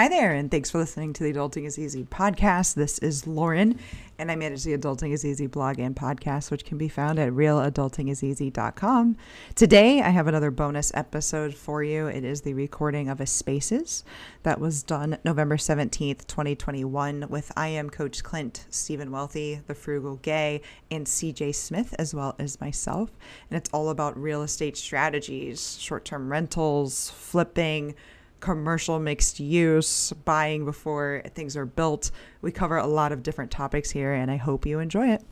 Hi 0.00 0.08
there, 0.08 0.32
and 0.32 0.50
thanks 0.50 0.70
for 0.70 0.78
listening 0.78 1.12
to 1.12 1.22
the 1.22 1.30
Adulting 1.30 1.66
is 1.66 1.78
Easy 1.78 2.04
podcast. 2.04 2.72
This 2.72 2.98
is 3.00 3.26
Lauren, 3.26 3.78
and 4.18 4.30
I 4.32 4.34
manage 4.34 4.64
the 4.64 4.74
Adulting 4.74 5.12
is 5.12 5.26
Easy 5.26 5.46
blog 5.46 5.78
and 5.78 5.94
podcast, 5.94 6.50
which 6.50 6.64
can 6.64 6.78
be 6.78 6.88
found 6.88 7.18
at 7.18 7.30
realadultingiseasy.com. 7.34 9.18
Today, 9.54 10.00
I 10.00 10.08
have 10.08 10.26
another 10.26 10.50
bonus 10.50 10.90
episode 10.94 11.52
for 11.52 11.84
you. 11.84 12.06
It 12.06 12.24
is 12.24 12.40
the 12.40 12.54
recording 12.54 13.10
of 13.10 13.20
a 13.20 13.26
Spaces 13.26 14.02
that 14.42 14.58
was 14.58 14.82
done 14.82 15.18
November 15.22 15.58
17th, 15.58 16.26
2021, 16.26 17.26
with 17.28 17.52
I 17.54 17.68
am 17.68 17.90
Coach 17.90 18.24
Clint, 18.24 18.64
Stephen 18.70 19.10
Wealthy, 19.10 19.60
The 19.66 19.74
Frugal 19.74 20.16
Gay, 20.16 20.62
and 20.90 21.06
CJ 21.06 21.54
Smith, 21.54 21.94
as 21.98 22.14
well 22.14 22.36
as 22.38 22.58
myself. 22.58 23.10
And 23.50 23.58
it's 23.58 23.68
all 23.68 23.90
about 23.90 24.18
real 24.18 24.40
estate 24.40 24.78
strategies, 24.78 25.76
short 25.78 26.06
term 26.06 26.32
rentals, 26.32 27.10
flipping 27.10 27.94
commercial 28.40 28.98
mixed 28.98 29.40
use, 29.40 30.12
buying 30.24 30.64
before 30.64 31.22
things 31.34 31.56
are 31.56 31.66
built. 31.66 32.10
We 32.42 32.52
cover 32.52 32.76
a 32.76 32.86
lot 32.86 33.12
of 33.12 33.22
different 33.22 33.50
topics 33.50 33.90
here, 33.90 34.12
and 34.12 34.30
I 34.30 34.36
hope 34.36 34.66
you 34.66 34.78
enjoy 34.78 35.08
it. 35.08 35.22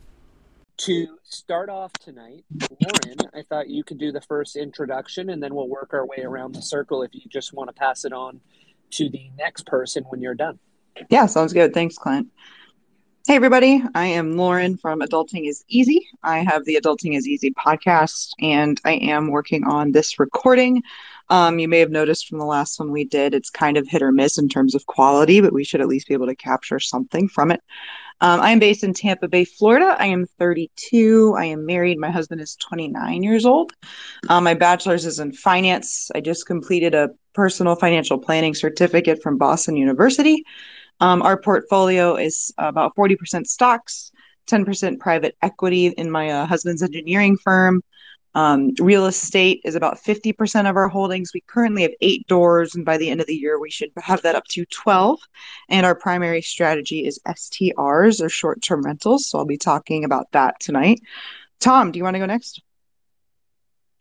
To 0.77 1.17
start 1.23 1.69
off 1.69 1.91
tonight, 1.93 2.45
Lauren, 2.79 3.17
I 3.33 3.41
thought 3.41 3.67
you 3.67 3.83
could 3.83 3.97
do 3.97 4.13
the 4.13 4.21
first 4.21 4.55
introduction 4.55 5.29
and 5.29 5.43
then 5.43 5.53
we'll 5.53 5.67
work 5.67 5.89
our 5.93 6.05
way 6.05 6.19
around 6.23 6.55
the 6.55 6.61
circle 6.61 7.03
if 7.03 7.13
you 7.13 7.21
just 7.29 7.51
want 7.51 7.67
to 7.67 7.73
pass 7.73 8.05
it 8.05 8.13
on 8.13 8.39
to 8.91 9.09
the 9.09 9.29
next 9.37 9.65
person 9.65 10.05
when 10.05 10.21
you're 10.21 10.35
done. 10.35 10.57
Yeah, 11.09 11.25
sounds 11.25 11.51
good. 11.51 11.73
Thanks, 11.73 11.97
Clint. 11.97 12.29
Hey, 13.27 13.35
everybody. 13.35 13.83
I 13.93 14.05
am 14.05 14.37
Lauren 14.37 14.77
from 14.77 15.01
Adulting 15.01 15.47
is 15.47 15.63
Easy. 15.67 16.07
I 16.23 16.39
have 16.39 16.65
the 16.65 16.79
Adulting 16.81 17.15
is 17.15 17.27
Easy 17.27 17.51
podcast, 17.51 18.31
and 18.39 18.79
I 18.85 18.93
am 18.93 19.29
working 19.29 19.65
on 19.65 19.91
this 19.91 20.17
recording 20.17 20.81
um, 21.29 21.59
you 21.59 21.67
may 21.67 21.79
have 21.79 21.91
noticed 21.91 22.27
from 22.27 22.39
the 22.39 22.45
last 22.45 22.79
one 22.79 22.91
we 22.91 23.05
did, 23.05 23.33
it's 23.33 23.49
kind 23.49 23.77
of 23.77 23.87
hit 23.87 24.01
or 24.01 24.11
miss 24.11 24.37
in 24.37 24.49
terms 24.49 24.75
of 24.75 24.85
quality, 24.85 25.41
but 25.41 25.53
we 25.53 25.63
should 25.63 25.81
at 25.81 25.87
least 25.87 26.07
be 26.07 26.13
able 26.13 26.27
to 26.27 26.35
capture 26.35 26.79
something 26.79 27.27
from 27.27 27.51
it. 27.51 27.61
Um, 28.21 28.41
I 28.41 28.51
am 28.51 28.59
based 28.59 28.83
in 28.83 28.93
Tampa 28.93 29.29
Bay, 29.29 29.45
Florida. 29.45 29.95
I 29.97 30.07
am 30.07 30.25
32. 30.39 31.35
I 31.37 31.45
am 31.45 31.65
married. 31.65 31.97
My 31.97 32.11
husband 32.11 32.41
is 32.41 32.57
29 32.57 33.23
years 33.23 33.45
old. 33.45 33.71
Um, 34.27 34.43
my 34.43 34.53
bachelor's 34.53 35.05
is 35.05 35.19
in 35.19 35.31
finance. 35.31 36.11
I 36.13 36.19
just 36.19 36.45
completed 36.45 36.93
a 36.93 37.11
personal 37.33 37.75
financial 37.75 38.17
planning 38.17 38.53
certificate 38.53 39.21
from 39.23 39.37
Boston 39.37 39.77
University. 39.77 40.43
Um, 40.99 41.21
our 41.21 41.39
portfolio 41.39 42.15
is 42.15 42.53
about 42.57 42.93
40% 42.95 43.47
stocks, 43.47 44.11
10% 44.47 44.99
private 44.99 45.37
equity 45.41 45.87
in 45.87 46.11
my 46.11 46.29
uh, 46.29 46.45
husband's 46.45 46.83
engineering 46.83 47.37
firm, 47.37 47.81
um, 48.35 48.73
real 48.79 49.07
estate 49.07 49.61
is 49.63 49.75
about 49.75 49.97
50% 49.97 50.69
of 50.69 50.75
our 50.75 50.87
holdings. 50.87 51.31
We 51.33 51.41
currently 51.41 51.81
have 51.81 51.91
eight 52.01 52.27
doors, 52.27 52.75
and 52.75 52.85
by 52.85 52.97
the 52.97 53.09
end 53.09 53.21
of 53.21 53.27
the 53.27 53.35
year, 53.35 53.59
we 53.59 53.71
should 53.71 53.91
have 53.97 54.21
that 54.21 54.35
up 54.35 54.45
to 54.49 54.65
12. 54.65 55.19
And 55.69 55.85
our 55.85 55.95
primary 55.95 56.41
strategy 56.41 57.05
is 57.05 57.19
STRs 57.27 58.21
or 58.21 58.29
short 58.29 58.61
term 58.61 58.83
rentals. 58.83 59.25
So 59.25 59.39
I'll 59.39 59.45
be 59.45 59.57
talking 59.57 60.03
about 60.03 60.31
that 60.31 60.59
tonight. 60.59 61.01
Tom, 61.59 61.91
do 61.91 61.97
you 61.97 62.03
want 62.03 62.15
to 62.15 62.19
go 62.19 62.25
next? 62.25 62.61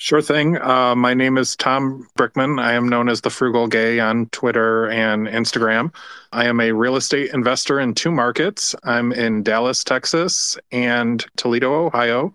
Sure 0.01 0.23
thing. 0.23 0.57
Uh, 0.59 0.95
my 0.95 1.13
name 1.13 1.37
is 1.37 1.57
Tom 1.57 2.07
Brickman. 2.17 2.61
I 2.63 2.75
am 2.75 2.89
known 2.89 3.09
as 3.09 3.21
the 3.21 3.31
Frugal 3.31 3.67
Gay 3.67 3.99
on 3.99 4.27
Twitter 4.27 4.89
and 4.91 5.27
Instagram. 5.27 5.93
I 6.31 6.45
am 6.45 6.61
a 6.61 6.71
real 6.71 6.95
estate 6.95 7.33
investor 7.35 7.81
in 7.81 7.95
two 7.95 8.13
markets. 8.13 8.77
I'm 8.85 9.11
in 9.11 9.43
Dallas, 9.43 9.83
Texas, 9.83 10.57
and 10.71 11.27
Toledo, 11.35 11.75
Ohio. 11.87 12.33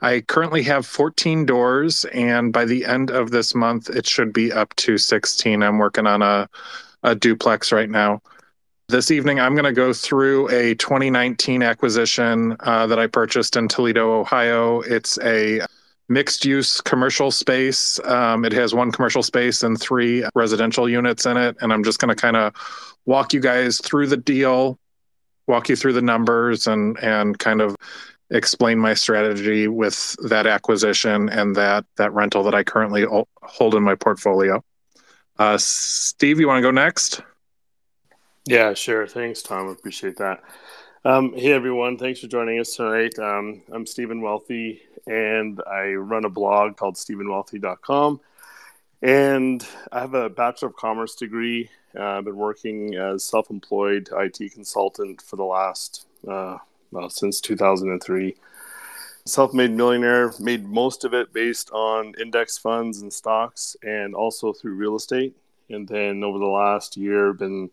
I 0.00 0.20
currently 0.20 0.62
have 0.62 0.86
14 0.86 1.44
doors, 1.44 2.04
and 2.06 2.52
by 2.52 2.64
the 2.64 2.84
end 2.84 3.10
of 3.10 3.30
this 3.30 3.54
month, 3.54 3.90
it 3.90 4.06
should 4.06 4.32
be 4.32 4.52
up 4.52 4.74
to 4.76 4.98
16. 4.98 5.62
I'm 5.62 5.78
working 5.78 6.06
on 6.06 6.22
a, 6.22 6.48
a 7.02 7.14
duplex 7.14 7.72
right 7.72 7.90
now. 7.90 8.22
This 8.88 9.10
evening, 9.10 9.38
I'm 9.38 9.54
going 9.54 9.64
to 9.64 9.72
go 9.72 9.92
through 9.92 10.48
a 10.50 10.74
2019 10.76 11.62
acquisition 11.62 12.56
uh, 12.60 12.86
that 12.86 12.98
I 12.98 13.06
purchased 13.06 13.56
in 13.56 13.68
Toledo, 13.68 14.20
Ohio. 14.20 14.80
It's 14.80 15.18
a 15.18 15.60
mixed 16.08 16.44
use 16.44 16.80
commercial 16.80 17.30
space. 17.30 18.00
Um, 18.04 18.44
it 18.44 18.52
has 18.52 18.74
one 18.74 18.90
commercial 18.90 19.22
space 19.22 19.62
and 19.62 19.78
three 19.78 20.24
residential 20.34 20.88
units 20.88 21.26
in 21.26 21.36
it. 21.36 21.56
And 21.60 21.72
I'm 21.72 21.84
just 21.84 21.98
going 21.98 22.08
to 22.08 22.20
kind 22.20 22.36
of 22.36 22.54
walk 23.04 23.32
you 23.34 23.40
guys 23.40 23.78
through 23.78 24.06
the 24.06 24.16
deal, 24.16 24.78
walk 25.46 25.68
you 25.68 25.76
through 25.76 25.92
the 25.92 26.02
numbers, 26.02 26.66
and 26.66 26.98
and 27.00 27.38
kind 27.38 27.60
of 27.60 27.76
explain 28.30 28.78
my 28.78 28.94
strategy 28.94 29.68
with 29.68 30.16
that 30.28 30.46
acquisition 30.46 31.28
and 31.28 31.56
that 31.56 31.84
that 31.96 32.12
rental 32.12 32.42
that 32.44 32.54
I 32.54 32.62
currently 32.62 33.04
hold 33.42 33.74
in 33.74 33.82
my 33.82 33.94
portfolio. 33.94 34.62
Uh, 35.38 35.56
Steve, 35.56 36.40
you 36.40 36.48
want 36.48 36.58
to 36.58 36.62
go 36.62 36.70
next? 36.70 37.22
Yeah, 38.46 38.74
sure. 38.74 39.06
Thanks, 39.06 39.42
Tom. 39.42 39.68
Appreciate 39.68 40.16
that. 40.16 40.42
Um, 41.04 41.32
hey, 41.34 41.52
everyone. 41.52 41.96
Thanks 41.96 42.20
for 42.20 42.26
joining 42.26 42.58
us 42.58 42.74
tonight. 42.74 43.18
Um, 43.18 43.62
I'm 43.72 43.86
Stephen 43.86 44.20
Wealthy, 44.20 44.82
and 45.06 45.60
I 45.70 45.92
run 45.92 46.24
a 46.24 46.28
blog 46.28 46.76
called 46.76 46.96
StephenWealthy.com. 46.96 48.20
And 49.00 49.66
I 49.92 50.00
have 50.00 50.14
a 50.14 50.28
Bachelor 50.28 50.68
of 50.68 50.76
Commerce 50.76 51.14
degree. 51.14 51.70
Uh, 51.96 52.02
I've 52.02 52.24
been 52.24 52.36
working 52.36 52.96
as 52.96 53.24
self 53.24 53.48
employed 53.50 54.08
IT 54.12 54.52
consultant 54.52 55.22
for 55.22 55.36
the 55.36 55.44
last 55.44 56.06
uh, 56.26 56.58
well, 56.90 57.10
since 57.10 57.40
2003. 57.40 58.34
Self 59.24 59.52
made 59.52 59.72
millionaire, 59.72 60.32
made 60.40 60.66
most 60.66 61.04
of 61.04 61.12
it 61.12 61.32
based 61.32 61.70
on 61.70 62.14
index 62.18 62.56
funds 62.56 63.02
and 63.02 63.12
stocks 63.12 63.76
and 63.82 64.14
also 64.14 64.52
through 64.52 64.74
real 64.74 64.96
estate. 64.96 65.36
And 65.68 65.86
then 65.86 66.24
over 66.24 66.38
the 66.38 66.46
last 66.46 66.96
year, 66.96 67.34
been 67.34 67.70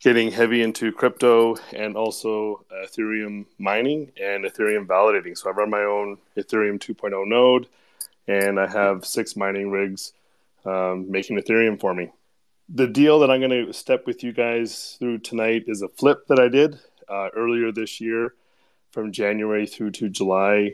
getting 0.00 0.30
heavy 0.30 0.62
into 0.62 0.92
crypto 0.92 1.56
and 1.72 1.96
also 1.96 2.64
Ethereum 2.84 3.46
mining 3.58 4.12
and 4.20 4.44
Ethereum 4.44 4.86
validating. 4.86 5.36
So 5.36 5.48
I 5.48 5.52
run 5.52 5.70
my 5.70 5.82
own 5.82 6.18
Ethereum 6.36 6.78
2.0 6.78 7.26
node 7.26 7.68
and 8.26 8.58
I 8.58 8.66
have 8.66 9.06
six 9.06 9.36
mining 9.36 9.70
rigs 9.70 10.12
um, 10.66 11.10
making 11.10 11.38
Ethereum 11.38 11.80
for 11.80 11.94
me. 11.94 12.10
The 12.68 12.86
deal 12.86 13.18
that 13.20 13.30
I'm 13.30 13.40
going 13.40 13.66
to 13.66 13.72
step 13.72 14.06
with 14.06 14.22
you 14.24 14.32
guys 14.32 14.96
through 14.98 15.18
tonight 15.18 15.64
is 15.68 15.82
a 15.82 15.88
flip 15.88 16.26
that 16.28 16.40
I 16.40 16.48
did 16.48 16.78
uh, 17.08 17.28
earlier 17.34 17.72
this 17.72 18.00
year 18.00 18.34
from 18.90 19.12
January 19.12 19.66
through 19.66 19.90
to 19.92 20.08
July, 20.08 20.72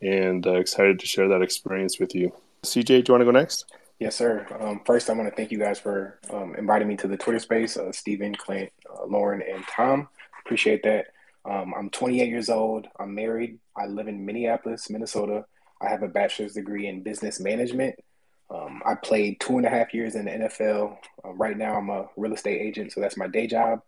and 0.00 0.46
uh, 0.46 0.54
excited 0.54 0.98
to 1.00 1.06
share 1.06 1.28
that 1.28 1.42
experience 1.42 1.98
with 1.98 2.14
you. 2.14 2.32
CJ, 2.64 2.86
do 2.86 2.94
you 2.94 3.14
want 3.14 3.20
to 3.20 3.24
go 3.24 3.30
next? 3.30 3.66
Yes, 3.98 4.14
sir. 4.14 4.46
Um, 4.60 4.80
first, 4.84 5.10
I 5.10 5.12
want 5.12 5.28
to 5.28 5.34
thank 5.34 5.50
you 5.50 5.58
guys 5.58 5.80
for 5.80 6.18
um, 6.30 6.54
inviting 6.56 6.86
me 6.86 6.96
to 6.96 7.08
the 7.08 7.16
Twitter 7.16 7.40
space. 7.40 7.76
Uh, 7.76 7.90
Stephen, 7.90 8.34
Clint, 8.34 8.70
uh, 8.88 9.04
Lauren, 9.06 9.42
and 9.42 9.64
Tom. 9.66 10.08
Appreciate 10.44 10.82
that. 10.84 11.06
Um, 11.44 11.74
I'm 11.76 11.90
28 11.90 12.28
years 12.28 12.48
old. 12.48 12.86
I'm 12.98 13.14
married. 13.14 13.58
I 13.76 13.86
live 13.86 14.06
in 14.06 14.24
Minneapolis, 14.24 14.88
Minnesota. 14.88 15.46
I 15.80 15.88
have 15.88 16.02
a 16.02 16.08
bachelor's 16.08 16.54
degree 16.54 16.86
in 16.86 17.02
business 17.02 17.40
management. 17.40 17.96
Um, 18.50 18.82
I 18.86 18.94
played 18.94 19.40
two 19.40 19.58
and 19.58 19.66
a 19.66 19.70
half 19.70 19.92
years 19.92 20.14
in 20.14 20.24
the 20.24 20.30
NFL. 20.30 20.96
Um, 21.24 21.36
right 21.36 21.56
now, 21.56 21.74
I'm 21.74 21.90
a 21.90 22.08
real 22.16 22.32
estate 22.32 22.60
agent, 22.60 22.92
so 22.92 23.00
that's 23.00 23.16
my 23.16 23.28
day 23.28 23.46
job. 23.46 23.80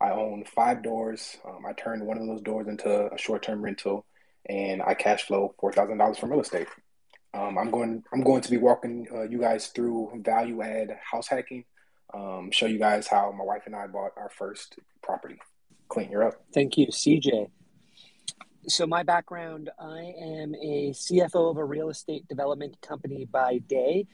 I 0.00 0.10
own 0.10 0.44
five 0.44 0.82
doors. 0.82 1.36
Um, 1.44 1.64
I 1.66 1.72
turned 1.72 2.06
one 2.06 2.18
of 2.18 2.26
those 2.26 2.42
doors 2.42 2.68
into 2.68 3.12
a 3.12 3.18
short-term 3.18 3.62
rental, 3.62 4.06
and 4.48 4.82
I 4.82 4.94
cash 4.94 5.24
flow 5.24 5.54
four 5.60 5.72
thousand 5.72 5.98
dollars 5.98 6.18
from 6.18 6.30
real 6.30 6.40
estate. 6.40 6.68
Um, 7.34 7.58
I'm 7.58 7.70
going. 7.70 8.04
I'm 8.12 8.22
going 8.22 8.42
to 8.42 8.50
be 8.50 8.56
walking 8.56 9.06
uh, 9.12 9.22
you 9.22 9.38
guys 9.38 9.68
through 9.68 10.22
value 10.24 10.62
add 10.62 10.96
house 11.10 11.28
hacking. 11.28 11.64
Um, 12.14 12.50
show 12.50 12.66
you 12.66 12.78
guys 12.78 13.06
how 13.06 13.32
my 13.32 13.44
wife 13.44 13.62
and 13.66 13.74
I 13.76 13.86
bought 13.86 14.12
our 14.16 14.30
first 14.30 14.78
property. 15.02 15.38
Clint, 15.88 16.10
you're 16.10 16.24
up. 16.24 16.34
Thank 16.54 16.78
you, 16.78 16.86
CJ. 16.86 17.50
So 18.66 18.86
my 18.86 19.02
background, 19.02 19.70
I 19.78 20.12
am 20.20 20.54
a 20.54 20.90
CFO 20.90 21.50
of 21.50 21.56
a 21.56 21.64
real 21.64 21.88
estate 21.88 22.28
development 22.28 22.80
company 22.82 23.24
by 23.24 23.58
day. 23.58 24.06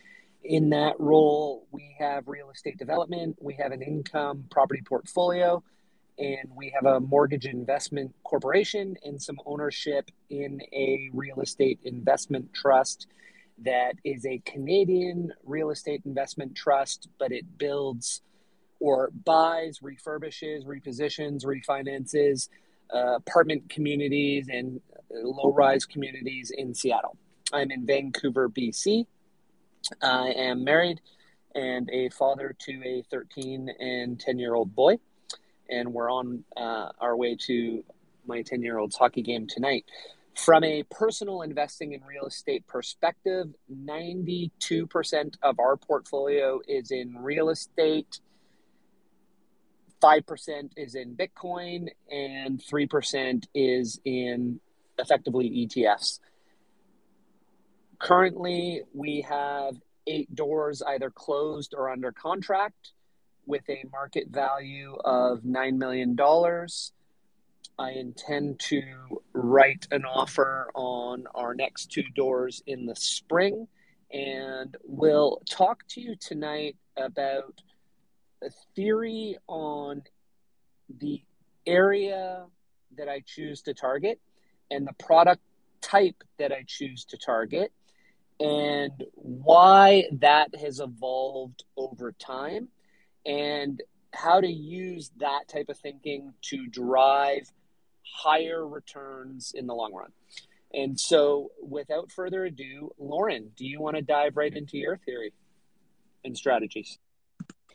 In 0.44 0.70
that 0.70 0.98
role, 1.00 1.66
we 1.72 1.96
have 1.98 2.28
real 2.28 2.50
estate 2.50 2.78
development, 2.78 3.36
we 3.40 3.54
have 3.54 3.72
an 3.72 3.82
income 3.82 4.44
property 4.50 4.82
portfolio, 4.86 5.62
and 6.18 6.48
we 6.54 6.70
have 6.70 6.86
a 6.86 7.00
mortgage 7.00 7.46
investment 7.46 8.14
corporation 8.22 8.96
and 9.04 9.20
some 9.20 9.38
ownership 9.46 10.10
in 10.30 10.60
a 10.72 11.10
real 11.12 11.40
estate 11.40 11.80
investment 11.84 12.52
trust 12.54 13.08
that 13.58 13.94
is 14.04 14.26
a 14.26 14.40
Canadian 14.44 15.32
real 15.44 15.70
estate 15.70 16.02
investment 16.04 16.54
trust, 16.56 17.08
but 17.18 17.32
it 17.32 17.58
builds 17.58 18.22
or 18.80 19.10
buys, 19.24 19.78
refurbishes, 19.78 20.64
repositions, 20.66 21.44
refinances 21.44 22.48
uh, 22.92 23.16
apartment 23.16 23.68
communities 23.68 24.48
and 24.50 24.80
low 25.10 25.52
rise 25.52 25.84
communities 25.84 26.52
in 26.56 26.74
Seattle. 26.74 27.16
I'm 27.52 27.70
in 27.70 27.86
Vancouver, 27.86 28.48
BC. 28.48 29.06
I 30.02 30.28
am 30.30 30.64
married 30.64 31.00
and 31.54 31.88
a 31.90 32.08
father 32.08 32.54
to 32.58 32.82
a 32.84 33.04
13 33.10 33.68
and 33.78 34.18
10 34.18 34.38
year 34.38 34.54
old 34.54 34.74
boy 34.74 34.98
and 35.68 35.92
we're 35.92 36.10
on 36.10 36.44
uh, 36.56 36.90
our 37.00 37.16
way 37.16 37.36
to 37.46 37.84
my 38.26 38.42
10 38.42 38.62
year 38.62 38.78
old's 38.78 38.96
hockey 38.96 39.22
game 39.22 39.46
tonight. 39.46 39.84
From 40.36 40.64
a 40.64 40.82
personal 40.90 41.42
investing 41.42 41.92
in 41.92 42.02
real 42.02 42.26
estate 42.26 42.66
perspective, 42.66 43.54
92% 43.72 44.50
of 45.42 45.60
our 45.60 45.76
portfolio 45.76 46.60
is 46.66 46.90
in 46.90 47.16
real 47.18 47.50
estate 47.50 48.20
5% 50.04 50.70
is 50.76 50.94
in 50.94 51.16
Bitcoin, 51.16 51.88
and 52.10 52.60
3% 52.60 53.44
is 53.54 53.98
in 54.04 54.60
effectively 54.98 55.48
ETFs. 55.48 56.20
Currently, 57.98 58.82
we 58.92 59.22
have 59.22 59.76
eight 60.06 60.34
doors 60.34 60.82
either 60.82 61.08
closed 61.08 61.74
or 61.74 61.88
under 61.88 62.12
contract 62.12 62.92
with 63.46 63.68
a 63.68 63.84
market 63.92 64.28
value 64.28 64.96
of 65.04 65.40
$9 65.42 65.76
million. 65.76 66.16
I 67.78 67.90
intend 67.90 68.60
to 68.60 68.82
write 69.32 69.88
an 69.90 70.04
offer 70.04 70.70
on 70.74 71.24
our 71.34 71.54
next 71.54 71.90
two 71.90 72.04
doors 72.14 72.62
in 72.66 72.86
the 72.86 72.94
spring 72.94 73.66
and 74.12 74.76
we'll 74.84 75.42
talk 75.50 75.82
to 75.88 76.00
you 76.00 76.14
tonight 76.14 76.76
about 76.96 77.60
a 78.44 78.50
theory 78.76 79.36
on 79.48 80.02
the 81.00 81.20
area 81.66 82.44
that 82.96 83.08
I 83.08 83.22
choose 83.26 83.62
to 83.62 83.74
target 83.74 84.20
and 84.70 84.86
the 84.86 84.92
product 85.04 85.42
type 85.80 86.22
that 86.38 86.52
I 86.52 86.64
choose 86.66 87.04
to 87.06 87.18
target 87.18 87.72
and 88.38 88.92
why 89.14 90.04
that 90.20 90.54
has 90.56 90.78
evolved 90.78 91.64
over 91.76 92.12
time 92.12 92.68
and 93.26 93.82
how 94.12 94.40
to 94.40 94.48
use 94.48 95.10
that 95.18 95.48
type 95.48 95.68
of 95.68 95.78
thinking 95.78 96.32
to 96.42 96.66
drive 96.66 97.50
higher 98.04 98.66
returns 98.66 99.52
in 99.54 99.66
the 99.66 99.74
long 99.74 99.92
run. 99.92 100.10
And 100.72 100.98
so, 100.98 101.52
without 101.62 102.10
further 102.10 102.44
ado, 102.44 102.92
Lauren, 102.98 103.50
do 103.56 103.64
you 103.64 103.80
want 103.80 103.96
to 103.96 104.02
dive 104.02 104.36
right 104.36 104.52
into 104.52 104.76
your 104.76 104.96
theory 104.98 105.32
and 106.24 106.36
strategies? 106.36 106.98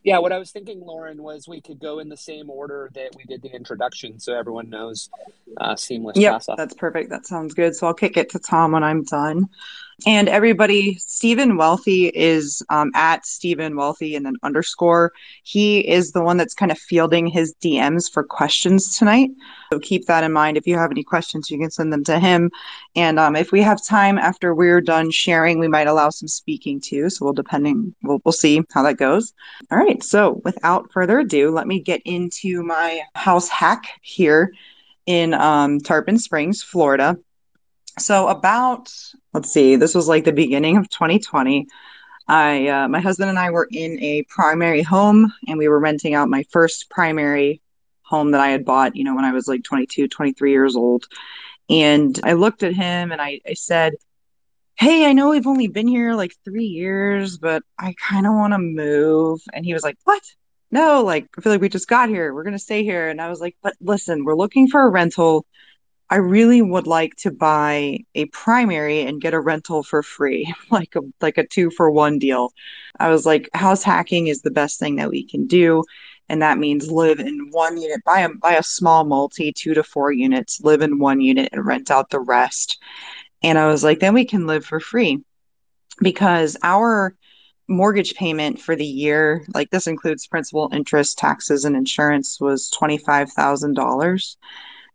Yeah, 0.03 0.19
what 0.19 0.31
I 0.31 0.37
was 0.37 0.51
thinking, 0.51 0.79
Lauren, 0.81 1.21
was 1.21 1.47
we 1.47 1.61
could 1.61 1.79
go 1.79 1.99
in 1.99 2.09
the 2.09 2.17
same 2.17 2.49
order 2.49 2.89
that 2.93 3.15
we 3.17 3.23
did 3.25 3.41
the 3.41 3.53
introduction, 3.53 4.19
so 4.19 4.33
everyone 4.33 4.69
knows 4.69 5.09
uh, 5.57 5.75
seamless. 5.75 6.17
Yeah, 6.17 6.39
that's 6.55 6.73
perfect. 6.73 7.09
That 7.09 7.25
sounds 7.25 7.53
good. 7.53 7.75
So 7.75 7.87
I'll 7.87 7.93
kick 7.93 8.15
it 8.15 8.29
to 8.29 8.39
Tom 8.39 8.71
when 8.71 8.83
I'm 8.83 9.03
done. 9.03 9.49
And 10.05 10.29
everybody, 10.29 10.95
Stephen 10.95 11.57
Wealthy 11.57 12.07
is 12.07 12.63
um, 12.69 12.91
at 12.95 13.25
Stephen 13.25 13.75
Wealthy 13.75 14.15
and 14.15 14.25
then 14.25 14.35
underscore. 14.43 15.11
He 15.43 15.79
is 15.87 16.11
the 16.11 16.21
one 16.21 16.37
that's 16.37 16.53
kind 16.53 16.71
of 16.71 16.77
fielding 16.77 17.27
his 17.27 17.53
DMs 17.61 18.11
for 18.11 18.23
questions 18.23 18.97
tonight. 18.97 19.29
So 19.71 19.79
keep 19.79 20.05
that 20.05 20.23
in 20.23 20.31
mind. 20.31 20.57
If 20.57 20.67
you 20.67 20.77
have 20.77 20.91
any 20.91 21.03
questions, 21.03 21.49
you 21.49 21.59
can 21.59 21.71
send 21.71 21.91
them 21.91 22.03
to 22.05 22.19
him. 22.19 22.49
And 22.95 23.19
um, 23.19 23.35
if 23.35 23.51
we 23.51 23.61
have 23.61 23.83
time 23.83 24.17
after 24.17 24.55
we're 24.55 24.81
done 24.81 25.11
sharing, 25.11 25.59
we 25.59 25.67
might 25.67 25.87
allow 25.87 26.09
some 26.09 26.27
speaking 26.27 26.79
too. 26.79 27.09
So 27.09 27.25
we'll 27.25 27.33
depending, 27.33 27.93
we'll, 28.03 28.21
we'll 28.23 28.31
see 28.31 28.61
how 28.71 28.83
that 28.83 28.97
goes. 28.97 29.33
All 29.71 29.77
right. 29.77 30.01
So 30.03 30.41
without 30.43 30.91
further 30.91 31.19
ado, 31.19 31.51
let 31.51 31.67
me 31.67 31.79
get 31.79 32.01
into 32.05 32.63
my 32.63 33.01
house 33.15 33.49
hack 33.49 33.87
here 34.01 34.53
in 35.05 35.33
um, 35.33 35.79
Tarpon 35.79 36.17
Springs, 36.17 36.61
Florida. 36.61 37.17
So 37.99 38.27
about 38.27 38.91
let's 39.33 39.51
see, 39.51 39.75
this 39.75 39.95
was 39.95 40.07
like 40.07 40.25
the 40.25 40.31
beginning 40.31 40.77
of 40.77 40.89
2020. 40.89 41.67
I 42.27 42.67
uh, 42.67 42.87
my 42.87 42.99
husband 42.99 43.29
and 43.29 43.39
I 43.39 43.49
were 43.49 43.67
in 43.71 44.01
a 44.01 44.23
primary 44.23 44.81
home 44.81 45.33
and 45.47 45.57
we 45.57 45.67
were 45.67 45.79
renting 45.79 46.13
out 46.13 46.29
my 46.29 46.43
first 46.51 46.89
primary 46.89 47.61
home 48.03 48.31
that 48.31 48.41
I 48.41 48.49
had 48.49 48.65
bought, 48.65 48.95
you 48.95 49.03
know, 49.03 49.15
when 49.15 49.25
I 49.25 49.31
was 49.31 49.47
like 49.47 49.63
22, 49.63 50.07
23 50.07 50.51
years 50.51 50.75
old. 50.75 51.05
And 51.69 52.19
I 52.23 52.33
looked 52.33 52.63
at 52.63 52.73
him 52.73 53.11
and 53.11 53.21
I, 53.21 53.41
I 53.47 53.53
said, 53.53 53.93
Hey, 54.75 55.05
I 55.05 55.13
know 55.13 55.29
we've 55.29 55.47
only 55.47 55.67
been 55.67 55.87
here 55.87 56.13
like 56.13 56.33
three 56.43 56.65
years, 56.65 57.37
but 57.37 57.63
I 57.77 57.93
kind 57.99 58.25
of 58.25 58.33
want 58.33 58.53
to 58.53 58.59
move. 58.59 59.41
And 59.53 59.65
he 59.65 59.73
was 59.73 59.83
like, 59.83 59.97
What? 60.03 60.23
No, 60.71 61.03
like, 61.03 61.27
I 61.37 61.41
feel 61.41 61.51
like 61.51 61.61
we 61.61 61.69
just 61.69 61.87
got 61.87 62.09
here. 62.09 62.33
We're 62.33 62.43
going 62.43 62.53
to 62.53 62.59
stay 62.59 62.83
here. 62.83 63.09
And 63.09 63.21
I 63.21 63.29
was 63.29 63.39
like, 63.39 63.55
But 63.61 63.75
listen, 63.81 64.23
we're 64.23 64.35
looking 64.35 64.67
for 64.67 64.81
a 64.81 64.89
rental 64.89 65.45
I 66.09 66.15
really 66.15 66.61
would 66.61 66.87
like 66.87 67.15
to 67.17 67.31
buy 67.31 67.99
a 68.15 68.25
primary 68.25 69.01
and 69.01 69.21
get 69.21 69.35
a 69.35 69.39
rental 69.39 69.83
for 69.83 70.01
free, 70.01 70.51
like 70.71 70.95
a 70.95 71.01
like 71.21 71.37
a 71.37 71.45
two 71.45 71.69
for 71.69 71.91
one 71.91 72.17
deal. 72.17 72.51
I 72.99 73.09
was 73.09 73.25
like, 73.25 73.49
house 73.53 73.83
hacking 73.83 74.27
is 74.27 74.41
the 74.41 74.51
best 74.51 74.79
thing 74.79 74.95
that 74.95 75.11
we 75.11 75.23
can 75.23 75.45
do. 75.45 75.83
And 76.27 76.41
that 76.41 76.57
means 76.57 76.91
live 76.91 77.19
in 77.19 77.49
one 77.51 77.77
unit, 77.81 78.03
buy 78.03 78.21
a 78.21 78.29
buy 78.29 78.55
a 78.55 78.63
small 78.63 79.03
multi, 79.03 79.51
two 79.51 79.73
to 79.75 79.83
four 79.83 80.11
units, 80.11 80.61
live 80.61 80.81
in 80.81 80.99
one 80.99 81.21
unit 81.21 81.49
and 81.51 81.65
rent 81.65 81.91
out 81.91 82.09
the 82.09 82.19
rest. 82.19 82.79
And 83.43 83.57
I 83.57 83.67
was 83.67 83.83
like, 83.83 83.99
then 83.99 84.13
we 84.13 84.25
can 84.25 84.47
live 84.47 84.65
for 84.65 84.79
free. 84.79 85.23
Because 86.01 86.57
our 86.63 87.15
mortgage 87.67 88.15
payment 88.15 88.59
for 88.59 88.75
the 88.75 88.85
year, 88.85 89.45
like 89.53 89.69
this 89.69 89.85
includes 89.85 90.27
principal, 90.27 90.69
interest, 90.71 91.17
taxes, 91.17 91.65
and 91.65 91.75
insurance, 91.75 92.39
was 92.39 92.69
twenty 92.69 92.97
five 92.97 93.31
thousand 93.31 93.75
dollars 93.75 94.37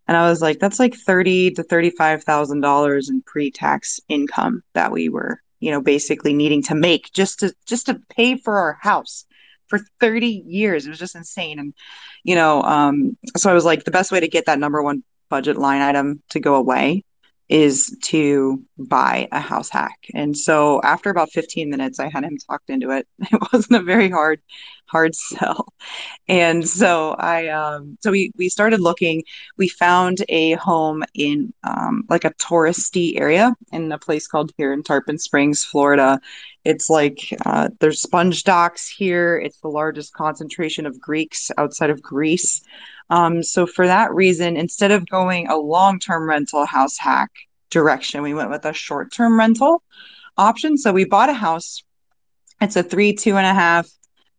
and 0.06 0.16
I 0.16 0.28
was 0.28 0.42
like, 0.42 0.58
that's 0.58 0.78
like 0.78 0.94
thirty 0.94 1.50
to 1.52 1.62
thirty-five 1.62 2.24
thousand 2.24 2.60
dollars 2.60 3.08
in 3.08 3.22
pre-tax 3.22 4.00
income 4.08 4.62
that 4.74 4.92
we 4.92 5.08
were, 5.08 5.40
you 5.60 5.70
know, 5.70 5.80
basically 5.80 6.34
needing 6.34 6.62
to 6.64 6.74
make 6.74 7.12
just 7.12 7.40
to 7.40 7.54
just 7.66 7.86
to 7.86 8.00
pay 8.10 8.36
for 8.36 8.56
our 8.58 8.78
house 8.80 9.24
for 9.68 9.80
30 10.00 10.26
years. 10.46 10.86
It 10.86 10.90
was 10.90 10.98
just 10.98 11.16
insane. 11.16 11.58
And, 11.58 11.74
you 12.22 12.34
know, 12.34 12.62
um, 12.62 13.16
so 13.36 13.50
I 13.50 13.54
was 13.54 13.64
like, 13.64 13.84
the 13.84 13.90
best 13.90 14.12
way 14.12 14.20
to 14.20 14.28
get 14.28 14.46
that 14.46 14.58
number 14.58 14.82
one 14.82 15.02
budget 15.30 15.56
line 15.56 15.80
item 15.80 16.22
to 16.30 16.40
go 16.40 16.56
away 16.56 17.02
is 17.48 17.96
to 18.02 18.62
buy 18.78 19.28
a 19.30 19.40
house 19.40 19.68
hack. 19.68 19.98
And 20.14 20.36
so 20.36 20.80
after 20.82 21.10
about 21.10 21.30
15 21.30 21.68
minutes, 21.68 22.00
I 22.00 22.08
had 22.08 22.24
him 22.24 22.38
talked 22.38 22.70
into 22.70 22.90
it. 22.90 23.06
It 23.32 23.40
wasn't 23.52 23.80
a 23.80 23.84
very 23.84 24.08
hard, 24.08 24.40
hard 24.86 25.14
sell. 25.14 25.72
And 26.28 26.66
so 26.66 27.12
I, 27.18 27.48
um, 27.48 27.98
so 28.00 28.10
we, 28.10 28.32
we 28.36 28.48
started 28.48 28.80
looking, 28.80 29.24
we 29.58 29.68
found 29.68 30.24
a 30.28 30.52
home 30.52 31.02
in, 31.14 31.52
um, 31.64 32.04
like 32.08 32.24
a 32.24 32.34
touristy 32.34 33.20
area 33.20 33.54
in 33.72 33.92
a 33.92 33.98
place 33.98 34.26
called 34.26 34.52
here 34.56 34.72
in 34.72 34.82
Tarpon 34.82 35.18
Springs, 35.18 35.64
Florida. 35.64 36.20
It's 36.64 36.88
like, 36.88 37.20
uh, 37.44 37.68
there's 37.80 38.00
sponge 38.00 38.44
docks 38.44 38.88
here. 38.88 39.36
It's 39.36 39.60
the 39.60 39.68
largest 39.68 40.14
concentration 40.14 40.86
of 40.86 41.00
Greeks 41.00 41.50
outside 41.58 41.90
of 41.90 42.00
Greece. 42.00 42.62
Um, 43.10 43.42
so 43.42 43.66
for 43.66 43.86
that 43.86 44.14
reason, 44.14 44.56
instead 44.56 44.90
of 44.90 45.06
going 45.06 45.48
a 45.48 45.56
long-term 45.56 46.28
rental 46.28 46.64
house 46.64 46.96
hack 46.96 47.30
direction, 47.70 48.22
we 48.22 48.34
went 48.34 48.50
with 48.50 48.64
a 48.64 48.72
short-term 48.72 49.38
rental 49.38 49.82
option. 50.38 50.78
So 50.78 50.92
we 50.92 51.04
bought 51.04 51.28
a 51.28 51.34
house. 51.34 51.82
It's 52.60 52.76
a 52.76 52.82
three, 52.82 53.12
two 53.12 53.36
and 53.36 53.46
a 53.46 53.52
half 53.52 53.88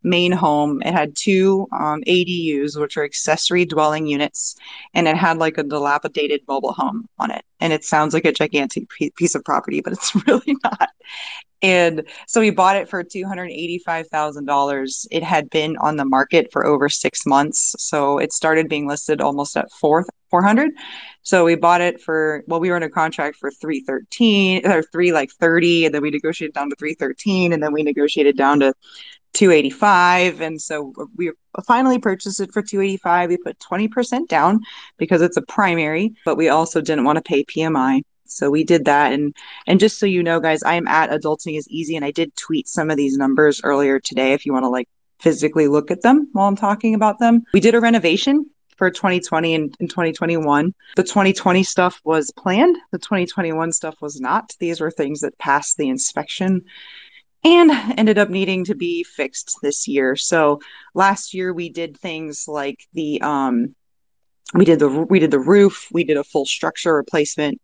main 0.06 0.32
home. 0.32 0.82
It 0.84 0.94
had 0.94 1.16
two 1.16 1.68
um, 1.72 2.02
ADUs, 2.08 2.80
which 2.80 2.96
are 2.96 3.04
accessory 3.04 3.66
dwelling 3.66 4.08
units, 4.08 4.56
and 4.94 5.08
it 5.08 5.18
had 5.18 5.38
like 5.38 5.58
a 5.58 5.64
dilapidated 5.64 6.42
mobile 6.48 6.74
home 6.74 7.10
on 7.20 7.32
it. 7.32 7.44
And 7.60 7.74
it 7.74 7.84
sounds 7.84 8.14
like 8.14 8.26
a 8.26 8.32
gigantic 8.32 8.90
piece 8.90 9.36
of 9.36 9.44
property, 9.44 9.82
but 9.82 9.94
it's 9.94 10.16
really 10.28 10.56
not. 10.64 10.90
And 11.62 12.04
so 12.28 12.42
we 12.42 12.52
bought 12.52 12.76
it 12.76 12.88
for 12.88 13.04
$285,000. 13.04 15.08
It 15.10 15.24
had 15.24 15.50
been 15.50 15.78
on 15.78 15.98
the 15.98 16.06
market 16.06 16.52
for 16.52 16.66
over 16.66 16.90
six 16.90 17.26
months. 17.26 17.76
So 17.80 18.20
it 18.20 18.34
started 18.34 18.70
being 18.70 18.88
listed 18.88 19.20
almost 19.20 19.58
at 19.58 19.72
four, 19.72 20.06
400. 20.30 20.72
So 21.24 21.44
we 21.44 21.56
bought 21.56 21.82
it 21.82 22.00
for, 22.00 22.44
well, 22.46 22.60
we 22.60 22.70
were 22.70 22.78
in 22.78 22.84
a 22.84 22.90
contract 22.90 23.38
for 23.38 23.50
313 23.50 24.68
or 24.68 24.84
three 24.84 25.12
like 25.12 25.32
30. 25.32 25.86
And 25.86 25.96
then 25.96 26.04
we 26.04 26.12
negotiated 26.12 26.54
down 26.54 26.70
to 26.70 26.76
313. 26.76 27.54
And 27.54 27.64
then 27.64 27.74
we 27.74 27.82
negotiated 27.82 28.38
down 28.38 28.60
to 28.60 28.76
285 29.36 30.42
and 30.42 30.62
so 30.62 30.94
we 31.16 31.32
finally 31.66 32.00
purchased 32.00 32.40
it 32.40 32.52
for 32.52 32.62
285 32.62 33.30
we 33.30 33.38
put 33.38 33.60
20% 33.60 34.28
down 34.28 34.62
because 34.98 35.22
it's 35.22 35.38
a 35.38 35.42
primary 35.44 36.14
but 36.26 36.38
we 36.38 36.50
also 36.50 36.82
didn't 36.82 37.04
want 37.04 37.18
to 37.18 37.22
pay 37.22 37.44
pmi 37.44 38.02
so 38.26 38.50
we 38.50 38.64
did 38.64 38.86
that 38.86 39.14
and 39.14 39.36
and 39.68 39.80
just 39.80 40.00
so 40.00 40.06
you 40.06 40.24
know 40.24 40.40
guys 40.40 40.64
i'm 40.64 40.88
at 40.88 41.10
adulting 41.12 41.58
is 41.58 41.68
easy 41.70 41.96
and 41.96 42.06
i 42.06 42.12
did 42.12 42.36
tweet 42.36 42.68
some 42.68 42.90
of 42.90 42.98
these 42.98 43.18
numbers 43.18 43.62
earlier 43.64 44.00
today 44.00 44.34
if 44.34 44.46
you 44.46 44.54
want 44.54 44.64
to 44.64 44.70
like 44.70 44.90
physically 45.20 45.68
look 45.68 45.92
at 45.92 46.02
them 46.02 46.30
while 46.34 46.48
i'm 46.48 46.56
talking 46.56 46.94
about 46.94 47.20
them. 47.20 47.44
We 47.54 47.60
did 47.60 47.76
a 47.76 47.82
renovation 47.82 48.50
for 48.78 48.92
2020 48.92 49.56
and, 49.56 49.76
and 49.80 49.90
2021 49.90 50.74
the 50.96 51.04
2020 51.04 51.64
stuff 51.64 52.02
was 52.04 52.32
planned. 52.32 52.78
The 52.92 53.00
2021 53.00 53.72
stuff 53.72 53.96
was 54.02 54.20
not. 54.20 54.54
These 54.60 54.82
were 54.82 54.92
things 54.92 55.22
that 55.22 55.38
passed 55.38 55.78
the 55.78 55.90
inspection 55.90 56.66
and 57.46 57.72
ended 57.98 58.18
up 58.18 58.30
needing 58.30 58.66
to 58.66 58.76
be 58.76 59.04
fixed 59.04 59.60
this 59.62 59.88
year. 59.88 60.16
So 60.16 60.60
last 60.96 61.34
year 61.34 61.54
we 61.54 61.70
did 61.70 61.96
things 61.96 62.46
like 62.48 62.88
the 62.94 63.22
um 63.22 63.76
we 64.54 64.66
did 64.66 64.80
the 64.80 64.90
we 64.90 65.20
did 65.20 65.32
the 65.32 65.40
roof, 65.40 65.88
we 65.92 66.04
did 66.04 66.18
a 66.18 66.24
full 66.24 66.46
structure 66.46 66.96
replacement, 66.96 67.62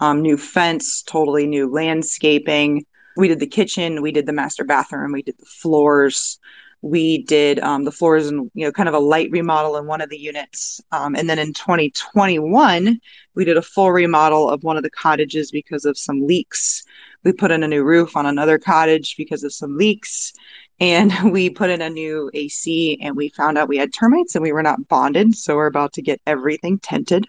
um, 0.00 0.20
new 0.20 0.36
fence, 0.36 1.02
totally 1.02 1.46
new 1.46 1.70
landscaping. 1.70 2.84
We 3.16 3.28
did 3.28 3.40
the 3.40 3.46
kitchen, 3.46 4.02
we 4.02 4.12
did 4.12 4.26
the 4.26 4.32
master 4.32 4.64
bathroom, 4.64 5.12
we 5.12 5.22
did 5.22 5.38
the 5.38 5.46
floors, 5.46 6.38
we 6.82 7.22
did 7.22 7.60
um, 7.60 7.84
the 7.84 7.92
floors 7.92 8.26
and 8.26 8.50
you 8.54 8.66
know 8.66 8.72
kind 8.72 8.88
of 8.88 8.94
a 8.94 8.98
light 8.98 9.30
remodel 9.30 9.76
in 9.76 9.86
one 9.86 10.00
of 10.00 10.10
the 10.10 10.18
units 10.18 10.80
um, 10.90 11.14
and 11.14 11.30
then 11.30 11.38
in 11.38 11.54
2021 11.54 13.00
we 13.34 13.44
did 13.44 13.56
a 13.56 13.62
full 13.62 13.92
remodel 13.92 14.50
of 14.50 14.64
one 14.64 14.76
of 14.76 14.82
the 14.82 14.90
cottages 14.90 15.50
because 15.52 15.84
of 15.84 15.96
some 15.96 16.26
leaks 16.26 16.82
we 17.24 17.32
put 17.32 17.50
in 17.50 17.62
a 17.62 17.68
new 17.68 17.84
roof 17.84 18.16
on 18.16 18.26
another 18.26 18.58
cottage 18.58 19.16
because 19.16 19.44
of 19.44 19.52
some 19.52 19.76
leaks 19.76 20.32
and 20.80 21.12
we 21.32 21.48
put 21.48 21.70
in 21.70 21.80
a 21.80 21.88
new 21.88 22.30
AC 22.34 22.98
and 23.00 23.16
we 23.16 23.28
found 23.28 23.56
out 23.56 23.68
we 23.68 23.78
had 23.78 23.92
termites 23.92 24.34
and 24.34 24.42
we 24.42 24.52
were 24.52 24.62
not 24.62 24.88
bonded. 24.88 25.36
So 25.36 25.56
we're 25.56 25.66
about 25.66 25.92
to 25.94 26.02
get 26.02 26.20
everything 26.26 26.78
tented. 26.80 27.26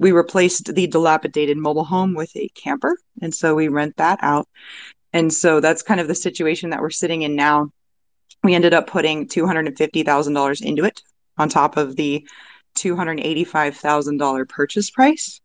We 0.00 0.12
replaced 0.12 0.74
the 0.74 0.86
dilapidated 0.86 1.58
mobile 1.58 1.84
home 1.84 2.14
with 2.14 2.34
a 2.36 2.48
camper. 2.54 2.96
And 3.20 3.34
so 3.34 3.54
we 3.54 3.68
rent 3.68 3.96
that 3.98 4.18
out. 4.22 4.48
And 5.12 5.32
so 5.32 5.60
that's 5.60 5.82
kind 5.82 6.00
of 6.00 6.08
the 6.08 6.14
situation 6.14 6.70
that 6.70 6.80
we're 6.80 6.90
sitting 6.90 7.22
in 7.22 7.36
now. 7.36 7.70
We 8.42 8.54
ended 8.54 8.74
up 8.74 8.86
putting 8.86 9.28
$250,000 9.28 10.62
into 10.62 10.84
it 10.84 11.02
on 11.38 11.48
top 11.48 11.76
of 11.76 11.96
the 11.96 12.26
$285,000 12.76 14.48
purchase 14.48 14.90
price. 14.90 15.40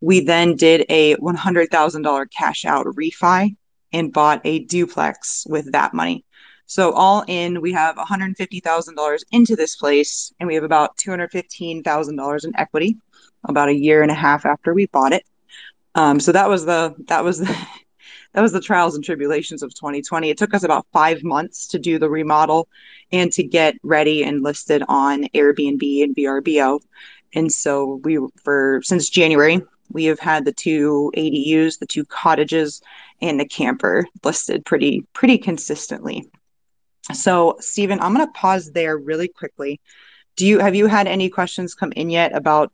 We 0.00 0.20
then 0.20 0.56
did 0.56 0.86
a 0.88 1.16
$100,000 1.16 2.30
cash 2.30 2.64
out 2.64 2.86
refi 2.86 3.56
and 3.92 4.12
bought 4.12 4.40
a 4.44 4.60
duplex 4.60 5.46
with 5.48 5.72
that 5.72 5.94
money. 5.94 6.24
So 6.66 6.92
all 6.92 7.24
in, 7.26 7.60
we 7.60 7.72
have 7.72 7.96
$150,000 7.96 9.24
into 9.32 9.56
this 9.56 9.74
place, 9.74 10.32
and 10.38 10.46
we 10.46 10.54
have 10.54 10.62
about 10.62 10.96
$215,000 10.98 12.44
in 12.44 12.56
equity. 12.56 12.96
About 13.44 13.70
a 13.70 13.74
year 13.74 14.02
and 14.02 14.10
a 14.10 14.14
half 14.14 14.44
after 14.44 14.74
we 14.74 14.86
bought 14.86 15.14
it. 15.14 15.24
Um, 15.94 16.20
so 16.20 16.30
that 16.32 16.48
was 16.48 16.66
the 16.66 16.94
that 17.08 17.24
was 17.24 17.38
the, 17.38 17.46
that 18.34 18.42
was 18.42 18.52
the 18.52 18.60
trials 18.60 18.94
and 18.94 19.02
tribulations 19.02 19.62
of 19.62 19.74
2020. 19.74 20.28
It 20.28 20.36
took 20.38 20.52
us 20.54 20.62
about 20.62 20.86
five 20.92 21.24
months 21.24 21.66
to 21.68 21.78
do 21.78 21.98
the 21.98 22.10
remodel 22.10 22.68
and 23.12 23.32
to 23.32 23.42
get 23.42 23.76
ready 23.82 24.22
and 24.22 24.42
listed 24.42 24.82
on 24.88 25.24
Airbnb 25.34 26.02
and 26.04 26.14
VRBO. 26.14 26.80
And 27.32 27.50
so 27.50 28.00
we 28.04 28.18
for 28.42 28.80
since 28.84 29.08
January 29.08 29.62
we 29.90 30.04
have 30.04 30.20
had 30.20 30.44
the 30.44 30.52
two 30.52 31.12
ADUs, 31.16 31.78
the 31.78 31.86
two 31.86 32.04
cottages, 32.04 32.80
and 33.20 33.38
the 33.38 33.44
camper 33.44 34.06
listed 34.24 34.64
pretty 34.64 35.06
pretty 35.12 35.38
consistently. 35.38 36.30
So, 37.12 37.56
Stephen, 37.60 38.00
I'm 38.00 38.14
going 38.14 38.26
to 38.26 38.32
pause 38.32 38.70
there 38.72 38.96
really 38.96 39.28
quickly. 39.28 39.80
Do 40.36 40.46
you 40.46 40.58
have 40.58 40.74
you 40.74 40.86
had 40.86 41.06
any 41.06 41.28
questions 41.28 41.74
come 41.74 41.92
in 41.92 42.10
yet 42.10 42.34
about 42.34 42.72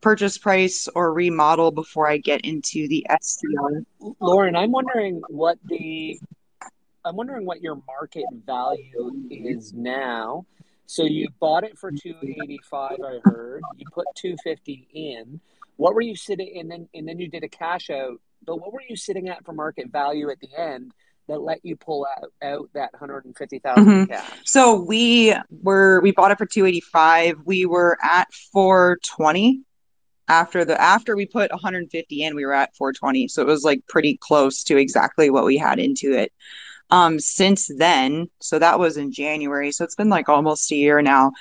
purchase 0.00 0.36
price 0.38 0.88
or 0.94 1.12
remodel 1.12 1.70
before 1.70 2.08
I 2.08 2.18
get 2.18 2.42
into 2.42 2.88
the 2.88 3.06
STR? 3.20 3.84
Lauren, 4.20 4.56
I'm 4.56 4.72
wondering 4.72 5.22
what 5.28 5.58
the 5.64 6.18
I'm 7.04 7.16
wondering 7.16 7.44
what 7.44 7.60
your 7.60 7.80
market 7.86 8.24
value 8.46 9.12
is 9.30 9.74
now. 9.74 10.46
So 10.86 11.04
you 11.04 11.28
bought 11.40 11.64
it 11.64 11.78
for 11.78 11.90
285 11.90 12.98
I 13.04 13.18
heard. 13.24 13.62
You 13.76 13.86
put 13.92 14.06
250 14.16 14.88
in. 14.92 15.40
What 15.76 15.94
were 15.94 16.00
you 16.00 16.16
sitting 16.16 16.58
and 16.58 16.70
then 16.70 16.88
and 16.94 17.08
then 17.08 17.18
you 17.18 17.28
did 17.28 17.44
a 17.44 17.48
cash 17.48 17.90
out. 17.90 18.20
But 18.46 18.56
what 18.56 18.72
were 18.72 18.82
you 18.88 18.96
sitting 18.96 19.28
at 19.28 19.44
for 19.44 19.52
market 19.52 19.90
value 19.90 20.30
at 20.30 20.40
the 20.40 20.48
end? 20.56 20.92
that 21.26 21.40
let 21.40 21.64
you 21.64 21.76
pull 21.76 22.06
out, 22.18 22.32
out 22.42 22.68
that 22.74 22.92
150,000 22.92 23.84
mm-hmm. 23.84 24.12
cash? 24.12 24.30
So 24.44 24.80
we 24.80 25.34
were 25.62 26.00
we 26.00 26.12
bought 26.12 26.30
it 26.30 26.38
for 26.38 26.46
285. 26.46 27.36
We 27.44 27.66
were 27.66 27.96
at 28.02 28.32
420 28.52 29.62
after 30.28 30.64
the 30.64 30.80
after 30.80 31.16
we 31.16 31.26
put 31.26 31.50
150 31.50 32.22
in, 32.22 32.34
we 32.34 32.44
were 32.44 32.54
at 32.54 32.74
420. 32.76 33.28
So 33.28 33.42
it 33.42 33.46
was 33.46 33.64
like 33.64 33.86
pretty 33.88 34.16
close 34.16 34.64
to 34.64 34.76
exactly 34.76 35.30
what 35.30 35.44
we 35.44 35.56
had 35.56 35.78
into 35.78 36.12
it. 36.12 36.32
Um 36.90 37.18
since 37.18 37.70
then, 37.76 38.28
so 38.40 38.58
that 38.58 38.78
was 38.78 38.96
in 38.96 39.12
January. 39.12 39.72
So 39.72 39.84
it's 39.84 39.96
been 39.96 40.10
like 40.10 40.28
almost 40.28 40.70
a 40.72 40.76
year 40.76 41.02
now. 41.02 41.32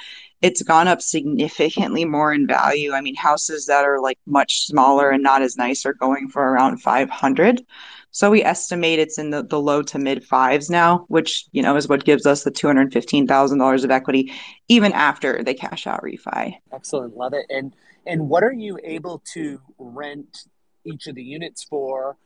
It's 0.43 0.61
gone 0.61 0.89
up 0.89 1.01
significantly 1.01 2.03
more 2.03 2.33
in 2.33 2.45
value. 2.45 2.91
I 2.91 2.99
mean, 2.99 3.15
houses 3.15 3.65
that 3.67 3.85
are 3.85 4.01
like 4.01 4.19
much 4.25 4.65
smaller 4.65 5.09
and 5.09 5.23
not 5.23 5.41
as 5.41 5.55
nice 5.55 5.85
are 5.85 5.93
going 5.93 6.27
for 6.27 6.43
around 6.43 6.81
500. 6.81 7.65
So 8.11 8.29
we 8.29 8.43
estimate 8.43 8.99
it's 8.99 9.17
in 9.17 9.31
the, 9.31 9.41
the 9.41 9.59
low 9.59 9.81
to 9.83 9.97
mid 9.97 10.23
fives 10.23 10.69
now, 10.69 11.05
which, 11.07 11.45
you 11.53 11.63
know, 11.63 11.77
is 11.77 11.87
what 11.87 12.03
gives 12.03 12.25
us 12.25 12.43
the 12.43 12.51
$215,000 12.51 13.83
of 13.83 13.89
equity, 13.89 14.33
even 14.67 14.91
after 14.91 15.43
the 15.43 15.53
cash 15.53 15.87
out 15.87 16.03
refi. 16.03 16.55
Excellent. 16.73 17.15
Love 17.15 17.33
it. 17.33 17.45
And, 17.49 17.73
and 18.05 18.27
what 18.29 18.43
are 18.43 18.51
you 18.51 18.77
able 18.83 19.23
to 19.33 19.61
rent 19.79 20.43
each 20.85 21.07
of 21.07 21.15
the 21.15 21.23
units 21.23 21.63
for? 21.63 22.17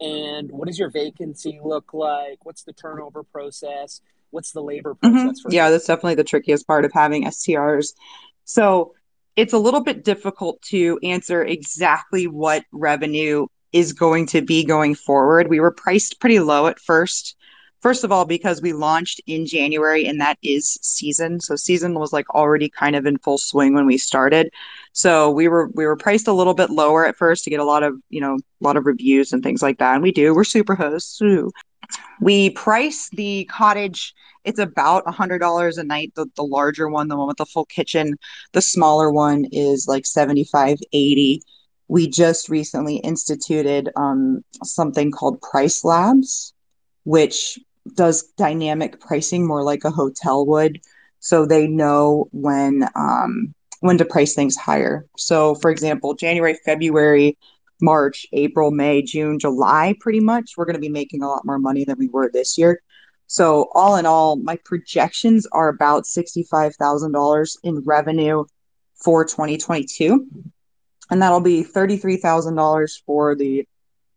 And 0.00 0.50
what 0.52 0.68
does 0.68 0.78
your 0.78 0.90
vacancy 0.90 1.58
look 1.64 1.94
like? 1.94 2.44
What's 2.44 2.64
the 2.64 2.72
turnover 2.72 3.22
process? 3.22 4.00
What's 4.32 4.52
the 4.52 4.62
labor 4.62 4.94
process? 4.94 5.40
Mm-hmm. 5.40 5.52
yeah, 5.52 5.70
that's 5.70 5.86
definitely 5.86 6.16
the 6.16 6.24
trickiest 6.24 6.66
part 6.66 6.84
of 6.84 6.92
having 6.92 7.24
STRs. 7.24 7.92
So 8.44 8.94
it's 9.36 9.52
a 9.52 9.58
little 9.58 9.82
bit 9.82 10.04
difficult 10.04 10.60
to 10.62 10.98
answer 11.02 11.44
exactly 11.44 12.26
what 12.26 12.64
revenue 12.72 13.46
is 13.72 13.92
going 13.92 14.26
to 14.26 14.42
be 14.42 14.64
going 14.64 14.94
forward. 14.94 15.48
We 15.48 15.60
were 15.60 15.70
priced 15.70 16.20
pretty 16.20 16.40
low 16.40 16.66
at 16.66 16.78
first. 16.78 17.36
First 17.80 18.04
of 18.04 18.12
all, 18.12 18.24
because 18.24 18.62
we 18.62 18.72
launched 18.72 19.20
in 19.26 19.44
January 19.44 20.06
and 20.06 20.20
that 20.20 20.38
is 20.42 20.78
season. 20.82 21.40
So 21.40 21.56
season 21.56 21.94
was 21.94 22.12
like 22.12 22.28
already 22.30 22.68
kind 22.68 22.94
of 22.94 23.06
in 23.06 23.18
full 23.18 23.38
swing 23.38 23.74
when 23.74 23.86
we 23.86 23.98
started. 23.98 24.52
So 24.92 25.30
we 25.30 25.48
were 25.48 25.68
we 25.74 25.84
were 25.84 25.96
priced 25.96 26.28
a 26.28 26.32
little 26.32 26.54
bit 26.54 26.70
lower 26.70 27.04
at 27.06 27.16
first 27.16 27.44
to 27.44 27.50
get 27.50 27.58
a 27.58 27.64
lot 27.64 27.82
of, 27.82 27.96
you 28.08 28.20
know, 28.20 28.34
a 28.34 28.64
lot 28.64 28.76
of 28.76 28.86
reviews 28.86 29.32
and 29.32 29.42
things 29.42 29.62
like 29.62 29.78
that. 29.78 29.94
And 29.94 30.02
we 30.02 30.12
do. 30.12 30.32
We're 30.34 30.44
super 30.44 30.76
hosts. 30.76 31.18
We 32.20 32.50
price 32.50 33.08
the 33.12 33.44
cottage 33.44 34.14
it's 34.44 34.58
about 34.58 35.04
a 35.06 35.12
hundred 35.12 35.38
dollars 35.38 35.78
a 35.78 35.84
night 35.84 36.12
the, 36.16 36.26
the 36.34 36.42
larger 36.42 36.88
one 36.88 37.06
the 37.06 37.16
one 37.16 37.28
with 37.28 37.36
the 37.36 37.46
full 37.46 37.64
kitchen 37.64 38.16
the 38.52 38.60
smaller 38.60 39.08
one 39.08 39.44
is 39.52 39.86
like 39.86 40.04
75 40.04 40.78
80 40.92 41.42
we 41.92 42.08
just 42.08 42.48
recently 42.48 42.96
instituted 42.96 43.90
um, 43.96 44.42
something 44.64 45.10
called 45.10 45.42
Price 45.42 45.84
Labs, 45.84 46.54
which 47.04 47.58
does 47.94 48.22
dynamic 48.38 48.98
pricing 48.98 49.46
more 49.46 49.62
like 49.62 49.84
a 49.84 49.90
hotel 49.90 50.46
would. 50.46 50.80
So 51.20 51.44
they 51.44 51.66
know 51.66 52.28
when 52.32 52.88
um, 52.94 53.54
when 53.80 53.98
to 53.98 54.06
price 54.06 54.34
things 54.34 54.56
higher. 54.56 55.04
So, 55.18 55.54
for 55.56 55.70
example, 55.70 56.14
January, 56.14 56.58
February, 56.64 57.36
March, 57.82 58.26
April, 58.32 58.70
May, 58.70 59.02
June, 59.02 59.38
July, 59.38 59.94
pretty 60.00 60.20
much, 60.20 60.52
we're 60.56 60.64
going 60.64 60.74
to 60.74 60.80
be 60.80 60.88
making 60.88 61.22
a 61.22 61.28
lot 61.28 61.44
more 61.44 61.58
money 61.58 61.84
than 61.84 61.98
we 61.98 62.08
were 62.08 62.30
this 62.32 62.56
year. 62.56 62.80
So, 63.26 63.68
all 63.74 63.96
in 63.96 64.06
all, 64.06 64.36
my 64.36 64.56
projections 64.64 65.46
are 65.52 65.68
about 65.68 66.04
$65,000 66.04 67.56
in 67.64 67.80
revenue 67.80 68.44
for 68.94 69.24
2022 69.24 70.26
and 71.12 71.20
that'll 71.20 71.40
be 71.40 71.62
$33,000 71.62 73.02
for 73.04 73.34
the 73.34 73.68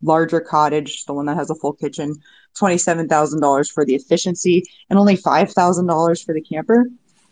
larger 0.01 0.39
cottage, 0.39 1.03
the 1.03 1.13
one 1.13 1.25
that 1.25 1.35
has 1.35 1.49
a 1.49 1.55
full 1.55 1.73
kitchen, 1.73 2.15
$27,000 2.57 3.69
for 3.69 3.85
the 3.85 3.95
efficiency, 3.95 4.63
and 4.89 4.97
only 4.97 5.17
$5,000 5.17 6.25
for 6.25 6.33
the 6.33 6.41
camper. 6.41 6.85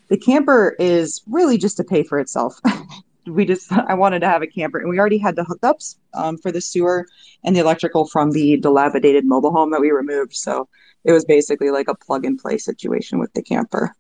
The 0.09 0.17
camper 0.17 0.75
is 0.79 1.21
really 1.27 1.57
just 1.57 1.77
to 1.77 1.85
pay 1.85 2.03
for 2.03 2.19
itself. 2.19 2.59
we 3.25 3.45
just, 3.45 3.71
I 3.71 3.93
wanted 3.93 4.19
to 4.19 4.27
have 4.27 4.41
a 4.41 4.47
camper, 4.47 4.79
and 4.79 4.89
we 4.89 4.99
already 4.99 5.17
had 5.17 5.35
the 5.35 5.43
hookups 5.43 5.97
um, 6.13 6.37
for 6.37 6.51
the 6.51 6.61
sewer 6.61 7.05
and 7.43 7.55
the 7.55 7.59
electrical 7.59 8.07
from 8.07 8.31
the 8.31 8.57
dilapidated 8.57 9.25
mobile 9.25 9.51
home 9.51 9.71
that 9.71 9.81
we 9.81 9.91
removed. 9.91 10.33
So 10.33 10.67
it 11.03 11.11
was 11.11 11.25
basically 11.25 11.71
like 11.71 11.87
a 11.87 11.95
plug 11.95 12.25
and 12.25 12.39
play 12.39 12.57
situation 12.57 13.19
with 13.19 13.33
the 13.33 13.41
camper. 13.41 13.95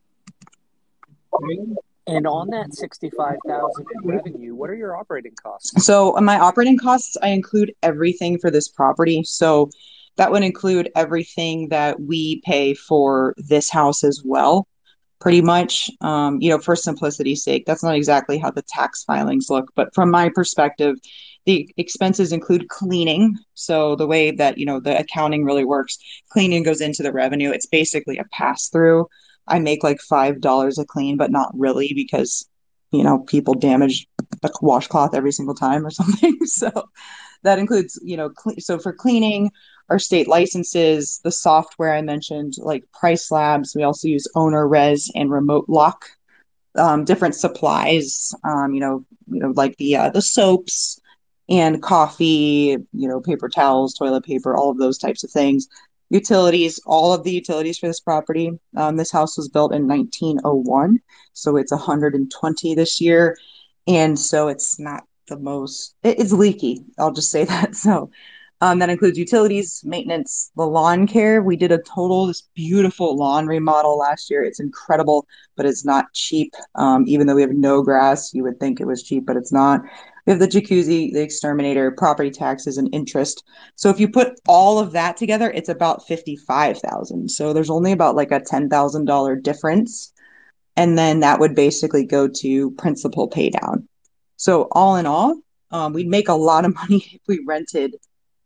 And 2.05 2.27
on 2.27 2.49
that 2.49 2.73
sixty-five 2.73 3.37
thousand 3.47 3.85
revenue, 4.03 4.55
what 4.55 4.69
are 4.69 4.75
your 4.75 4.97
operating 4.97 5.33
costs? 5.41 5.85
So 5.85 6.13
my 6.21 6.37
operating 6.37 6.77
costs, 6.77 7.15
I 7.21 7.29
include 7.29 7.73
everything 7.81 8.37
for 8.39 8.51
this 8.51 8.67
property. 8.67 9.23
So 9.23 9.69
that 10.17 10.31
would 10.31 10.43
include 10.43 10.91
everything 10.95 11.69
that 11.69 11.99
we 11.99 12.41
pay 12.45 12.73
for 12.73 13.33
this 13.37 13.69
house 13.69 14.03
as 14.03 14.21
well. 14.23 14.67
Pretty 15.23 15.41
much, 15.41 15.89
um, 16.01 16.41
you 16.41 16.49
know, 16.49 16.59
for 16.59 16.75
simplicity's 16.75 17.45
sake, 17.45 17.65
that's 17.65 17.81
not 17.81 17.95
exactly 17.95 18.37
how 18.37 18.51
the 18.51 18.61
tax 18.61 19.05
filings 19.05 19.49
look, 19.49 19.71
but 19.73 19.95
from 19.95 20.11
my 20.11 20.29
perspective, 20.29 20.97
the 21.45 21.73
expenses 21.77 22.33
include 22.33 22.67
cleaning. 22.67 23.37
So 23.53 23.95
the 23.95 24.05
way 24.07 24.31
that 24.31 24.57
you 24.57 24.65
know 24.65 24.81
the 24.81 24.99
accounting 24.99 25.45
really 25.45 25.63
works, 25.63 25.97
cleaning 26.29 26.63
goes 26.63 26.81
into 26.81 27.03
the 27.03 27.13
revenue. 27.13 27.51
It's 27.51 27.67
basically 27.67 28.17
a 28.17 28.25
pass 28.33 28.67
through. 28.67 29.07
I 29.47 29.59
make 29.59 29.81
like 29.81 30.01
five 30.01 30.41
dollars 30.41 30.77
a 30.77 30.85
clean, 30.85 31.15
but 31.15 31.31
not 31.31 31.53
really 31.57 31.93
because 31.95 32.45
you 32.91 33.03
know 33.03 33.19
people 33.19 33.53
damage 33.53 34.07
a 34.43 34.49
washcloth 34.61 35.15
every 35.15 35.31
single 35.31 35.55
time 35.55 35.85
or 35.85 35.89
something. 36.01 36.37
so 36.45 36.69
that 37.43 37.59
includes 37.59 37.99
you 38.03 38.17
know 38.17 38.31
cl- 38.37 38.59
so 38.59 38.77
for 38.77 38.93
cleaning 38.93 39.51
our 39.93 39.99
state 39.99 40.27
licenses, 40.27 41.19
the 41.23 41.31
software 41.31 41.93
I 41.93 42.01
mentioned, 42.01 42.53
like 42.57 42.91
Price 42.91 43.29
Labs. 43.29 43.75
We 43.75 43.83
also 43.83 44.07
use 44.07 44.27
OwnerRez 44.35 45.11
and 45.13 45.29
Remote 45.29 45.65
Lock. 45.67 46.05
Um, 46.75 47.05
different 47.05 47.35
supplies, 47.35 48.33
um, 48.43 48.73
you 48.73 48.79
know, 48.79 49.05
you 49.27 49.39
know, 49.39 49.53
like 49.55 49.77
the 49.77 49.95
uh, 49.95 50.09
the 50.09 50.23
soaps 50.23 50.99
and 51.47 51.83
coffee, 51.83 52.75
you 52.93 53.07
know, 53.07 53.21
paper 53.21 53.47
towels, 53.47 53.93
toilet 53.93 54.25
paper, 54.25 54.57
all 54.57 54.71
of 54.71 54.79
those 54.79 54.97
types 54.97 55.23
of 55.23 55.29
things 55.29 55.67
utilities, 56.09 56.79
all 56.87 57.13
of 57.13 57.23
the 57.23 57.31
utilities 57.31 57.77
for 57.77 57.85
this 57.85 57.99
property. 57.99 58.51
Um, 58.75 58.97
this 58.97 59.11
house 59.11 59.37
was 59.37 59.49
built 59.49 59.73
in 59.73 59.87
1901, 59.87 60.99
so 61.33 61.57
it's 61.57 61.71
120 61.71 62.73
this 62.73 62.99
year, 62.99 63.37
and 63.87 64.17
so 64.17 64.47
it's 64.47 64.79
not 64.79 65.03
the 65.27 65.37
most. 65.37 65.93
It, 66.01 66.19
it's 66.19 66.31
leaky. 66.31 66.83
I'll 66.97 67.13
just 67.13 67.29
say 67.29 67.45
that. 67.53 67.75
So, 67.75 68.09
Um, 68.63 68.79
that 68.79 68.89
includes 68.89 69.17
utilities, 69.17 69.81
maintenance, 69.83 70.49
the 70.55 70.65
lawn 70.65 71.05
care. 71.05 71.43
We 71.43 71.57
did 71.57 71.73
a 71.73 71.79
total, 71.79 72.27
this 72.27 72.43
beautiful 72.55 73.13
lawn 73.17 73.45
remodel 73.45 73.97
last 73.97 74.29
year. 74.29 74.41
It's 74.41 74.61
incredible, 74.61 75.27
but 75.57 75.65
it's 75.65 75.83
not 75.83 76.13
cheap. 76.13 76.53
Um, 76.75 77.03
even 77.05 77.27
though 77.27 77.35
we 77.35 77.41
have 77.41 77.51
no 77.51 77.81
grass, 77.83 78.33
you 78.33 78.41
would 78.43 78.61
think 78.61 78.79
it 78.79 78.87
was 78.87 79.03
cheap, 79.03 79.25
but 79.25 79.35
it's 79.35 79.51
not. 79.51 79.81
We 80.25 80.31
have 80.31 80.39
the 80.39 80.47
jacuzzi, 80.47 81.11
the 81.11 81.21
exterminator, 81.21 81.91
property 81.91 82.31
taxes, 82.31 82.77
and 82.77 82.87
interest. 82.95 83.43
So 83.75 83.89
if 83.89 83.99
you 83.99 84.07
put 84.07 84.39
all 84.47 84.79
of 84.79 84.93
that 84.93 85.17
together, 85.17 85.51
it's 85.51 85.67
about 85.67 86.07
fifty-five 86.07 86.79
thousand. 86.79 87.31
So 87.31 87.51
there's 87.51 87.69
only 87.69 87.91
about 87.91 88.15
like 88.15 88.31
a 88.31 88.39
ten 88.39 88.69
thousand 88.69 89.03
dollar 89.03 89.35
difference, 89.35 90.13
and 90.77 90.97
then 90.97 91.19
that 91.19 91.41
would 91.41 91.53
basically 91.53 92.05
go 92.05 92.29
to 92.29 92.71
principal 92.71 93.27
pay 93.27 93.49
down. 93.49 93.89
So 94.37 94.69
all 94.71 94.95
in 94.95 95.05
all, 95.05 95.41
um, 95.69 95.91
we'd 95.91 96.07
make 96.07 96.29
a 96.29 96.33
lot 96.33 96.63
of 96.63 96.73
money 96.73 97.03
if 97.13 97.21
we 97.27 97.43
rented 97.45 97.97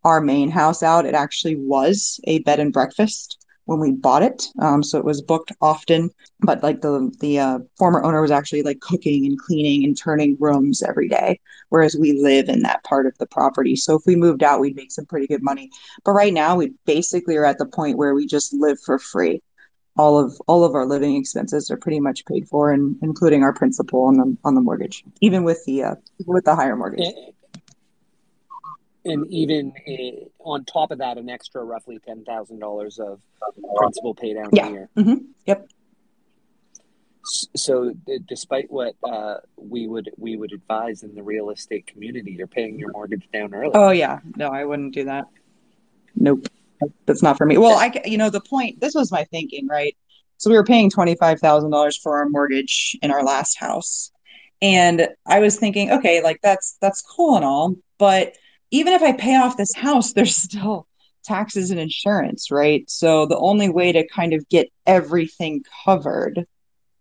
our 0.03 0.21
main 0.21 0.49
house 0.49 0.83
out. 0.83 1.05
It 1.05 1.15
actually 1.15 1.55
was 1.55 2.19
a 2.25 2.39
bed 2.39 2.59
and 2.59 2.73
breakfast 2.73 3.37
when 3.67 3.79
we 3.79 3.91
bought 3.91 4.23
it, 4.23 4.47
um, 4.59 4.81
so 4.81 4.97
it 4.97 5.03
was 5.03 5.21
booked 5.21 5.51
often. 5.61 6.09
But 6.39 6.63
like 6.63 6.81
the 6.81 7.11
the 7.19 7.39
uh, 7.39 7.59
former 7.77 8.01
owner 8.01 8.21
was 8.21 8.31
actually 8.31 8.63
like 8.63 8.79
cooking 8.79 9.25
and 9.25 9.37
cleaning 9.37 9.83
and 9.83 9.95
turning 9.95 10.37
rooms 10.39 10.81
every 10.81 11.09
day, 11.09 11.39
whereas 11.69 11.95
we 11.95 12.13
live 12.13 12.47
in 12.47 12.61
that 12.61 12.83
part 12.85 13.05
of 13.05 13.17
the 13.17 13.27
property. 13.27 13.75
So 13.75 13.95
if 13.95 14.03
we 14.05 14.15
moved 14.15 14.41
out, 14.41 14.61
we'd 14.61 14.77
make 14.77 14.91
some 14.91 15.05
pretty 15.05 15.27
good 15.27 15.43
money. 15.43 15.69
But 16.05 16.13
right 16.13 16.33
now, 16.33 16.55
we 16.55 16.73
basically 16.85 17.35
are 17.35 17.45
at 17.45 17.57
the 17.57 17.65
point 17.65 17.97
where 17.97 18.15
we 18.15 18.25
just 18.25 18.53
live 18.53 18.79
for 18.79 18.99
free. 18.99 19.41
All 19.97 20.17
of 20.17 20.39
all 20.47 20.63
of 20.63 20.73
our 20.75 20.85
living 20.85 21.17
expenses 21.17 21.69
are 21.69 21.77
pretty 21.77 21.99
much 21.99 22.25
paid 22.25 22.47
for, 22.47 22.71
and 22.71 22.95
including 23.01 23.43
our 23.43 23.53
principal 23.53 24.05
on 24.05 24.15
the 24.15 24.37
on 24.45 24.55
the 24.55 24.61
mortgage, 24.61 25.03
even 25.19 25.43
with 25.43 25.61
the 25.65 25.83
uh, 25.83 25.95
with 26.25 26.45
the 26.45 26.55
higher 26.55 26.77
mortgage. 26.77 27.13
And, 29.07 29.25
even 29.31 29.73
uh, 29.87 30.25
on 30.43 30.65
top 30.65 30.91
of 30.91 30.97
that, 30.99 31.17
an 31.17 31.29
extra 31.29 31.63
roughly 31.63 31.97
ten 32.05 32.23
thousand 32.25 32.59
dollars 32.59 32.99
of 32.99 33.19
principal 33.77 34.13
pay 34.13 34.33
down 34.33 34.49
Yeah. 34.51 34.67
a 34.67 34.71
year. 34.71 34.89
hmm 34.95 35.15
Yep. 35.45 35.67
So, 37.55 37.91
d- 38.05 38.19
despite 38.27 38.71
what 38.71 38.95
uh, 39.03 39.35
we 39.57 39.87
would 39.87 40.09
we 40.17 40.37
would 40.37 40.53
advise 40.53 41.03
in 41.03 41.13
the 41.15 41.23
real 41.23 41.49
estate 41.49 41.85
community, 41.87 42.31
you're 42.31 42.47
paying 42.47 42.79
your 42.79 42.91
mortgage 42.91 43.27
down 43.33 43.53
early. 43.53 43.71
Oh 43.73 43.89
yeah, 43.91 44.19
no, 44.35 44.47
I 44.49 44.63
wouldn't 44.65 44.93
do 44.93 45.05
that. 45.05 45.25
Nope, 46.15 46.47
that's 47.05 47.21
not 47.21 47.37
for 47.37 47.45
me. 47.45 47.57
Well, 47.57 47.77
I, 47.77 47.91
you 48.05 48.17
know, 48.17 48.29
the 48.29 48.41
point. 48.41 48.79
This 48.79 48.95
was 48.95 49.11
my 49.11 49.25
thinking, 49.25 49.67
right? 49.67 49.95
So 50.37 50.49
we 50.49 50.55
were 50.55 50.63
paying 50.63 50.89
twenty 50.89 51.15
five 51.15 51.39
thousand 51.39 51.71
dollars 51.71 51.97
for 51.97 52.17
our 52.17 52.29
mortgage 52.29 52.97
in 53.01 53.11
our 53.11 53.23
last 53.23 53.57
house, 53.59 54.11
and 54.61 55.09
I 55.25 55.39
was 55.39 55.57
thinking, 55.57 55.91
okay, 55.91 56.23
like 56.23 56.39
that's 56.41 56.77
that's 56.79 57.01
cool 57.01 57.35
and 57.35 57.43
all, 57.43 57.75
but 57.97 58.35
even 58.71 58.93
if 58.93 59.01
I 59.01 59.13
pay 59.13 59.35
off 59.35 59.57
this 59.57 59.73
house, 59.75 60.13
there's 60.13 60.35
still 60.43 60.87
taxes 61.23 61.71
and 61.71 61.79
insurance, 61.79 62.51
right? 62.51 62.89
So 62.89 63.25
the 63.25 63.37
only 63.37 63.69
way 63.69 63.91
to 63.91 64.07
kind 64.07 64.33
of 64.33 64.47
get 64.49 64.71
everything 64.85 65.63
covered 65.85 66.45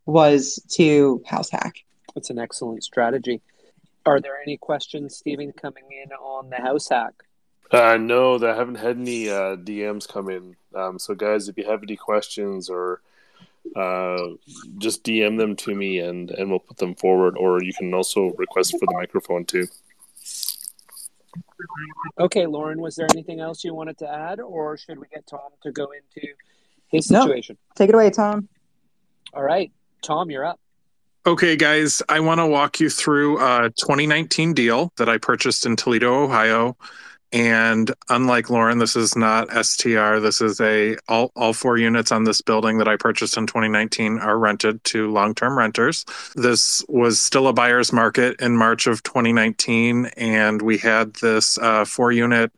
was 0.05 0.61
to 0.75 1.23
house 1.27 1.51
hack. 1.51 1.75
That's 2.15 2.31
an 2.31 2.39
excellent 2.39 2.83
strategy. 2.85 3.41
Are 4.05 4.21
there 4.21 4.41
any 4.41 4.57
questions, 4.57 5.17
Stephen, 5.17 5.53
coming 5.53 5.85
in 5.91 6.13
on 6.13 6.51
the 6.51 6.57
house 6.57 6.89
hack? 6.89 7.13
Uh, 7.71 7.97
no, 7.97 8.37
I 8.37 8.55
haven't 8.55 8.77
had 8.77 8.97
any 8.97 9.29
uh, 9.29 9.57
DMs 9.57 10.09
come 10.09 10.31
in. 10.31 10.55
Um, 10.75 10.99
so, 11.01 11.15
guys, 11.15 11.49
if 11.49 11.59
you 11.59 11.69
have 11.69 11.83
any 11.83 11.97
questions 11.97 12.71
or 12.71 13.01
uh, 13.75 14.29
just 14.79 15.03
DM 15.05 15.39
them 15.39 15.57
to 15.57 15.75
me 15.75 15.99
and, 15.99 16.31
and 16.31 16.51
we'll 16.51 16.59
put 16.59 16.77
them 16.77 16.95
forward. 16.95 17.37
Or 17.37 17.63
you 17.63 17.73
can 17.73 17.93
also 17.95 18.33
request 18.37 18.73
for 18.73 18.87
the 18.87 18.95
microphone 18.95 19.45
too. 19.45 19.67
Okay, 22.19 22.47
Lauren, 22.47 22.81
was 22.81 22.97
there 22.97 23.07
anything 23.13 23.41
else 23.41 23.65
you 23.65 23.75
wanted 23.75 23.99
to 23.99 24.09
add, 24.09 24.41
or 24.41 24.77
should 24.77 24.99
we 24.99 25.07
get 25.13 25.27
Tom 25.27 25.41
to 25.63 25.73
go 25.73 25.85
into 25.87 26.27
his 26.89 27.11
No. 27.11 27.23
situation? 27.23 27.57
Take 27.75 27.89
it 27.91 27.95
away, 27.95 28.11
Tom. 28.11 28.49
All 29.35 29.43
right, 29.43 29.73
Tom, 30.03 30.31
you're 30.31 30.45
up. 30.45 30.61
Okay, 31.27 31.57
guys, 31.57 32.03
I 32.09 32.21
want 32.21 32.39
to 32.39 32.47
walk 32.47 32.79
you 32.79 32.89
through 32.89 33.39
a 33.41 33.71
2019 33.71 34.55
deal 34.55 34.93
that 34.97 35.09
I 35.09 35.19
purchased 35.19 35.67
in 35.67 35.75
Toledo, 35.75 36.23
Ohio. 36.23 36.77
And 37.33 37.93
unlike 38.09 38.51
Lauren, 38.51 38.79
this 38.79 38.95
is 38.95 39.17
not 39.17 39.49
STR. 39.51 40.19
This 40.19 40.41
is 40.41 40.61
a 40.61 40.97
all, 41.09 41.33
all 41.35 41.53
four 41.53 41.77
units 41.77 42.13
on 42.13 42.25
this 42.25 42.41
building 42.41 42.79
that 42.79 42.89
I 42.89 42.97
purchased 42.97 43.37
in 43.37 43.47
2019 43.47 44.19
are 44.19 44.39
rented 44.39 44.83
to 44.85 45.11
long-term 45.11 45.59
renters. 45.59 46.05
This 46.35 46.85
was 46.89 47.19
still 47.19 47.49
a 47.49 47.53
buyer's 47.53 47.93
market 47.93 48.41
in 48.41 48.57
March 48.57 48.87
of 48.87 49.03
2019, 49.03 50.07
and 50.17 50.63
we 50.63 50.79
had 50.79 51.15
this 51.15 51.59
uh, 51.59 51.85
four-unit 51.85 52.53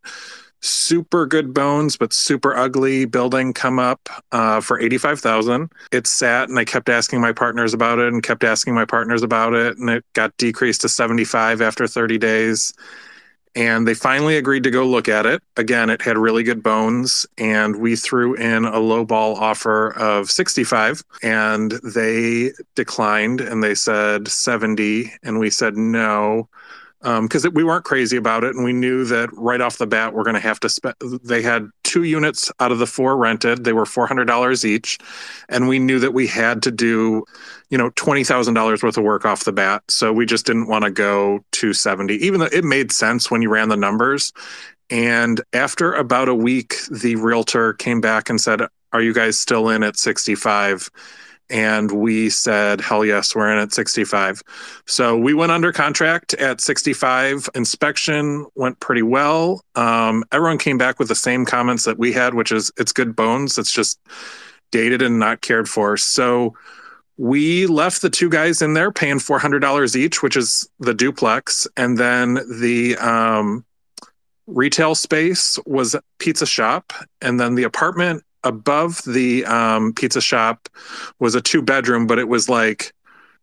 super 0.60 1.24
good 1.24 1.54
bones 1.54 1.96
but 1.96 2.12
super 2.12 2.56
ugly 2.56 3.04
building 3.04 3.52
come 3.52 3.78
up 3.78 4.08
uh, 4.32 4.60
for 4.60 4.80
85000 4.80 5.70
it 5.92 6.04
sat 6.04 6.48
and 6.48 6.58
i 6.58 6.64
kept 6.64 6.88
asking 6.88 7.20
my 7.20 7.32
partners 7.32 7.72
about 7.72 8.00
it 8.00 8.12
and 8.12 8.24
kept 8.24 8.42
asking 8.42 8.74
my 8.74 8.84
partners 8.84 9.22
about 9.22 9.54
it 9.54 9.78
and 9.78 9.88
it 9.88 10.04
got 10.14 10.36
decreased 10.36 10.80
to 10.80 10.88
75 10.88 11.60
after 11.62 11.86
30 11.86 12.18
days 12.18 12.74
and 13.58 13.88
they 13.88 13.94
finally 13.94 14.36
agreed 14.36 14.62
to 14.62 14.70
go 14.70 14.86
look 14.86 15.08
at 15.08 15.26
it. 15.26 15.42
Again 15.56 15.90
it 15.90 16.00
had 16.00 16.16
really 16.16 16.44
good 16.44 16.62
bones 16.62 17.26
and 17.36 17.76
we 17.76 17.96
threw 17.96 18.34
in 18.34 18.64
a 18.64 18.78
low 18.78 19.04
ball 19.04 19.34
offer 19.36 19.92
of 19.98 20.30
65 20.30 21.02
and 21.22 21.72
they 21.82 22.52
declined 22.76 23.40
and 23.40 23.62
they 23.62 23.74
said 23.74 24.28
70 24.28 25.12
and 25.24 25.40
we 25.40 25.50
said 25.50 25.76
no 25.76 26.48
um, 27.02 27.26
because 27.26 27.48
we 27.50 27.64
weren't 27.64 27.84
crazy 27.84 28.16
about 28.16 28.44
it 28.44 28.54
and 28.54 28.64
we 28.64 28.72
knew 28.72 29.04
that 29.04 29.28
right 29.32 29.60
off 29.60 29.78
the 29.78 29.86
bat 29.86 30.14
we're 30.14 30.24
going 30.24 30.34
to 30.34 30.40
have 30.40 30.60
to 30.60 30.68
spend 30.68 30.94
they 31.24 31.42
had 31.42 31.68
two 31.88 32.02
units 32.02 32.52
out 32.60 32.70
of 32.70 32.78
the 32.78 32.86
four 32.86 33.16
rented. 33.16 33.64
They 33.64 33.72
were 33.72 33.86
$400 33.86 34.64
each. 34.64 34.98
And 35.48 35.68
we 35.68 35.78
knew 35.78 35.98
that 35.98 36.12
we 36.12 36.26
had 36.26 36.62
to 36.64 36.70
do 36.70 37.24
you 37.70 37.78
know 37.78 37.90
$20000 37.92 38.82
worth 38.82 38.96
of 38.96 39.02
work 39.02 39.24
off 39.24 39.44
the 39.44 39.52
bat. 39.52 39.82
So 39.88 40.12
we 40.12 40.26
just 40.26 40.46
didn't 40.46 40.68
want 40.68 40.84
to 40.84 40.90
go 40.90 41.44
to 41.52 41.72
70 41.72 42.14
even 42.14 42.40
though 42.40 42.48
it 42.52 42.64
made 42.64 42.92
sense 42.92 43.30
when 43.30 43.42
you 43.42 43.48
ran 43.48 43.68
the 43.68 43.76
numbers. 43.76 44.32
And 44.90 45.40
after 45.52 45.92
about 45.94 46.28
a 46.28 46.34
week 46.34 46.76
the 46.90 47.16
realtor 47.16 47.72
came 47.74 48.00
back 48.00 48.28
and 48.28 48.40
said 48.40 48.62
are 48.92 49.02
you 49.02 49.12
guys 49.12 49.38
still 49.38 49.68
in 49.68 49.82
at 49.82 49.98
65 49.98 50.90
and 51.50 51.90
we 51.92 52.30
said 52.30 52.80
hell 52.80 53.04
yes 53.04 53.34
we're 53.34 53.50
in 53.50 53.58
at 53.58 53.72
65 53.72 54.42
so 54.86 55.16
we 55.16 55.34
went 55.34 55.52
under 55.52 55.72
contract 55.72 56.34
at 56.34 56.60
65 56.60 57.48
inspection 57.54 58.46
went 58.54 58.80
pretty 58.80 59.02
well. 59.02 59.62
Um, 59.74 60.24
everyone 60.32 60.58
came 60.58 60.78
back 60.78 60.98
with 60.98 61.08
the 61.08 61.14
same 61.14 61.44
comments 61.44 61.84
that 61.84 61.98
we 61.98 62.12
had 62.12 62.34
which 62.34 62.52
is 62.52 62.72
it's 62.76 62.92
good 62.92 63.14
bones. 63.14 63.58
It's 63.58 63.72
just 63.72 63.98
dated 64.70 65.02
and 65.02 65.18
not 65.18 65.40
cared 65.40 65.68
for. 65.68 65.96
So 65.96 66.54
we 67.16 67.66
left 67.66 68.02
the 68.02 68.10
two 68.10 68.28
guys 68.28 68.62
in 68.62 68.74
there 68.74 68.92
paying 68.92 69.18
$400 69.18 69.96
each 69.96 70.22
which 70.22 70.36
is 70.36 70.68
the 70.78 70.94
duplex. 70.94 71.66
And 71.76 71.98
then 71.98 72.34
the 72.60 72.96
um, 72.96 73.64
retail 74.46 74.94
space 74.94 75.58
was 75.66 75.96
pizza 76.18 76.46
shop. 76.46 76.92
And 77.20 77.38
then 77.38 77.54
the 77.54 77.64
apartment 77.64 78.24
above 78.44 79.02
the 79.06 79.44
um, 79.46 79.92
pizza 79.92 80.20
shop 80.20 80.68
was 81.18 81.34
a 81.34 81.40
two 81.40 81.62
bedroom, 81.62 82.06
but 82.06 82.18
it 82.18 82.28
was 82.28 82.48
like 82.48 82.92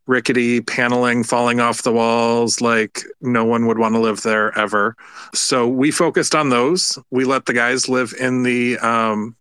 rickety 0.08 0.62
paneling 0.62 1.24
falling 1.24 1.60
off 1.60 1.84
the 1.84 1.92
walls. 1.92 2.62
Like 2.62 3.04
no 3.22 3.44
one 3.44 3.66
would 3.68 3.80
want 3.80 3.96
to 3.96 4.00
live 4.00 4.22
there 4.22 4.58
ever. 4.58 4.96
So 5.34 5.68
we 5.68 5.92
focused 5.92 6.36
on 6.36 6.50
those. 6.50 7.00
We 7.12 7.26
let 7.26 7.46
the 7.46 7.54
guys 7.54 7.90
live 7.90 8.14
in 8.20 8.44
the 8.44 8.78
um, 8.80 9.36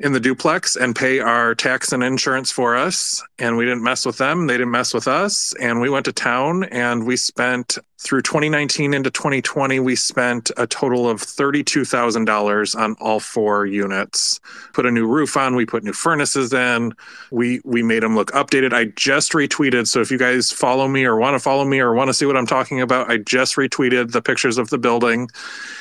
in 0.00 0.12
the 0.12 0.20
duplex 0.20 0.76
and 0.76 0.94
pay 0.94 1.18
our 1.18 1.54
tax 1.54 1.92
and 1.92 2.04
insurance 2.04 2.52
for 2.52 2.76
us. 2.76 3.22
And 3.38 3.56
we 3.56 3.64
didn't 3.64 3.82
mess 3.82 4.06
with 4.06 4.18
them. 4.18 4.46
They 4.46 4.54
didn't 4.54 4.70
mess 4.70 4.94
with 4.94 5.08
us. 5.08 5.54
And 5.60 5.80
we 5.80 5.90
went 5.90 6.04
to 6.04 6.12
town 6.12 6.64
and 6.64 7.04
we 7.04 7.16
spent 7.16 7.78
through 8.00 8.22
2019 8.22 8.94
into 8.94 9.10
2020, 9.10 9.80
we 9.80 9.96
spent 9.96 10.52
a 10.56 10.68
total 10.68 11.10
of 11.10 11.20
$32,000 11.20 12.78
on 12.78 12.94
all 13.00 13.18
four 13.18 13.66
units. 13.66 14.38
Put 14.72 14.86
a 14.86 14.90
new 14.90 15.04
roof 15.04 15.36
on, 15.36 15.56
we 15.56 15.66
put 15.66 15.82
new 15.82 15.92
furnaces 15.92 16.52
in, 16.52 16.92
we 17.32 17.60
we 17.64 17.82
made 17.82 18.04
them 18.04 18.14
look 18.14 18.30
updated. 18.30 18.72
I 18.72 18.84
just 18.96 19.32
retweeted, 19.32 19.88
so 19.88 20.00
if 20.00 20.12
you 20.12 20.18
guys 20.18 20.52
follow 20.52 20.86
me 20.86 21.04
or 21.04 21.16
want 21.16 21.34
to 21.34 21.40
follow 21.40 21.64
me 21.64 21.80
or 21.80 21.92
want 21.92 22.06
to 22.06 22.14
see 22.14 22.24
what 22.24 22.36
I'm 22.36 22.46
talking 22.46 22.80
about, 22.80 23.10
I 23.10 23.16
just 23.18 23.56
retweeted 23.56 24.12
the 24.12 24.22
pictures 24.22 24.58
of 24.58 24.70
the 24.70 24.78
building. 24.78 25.28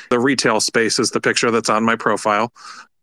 The 0.09 0.19
retail 0.19 0.59
space 0.59 0.97
is 0.97 1.11
the 1.11 1.21
picture 1.21 1.51
that's 1.51 1.69
on 1.69 1.83
my 1.83 1.95
profile. 1.95 2.51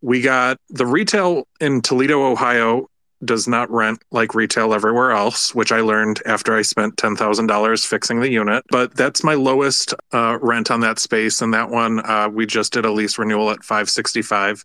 We 0.05 0.21
got 0.21 0.59
the 0.69 0.85
retail 0.85 1.49
in 1.63 1.81
Toledo, 1.81 2.31
Ohio 2.31 2.91
does 3.25 3.49
not 3.49 3.71
rent 3.71 4.03
like 4.11 4.35
retail 4.35 4.75
everywhere 4.75 5.13
else, 5.13 5.55
which 5.55 5.73
I 5.73 5.81
learned 5.81 6.21
after 6.27 6.55
I 6.55 6.61
spent 6.61 6.97
$10,000 6.97 7.87
fixing 7.87 8.21
the 8.21 8.29
unit. 8.29 8.65
But 8.71 8.95
that's 8.95 9.25
my 9.25 9.33
lowest 9.33 9.95
uh, 10.13 10.37
rent 10.43 10.71
on 10.71 10.81
that 10.81 10.99
space. 10.99 11.41
And 11.41 11.55
that 11.55 11.71
one, 11.71 12.05
uh, 12.05 12.29
we 12.31 12.45
just 12.45 12.75
did 12.75 12.85
a 12.85 12.93
lease 12.93 13.17
renewal 13.19 13.51
at 13.51 13.65
565. 13.65 14.63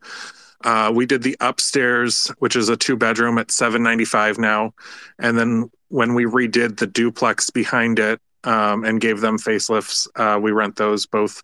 Uh, 0.65 0.91
we 0.93 1.05
did 1.05 1.23
the 1.23 1.37
upstairs, 1.39 2.29
which 2.39 2.57
is 2.57 2.67
a 2.67 2.75
two 2.75 2.97
bedroom 2.97 3.37
at 3.37 3.49
795 3.49 4.39
now. 4.39 4.73
And 5.19 5.37
then 5.39 5.71
when 5.87 6.15
we 6.15 6.25
redid 6.25 6.79
the 6.79 6.87
duplex 6.87 7.49
behind 7.49 7.97
it, 7.97 8.19
um, 8.43 8.83
and 8.83 9.01
gave 9.01 9.21
them 9.21 9.37
facelifts. 9.37 10.07
Uh, 10.15 10.39
we 10.39 10.51
rent 10.51 10.75
those 10.75 11.05
both 11.05 11.41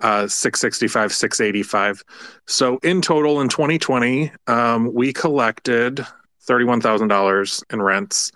uh, 0.00 0.28
665, 0.28 1.12
685. 1.12 2.04
So 2.46 2.78
in 2.82 3.02
total 3.02 3.40
in 3.40 3.48
2020, 3.48 4.32
um, 4.46 4.92
we 4.92 5.12
collected 5.12 6.04
$31,000 6.46 7.64
in 7.72 7.82
rents. 7.82 8.32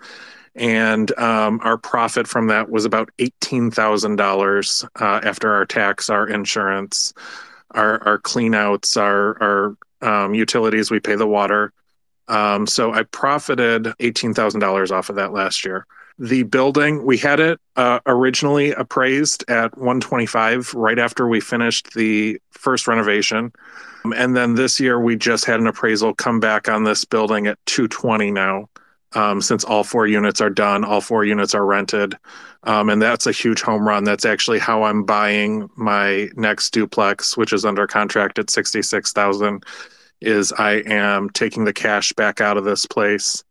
And 0.55 1.17
um, 1.17 1.59
our 1.63 1.77
profit 1.77 2.27
from 2.27 2.47
that 2.47 2.69
was 2.69 2.85
about 2.85 3.09
$18,000 3.17 4.83
uh, 5.01 5.21
after 5.23 5.53
our 5.53 5.65
tax, 5.65 6.09
our 6.09 6.27
insurance, 6.27 7.13
our, 7.71 8.03
our 8.07 8.19
cleanouts, 8.19 8.95
our, 9.01 9.75
our 10.01 10.25
um, 10.25 10.33
utilities. 10.35 10.91
We 10.91 10.99
pay 10.99 11.15
the 11.15 11.27
water. 11.27 11.73
Um, 12.27 12.67
so 12.67 12.93
I 12.93 13.03
profited 13.03 13.83
$18,000 13.83 14.91
off 14.91 15.09
of 15.09 15.15
that 15.15 15.33
last 15.33 15.65
year. 15.65 15.87
The 16.19 16.43
building, 16.43 17.05
we 17.05 17.17
had 17.17 17.39
it 17.39 17.59
uh, 17.75 17.99
originally 18.05 18.71
appraised 18.71 19.43
at 19.49 19.77
125 19.77 20.73
right 20.73 20.99
after 20.99 21.27
we 21.27 21.39
finished 21.39 21.93
the 21.93 22.39
first 22.51 22.87
renovation. 22.87 23.51
And 24.15 24.35
then 24.35 24.55
this 24.55 24.79
year 24.79 24.99
we 24.99 25.15
just 25.15 25.45
had 25.45 25.59
an 25.59 25.67
appraisal 25.67 26.13
come 26.13 26.39
back 26.39 26.69
on 26.69 26.83
this 26.83 27.05
building 27.05 27.47
at 27.47 27.57
220 27.65 28.31
now. 28.31 28.69
Um, 29.15 29.41
since 29.41 29.63
all 29.63 29.83
four 29.83 30.07
units 30.07 30.41
are 30.41 30.49
done, 30.49 30.83
all 30.83 30.99
four 30.99 31.23
units 31.23 31.53
are 31.53 31.65
rented. 31.65 32.15
Um, 32.63 32.89
and 32.89 32.99
that's 33.01 33.27
a 33.27 33.31
huge 33.31 33.61
home 33.61 33.87
run. 33.87 34.03
That's 34.03 34.25
actually 34.25 34.57
how 34.57 34.83
I'm 34.83 35.03
buying 35.03 35.69
my 35.75 36.29
next 36.35 36.71
duplex, 36.71 37.37
which 37.37 37.53
is 37.53 37.63
under 37.63 37.85
contract 37.85 38.39
at 38.39 38.49
66,000 38.49 39.63
is 40.21 40.51
I 40.53 40.75
am 40.85 41.29
taking 41.29 41.65
the 41.65 41.73
cash 41.73 42.13
back 42.13 42.41
out 42.41 42.57
of 42.57 42.63
this 42.63 42.85
place 42.85 43.43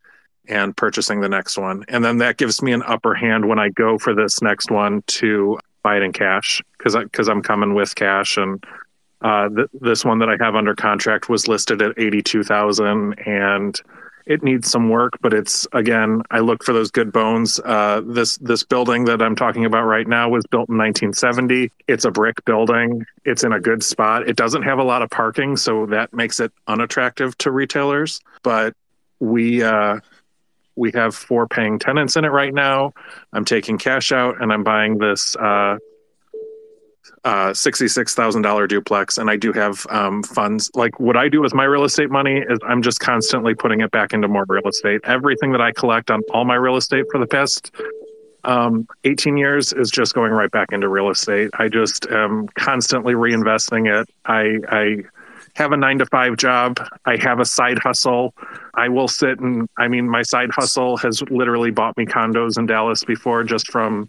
and 0.48 0.76
purchasing 0.76 1.20
the 1.20 1.28
next 1.28 1.56
one. 1.56 1.84
And 1.88 2.04
then 2.04 2.18
that 2.18 2.36
gives 2.36 2.62
me 2.62 2.72
an 2.72 2.82
upper 2.82 3.14
hand 3.14 3.48
when 3.48 3.58
I 3.58 3.68
go 3.68 3.98
for 3.98 4.14
this 4.14 4.42
next 4.42 4.70
one 4.70 5.02
to 5.06 5.58
buy 5.82 5.96
it 5.96 6.02
in 6.02 6.12
cash 6.12 6.62
because 6.78 6.96
because 6.96 7.28
I'm 7.28 7.42
coming 7.42 7.74
with 7.74 7.94
cash 7.94 8.36
and 8.36 8.64
uh, 9.20 9.48
th- 9.48 9.68
this 9.72 10.04
one 10.04 10.18
that 10.18 10.28
I 10.28 10.36
have 10.42 10.56
under 10.56 10.74
contract 10.74 11.28
was 11.28 11.48
listed 11.48 11.82
at 11.82 11.98
eighty 11.98 12.22
two 12.22 12.42
thousand 12.42 13.14
and 13.26 13.80
it 14.24 14.42
needs 14.44 14.70
some 14.70 14.88
work, 14.88 15.18
but 15.20 15.34
it's 15.34 15.66
again 15.72 16.22
I 16.30 16.40
look 16.40 16.64
for 16.64 16.72
those 16.72 16.90
good 16.90 17.12
bones. 17.12 17.60
Uh, 17.64 18.02
this 18.04 18.38
this 18.38 18.62
building 18.62 19.04
that 19.06 19.20
I'm 19.20 19.36
talking 19.36 19.64
about 19.64 19.84
right 19.84 20.06
now 20.06 20.28
was 20.28 20.44
built 20.46 20.68
in 20.68 20.78
1970. 20.78 21.72
It's 21.88 22.04
a 22.04 22.10
brick 22.10 22.44
building. 22.44 23.04
It's 23.24 23.44
in 23.44 23.52
a 23.52 23.60
good 23.60 23.82
spot. 23.82 24.28
It 24.28 24.36
doesn't 24.36 24.62
have 24.62 24.78
a 24.78 24.84
lot 24.84 25.02
of 25.02 25.10
parking, 25.10 25.56
so 25.56 25.86
that 25.86 26.12
makes 26.12 26.40
it 26.40 26.52
unattractive 26.68 27.36
to 27.38 27.50
retailers. 27.50 28.20
But 28.42 28.74
we 29.18 29.62
uh, 29.62 30.00
we 30.76 30.90
have 30.92 31.14
four 31.14 31.46
paying 31.46 31.78
tenants 31.78 32.16
in 32.16 32.24
it 32.24 32.28
right 32.28 32.52
now. 32.52 32.92
I'm 33.32 33.44
taking 33.44 33.78
cash 33.78 34.12
out 34.12 34.40
and 34.40 34.52
I'm 34.52 34.64
buying 34.64 34.98
this 34.98 35.36
uh, 35.36 35.76
uh, 37.24 37.50
$66,000 37.50 38.68
duplex. 38.68 39.18
And 39.18 39.30
I 39.30 39.36
do 39.36 39.52
have 39.52 39.86
um, 39.90 40.22
funds. 40.22 40.70
Like 40.74 40.98
what 40.98 41.16
I 41.16 41.28
do 41.28 41.40
with 41.40 41.54
my 41.54 41.64
real 41.64 41.84
estate 41.84 42.10
money 42.10 42.38
is 42.38 42.58
I'm 42.66 42.82
just 42.82 43.00
constantly 43.00 43.54
putting 43.54 43.80
it 43.80 43.90
back 43.90 44.12
into 44.12 44.28
more 44.28 44.44
real 44.48 44.66
estate. 44.68 45.00
Everything 45.04 45.52
that 45.52 45.60
I 45.60 45.72
collect 45.72 46.10
on 46.10 46.22
all 46.32 46.44
my 46.44 46.56
real 46.56 46.76
estate 46.76 47.04
for 47.10 47.18
the 47.18 47.26
past 47.26 47.72
um, 48.44 48.88
18 49.04 49.36
years 49.36 49.72
is 49.72 49.90
just 49.90 50.14
going 50.14 50.32
right 50.32 50.50
back 50.50 50.72
into 50.72 50.88
real 50.88 51.10
estate. 51.10 51.50
I 51.54 51.68
just 51.68 52.06
am 52.06 52.48
constantly 52.48 53.14
reinvesting 53.14 54.00
it. 54.00 54.08
I, 54.26 54.58
I, 54.68 54.96
have 55.54 55.72
a 55.72 55.76
nine 55.76 55.98
to 55.98 56.06
five 56.06 56.36
job. 56.36 56.78
I 57.04 57.16
have 57.20 57.40
a 57.40 57.44
side 57.44 57.78
hustle. 57.78 58.34
I 58.74 58.88
will 58.88 59.08
sit 59.08 59.38
and, 59.40 59.68
I 59.78 59.88
mean, 59.88 60.08
my 60.08 60.22
side 60.22 60.50
hustle 60.50 60.96
has 60.98 61.22
literally 61.30 61.70
bought 61.70 61.96
me 61.96 62.06
condos 62.06 62.58
in 62.58 62.66
Dallas 62.66 63.04
before 63.04 63.44
just 63.44 63.70
from 63.70 64.08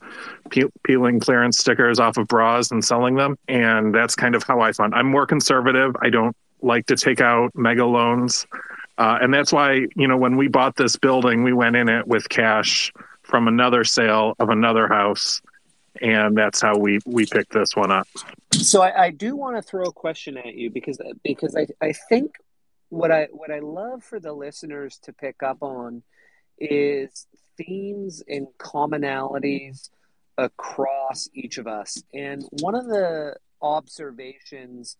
pe- 0.49 0.69
peeling 0.83 1.19
clearance 1.19 1.57
stickers 1.57 1.99
off 1.99 2.17
of 2.17 2.27
bras 2.27 2.71
and 2.71 2.83
selling 2.83 3.15
them. 3.15 3.37
And 3.47 3.93
that's 3.93 4.15
kind 4.15 4.35
of 4.35 4.43
how 4.43 4.61
I 4.61 4.71
fund. 4.71 4.95
I'm 4.95 5.07
more 5.07 5.25
conservative. 5.25 5.95
I 6.01 6.09
don't 6.09 6.35
like 6.61 6.85
to 6.87 6.95
take 6.95 7.19
out 7.19 7.51
mega 7.55 7.85
loans. 7.85 8.47
Uh, 8.97 9.17
and 9.21 9.33
that's 9.33 9.51
why, 9.51 9.87
you 9.95 10.07
know, 10.07 10.17
when 10.17 10.37
we 10.37 10.47
bought 10.47 10.75
this 10.77 10.95
building, 10.95 11.43
we 11.43 11.51
went 11.51 11.75
in 11.75 11.89
it 11.89 12.07
with 12.07 12.29
cash 12.29 12.93
from 13.23 13.47
another 13.47 13.83
sale 13.83 14.35
of 14.39 14.49
another 14.49 14.87
house. 14.87 15.41
And 16.01 16.37
that's 16.37 16.61
how 16.61 16.77
we, 16.77 16.99
we 17.05 17.25
picked 17.25 17.51
this 17.51 17.75
one 17.75 17.91
up. 17.91 18.07
So 18.63 18.81
I, 18.81 19.05
I 19.05 19.09
do 19.11 19.35
want 19.35 19.55
to 19.57 19.61
throw 19.61 19.83
a 19.83 19.91
question 19.91 20.37
at 20.37 20.55
you 20.55 20.69
because 20.69 20.99
because 21.23 21.55
I, 21.55 21.67
I 21.81 21.93
think 21.93 22.35
what 22.89 23.11
I 23.11 23.27
what 23.31 23.51
I 23.51 23.59
love 23.59 24.03
for 24.03 24.19
the 24.19 24.33
listeners 24.33 24.99
to 25.03 25.13
pick 25.13 25.43
up 25.43 25.57
on 25.61 26.03
is 26.59 27.27
themes 27.57 28.23
and 28.27 28.47
commonalities 28.57 29.89
across 30.37 31.29
each 31.33 31.57
of 31.57 31.67
us. 31.67 32.01
And 32.13 32.43
one 32.61 32.75
of 32.75 32.85
the 32.85 33.35
observations 33.61 34.97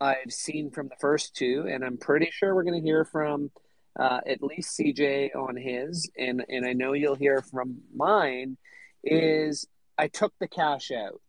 I've 0.00 0.32
seen 0.32 0.70
from 0.70 0.88
the 0.88 0.96
first 1.00 1.34
two, 1.36 1.66
and 1.70 1.84
I'm 1.84 1.98
pretty 1.98 2.30
sure 2.32 2.54
we're 2.54 2.64
going 2.64 2.80
to 2.80 2.86
hear 2.86 3.04
from 3.04 3.50
uh, 3.98 4.20
at 4.26 4.42
least 4.42 4.78
CJ 4.78 5.36
on 5.36 5.56
his, 5.56 6.10
and 6.18 6.44
and 6.48 6.66
I 6.66 6.72
know 6.72 6.94
you'll 6.94 7.14
hear 7.14 7.42
from 7.42 7.82
mine, 7.94 8.56
is 9.04 9.66
I 9.98 10.08
took 10.08 10.32
the 10.40 10.48
cash 10.48 10.90
out. 10.90 11.20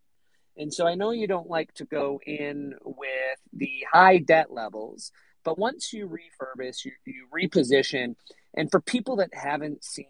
And 0.61 0.71
so 0.71 0.85
I 0.85 0.93
know 0.93 1.09
you 1.09 1.25
don't 1.25 1.49
like 1.49 1.73
to 1.75 1.85
go 1.85 2.21
in 2.23 2.75
with 2.83 3.39
the 3.51 3.83
high 3.91 4.19
debt 4.19 4.51
levels, 4.51 5.11
but 5.43 5.57
once 5.57 5.91
you 5.91 6.07
refurbish, 6.07 6.85
you, 6.85 6.91
you 7.03 7.25
reposition, 7.35 8.15
and 8.53 8.69
for 8.69 8.79
people 8.79 9.15
that 9.15 9.33
haven't 9.33 9.83
seen 9.83 10.05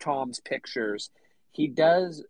Tom's 0.00 0.40
pictures, 0.40 1.10
he 1.52 1.68
does 1.68 2.24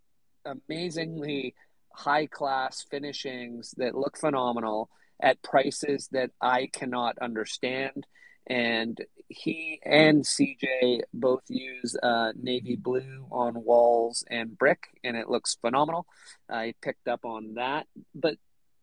amazingly 0.45 1.55
high 1.91 2.27
class 2.27 2.85
finishings 2.91 3.73
that 3.79 3.95
look 3.95 4.19
phenomenal 4.19 4.91
at 5.19 5.43
prices 5.43 6.09
that 6.13 6.33
I 6.43 6.69
cannot 6.71 7.17
understand 7.19 8.07
and 8.47 9.01
he 9.29 9.81
and 9.85 10.25
CJ 10.25 11.01
both 11.13 11.43
use 11.49 11.97
uh, 12.03 12.33
navy 12.41 12.77
blue 12.77 13.27
on 13.31 13.65
walls 13.65 14.25
and 14.31 14.57
brick, 14.57 14.85
and 15.03 15.17
it 15.17 15.29
looks 15.29 15.57
phenomenal. 15.61 16.07
I 16.49 16.75
picked 16.81 17.09
up 17.09 17.25
on 17.25 17.55
that. 17.55 17.87
But 18.15 18.37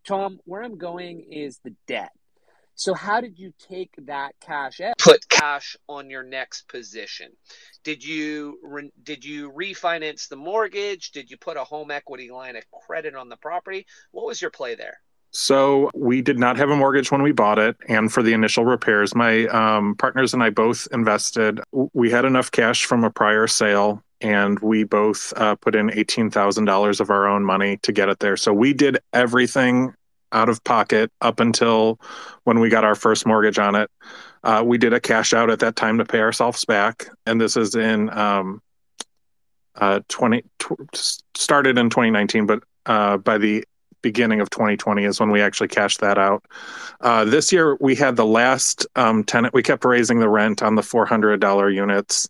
Tom, 0.06 0.40
where 0.46 0.64
I'm 0.64 0.78
going 0.78 1.22
is 1.32 1.60
the 1.64 1.76
debt. 1.88 2.12
So 2.76 2.94
how 2.94 3.22
did 3.22 3.38
you 3.38 3.54
take 3.70 3.92
that 4.06 4.34
cash 4.42 4.82
out? 4.82 4.98
Put 4.98 5.30
cash 5.30 5.78
on 5.88 6.10
your 6.10 6.24
next 6.24 6.68
position. 6.68 7.32
Did 7.84 8.04
you 8.04 8.60
re- 8.64 8.92
did 9.04 9.24
you 9.24 9.52
refinance 9.52 10.28
the 10.28 10.36
mortgage? 10.36 11.12
Did 11.12 11.30
you 11.30 11.38
put 11.38 11.56
a 11.56 11.64
home 11.64 11.92
equity 11.92 12.32
line 12.32 12.56
of 12.56 12.64
credit 12.72 13.16
on 13.16 13.30
the 13.30 13.38
property? 13.38 13.86
What 14.12 14.26
was 14.26 14.42
your 14.42 14.52
play 14.52 14.76
there? 14.76 15.00
So 15.34 15.90
we 15.96 16.22
did 16.22 16.38
not 16.38 16.58
have 16.58 16.70
a 16.70 16.76
mortgage 16.76 17.12
when 17.12 17.24
we 17.24 17.32
bought 17.32 17.58
it, 17.58 17.76
and 17.88 18.14
for 18.14 18.22
the 18.22 18.34
initial 18.34 18.66
repairs, 18.66 19.16
my 19.16 19.48
um, 19.48 19.96
partners 19.96 20.34
and 20.34 20.44
I 20.44 20.52
both 20.52 20.88
invested. 20.92 21.60
We 21.72 22.12
had 22.12 22.24
enough 22.24 22.52
cash 22.52 22.86
from 22.86 23.04
a 23.04 23.10
prior 23.10 23.48
sale, 23.48 24.04
and 24.22 24.60
we 24.60 24.84
both 24.84 25.34
uh, 25.36 25.56
put 25.56 25.74
in 25.74 25.92
eighteen 25.92 26.30
thousand 26.30 26.66
dollars 26.66 27.00
of 27.00 27.10
our 27.10 27.28
own 27.28 27.44
money 27.44 27.78
to 27.78 27.92
get 27.92 28.10
it 28.10 28.20
there. 28.20 28.38
So 28.38 28.54
we 28.54 28.74
did 28.74 29.00
everything 29.12 29.96
out 30.32 30.50
of 30.50 30.64
pocket 30.64 31.12
up 31.22 31.40
until 31.40 32.00
when 32.44 32.60
we 32.60 32.70
got 32.70 32.84
our 32.84 32.96
first 32.96 33.26
mortgage 33.26 33.58
on 33.58 33.74
it. 33.74 33.90
Uh, 34.44 34.62
we 34.64 34.78
did 34.78 34.94
a 34.94 35.00
cash 35.00 35.34
out 35.34 35.50
at 35.50 35.60
that 35.60 35.76
time 35.76 35.98
to 35.98 36.06
pay 36.06 36.20
ourselves 36.20 36.64
back, 36.64 37.08
and 37.26 37.42
this 37.42 37.58
is 37.58 37.74
in 37.74 38.12
um, 38.12 38.62
uh, 39.76 40.00
20 40.10 40.44
started 41.34 41.80
in 41.80 41.90
2019, 41.90 42.46
but 42.46 42.64
uh, 42.86 43.18
by 43.18 43.40
the 43.40 43.64
beginning 44.04 44.40
of 44.40 44.52
2020 44.52 45.04
is 45.06 45.20
when 45.20 45.32
we 45.32 45.42
actually 45.42 45.70
cashed 45.70 46.02
that 46.02 46.20
out. 46.20 46.46
Uh, 47.02 47.26
this 47.26 47.52
year 47.52 47.76
we 47.80 47.96
had 47.96 48.16
the 48.16 48.26
last 48.26 48.86
um, 48.96 49.24
tenant. 49.24 49.56
We 49.56 49.64
kept 49.64 49.84
raising 49.84 50.20
the 50.20 50.30
rent 50.30 50.62
on 50.62 50.76
the 50.76 50.84
$400 50.84 51.74
units, 51.74 52.30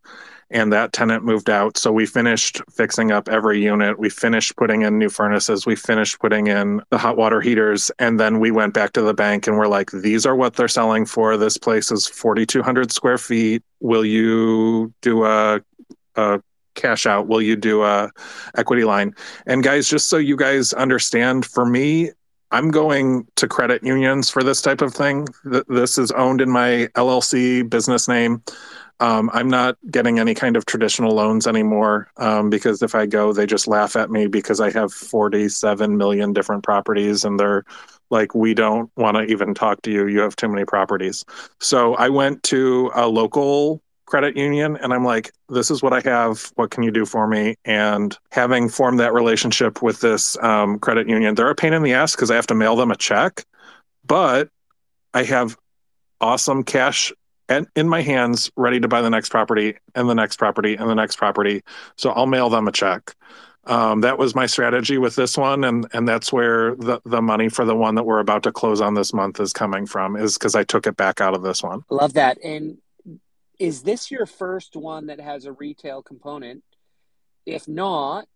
and 0.50 0.72
that 0.72 0.94
tenant 0.94 1.26
moved 1.26 1.50
out. 1.50 1.78
So 1.78 1.92
we 1.92 2.06
finished 2.06 2.62
fixing 2.72 3.12
up 3.12 3.28
every 3.28 3.62
unit. 3.62 4.00
We 4.00 4.10
finished 4.10 4.56
putting 4.56 4.84
in 4.84 4.98
new 4.98 5.10
furnaces. 5.10 5.66
We 5.66 5.76
finished 5.76 6.20
putting 6.20 6.48
in 6.48 6.82
the 6.92 6.98
hot 6.98 7.18
water 7.18 7.42
heaters, 7.42 7.92
and 8.00 8.20
then 8.20 8.40
we 8.40 8.52
went 8.52 8.74
back 8.74 8.94
to 8.94 9.02
the 9.02 9.14
bank 9.14 9.48
and 9.48 9.58
we're 9.58 9.68
like, 9.68 9.92
"These 9.92 10.26
are 10.26 10.36
what 10.36 10.54
they're 10.54 10.68
selling 10.68 11.06
for. 11.06 11.36
This 11.36 11.58
place 11.58 11.92
is 11.92 12.08
4,200 12.08 12.92
square 12.92 13.18
feet. 13.18 13.64
Will 13.82 14.06
you 14.06 14.94
do 15.02 15.26
a 15.26 15.62
a 16.16 16.40
cash 16.76 17.06
out 17.06 17.28
will 17.28 17.42
you 17.42 17.56
do 17.56 17.84
a 17.84 18.12
equity 18.56 18.84
line. 18.84 19.14
And 19.46 19.64
guys 19.64 19.88
just 19.88 20.10
so 20.10 20.18
you 20.18 20.36
guys 20.36 20.74
understand 20.74 21.46
for 21.46 21.66
me 21.66 22.12
i'm 22.52 22.70
going 22.70 23.28
to 23.36 23.48
credit 23.48 23.84
unions 23.84 24.30
for 24.30 24.44
this 24.44 24.62
type 24.62 24.82
of 24.82 24.94
thing. 24.94 25.28
This 25.68 25.98
is 25.98 26.12
owned 26.12 26.40
in 26.40 26.50
my 26.50 26.88
llc 26.96 27.70
business 27.70 28.08
name. 28.08 28.44
Um, 29.00 29.30
i'm 29.34 29.50
not 29.50 29.76
getting 29.90 30.20
any 30.20 30.36
kind 30.36 30.56
of 30.56 30.66
traditional 30.66 31.14
loans 31.14 31.48
anymore 31.48 32.12
um, 32.18 32.50
because 32.50 32.82
if 32.84 32.94
i 32.96 33.06
go 33.06 33.34
they 33.34 33.48
just 33.48 33.68
laugh 33.68 33.96
at 33.96 34.12
me 34.12 34.28
because 34.28 34.62
i 34.62 34.70
have 34.70 34.94
47 34.94 35.98
million 35.98 36.32
different 36.32 36.64
properties 36.64 37.26
and 37.26 37.40
they're 37.40 37.66
like 38.14 38.36
we 38.36 38.54
don't 38.54 38.92
want 38.96 39.18
to 39.18 39.24
even 39.24 39.54
talk 39.56 39.82
to 39.82 39.92
you. 39.92 40.08
You 40.08 40.20
have 40.22 40.36
too 40.36 40.48
many 40.48 40.64
properties. 40.66 41.26
So 41.60 41.96
i 41.96 42.08
went 42.08 42.44
to 42.44 42.92
a 42.96 43.08
local 43.08 43.82
credit 44.06 44.38
union 44.38 44.78
and 44.78 44.94
I'm 44.94 45.06
like, 45.06 45.32
this 45.50 45.72
is 45.72 45.82
what 45.82 45.94
I 45.94 46.02
have. 46.02 46.52
What 46.56 46.72
can 46.72 46.84
you 46.84 46.92
do 46.92 47.06
for 47.06 47.28
me? 47.28 47.56
And 47.66 48.18
having 48.32 48.70
formed 48.70 49.00
that 49.00 49.14
relationship 49.14 49.82
with 49.82 50.02
this 50.02 50.38
um, 50.44 50.80
credit 50.80 51.08
union, 51.08 51.36
they're 51.36 51.50
a 51.50 51.56
pain 51.56 51.74
in 51.74 51.84
the 51.84 51.94
ass 51.94 52.16
because 52.16 52.32
I 52.32 52.36
have 52.36 52.48
to 52.48 52.56
mail 52.56 52.76
them 52.76 52.92
a 52.92 52.96
check, 52.96 53.46
but 54.06 54.50
I 55.14 55.24
have 55.24 55.58
awesome 56.22 56.64
cash 56.64 57.12
and 57.50 57.68
in 57.76 57.90
my 57.90 58.02
hands 58.02 58.52
ready 58.56 58.80
to 58.80 58.88
buy 58.88 59.02
the 59.02 59.10
next 59.10 59.30
property 59.30 59.76
and 59.96 60.10
the 60.10 60.16
next 60.16 60.38
property 60.38 60.76
and 60.76 60.90
the 60.90 60.96
next 60.96 61.18
property. 61.18 61.62
So 61.98 62.12
I'll 62.12 62.26
mail 62.26 62.50
them 62.50 62.68
a 62.68 62.72
check. 62.72 63.16
Um, 63.66 64.02
that 64.02 64.18
was 64.18 64.36
my 64.36 64.46
strategy 64.46 64.98
with 64.98 65.16
this 65.16 65.38
one, 65.38 65.64
and 65.64 65.88
and 65.94 66.06
that's 66.06 66.34
where 66.34 66.76
the 66.76 67.00
the 67.06 67.22
money 67.22 67.48
for 67.48 67.64
the 67.64 67.76
one 67.76 67.96
that 67.96 68.04
we're 68.04 68.20
about 68.20 68.44
to 68.44 68.52
close 68.52 68.82
on 68.82 68.94
this 68.94 69.14
month 69.14 69.40
is 69.40 69.54
coming 69.54 69.86
from. 69.86 70.18
Is 70.18 70.38
because 70.38 70.54
I 70.54 70.66
took 70.66 70.86
it 70.86 70.98
back 70.98 71.22
out 71.22 71.34
of 71.34 71.44
this 71.44 71.64
one. 71.64 71.84
Love 71.90 72.14
that. 72.14 72.38
And 72.44 72.78
is 73.60 73.84
this 73.84 74.12
your 74.12 74.26
first 74.26 74.76
one 74.76 75.08
that 75.08 75.20
has 75.20 75.46
a 75.46 75.52
retail 75.52 76.02
component? 76.02 76.64
If 77.46 77.68
not, 77.68 78.28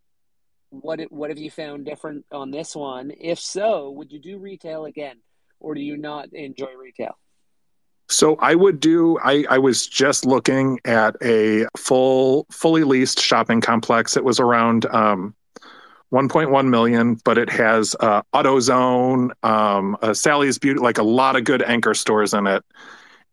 what 0.70 1.00
what 1.12 1.30
have 1.30 1.40
you 1.40 1.50
found 1.50 1.86
different 1.86 2.26
on 2.32 2.52
this 2.52 2.76
one? 2.76 3.12
If 3.20 3.40
so, 3.40 3.92
would 3.92 4.12
you 4.12 4.20
do 4.20 4.38
retail 4.38 4.86
again, 4.86 5.18
or 5.60 5.74
do 5.76 5.82
you 5.82 5.98
not 5.98 6.34
enjoy 6.34 6.74
retail? 6.80 7.18
So 8.10 8.38
I 8.38 8.56
would 8.56 8.80
do. 8.80 9.18
I, 9.20 9.46
I 9.50 9.58
was 9.58 9.86
just 9.86 10.26
looking 10.26 10.80
at 10.86 11.16
a 11.22 11.68
full, 11.76 12.46
fully 12.52 12.84
leased 12.84 13.20
shopping 13.20 13.60
complex. 13.60 14.16
It 14.16 14.24
was 14.24 14.40
around 14.40 14.86
um, 14.86 15.36
1.1 16.14 16.70
million, 16.70 17.16
but 17.26 17.38
it 17.38 17.50
has 17.50 17.96
uh, 18.00 18.22
AutoZone, 18.34 19.32
um, 19.44 19.98
Sally's 20.14 20.58
Beauty, 20.58 20.80
like 20.80 21.00
a 21.00 21.04
lot 21.04 21.36
of 21.36 21.44
good 21.44 21.62
anchor 21.62 21.94
stores 21.94 22.34
in 22.34 22.48
it. 22.48 22.64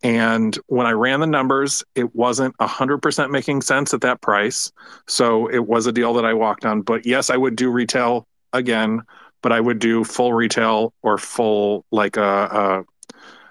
And 0.03 0.57
when 0.67 0.85
I 0.85 0.91
ran 0.91 1.19
the 1.19 1.27
numbers, 1.27 1.83
it 1.95 2.15
wasn't 2.15 2.55
100% 2.57 3.31
making 3.31 3.61
sense 3.61 3.93
at 3.93 4.01
that 4.01 4.21
price. 4.21 4.71
So 5.07 5.47
it 5.47 5.65
was 5.65 5.87
a 5.87 5.91
deal 5.91 6.13
that 6.13 6.25
I 6.25 6.33
walked 6.33 6.65
on. 6.65 6.81
But 6.81 7.05
yes, 7.05 7.29
I 7.29 7.37
would 7.37 7.55
do 7.55 7.71
retail 7.71 8.27
again, 8.53 9.01
but 9.41 9.51
I 9.51 9.59
would 9.59 9.79
do 9.79 10.03
full 10.03 10.33
retail 10.33 10.93
or 11.01 11.17
full, 11.17 11.85
like 11.91 12.17
a, 12.17 12.21
a 12.21 12.83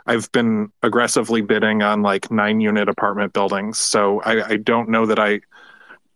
I've 0.07 0.31
been 0.33 0.71
aggressively 0.83 1.41
bidding 1.41 1.83
on 1.83 2.03
like 2.03 2.31
nine 2.31 2.61
unit 2.61 2.89
apartment 2.89 3.33
buildings. 3.33 3.79
So 3.79 4.21
I, 4.21 4.49
I 4.51 4.57
don't 4.59 4.91
know 4.91 5.07
that 5.07 5.19
I 5.19 5.41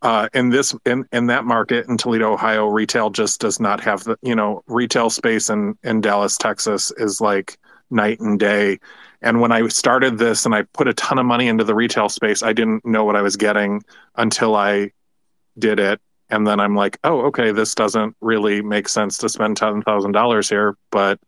uh, 0.02 0.28
in 0.32 0.50
this 0.50 0.74
in, 0.84 1.04
in 1.12 1.26
that 1.26 1.44
market 1.44 1.88
in 1.88 1.96
Toledo, 1.96 2.32
Ohio, 2.32 2.66
retail 2.66 3.10
just 3.10 3.40
does 3.40 3.58
not 3.58 3.80
have 3.80 4.04
the 4.04 4.16
you 4.22 4.34
know 4.34 4.62
retail 4.66 5.10
space 5.10 5.50
in 5.50 5.76
in 5.82 6.00
Dallas, 6.00 6.36
Texas 6.36 6.92
is 6.98 7.20
like 7.20 7.58
night 7.90 8.20
and 8.20 8.38
day. 8.38 8.78
And 9.20 9.40
when 9.40 9.52
I 9.52 9.66
started 9.68 10.18
this 10.18 10.46
and 10.46 10.54
I 10.54 10.62
put 10.62 10.88
a 10.88 10.94
ton 10.94 11.18
of 11.18 11.26
money 11.26 11.48
into 11.48 11.64
the 11.64 11.74
retail 11.74 12.08
space, 12.08 12.42
I 12.42 12.52
didn't 12.52 12.84
know 12.84 13.04
what 13.04 13.16
I 13.16 13.22
was 13.22 13.36
getting 13.36 13.82
until 14.16 14.54
I 14.54 14.92
did 15.58 15.80
it. 15.80 16.00
And 16.30 16.46
then 16.46 16.60
I'm 16.60 16.76
like, 16.76 16.98
oh, 17.04 17.22
okay, 17.26 17.52
this 17.52 17.74
doesn't 17.74 18.14
really 18.20 18.62
make 18.62 18.88
sense 18.88 19.18
to 19.18 19.28
spend 19.28 19.56
ten 19.56 19.82
thousand 19.82 20.12
dollars 20.12 20.48
here, 20.48 20.76
but 20.90 21.18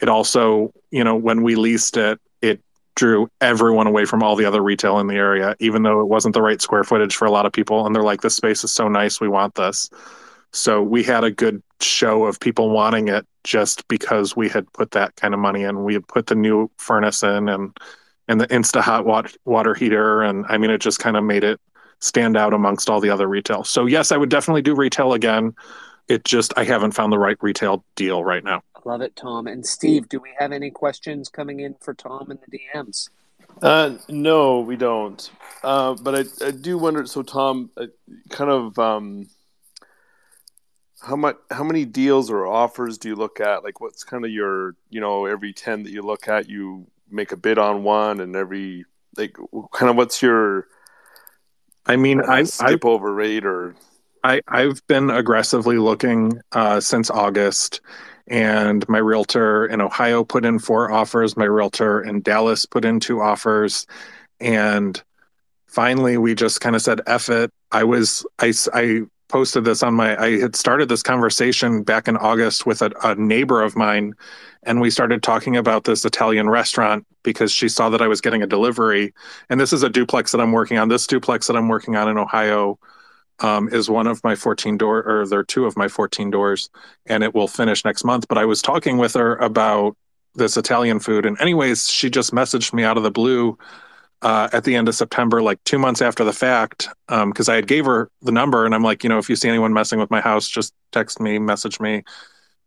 it 0.00 0.08
also, 0.08 0.72
you 0.90 1.02
know, 1.02 1.16
when 1.16 1.42
we 1.42 1.56
leased 1.56 1.96
it, 1.96 2.20
it 2.40 2.62
drew 2.94 3.28
everyone 3.40 3.88
away 3.88 4.04
from 4.04 4.22
all 4.22 4.36
the 4.36 4.44
other 4.44 4.62
retail 4.62 5.00
in 5.00 5.08
the 5.08 5.16
area, 5.16 5.56
even 5.58 5.82
though 5.82 6.00
it 6.00 6.06
wasn't 6.06 6.34
the 6.34 6.42
right 6.42 6.62
square 6.62 6.84
footage 6.84 7.16
for 7.16 7.26
a 7.26 7.30
lot 7.30 7.46
of 7.46 7.52
people. 7.52 7.84
And 7.84 7.94
they're 7.94 8.02
like, 8.02 8.20
this 8.20 8.36
space 8.36 8.62
is 8.62 8.72
so 8.72 8.88
nice, 8.88 9.20
we 9.20 9.28
want 9.28 9.56
this. 9.56 9.90
So 10.52 10.82
we 10.82 11.02
had 11.02 11.24
a 11.24 11.30
good 11.30 11.62
show 11.80 12.24
of 12.24 12.40
people 12.40 12.70
wanting 12.70 13.08
it 13.08 13.26
just 13.44 13.86
because 13.88 14.36
we 14.36 14.48
had 14.48 14.70
put 14.72 14.92
that 14.92 15.16
kind 15.16 15.34
of 15.34 15.40
money 15.40 15.62
in. 15.62 15.84
We 15.84 15.94
had 15.94 16.06
put 16.08 16.26
the 16.26 16.34
new 16.34 16.70
furnace 16.78 17.22
in 17.22 17.48
and 17.48 17.76
and 18.30 18.40
the 18.40 18.46
Insta 18.48 18.82
hot 18.82 19.06
water 19.46 19.74
heater, 19.74 20.22
and 20.22 20.44
I 20.48 20.58
mean, 20.58 20.70
it 20.70 20.82
just 20.82 20.98
kind 20.98 21.16
of 21.16 21.24
made 21.24 21.44
it 21.44 21.60
stand 22.00 22.36
out 22.36 22.52
amongst 22.52 22.90
all 22.90 23.00
the 23.00 23.10
other 23.10 23.26
retail. 23.26 23.64
So 23.64 23.86
yes, 23.86 24.12
I 24.12 24.16
would 24.16 24.28
definitely 24.28 24.62
do 24.62 24.74
retail 24.74 25.14
again. 25.14 25.54
It 26.08 26.24
just 26.24 26.52
I 26.56 26.64
haven't 26.64 26.92
found 26.92 27.12
the 27.12 27.18
right 27.18 27.36
retail 27.40 27.84
deal 27.96 28.22
right 28.24 28.44
now. 28.44 28.62
Love 28.84 29.00
it, 29.02 29.16
Tom. 29.16 29.46
And 29.46 29.66
Steve, 29.66 30.08
do 30.08 30.20
we 30.20 30.30
have 30.38 30.52
any 30.52 30.70
questions 30.70 31.28
coming 31.28 31.60
in 31.60 31.74
for 31.80 31.94
Tom 31.94 32.30
in 32.30 32.38
the 32.46 32.58
DMs? 32.58 33.10
Uh, 33.60 33.96
no, 34.08 34.60
we 34.60 34.76
don't. 34.76 35.30
Uh, 35.62 35.94
but 35.94 36.14
I, 36.14 36.46
I 36.46 36.50
do 36.52 36.78
wonder. 36.78 37.04
So, 37.06 37.22
Tom, 37.22 37.70
uh, 37.76 37.86
kind 38.30 38.50
of, 38.50 38.78
um, 38.78 39.28
how 41.00 41.16
much, 41.16 41.36
how 41.50 41.64
many 41.64 41.84
deals 41.84 42.30
or 42.30 42.46
offers 42.46 42.98
do 42.98 43.08
you 43.08 43.16
look 43.16 43.40
at? 43.40 43.64
Like, 43.64 43.80
what's 43.80 44.04
kind 44.04 44.24
of 44.24 44.30
your, 44.30 44.74
you 44.90 45.00
know, 45.00 45.26
every 45.26 45.52
ten 45.52 45.82
that 45.84 45.90
you 45.90 46.02
look 46.02 46.28
at, 46.28 46.48
you 46.48 46.86
make 47.10 47.32
a 47.32 47.36
bid 47.36 47.58
on 47.58 47.82
one, 47.84 48.20
and 48.20 48.34
every 48.36 48.84
like, 49.16 49.36
kind 49.72 49.90
of, 49.90 49.96
what's 49.96 50.22
your? 50.22 50.66
I 51.86 51.96
mean, 51.96 52.20
I 52.20 52.42
skip 52.44 52.84
I, 52.84 52.88
over 52.88 53.12
rate 53.12 53.44
or. 53.44 53.74
I 54.24 54.42
I've 54.48 54.84
been 54.88 55.10
aggressively 55.10 55.78
looking 55.78 56.40
uh, 56.52 56.80
since 56.80 57.10
August 57.10 57.80
and 58.26 58.86
my 58.88 58.98
realtor 58.98 59.66
in 59.66 59.80
Ohio 59.80 60.24
put 60.24 60.44
in 60.44 60.58
four 60.58 60.90
offers. 60.90 61.36
My 61.36 61.44
realtor 61.44 62.00
in 62.02 62.20
Dallas 62.20 62.66
put 62.66 62.84
in 62.84 63.00
two 63.00 63.20
offers, 63.20 63.86
and 64.40 65.02
finally 65.66 66.18
we 66.18 66.34
just 66.34 66.60
kind 66.60 66.76
of 66.76 66.82
said, 66.82 67.00
"F 67.06 67.28
it." 67.30 67.52
I 67.70 67.84
was 67.84 68.26
I 68.38 68.52
I 68.74 69.02
posted 69.28 69.64
this 69.64 69.82
on 69.82 69.94
my 69.94 70.20
I 70.20 70.40
had 70.40 70.56
started 70.56 70.88
this 70.88 71.02
conversation 71.02 71.82
back 71.82 72.08
in 72.08 72.16
August 72.16 72.66
with 72.66 72.82
a, 72.82 72.90
a 73.02 73.14
neighbor 73.14 73.62
of 73.62 73.76
mine, 73.76 74.14
and 74.62 74.80
we 74.80 74.90
started 74.90 75.22
talking 75.22 75.56
about 75.56 75.84
this 75.84 76.04
Italian 76.04 76.48
restaurant 76.48 77.06
because 77.22 77.52
she 77.52 77.68
saw 77.68 77.88
that 77.90 78.02
I 78.02 78.08
was 78.08 78.20
getting 78.20 78.42
a 78.42 78.46
delivery, 78.46 79.14
and 79.50 79.60
this 79.60 79.72
is 79.72 79.82
a 79.82 79.88
duplex 79.88 80.32
that 80.32 80.40
I'm 80.40 80.52
working 80.52 80.78
on. 80.78 80.88
This 80.88 81.06
duplex 81.06 81.46
that 81.46 81.56
I'm 81.56 81.68
working 81.68 81.96
on 81.96 82.08
in 82.08 82.18
Ohio 82.18 82.78
um, 83.40 83.68
is 83.68 83.88
one 83.88 84.06
of 84.06 84.22
my 84.24 84.34
14 84.34 84.76
door 84.76 85.02
or 85.02 85.26
they're 85.26 85.44
two 85.44 85.64
of 85.64 85.76
my 85.76 85.88
14 85.88 86.30
doors 86.30 86.70
and 87.06 87.22
it 87.22 87.34
will 87.34 87.48
finish 87.48 87.84
next 87.84 88.04
month 88.04 88.26
but 88.28 88.38
i 88.38 88.44
was 88.44 88.60
talking 88.60 88.98
with 88.98 89.14
her 89.14 89.36
about 89.36 89.96
this 90.34 90.56
italian 90.56 90.98
food 90.98 91.24
and 91.24 91.40
anyways 91.40 91.88
she 91.88 92.10
just 92.10 92.32
messaged 92.32 92.72
me 92.72 92.82
out 92.82 92.96
of 92.96 93.02
the 93.02 93.10
blue 93.10 93.56
uh, 94.22 94.48
at 94.52 94.64
the 94.64 94.74
end 94.74 94.88
of 94.88 94.94
september 94.94 95.42
like 95.42 95.62
two 95.64 95.78
months 95.78 96.02
after 96.02 96.24
the 96.24 96.32
fact 96.32 96.88
because 97.06 97.48
um, 97.48 97.52
i 97.52 97.56
had 97.56 97.66
gave 97.66 97.84
her 97.84 98.10
the 98.22 98.32
number 98.32 98.64
and 98.64 98.74
i'm 98.74 98.82
like 98.82 99.02
you 99.02 99.08
know 99.08 99.18
if 99.18 99.28
you 99.28 99.36
see 99.36 99.48
anyone 99.48 99.72
messing 99.72 99.98
with 99.98 100.10
my 100.10 100.20
house 100.20 100.48
just 100.48 100.74
text 100.92 101.20
me 101.20 101.38
message 101.38 101.78
me 101.80 102.02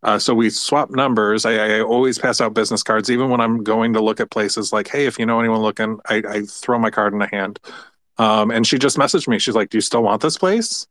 uh, 0.04 0.18
so 0.18 0.34
we 0.34 0.50
swap 0.50 0.90
numbers. 0.90 1.46
I, 1.46 1.78
I, 1.78 1.82
always 1.82 2.18
pass 2.18 2.42
out 2.42 2.56
business 2.56 2.82
cards, 2.82 3.12
even 3.12 3.30
when 3.30 3.40
I'm 3.40 3.64
going 3.64 3.94
to 3.94 4.02
look 4.02 4.20
at 4.20 4.32
places. 4.32 4.74
Like, 4.74 4.88
hey, 4.88 5.06
if 5.06 5.20
you 5.20 5.28
know 5.28 5.40
anyone 5.40 5.62
looking, 5.62 6.00
I, 6.08 6.24
I 6.28 6.42
throw 6.42 6.80
my 6.80 6.90
card 6.90 7.14
in 7.14 7.20
the 7.20 7.28
hand. 7.28 7.60
Um, 8.18 8.52
and 8.52 8.66
she 8.66 8.78
just 8.78 8.98
messaged 8.98 9.28
me. 9.28 9.40
She's 9.40 9.56
like, 9.56 9.70
"Do 9.70 9.78
you 9.78 9.82
still 9.82 10.04
want 10.04 10.22
this 10.22 10.38
place?" 10.38 10.88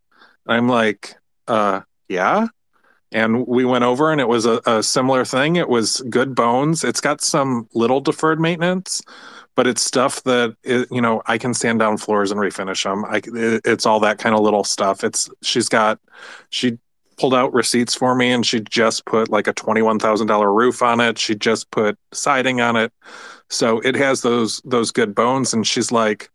I'm 0.46 0.68
like, 0.68 1.14
uh, 1.48 1.80
"Yeah." 2.08 2.48
And 3.12 3.46
we 3.46 3.64
went 3.64 3.84
over, 3.84 4.12
and 4.12 4.20
it 4.20 4.28
was 4.28 4.46
a, 4.46 4.60
a 4.66 4.82
similar 4.82 5.24
thing. 5.24 5.56
It 5.56 5.68
was 5.68 6.00
good 6.08 6.34
bones. 6.34 6.84
It's 6.84 7.00
got 7.00 7.20
some 7.20 7.68
little 7.74 8.00
deferred 8.00 8.40
maintenance, 8.40 9.02
but 9.54 9.66
it's 9.66 9.82
stuff 9.82 10.22
that 10.24 10.56
it, 10.62 10.88
you 10.90 11.00
know 11.00 11.22
I 11.26 11.38
can 11.38 11.54
sand 11.54 11.80
down 11.80 11.96
floors 11.98 12.30
and 12.30 12.40
refinish 12.40 12.84
them. 12.84 13.04
I, 13.04 13.16
it, 13.18 13.62
it's 13.64 13.86
all 13.86 14.00
that 14.00 14.18
kind 14.18 14.34
of 14.34 14.42
little 14.42 14.64
stuff. 14.64 15.04
It's 15.04 15.28
she's 15.42 15.68
got 15.68 15.98
she 16.50 16.78
pulled 17.18 17.34
out 17.34 17.52
receipts 17.52 17.94
for 17.94 18.14
me 18.14 18.30
and 18.30 18.46
she 18.46 18.60
just 18.60 19.04
put 19.04 19.28
like 19.28 19.46
a 19.46 19.52
$21,000 19.52 20.56
roof 20.56 20.80
on 20.80 21.00
it. 21.00 21.18
She 21.18 21.34
just 21.34 21.70
put 21.70 21.98
siding 22.12 22.62
on 22.62 22.76
it. 22.76 22.92
So 23.50 23.80
it 23.80 23.94
has 23.96 24.22
those 24.22 24.62
those 24.64 24.90
good 24.90 25.14
bones 25.14 25.52
and 25.52 25.66
she's 25.66 25.92
like 25.92 26.30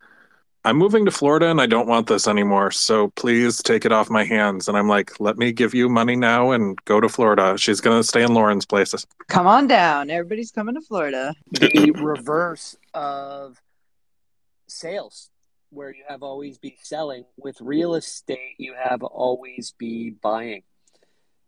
I'm 0.65 0.78
moving 0.78 1.06
to 1.06 1.12
Florida 1.12 1.51
and 1.51 1.62
I 1.62 1.67
don't 1.67 1.88
want 1.88 2.08
this 2.08 2.28
anymore. 2.28 2.71
So 2.71 3.10
please 3.10 3.62
take 3.62 3.86
it 3.86 3.91
off 3.91 4.10
my 4.10 4.23
hands. 4.23 4.67
And 4.67 4.75
I'm 4.75 4.88
like, 4.88 5.19
let 5.19 5.38
me 5.38 5.51
give 5.51 5.75
you 5.75 5.88
money 5.89 6.15
now 6.15 6.51
and 6.51 6.84
go 6.86 6.99
to 6.99 7.08
Florida. 7.08 7.56
She's 7.56 7.80
going 7.80 7.99
to 7.99 8.04
stay 8.04 8.23
in 8.23 8.34
Lauren's 8.34 8.65
places. 8.65 9.06
Come 9.28 9.45
on 9.45 9.67
down. 9.67 10.10
Everybody's 10.10 10.51
coming 10.51 10.73
to 10.73 10.82
Florida. 10.82 11.36
The 11.51 11.91
reverse 11.91 12.75
of 12.95 13.62
sales, 14.67 15.30
where 15.69 15.93
you 15.93 16.04
have 16.08 16.23
always 16.23 16.58
be 16.58 16.78
selling. 16.82 17.25
With 17.38 17.62
real 17.62 17.93
estate, 17.93 18.56
you 18.58 18.73
have 18.73 19.04
always 19.04 19.75
be 19.78 20.10
buying. 20.10 20.63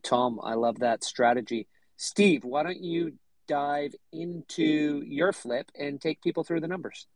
Tom, 0.04 0.40
I 0.44 0.54
love 0.54 0.80
that 0.80 1.04
strategy. 1.04 1.68
Steve, 1.96 2.44
why 2.44 2.62
don't 2.62 2.84
you 2.84 3.14
dive 3.48 3.96
into 4.14 5.02
your 5.08 5.34
flip 5.34 5.72
and 5.76 6.00
take 6.00 6.22
people 6.22 6.44
through 6.44 6.62
the 6.62 6.68
numbers? 6.68 7.08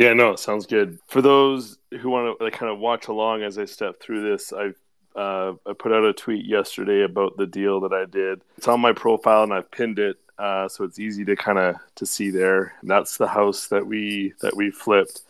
Yeah, 0.00 0.14
no, 0.14 0.34
sounds 0.34 0.64
good. 0.64 0.98
For 1.08 1.20
those 1.20 1.76
who 2.00 2.08
want 2.08 2.38
to 2.38 2.42
like, 2.42 2.54
kind 2.54 2.72
of 2.72 2.78
watch 2.78 3.08
along 3.08 3.42
as 3.42 3.58
I 3.58 3.66
step 3.66 4.00
through 4.00 4.30
this, 4.30 4.50
I 4.50 4.70
uh, 5.14 5.56
I 5.66 5.74
put 5.78 5.92
out 5.92 6.06
a 6.06 6.14
tweet 6.14 6.46
yesterday 6.46 7.02
about 7.02 7.36
the 7.36 7.46
deal 7.46 7.80
that 7.80 7.92
I 7.92 8.06
did. 8.06 8.40
It's 8.56 8.66
on 8.66 8.80
my 8.80 8.94
profile 8.94 9.42
and 9.42 9.52
I've 9.52 9.70
pinned 9.70 9.98
it, 9.98 10.16
uh, 10.38 10.70
so 10.70 10.84
it's 10.84 10.98
easy 10.98 11.26
to 11.26 11.36
kind 11.36 11.58
of 11.58 11.76
to 11.96 12.06
see 12.06 12.30
there. 12.30 12.72
And 12.80 12.90
that's 12.90 13.18
the 13.18 13.26
house 13.28 13.66
that 13.66 13.86
we 13.86 14.32
that 14.40 14.56
we 14.56 14.70
flipped. 14.70 15.20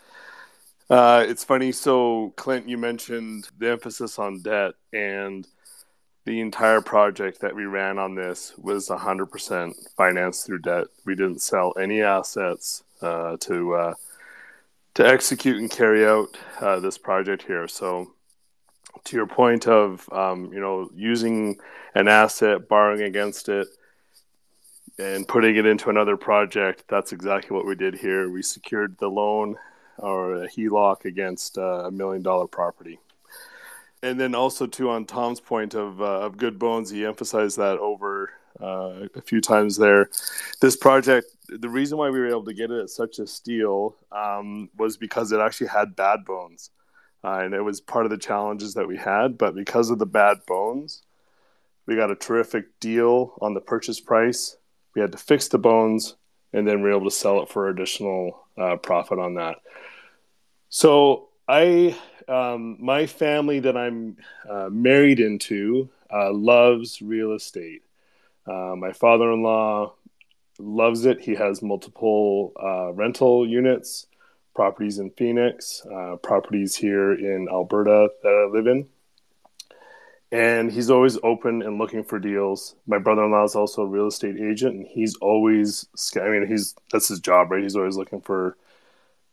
Uh, 0.88 1.24
it's 1.26 1.42
funny. 1.42 1.72
So, 1.72 2.32
Clint, 2.36 2.68
you 2.68 2.78
mentioned 2.78 3.48
the 3.58 3.72
emphasis 3.72 4.20
on 4.20 4.40
debt, 4.40 4.74
and 4.92 5.48
the 6.26 6.40
entire 6.40 6.80
project 6.80 7.40
that 7.40 7.56
we 7.56 7.64
ran 7.64 7.98
on 7.98 8.14
this 8.14 8.52
was 8.56 8.88
100% 8.88 9.72
financed 9.96 10.46
through 10.46 10.60
debt. 10.60 10.86
We 11.04 11.16
didn't 11.16 11.42
sell 11.42 11.72
any 11.76 12.02
assets 12.02 12.84
uh, 13.02 13.36
to 13.40 13.74
uh, 13.74 13.94
to 14.94 15.06
execute 15.06 15.56
and 15.56 15.70
carry 15.70 16.06
out 16.06 16.36
uh, 16.60 16.80
this 16.80 16.98
project 16.98 17.42
here. 17.42 17.68
So, 17.68 18.12
to 19.04 19.16
your 19.16 19.26
point 19.26 19.66
of 19.66 20.08
um, 20.12 20.52
you 20.52 20.60
know 20.60 20.90
using 20.94 21.58
an 21.94 22.08
asset, 22.08 22.68
borrowing 22.68 23.02
against 23.02 23.48
it, 23.48 23.68
and 24.98 25.26
putting 25.26 25.56
it 25.56 25.66
into 25.66 25.90
another 25.90 26.16
project, 26.16 26.84
that's 26.88 27.12
exactly 27.12 27.56
what 27.56 27.66
we 27.66 27.74
did 27.74 27.94
here. 27.94 28.30
We 28.30 28.42
secured 28.42 28.96
the 28.98 29.08
loan 29.08 29.56
or 29.98 30.44
a 30.44 30.48
HELOC 30.48 31.04
against 31.04 31.58
uh, 31.58 31.84
a 31.86 31.90
million 31.90 32.22
dollar 32.22 32.46
property. 32.46 32.98
And 34.02 34.18
then 34.18 34.34
also 34.34 34.66
too 34.66 34.88
on 34.88 35.04
Tom's 35.04 35.40
point 35.40 35.74
of 35.74 36.00
uh, 36.00 36.20
of 36.20 36.38
good 36.38 36.58
bones, 36.58 36.90
he 36.90 37.04
emphasized 37.04 37.58
that 37.58 37.78
over 37.78 38.30
uh, 38.60 39.06
a 39.14 39.20
few 39.20 39.40
times 39.40 39.76
there. 39.76 40.08
This 40.60 40.76
project, 40.76 41.26
the 41.58 41.68
reason 41.68 41.98
why 41.98 42.10
we 42.10 42.18
were 42.20 42.28
able 42.28 42.44
to 42.44 42.54
get 42.54 42.70
it 42.70 42.80
at 42.80 42.90
such 42.90 43.18
a 43.18 43.26
steal 43.26 43.96
um, 44.12 44.68
was 44.76 44.96
because 44.96 45.32
it 45.32 45.40
actually 45.40 45.68
had 45.68 45.96
bad 45.96 46.24
bones, 46.24 46.70
uh, 47.24 47.40
and 47.42 47.54
it 47.54 47.62
was 47.62 47.80
part 47.80 48.06
of 48.06 48.10
the 48.10 48.18
challenges 48.18 48.74
that 48.74 48.88
we 48.88 48.96
had. 48.96 49.38
But 49.38 49.54
because 49.54 49.90
of 49.90 49.98
the 49.98 50.06
bad 50.06 50.38
bones, 50.46 51.02
we 51.86 51.96
got 51.96 52.10
a 52.10 52.16
terrific 52.16 52.78
deal 52.80 53.34
on 53.40 53.54
the 53.54 53.60
purchase 53.60 54.00
price. 54.00 54.56
We 54.94 55.00
had 55.00 55.12
to 55.12 55.18
fix 55.18 55.48
the 55.48 55.58
bones, 55.58 56.16
and 56.52 56.66
then 56.66 56.82
we 56.82 56.90
were 56.90 56.96
able 56.96 57.10
to 57.10 57.16
sell 57.16 57.42
it 57.42 57.48
for 57.48 57.68
additional 57.68 58.46
uh, 58.56 58.76
profit 58.76 59.18
on 59.18 59.34
that. 59.34 59.56
So 60.68 61.28
I, 61.48 61.96
um, 62.28 62.76
my 62.80 63.06
family 63.06 63.60
that 63.60 63.76
I'm 63.76 64.16
uh, 64.48 64.68
married 64.70 65.20
into 65.20 65.88
uh, 66.12 66.32
loves 66.32 67.02
real 67.02 67.32
estate. 67.32 67.82
Uh, 68.46 68.74
my 68.76 68.92
father-in-law 68.92 69.94
loves 70.60 71.06
it. 71.06 71.20
He 71.20 71.34
has 71.34 71.62
multiple 71.62 72.52
uh, 72.62 72.92
rental 72.92 73.46
units, 73.46 74.06
properties 74.54 74.98
in 74.98 75.10
Phoenix, 75.10 75.84
uh, 75.92 76.16
properties 76.16 76.76
here 76.76 77.12
in 77.12 77.48
Alberta 77.50 78.10
that 78.22 78.28
I 78.28 78.52
live 78.52 78.66
in. 78.66 78.86
And 80.32 80.70
he's 80.70 80.90
always 80.90 81.18
open 81.24 81.62
and 81.62 81.78
looking 81.78 82.04
for 82.04 82.20
deals. 82.20 82.76
My 82.86 82.98
brother-in-law 82.98 83.44
is 83.44 83.56
also 83.56 83.82
a 83.82 83.86
real 83.86 84.06
estate 84.06 84.36
agent, 84.40 84.76
and 84.76 84.86
he's 84.86 85.16
always, 85.16 85.86
I 86.14 86.28
mean, 86.28 86.46
he's 86.46 86.76
that's 86.92 87.08
his 87.08 87.18
job, 87.18 87.50
right? 87.50 87.62
He's 87.62 87.74
always 87.74 87.96
looking 87.96 88.20
for 88.20 88.56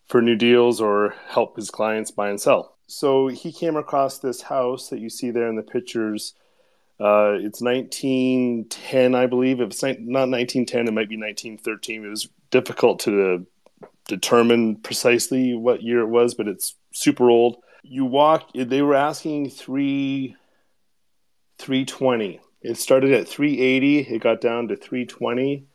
for 0.07 0.21
new 0.21 0.35
deals 0.35 0.81
or 0.81 1.13
help 1.27 1.55
his 1.55 1.69
clients 1.69 2.11
buy 2.11 2.29
and 2.29 2.41
sell. 2.41 2.77
So 2.87 3.27
he 3.27 3.51
came 3.51 3.75
across 3.75 4.17
this 4.17 4.41
house 4.41 4.89
that 4.89 4.99
you 4.99 5.09
see 5.09 5.29
there 5.29 5.47
in 5.47 5.55
the 5.55 5.61
pictures. 5.61 6.33
Uh, 6.99 7.37
it's 7.39 7.61
1910, 7.61 9.15
I 9.15 9.27
believe. 9.27 9.61
If 9.61 9.69
it's 9.69 9.83
not 9.83 10.29
1910, 10.29 10.87
it 10.87 10.93
might 10.93 11.09
be 11.09 11.17
1913. 11.17 12.05
It 12.05 12.07
was 12.07 12.27
difficult 12.49 12.99
to 13.01 13.45
determine 14.07 14.77
precisely 14.77 15.53
what 15.53 15.83
year 15.83 15.99
it 15.99 16.07
was, 16.07 16.33
but 16.33 16.47
it's 16.47 16.75
super 16.91 17.29
old. 17.29 17.57
You 17.83 18.05
walk. 18.05 18.51
They 18.53 18.81
were 18.81 18.95
asking 18.95 19.51
three, 19.51 20.35
320. 21.59 22.39
It 22.61 22.77
started 22.77 23.13
at 23.13 23.27
380. 23.27 23.99
It 23.99 24.19
got 24.19 24.41
down 24.41 24.69
to 24.69 24.75
320 24.75 25.67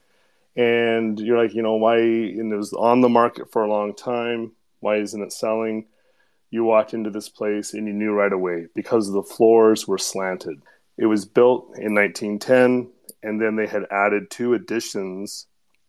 and 0.56 1.18
you're 1.18 1.42
like, 1.42 1.54
you 1.54 1.62
know, 1.62 1.76
why? 1.76 1.98
And 1.98 2.52
it 2.52 2.56
was 2.56 2.72
on 2.72 3.00
the 3.00 3.08
market 3.08 3.50
for 3.50 3.62
a 3.62 3.70
long 3.70 3.94
time. 3.94 4.52
Why 4.80 4.96
isn't 4.96 5.22
it 5.22 5.32
selling? 5.32 5.86
You 6.50 6.64
walked 6.64 6.92
into 6.92 7.10
this 7.10 7.28
place 7.28 7.72
and 7.72 7.86
you 7.86 7.94
knew 7.94 8.12
right 8.12 8.32
away 8.32 8.66
because 8.74 9.10
the 9.10 9.22
floors 9.22 9.88
were 9.88 9.98
slanted. 9.98 10.60
It 10.98 11.06
was 11.06 11.24
built 11.24 11.76
in 11.78 11.94
1910, 11.94 12.90
and 13.22 13.40
then 13.40 13.56
they 13.56 13.66
had 13.66 13.86
added 13.90 14.30
two 14.30 14.54
additions, 14.54 15.46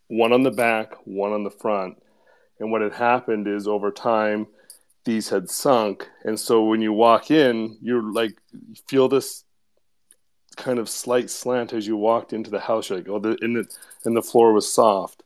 one 0.07 0.33
on 0.33 0.43
the 0.43 0.51
back, 0.51 0.93
one 1.05 1.33
on 1.33 1.43
the 1.43 1.51
front. 1.51 2.01
And 2.59 2.71
what 2.71 2.81
had 2.81 2.93
happened 2.93 3.47
is 3.47 3.67
over 3.67 3.91
time, 3.91 4.47
these 5.05 5.29
had 5.29 5.49
sunk, 5.49 6.07
and 6.23 6.39
so 6.39 6.63
when 6.63 6.81
you 6.81 6.93
walk 6.93 7.29
in, 7.29 7.77
you're 7.81 8.01
like, 8.01 8.37
you 8.53 8.75
feel 8.87 9.09
this 9.09 9.43
kind 10.55 10.79
of 10.79 10.87
slight 10.87 11.29
slant 11.29 11.73
as 11.73 11.85
you 11.85 11.97
walked 11.97 12.31
into 12.31 12.49
the 12.49 12.59
house. 12.59 12.89
You're 12.89 12.99
like, 12.99 13.09
oh, 13.09 13.19
the, 13.19 13.37
and, 13.41 13.55
the, 13.55 13.67
and 14.05 14.15
the 14.15 14.21
floor 14.21 14.53
was 14.53 14.71
soft. 14.71 15.23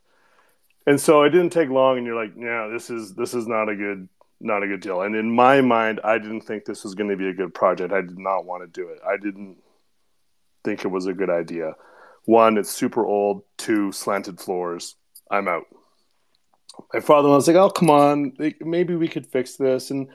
And 0.88 1.00
so 1.00 1.24
it 1.24 1.30
didn't 1.30 1.52
take 1.52 1.70
long, 1.70 1.98
and 1.98 2.08
you're 2.08 2.16
like, 2.16 2.34
yeah, 2.38 2.70
this 2.72 2.90
is 2.90 3.13
this 3.13 3.34
is 3.34 3.46
not 3.46 3.68
a 3.68 3.76
good 3.76 4.08
not 4.40 4.63
a 4.63 4.68
good 4.68 4.80
deal. 4.80 5.02
And 5.02 5.16
in 5.16 5.30
my 5.30 5.62
mind, 5.62 6.00
I 6.04 6.18
didn't 6.18 6.42
think 6.42 6.63
this 6.63 6.84
was 6.84 6.96
going 6.96 7.10
to 7.10 7.18
be 7.18 7.28
a 7.28 7.34
good 7.34 7.54
project. 7.54 7.92
I 7.92 8.02
did 8.02 8.18
not 8.18 8.46
want 8.46 8.63
to 8.63 8.68
do 8.68 8.88
it. 8.90 9.00
I 9.06 9.18
didn't 9.18 9.58
think 10.63 10.86
it 10.86 10.89
was 10.89 11.06
a 11.06 11.13
good 11.13 11.30
idea. 11.30 11.74
One, 12.26 12.58
it's 12.58 12.72
super 12.72 13.06
old. 13.06 13.43
Two, 13.58 13.91
slanted 13.91 14.39
floors. 14.39 14.96
I'm 15.30 15.48
out. 15.48 15.65
My 16.93 17.00
father 17.00 17.30
was 17.30 17.48
like, 17.48 17.58
"Oh, 17.58 17.70
come 17.70 17.89
on, 17.89 18.34
maybe 18.62 18.96
we 18.96 19.08
could 19.08 19.26
fix 19.26 19.56
this." 19.56 19.89
And 19.91 20.10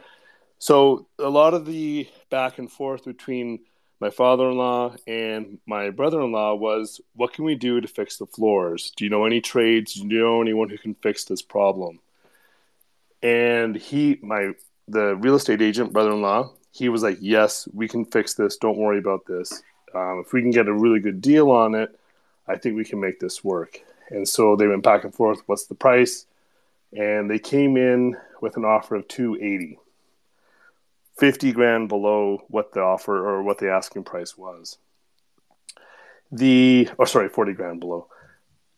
so 0.59 1.09
a 1.19 1.29
lot 1.29 1.55
of 1.55 1.67
the 1.67 2.09
back 2.31 2.59
and 2.59 2.71
forth 2.71 3.05
between 3.05 3.61
my 4.03 4.11
father-in-law 4.11 4.97
and 5.07 5.59
my 5.65 5.91
brother-in-law 5.91 6.57
was 6.57 7.01
what 7.15 7.33
can 7.33 7.45
we 7.45 7.55
do 7.55 7.81
to 7.81 7.87
fix 7.87 8.17
the 8.17 8.27
floors 8.27 8.93
do 8.97 9.05
you 9.05 9.11
know 9.11 9.25
any 9.25 9.41
trades 9.41 9.95
do 9.95 10.01
you 10.01 10.21
know 10.21 10.43
anyone 10.43 10.69
who 10.69 10.77
can 10.77 10.95
fix 10.97 11.25
this 11.25 11.41
problem 11.41 12.01
and 13.23 13.77
he 13.77 14.19
my 14.21 14.51
the 14.89 15.15
real 15.17 15.37
estate 15.37 15.63
agent 15.63 15.93
brother-in-law 15.93 16.53
he 16.73 16.89
was 16.89 17.05
like 17.05 17.19
yes 17.21 17.69
we 17.73 17.87
can 17.87 18.05
fix 18.05 18.35
this 18.35 18.57
don't 18.57 18.77
worry 18.77 18.99
about 18.99 19.25
this 19.27 19.63
um, 19.95 20.23
if 20.25 20.33
we 20.33 20.41
can 20.43 20.51
get 20.51 20.69
a 20.69 20.73
really 20.73 21.01
good 21.01 21.21
deal 21.21 21.51
on 21.51 21.75
it 21.75 21.99
i 22.49 22.57
think 22.57 22.77
we 22.77 22.85
can 22.85 23.01
make 23.01 23.21
this 23.21 23.43
work 23.45 23.81
and 24.11 24.29
so 24.29 24.57
they 24.57 24.67
went 24.67 24.83
back 24.83 25.05
and 25.05 25.15
forth 25.15 25.43
what's 25.47 25.67
the 25.67 25.75
price 25.75 26.27
and 26.93 27.31
they 27.31 27.39
came 27.39 27.77
in 27.77 28.17
with 28.41 28.57
an 28.57 28.65
offer 28.65 28.97
of 28.97 29.09
280 29.09 29.79
50 31.19 31.53
grand 31.53 31.89
below 31.89 32.43
what 32.49 32.73
the 32.73 32.81
offer 32.81 33.17
or 33.17 33.43
what 33.43 33.59
the 33.59 33.71
asking 33.71 34.05
price 34.05 34.37
was. 34.37 34.79
The, 36.31 36.89
oh, 36.99 37.05
sorry, 37.05 37.29
40 37.29 37.53
grand 37.53 37.81
below. 37.81 38.09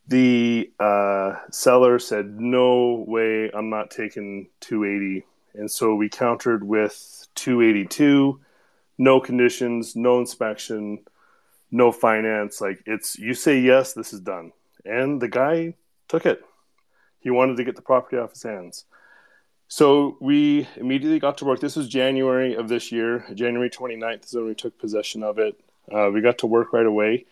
The 0.09 0.71
uh, 0.79 1.37
seller 1.51 1.99
said, 1.99 2.39
No 2.41 3.05
way, 3.07 3.51
I'm 3.55 3.71
not 3.71 3.91
taking 3.91 4.49
280. 4.61 5.25
And 5.55 5.71
so 5.71 5.95
we 5.95 6.09
countered 6.09 6.65
with 6.65 7.27
282, 7.37 8.41
no 8.99 9.21
conditions, 9.21 9.97
no 9.97 10.19
inspection, 10.19 11.01
no 11.71 11.93
finance. 11.93 12.61
Like 12.61 12.83
it's, 12.87 13.19
you 13.19 13.35
say 13.35 13.61
yes, 13.61 13.93
this 13.93 14.13
is 14.13 14.21
done. 14.21 14.53
And 14.85 15.21
the 15.21 15.29
guy 15.29 15.75
took 16.09 16.27
it. 16.27 16.45
He 17.21 17.31
wanted 17.31 17.57
to 17.57 17.65
get 17.65 17.77
the 17.77 17.83
property 17.83 18.17
off 18.19 18.31
his 18.31 18.43
hands. 18.43 18.85
So 19.69 20.17
we 20.21 20.69
immediately 20.77 21.19
got 21.19 21.39
to 21.39 21.45
work. 21.45 21.61
This 21.61 21.75
was 21.75 21.89
January 21.89 22.55
of 22.55 22.69
this 22.69 22.93
year. 22.93 23.25
January 23.35 23.71
29th 23.71 24.27
is 24.27 24.35
when 24.35 24.47
we 24.47 24.55
took 24.55 24.79
possession 24.79 25.23
of 25.23 25.39
it. 25.39 25.59
Uh, 25.91 26.11
we 26.13 26.21
got 26.21 26.39
to 26.39 26.47
work 26.47 26.73
right 26.73 26.87
away. 26.87 27.25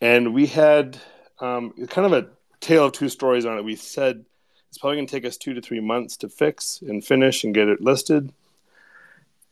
And 0.00 0.34
we 0.34 0.46
had 0.46 0.98
um, 1.40 1.72
kind 1.88 2.06
of 2.06 2.12
a 2.12 2.28
tale 2.60 2.84
of 2.84 2.92
two 2.92 3.08
stories 3.08 3.46
on 3.46 3.58
it. 3.58 3.64
We 3.64 3.76
said 3.76 4.24
it's 4.68 4.78
probably 4.78 4.98
going 4.98 5.06
to 5.06 5.10
take 5.10 5.24
us 5.24 5.36
two 5.36 5.54
to 5.54 5.60
three 5.60 5.80
months 5.80 6.18
to 6.18 6.28
fix 6.28 6.82
and 6.82 7.04
finish 7.04 7.44
and 7.44 7.54
get 7.54 7.68
it 7.68 7.80
listed. 7.80 8.32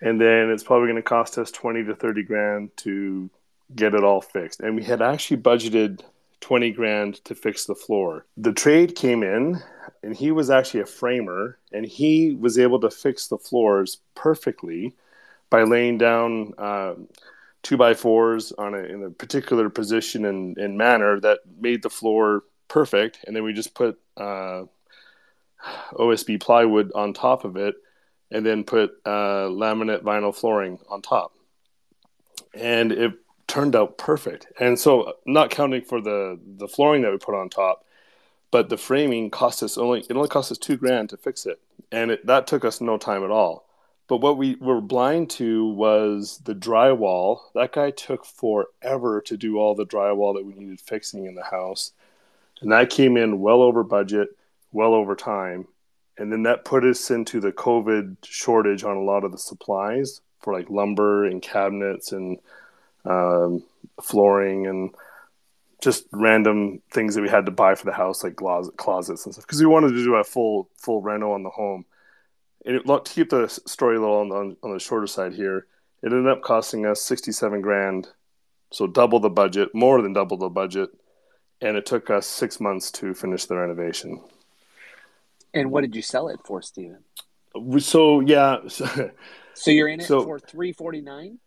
And 0.04 0.20
then 0.20 0.50
it's 0.50 0.62
probably 0.62 0.86
going 0.86 0.96
to 0.96 1.02
cost 1.02 1.38
us 1.38 1.50
20 1.50 1.84
to 1.84 1.94
30 1.94 2.22
grand 2.24 2.76
to 2.78 3.30
get 3.74 3.94
it 3.94 4.04
all 4.04 4.20
fixed. 4.20 4.60
And 4.60 4.76
we 4.76 4.84
had 4.84 5.00
actually 5.00 5.38
budgeted 5.38 6.02
20 6.40 6.70
grand 6.72 7.24
to 7.24 7.34
fix 7.34 7.64
the 7.64 7.74
floor. 7.74 8.26
The 8.36 8.52
trade 8.52 8.96
came 8.96 9.22
in 9.22 9.62
and 10.02 10.14
he 10.14 10.30
was 10.30 10.50
actually 10.50 10.80
a 10.80 10.86
framer 10.86 11.58
and 11.72 11.86
he 11.86 12.34
was 12.34 12.58
able 12.58 12.78
to 12.80 12.90
fix 12.90 13.28
the 13.28 13.38
floors 13.38 13.96
perfectly 14.14 14.94
by 15.48 15.62
laying 15.62 15.96
down 15.96 16.52
uh, 16.58 16.94
two 17.62 17.78
by 17.78 17.94
fours 17.94 18.52
on 18.52 18.74
a, 18.74 18.78
in 18.80 19.04
a 19.04 19.10
particular 19.10 19.70
position 19.70 20.26
and, 20.26 20.58
and, 20.58 20.76
manner 20.76 21.18
that 21.18 21.38
made 21.58 21.82
the 21.82 21.88
floor 21.88 22.42
perfect 22.68 23.20
and 23.26 23.34
then 23.34 23.42
we 23.42 23.54
just 23.54 23.74
put 23.74 23.98
uh, 24.18 24.64
osb 25.94 26.40
plywood 26.40 26.92
on 26.94 27.14
top 27.14 27.44
of 27.44 27.56
it 27.56 27.74
and 28.34 28.44
then 28.44 28.64
put 28.64 29.00
uh, 29.06 29.48
laminate 29.48 30.02
vinyl 30.02 30.34
flooring 30.34 30.78
on 30.90 31.00
top 31.00 31.32
and 32.54 32.92
it 32.92 33.12
turned 33.46 33.76
out 33.76 33.98
perfect. 33.98 34.46
And 34.60 34.78
so, 34.78 35.14
not 35.26 35.50
counting 35.50 35.82
for 35.82 36.00
the 36.00 36.38
the 36.56 36.68
flooring 36.68 37.02
that 37.02 37.12
we 37.12 37.18
put 37.18 37.34
on 37.34 37.48
top, 37.48 37.84
but 38.50 38.68
the 38.68 38.76
framing 38.76 39.30
cost 39.30 39.62
us 39.62 39.76
only 39.78 40.00
it 40.00 40.12
only 40.12 40.28
cost 40.28 40.52
us 40.52 40.58
two 40.58 40.76
grand 40.76 41.10
to 41.10 41.16
fix 41.16 41.46
it, 41.46 41.60
and 41.92 42.10
it, 42.12 42.26
that 42.26 42.46
took 42.46 42.64
us 42.64 42.80
no 42.80 42.96
time 42.96 43.24
at 43.24 43.30
all. 43.30 43.66
But 44.06 44.18
what 44.18 44.36
we 44.36 44.56
were 44.56 44.82
blind 44.82 45.30
to 45.30 45.66
was 45.66 46.40
the 46.44 46.54
drywall. 46.54 47.40
That 47.54 47.72
guy 47.72 47.90
took 47.90 48.26
forever 48.26 49.22
to 49.22 49.36
do 49.36 49.58
all 49.58 49.74
the 49.74 49.86
drywall 49.86 50.34
that 50.34 50.44
we 50.44 50.54
needed 50.54 50.80
fixing 50.80 51.26
in 51.26 51.34
the 51.34 51.44
house, 51.44 51.92
and 52.60 52.72
that 52.72 52.90
came 52.90 53.16
in 53.16 53.40
well 53.40 53.62
over 53.62 53.82
budget, 53.82 54.28
well 54.72 54.94
over 54.94 55.16
time. 55.16 55.66
And 56.16 56.30
then 56.30 56.44
that 56.44 56.64
put 56.64 56.84
us 56.84 57.10
into 57.10 57.40
the 57.40 57.52
COVID 57.52 58.18
shortage 58.22 58.84
on 58.84 58.96
a 58.96 59.02
lot 59.02 59.24
of 59.24 59.32
the 59.32 59.38
supplies 59.38 60.20
for 60.40 60.52
like 60.52 60.70
lumber 60.70 61.24
and 61.24 61.42
cabinets 61.42 62.12
and 62.12 62.38
um, 63.04 63.64
flooring 64.00 64.66
and 64.66 64.94
just 65.82 66.06
random 66.12 66.80
things 66.90 67.14
that 67.14 67.22
we 67.22 67.28
had 67.28 67.46
to 67.46 67.52
buy 67.52 67.74
for 67.74 67.84
the 67.84 67.92
house, 67.92 68.24
like 68.24 68.36
closet, 68.36 68.76
closets 68.76 69.24
and 69.24 69.34
stuff, 69.34 69.46
because 69.46 69.60
we 69.60 69.66
wanted 69.66 69.88
to 69.88 70.04
do 70.04 70.14
a 70.14 70.24
full 70.24 70.68
full 70.76 71.02
reno 71.02 71.32
on 71.32 71.42
the 71.42 71.50
home. 71.50 71.84
And 72.64 72.76
it, 72.76 72.86
to 72.86 73.12
keep 73.12 73.30
the 73.30 73.48
story 73.48 73.96
a 73.96 74.00
little 74.00 74.16
on, 74.16 74.32
on, 74.32 74.56
on 74.62 74.72
the 74.72 74.78
shorter 74.78 75.06
side 75.06 75.34
here, 75.34 75.66
it 76.02 76.12
ended 76.12 76.28
up 76.28 76.42
costing 76.42 76.86
us 76.86 77.02
67 77.02 77.60
grand. 77.60 78.08
So 78.70 78.86
double 78.86 79.20
the 79.20 79.30
budget, 79.30 79.74
more 79.74 80.00
than 80.00 80.14
double 80.14 80.38
the 80.38 80.48
budget. 80.48 80.90
And 81.60 81.76
it 81.76 81.86
took 81.86 82.08
us 82.10 82.26
six 82.26 82.60
months 82.60 82.90
to 82.92 83.14
finish 83.14 83.44
the 83.44 83.56
renovation. 83.56 84.22
And 85.54 85.70
what 85.70 85.82
did 85.82 85.94
you 85.94 86.02
sell 86.02 86.28
it 86.28 86.40
for, 86.44 86.62
Stephen? 86.62 87.04
So, 87.78 88.20
yeah. 88.20 88.58
so 88.66 89.70
you're 89.70 89.88
in 89.88 90.00
it 90.00 90.06
so, 90.06 90.24
for 90.24 90.38
349 90.38 91.38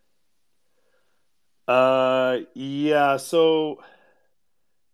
Uh, 1.67 2.37
yeah. 2.53 3.17
So 3.17 3.81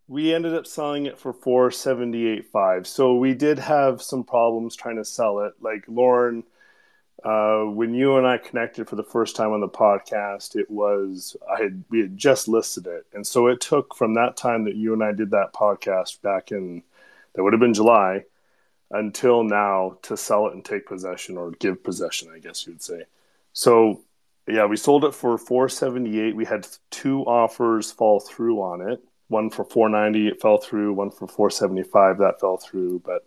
we 0.07 0.34
ended 0.34 0.53
up 0.53 0.68
selling 0.68 1.05
it 1.05 1.20
for 1.20 1.34
478.5. 1.34 2.88
So 2.88 3.16
we 3.16 3.34
did 3.34 3.59
have 3.59 4.01
some 4.01 4.24
problems 4.24 4.76
trying 4.76 4.97
to 4.97 5.05
sell 5.05 5.39
it. 5.39 5.53
Like 5.61 5.84
Lauren, 5.88 6.43
uh, 7.24 7.61
when 7.61 7.93
you 7.93 8.18
and 8.18 8.28
I 8.28 8.38
connected 8.38 8.89
for 8.89 8.95
the 8.95 9.03
first 9.03 9.36
time 9.36 9.51
on 9.53 9.61
the 9.61 9.70
podcast, 9.70 10.55
it 10.55 10.70
was 10.70 11.38
I 11.49 11.61
had 11.61 11.84
we 11.89 12.01
had 12.01 12.18
just 12.18 12.47
listed 12.47 12.86
it, 12.86 13.05
and 13.14 13.26
so 13.26 13.47
it 13.47 13.61
took 13.61 13.95
from 13.95 14.16
that 14.16 14.36
time 14.36 14.66
that 14.66 14.76
you 14.76 14.93
and 14.93 15.03
I 15.03 15.14
did 15.14 15.32
that 15.32 15.53
podcast 15.53 16.22
back 16.22 16.51
in 16.51 16.84
that 17.34 17.43
would 17.43 17.53
have 17.53 17.61
been 17.61 17.74
July 17.74 18.26
until 18.94 19.44
now 19.44 19.98
to 20.04 20.16
sell 20.16 20.48
it 20.48 20.54
and 20.54 20.64
take 20.64 20.86
possession 20.86 21.38
or 21.38 21.52
give 21.52 21.84
possession, 21.84 22.30
I 22.34 22.39
guess 22.39 22.66
you 22.66 22.74
would 22.74 22.82
say. 22.82 23.04
So 23.52 24.02
yeah, 24.48 24.66
we 24.66 24.78
sold 24.78 25.04
it 25.04 25.14
for 25.14 25.38
478. 25.38 26.36
We 26.36 26.46
had 26.46 26.68
two 26.91 27.22
offers 27.24 27.91
fall 27.91 28.20
through 28.20 28.62
on 28.62 28.82
it. 28.82 29.04
One 29.28 29.50
for 29.50 29.66
490 29.66 30.28
it 30.28 30.41
fell 30.41 30.58
through. 30.58 30.94
One 30.94 31.10
for 31.10 31.28
475 31.28 32.20
that 32.20 32.39
fell 32.39 32.58
through. 32.58 33.00
But 33.00 33.26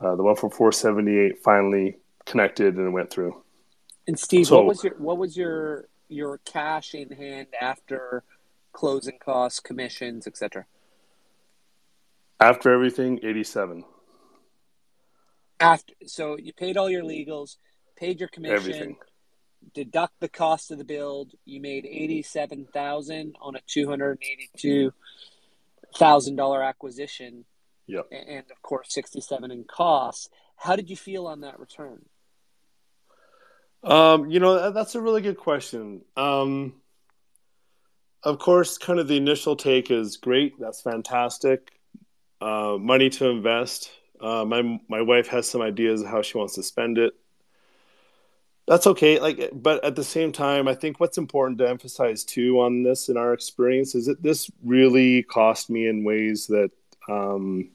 uh, 0.00 0.14
the 0.14 0.22
one 0.22 0.36
for 0.36 0.50
478 0.50 1.42
finally 1.42 1.96
connected 2.26 2.76
and 2.76 2.92
went 2.92 3.10
through. 3.10 3.42
And 4.06 4.18
steve 4.18 4.46
so, 4.46 4.56
what 4.56 4.66
was 4.66 4.84
your 4.84 4.94
what 4.98 5.18
was 5.18 5.36
your 5.36 5.88
your 6.08 6.38
cash 6.38 6.94
in 6.94 7.10
hand 7.10 7.48
after 7.60 8.24
closing 8.72 9.18
costs 9.18 9.60
commissions 9.60 10.26
etc 10.26 10.64
after 12.40 12.72
everything 12.72 13.18
87 13.22 13.84
after 15.60 15.94
so 16.06 16.36
you 16.38 16.52
paid 16.52 16.76
all 16.76 16.90
your 16.90 17.02
legals 17.02 17.56
paid 17.96 18.20
your 18.20 18.28
commission 18.28 18.56
everything 18.56 18.96
deduct 19.74 20.14
the 20.20 20.28
cost 20.28 20.70
of 20.70 20.78
the 20.78 20.84
build, 20.84 21.32
you 21.44 21.60
made 21.60 21.86
eighty-seven 21.86 22.66
thousand 22.72 23.36
on 23.40 23.56
a 23.56 23.60
two 23.66 23.88
hundred 23.88 24.12
and 24.12 24.22
eighty-two 24.22 24.92
thousand 25.96 26.36
dollar 26.36 26.62
acquisition. 26.62 27.44
Yep. 27.86 28.06
And 28.10 28.44
of 28.50 28.62
course, 28.62 28.92
sixty-seven 28.92 29.50
in 29.50 29.64
costs. 29.64 30.28
How 30.56 30.76
did 30.76 30.90
you 30.90 30.96
feel 30.96 31.26
on 31.26 31.42
that 31.42 31.58
return? 31.58 32.04
Um, 33.84 34.30
you 34.30 34.40
know, 34.40 34.72
that's 34.72 34.94
a 34.94 35.00
really 35.00 35.22
good 35.22 35.38
question. 35.38 36.02
Um, 36.16 36.74
of 38.24 38.38
course, 38.38 38.76
kind 38.76 38.98
of 38.98 39.06
the 39.06 39.16
initial 39.16 39.54
take 39.54 39.90
is 39.90 40.16
great. 40.16 40.58
That's 40.58 40.80
fantastic. 40.80 41.70
Uh, 42.40 42.76
money 42.78 43.08
to 43.10 43.28
invest. 43.28 43.90
Uh, 44.20 44.44
my 44.44 44.80
my 44.88 45.02
wife 45.02 45.28
has 45.28 45.48
some 45.48 45.62
ideas 45.62 46.02
of 46.02 46.08
how 46.08 46.22
she 46.22 46.38
wants 46.38 46.54
to 46.54 46.62
spend 46.62 46.98
it. 46.98 47.14
That's 48.68 48.86
okay 48.86 49.18
like 49.18 49.48
but 49.54 49.82
at 49.82 49.96
the 49.96 50.04
same 50.04 50.30
time 50.30 50.68
i 50.68 50.74
think 50.74 51.00
what's 51.00 51.16
important 51.16 51.56
to 51.58 51.66
emphasize 51.66 52.22
too 52.22 52.60
on 52.60 52.82
this 52.82 53.08
in 53.08 53.16
our 53.16 53.32
experience 53.32 53.94
is 53.94 54.04
that 54.06 54.22
this 54.22 54.50
really 54.62 55.22
cost 55.22 55.70
me 55.70 55.86
in 55.88 56.04
ways 56.04 56.48
that 56.48 56.70
um 57.08 57.70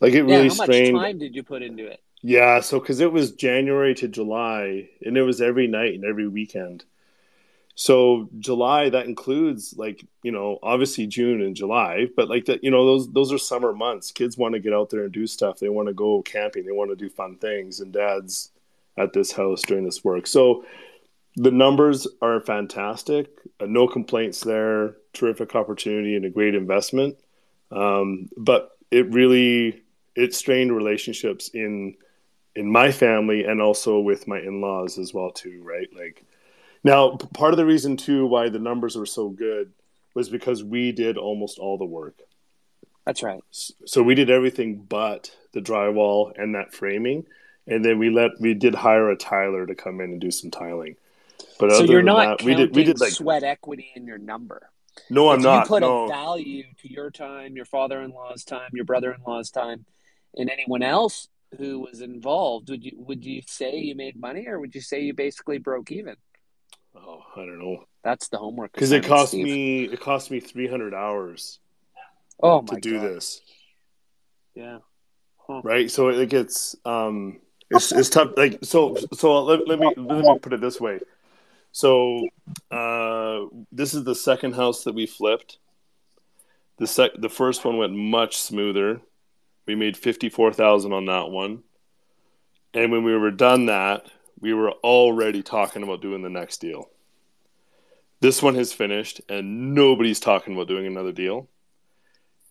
like 0.00 0.14
it 0.14 0.24
yeah, 0.24 0.36
really 0.36 0.48
how 0.48 0.54
strained 0.54 0.94
much 0.94 1.02
time 1.04 1.18
did 1.18 1.36
you 1.36 1.42
put 1.42 1.60
into 1.60 1.86
it? 1.86 2.00
Yeah 2.22 2.60
so 2.60 2.80
because 2.80 3.00
it 3.00 3.12
was 3.12 3.32
january 3.32 3.94
to 3.96 4.08
july 4.08 4.88
and 5.04 5.18
it 5.18 5.22
was 5.22 5.42
every 5.42 5.66
night 5.66 5.92
and 5.92 6.06
every 6.06 6.26
weekend 6.26 6.86
so 7.74 8.28
july 8.38 8.88
that 8.88 9.06
includes 9.06 9.74
like 9.76 10.06
you 10.22 10.30
know 10.30 10.58
obviously 10.62 11.06
june 11.06 11.42
and 11.42 11.56
july 11.56 12.06
but 12.16 12.28
like 12.28 12.44
that 12.44 12.62
you 12.62 12.70
know 12.70 12.86
those 12.86 13.10
those 13.12 13.32
are 13.32 13.38
summer 13.38 13.72
months 13.72 14.12
kids 14.12 14.38
want 14.38 14.54
to 14.54 14.60
get 14.60 14.72
out 14.72 14.90
there 14.90 15.04
and 15.04 15.12
do 15.12 15.26
stuff 15.26 15.58
they 15.58 15.68
want 15.68 15.88
to 15.88 15.94
go 15.94 16.22
camping 16.22 16.64
they 16.64 16.72
want 16.72 16.90
to 16.90 16.96
do 16.96 17.10
fun 17.10 17.36
things 17.36 17.80
and 17.80 17.92
dads 17.92 18.52
at 18.96 19.12
this 19.12 19.32
house 19.32 19.62
during 19.62 19.84
this 19.84 20.04
work. 20.04 20.26
So 20.26 20.64
the 21.36 21.50
numbers 21.50 22.06
are 22.22 22.40
fantastic. 22.40 23.28
Uh, 23.60 23.66
no 23.66 23.88
complaints 23.88 24.40
there. 24.40 24.96
Terrific 25.12 25.54
opportunity 25.54 26.16
and 26.16 26.24
a 26.24 26.30
great 26.30 26.54
investment. 26.54 27.16
Um, 27.70 28.28
but 28.36 28.70
it 28.90 29.10
really 29.10 29.82
it 30.14 30.34
strained 30.34 30.74
relationships 30.74 31.48
in 31.48 31.96
in 32.54 32.70
my 32.70 32.92
family 32.92 33.44
and 33.44 33.60
also 33.60 33.98
with 33.98 34.28
my 34.28 34.38
in-laws 34.38 34.98
as 34.98 35.12
well 35.12 35.32
too. 35.32 35.60
Right, 35.62 35.88
like 35.94 36.24
now 36.84 37.16
part 37.16 37.52
of 37.52 37.56
the 37.56 37.66
reason 37.66 37.96
too 37.96 38.26
why 38.26 38.48
the 38.48 38.58
numbers 38.58 38.96
were 38.96 39.06
so 39.06 39.28
good 39.28 39.72
was 40.14 40.28
because 40.28 40.62
we 40.62 40.92
did 40.92 41.16
almost 41.16 41.58
all 41.58 41.76
the 41.76 41.84
work. 41.84 42.18
That's 43.04 43.22
right. 43.22 43.42
So 43.50 44.02
we 44.02 44.14
did 44.14 44.30
everything 44.30 44.76
but 44.76 45.34
the 45.52 45.60
drywall 45.60 46.32
and 46.36 46.54
that 46.54 46.72
framing 46.72 47.26
and 47.66 47.84
then 47.84 47.98
we 47.98 48.10
let 48.10 48.32
we 48.40 48.54
did 48.54 48.74
hire 48.74 49.10
a 49.10 49.16
tiler 49.16 49.66
to 49.66 49.74
come 49.74 50.00
in 50.00 50.12
and 50.12 50.20
do 50.20 50.30
some 50.30 50.50
tiling. 50.50 50.96
But 51.58 51.72
so 51.72 51.84
you're 51.84 52.02
not 52.02 52.38
that, 52.38 52.44
we 52.44 52.54
did 52.54 52.74
we 52.74 52.84
did 52.84 53.00
like 53.00 53.12
sweat 53.12 53.42
equity 53.42 53.92
in 53.94 54.06
your 54.06 54.18
number. 54.18 54.70
No, 55.10 55.30
I'm 55.30 55.38
if 55.38 55.44
not. 55.44 55.64
You 55.64 55.68
put 55.68 55.80
no. 55.80 56.04
a 56.04 56.08
value 56.08 56.64
to 56.82 56.92
your 56.92 57.10
time, 57.10 57.56
your 57.56 57.64
father-in-law's 57.64 58.44
time, 58.44 58.70
your 58.72 58.84
brother-in-law's 58.84 59.50
time, 59.50 59.84
and 60.36 60.48
anyone 60.48 60.82
else 60.82 61.28
who 61.58 61.80
was 61.80 62.00
involved. 62.00 62.70
Would 62.70 62.84
you 62.84 62.92
would 62.96 63.24
you 63.24 63.42
say 63.46 63.76
you 63.76 63.94
made 63.94 64.16
money, 64.16 64.46
or 64.46 64.60
would 64.60 64.74
you 64.74 64.80
say 64.80 65.00
you 65.00 65.14
basically 65.14 65.58
broke 65.58 65.90
even? 65.90 66.16
Oh, 66.96 67.22
I 67.36 67.40
don't 67.40 67.58
know. 67.58 67.84
That's 68.02 68.28
the 68.28 68.38
homework. 68.38 68.72
Because 68.72 68.92
it 68.92 69.04
cost 69.04 69.28
Steve. 69.28 69.44
me 69.44 69.84
it 69.84 70.00
cost 70.00 70.30
me 70.30 70.40
300 70.40 70.94
hours. 70.94 71.58
Oh 72.42 72.62
to 72.62 72.80
do 72.80 72.98
God. 72.98 73.02
this. 73.02 73.40
Yeah. 74.54 74.78
Huh. 75.46 75.60
Right. 75.64 75.90
So 75.90 76.08
it 76.08 76.28
gets 76.28 76.76
um 76.84 77.40
it's 77.70 77.92
it's 77.92 78.08
tough. 78.08 78.32
Like 78.36 78.58
so 78.62 78.96
so 79.14 79.42
let, 79.42 79.66
let 79.66 79.78
me 79.78 79.92
let 79.96 80.24
me 80.24 80.38
put 80.38 80.52
it 80.52 80.60
this 80.60 80.80
way. 80.80 81.00
So 81.72 82.28
uh, 82.70 83.46
this 83.72 83.94
is 83.94 84.04
the 84.04 84.14
second 84.14 84.54
house 84.54 84.84
that 84.84 84.94
we 84.94 85.06
flipped. 85.06 85.58
The 86.78 86.86
sec 86.86 87.12
the 87.18 87.28
first 87.28 87.64
one 87.64 87.78
went 87.78 87.94
much 87.94 88.38
smoother. 88.38 89.00
We 89.66 89.74
made 89.74 89.96
fifty 89.96 90.28
four 90.28 90.52
thousand 90.52 90.92
on 90.92 91.06
that 91.06 91.30
one, 91.30 91.62
and 92.72 92.92
when 92.92 93.02
we 93.02 93.16
were 93.16 93.30
done 93.30 93.66
that, 93.66 94.06
we 94.44 94.52
were 94.52 94.72
already 94.84 95.42
talking 95.42 95.82
about 95.82 96.02
doing 96.02 96.20
the 96.20 96.28
next 96.28 96.58
deal. 96.58 96.90
This 98.20 98.42
one 98.42 98.54
has 98.56 98.74
finished, 98.74 99.22
and 99.26 99.74
nobody's 99.74 100.20
talking 100.20 100.52
about 100.54 100.68
doing 100.68 100.86
another 100.86 101.12
deal. 101.12 101.48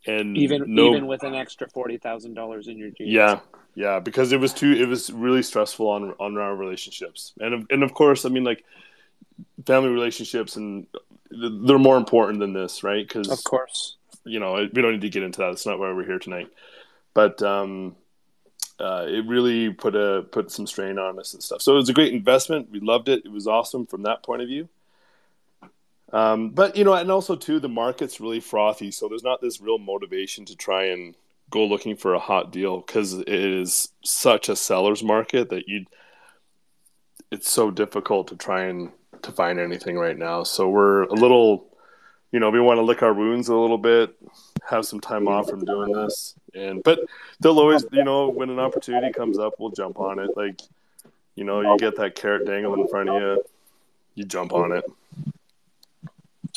And 0.07 0.35
even 0.35 0.63
no, 0.73 0.89
even 0.89 1.05
with 1.05 1.21
an 1.21 1.35
extra 1.35 1.69
forty 1.69 1.99
thousand 1.99 2.33
dollars 2.33 2.67
in 2.67 2.79
your 2.79 2.89
jeans. 2.89 3.11
Yeah, 3.11 3.41
yeah, 3.75 3.99
because 3.99 4.31
it 4.31 4.39
was 4.39 4.55
too. 4.55 4.71
It 4.71 4.87
was 4.87 5.11
really 5.11 5.43
stressful 5.43 5.87
on 5.87 6.15
on 6.19 6.35
our 6.39 6.55
relationships, 6.55 7.33
and 7.39 7.67
and 7.69 7.83
of 7.83 7.93
course, 7.93 8.25
I 8.25 8.29
mean, 8.29 8.43
like 8.43 8.65
family 9.67 9.89
relationships, 9.89 10.55
and 10.55 10.87
they're 11.29 11.77
more 11.77 11.97
important 11.97 12.39
than 12.39 12.53
this, 12.53 12.83
right? 12.83 13.07
Because 13.07 13.29
of 13.29 13.43
course, 13.43 13.97
you 14.23 14.39
know, 14.39 14.67
we 14.73 14.81
don't 14.81 14.93
need 14.93 15.01
to 15.01 15.09
get 15.09 15.21
into 15.21 15.41
that. 15.41 15.51
It's 15.51 15.67
not 15.67 15.77
why 15.77 15.93
we're 15.93 16.07
here 16.07 16.17
tonight, 16.17 16.47
but 17.13 17.39
um, 17.43 17.95
uh, 18.79 19.05
it 19.07 19.25
really 19.25 19.71
put 19.71 19.95
a 19.95 20.23
put 20.31 20.51
some 20.51 20.67
strain 20.67 20.97
on 20.97 21.19
us 21.19 21.33
and 21.33 21.43
stuff. 21.43 21.61
So 21.61 21.73
it 21.73 21.77
was 21.77 21.89
a 21.89 21.93
great 21.93 22.13
investment. 22.13 22.71
We 22.71 22.79
loved 22.79 23.09
it. 23.09 23.25
It 23.25 23.31
was 23.31 23.47
awesome 23.47 23.85
from 23.85 24.03
that 24.03 24.23
point 24.23 24.41
of 24.41 24.47
view. 24.47 24.69
Um, 26.11 26.51
but 26.51 26.75
you 26.75 26.83
know, 26.83 26.93
and 26.93 27.09
also 27.11 27.35
too, 27.35 27.59
the 27.59 27.69
market's 27.69 28.19
really 28.19 28.39
frothy, 28.39 28.91
so 28.91 29.07
there's 29.07 29.23
not 29.23 29.41
this 29.41 29.59
real 29.59 29.79
motivation 29.79 30.45
to 30.45 30.55
try 30.55 30.85
and 30.85 31.15
go 31.49 31.65
looking 31.65 31.95
for 31.95 32.13
a 32.13 32.19
hot 32.19 32.51
deal 32.51 32.81
because 32.81 33.13
it 33.13 33.27
is 33.29 33.89
such 34.03 34.49
a 34.49 34.55
seller's 34.55 35.03
market 35.03 35.49
that 35.49 35.67
you 35.67 35.85
it's 37.31 37.49
so 37.49 37.71
difficult 37.71 38.27
to 38.27 38.35
try 38.35 38.65
and 38.65 38.91
to 39.23 39.31
find 39.31 39.59
anything 39.59 39.97
right 39.97 40.17
now. 40.17 40.43
So 40.43 40.69
we're 40.69 41.03
a 41.03 41.13
little 41.13 41.72
you 42.33 42.39
know, 42.39 42.49
we 42.49 42.59
want 42.59 42.79
to 42.79 42.81
lick 42.81 43.03
our 43.03 43.13
wounds 43.13 43.47
a 43.47 43.55
little 43.55 43.77
bit, 43.77 44.15
have 44.67 44.85
some 44.87 44.99
time 44.99 45.27
off 45.27 45.47
from 45.47 45.63
doing 45.63 45.93
this. 45.93 46.33
And 46.55 46.83
but 46.83 46.99
they'll 47.39 47.59
always, 47.59 47.85
you 47.91 48.03
know, 48.03 48.27
when 48.27 48.49
an 48.49 48.59
opportunity 48.59 49.13
comes 49.13 49.37
up, 49.37 49.53
we'll 49.59 49.69
jump 49.69 49.99
on 49.99 50.17
it. 50.17 50.35
Like, 50.35 50.59
you 51.35 51.43
know, 51.43 51.61
you 51.61 51.77
get 51.77 51.95
that 51.97 52.15
carrot 52.15 52.47
dangling 52.47 52.81
in 52.81 52.87
front 52.87 53.09
of 53.09 53.21
you, 53.21 53.43
you 54.15 54.25
jump 54.25 54.51
on 54.51 54.71
it. 54.71 54.83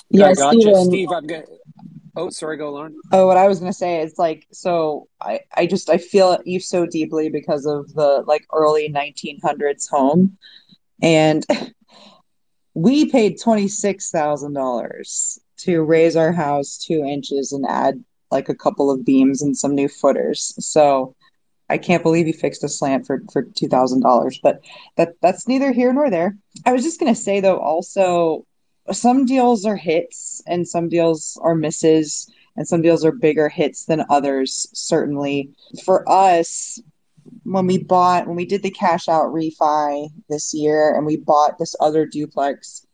Yeah, 0.08 0.32
gotcha. 0.32 0.60
Steven, 0.60 0.84
Steve, 0.86 1.08
I'm 1.12 1.26
good. 1.26 1.44
Oh, 2.16 2.30
sorry, 2.30 2.56
go 2.56 2.72
Lauren. 2.72 2.98
Oh, 3.12 3.26
what 3.26 3.36
I 3.36 3.46
was 3.46 3.58
gonna 3.58 3.74
say 3.74 4.00
is 4.00 4.16
like, 4.16 4.46
so 4.52 5.08
I, 5.20 5.40
I 5.54 5.66
just 5.66 5.90
I 5.90 5.98
feel 5.98 6.38
you 6.46 6.58
so 6.58 6.86
deeply 6.86 7.28
because 7.28 7.66
of 7.66 7.92
the 7.92 8.24
like 8.26 8.46
early 8.50 8.88
1900s 8.88 9.90
home, 9.90 10.38
and 11.02 11.44
we 12.72 13.10
paid 13.10 13.38
twenty 13.38 13.68
six 13.68 14.10
thousand 14.10 14.54
dollars 14.54 15.38
to 15.58 15.82
raise 15.82 16.16
our 16.16 16.32
house 16.32 16.78
two 16.78 17.04
inches 17.04 17.52
and 17.52 17.64
add 17.68 18.02
like 18.30 18.48
a 18.48 18.54
couple 18.54 18.90
of 18.90 19.04
beams 19.04 19.42
and 19.42 19.56
some 19.56 19.74
new 19.74 19.88
footers. 19.88 20.54
So 20.58 21.14
I 21.68 21.78
can't 21.78 22.02
believe 22.02 22.26
he 22.26 22.32
fixed 22.32 22.64
a 22.64 22.68
slant 22.68 23.06
for 23.06 23.22
for 23.32 23.42
two 23.42 23.68
thousand 23.68 24.00
dollars. 24.00 24.38
But 24.42 24.60
that 24.96 25.14
that's 25.20 25.48
neither 25.48 25.72
here 25.72 25.92
nor 25.92 26.10
there. 26.10 26.36
I 26.64 26.72
was 26.72 26.82
just 26.82 27.00
gonna 27.00 27.14
say 27.14 27.40
though, 27.40 27.58
also 27.58 28.46
some 28.92 29.26
deals 29.26 29.64
are 29.64 29.76
hits 29.76 30.42
and 30.46 30.66
some 30.66 30.88
deals 30.88 31.38
are 31.42 31.54
misses 31.54 32.30
and 32.56 32.66
some 32.66 32.82
deals 32.82 33.04
are 33.04 33.12
bigger 33.12 33.48
hits 33.48 33.86
than 33.86 34.04
others 34.08 34.68
certainly 34.72 35.50
for 35.84 36.08
us 36.08 36.80
when 37.42 37.66
we 37.66 37.78
bought 37.78 38.26
when 38.26 38.36
we 38.36 38.46
did 38.46 38.62
the 38.62 38.70
cash 38.70 39.08
out 39.08 39.32
refi 39.32 40.08
this 40.28 40.54
year 40.54 40.94
and 40.94 41.04
we 41.04 41.16
bought 41.16 41.58
this 41.58 41.74
other 41.80 42.06
duplex 42.06 42.85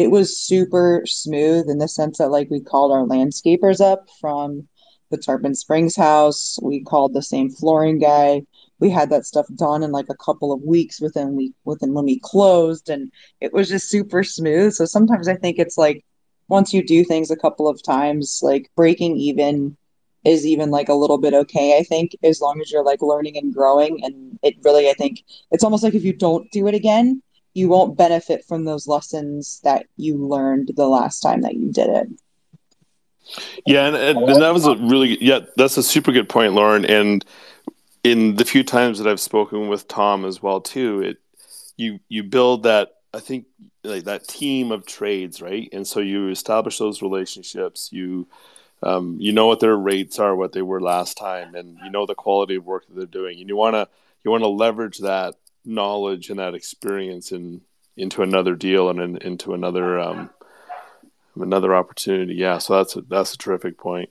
it 0.00 0.10
was 0.10 0.40
super 0.40 1.02
smooth 1.04 1.68
in 1.68 1.76
the 1.76 1.86
sense 1.86 2.16
that 2.16 2.30
like 2.30 2.48
we 2.48 2.58
called 2.58 2.90
our 2.90 3.04
landscapers 3.04 3.82
up 3.82 4.08
from 4.18 4.66
the 5.10 5.18
Tarpon 5.18 5.54
Springs 5.54 5.94
house. 5.94 6.58
We 6.62 6.82
called 6.82 7.12
the 7.12 7.22
same 7.22 7.50
flooring 7.50 7.98
guy. 7.98 8.46
We 8.78 8.88
had 8.88 9.10
that 9.10 9.26
stuff 9.26 9.46
done 9.56 9.82
in 9.82 9.92
like 9.92 10.06
a 10.08 10.16
couple 10.16 10.52
of 10.54 10.62
weeks 10.62 11.02
within 11.02 11.36
we 11.36 11.52
within 11.64 11.92
when 11.92 12.06
we 12.06 12.18
closed, 12.18 12.88
and 12.88 13.12
it 13.42 13.52
was 13.52 13.68
just 13.68 13.90
super 13.90 14.24
smooth. 14.24 14.72
So 14.72 14.86
sometimes 14.86 15.28
I 15.28 15.36
think 15.36 15.58
it's 15.58 15.76
like 15.76 16.02
once 16.48 16.72
you 16.72 16.82
do 16.82 17.04
things 17.04 17.30
a 17.30 17.36
couple 17.36 17.68
of 17.68 17.82
times, 17.82 18.40
like 18.42 18.70
breaking 18.76 19.18
even 19.18 19.76
is 20.24 20.46
even 20.46 20.70
like 20.70 20.88
a 20.88 20.94
little 20.94 21.18
bit 21.18 21.34
okay. 21.34 21.76
I 21.78 21.82
think 21.82 22.16
as 22.22 22.40
long 22.40 22.58
as 22.62 22.72
you're 22.72 22.84
like 22.84 23.02
learning 23.02 23.36
and 23.36 23.52
growing, 23.52 24.02
and 24.02 24.38
it 24.42 24.54
really 24.64 24.88
I 24.88 24.94
think 24.94 25.24
it's 25.50 25.64
almost 25.64 25.84
like 25.84 25.94
if 25.94 26.04
you 26.04 26.14
don't 26.14 26.50
do 26.52 26.68
it 26.68 26.74
again, 26.74 27.22
you 27.54 27.68
won't 27.68 27.96
benefit 27.96 28.44
from 28.44 28.64
those 28.64 28.86
lessons 28.86 29.60
that 29.64 29.86
you 29.96 30.16
learned 30.16 30.70
the 30.76 30.86
last 30.86 31.20
time 31.20 31.42
that 31.42 31.54
you 31.54 31.72
did 31.72 31.90
it. 31.90 32.08
Yeah, 33.66 33.86
and, 33.86 33.96
and, 33.96 34.42
that 34.42 34.52
was 34.52 34.66
a 34.66 34.76
really 34.76 35.22
yeah, 35.22 35.40
that's 35.56 35.76
a 35.76 35.82
super 35.82 36.10
good 36.10 36.28
point, 36.28 36.54
Lauren. 36.54 36.84
And 36.84 37.24
in 38.02 38.36
the 38.36 38.44
few 38.44 38.64
times 38.64 38.98
that 38.98 39.06
I've 39.06 39.20
spoken 39.20 39.68
with 39.68 39.86
Tom 39.88 40.24
as 40.24 40.42
well 40.42 40.60
too, 40.60 41.00
it 41.02 41.18
you 41.76 42.00
you 42.08 42.22
build 42.22 42.64
that 42.64 42.96
I 43.14 43.20
think 43.20 43.46
like 43.84 44.04
that 44.04 44.26
team 44.26 44.72
of 44.72 44.86
trades, 44.86 45.40
right? 45.40 45.68
And 45.72 45.86
so 45.86 46.00
you 46.00 46.28
establish 46.28 46.78
those 46.78 47.02
relationships. 47.02 47.90
You 47.92 48.26
um, 48.82 49.16
you 49.20 49.32
know 49.32 49.46
what 49.46 49.60
their 49.60 49.76
rates 49.76 50.18
are, 50.18 50.34
what 50.34 50.52
they 50.52 50.62
were 50.62 50.80
last 50.80 51.16
time, 51.16 51.54
and 51.54 51.78
you 51.84 51.90
know 51.90 52.06
the 52.06 52.14
quality 52.14 52.56
of 52.56 52.64
work 52.64 52.86
that 52.86 52.96
they're 52.96 53.06
doing, 53.06 53.38
and 53.40 53.48
you 53.48 53.56
want 53.56 53.74
to 53.74 53.88
you 54.24 54.30
want 54.30 54.42
to 54.42 54.48
leverage 54.48 54.98
that 54.98 55.34
knowledge 55.64 56.30
and 56.30 56.38
that 56.38 56.54
experience 56.54 57.32
in 57.32 57.62
into 57.96 58.22
another 58.22 58.54
deal 58.54 58.88
and 58.88 59.00
in, 59.00 59.16
into 59.18 59.54
another 59.54 59.98
um, 59.98 60.30
another 61.36 61.74
opportunity. 61.74 62.34
Yeah, 62.34 62.58
so 62.58 62.76
that's 62.76 62.96
a, 62.96 63.02
that's 63.02 63.34
a 63.34 63.38
terrific 63.38 63.78
point. 63.78 64.10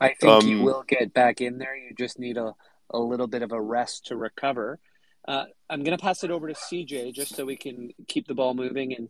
I 0.00 0.14
think 0.14 0.42
um, 0.42 0.48
you 0.48 0.62
will 0.62 0.84
get 0.86 1.14
back 1.14 1.40
in 1.40 1.58
there. 1.58 1.76
You 1.76 1.94
just 1.96 2.18
need 2.18 2.36
a, 2.36 2.54
a 2.90 2.98
little 2.98 3.26
bit 3.26 3.42
of 3.42 3.52
a 3.52 3.60
rest 3.60 4.06
to 4.06 4.16
recover. 4.16 4.78
Uh, 5.26 5.44
I'm 5.70 5.82
going 5.82 5.96
to 5.96 6.02
pass 6.02 6.22
it 6.24 6.30
over 6.30 6.48
to 6.48 6.54
CJ 6.54 7.14
just 7.14 7.34
so 7.34 7.46
we 7.46 7.56
can 7.56 7.92
keep 8.08 8.26
the 8.26 8.34
ball 8.34 8.52
moving 8.52 8.94
and 8.94 9.08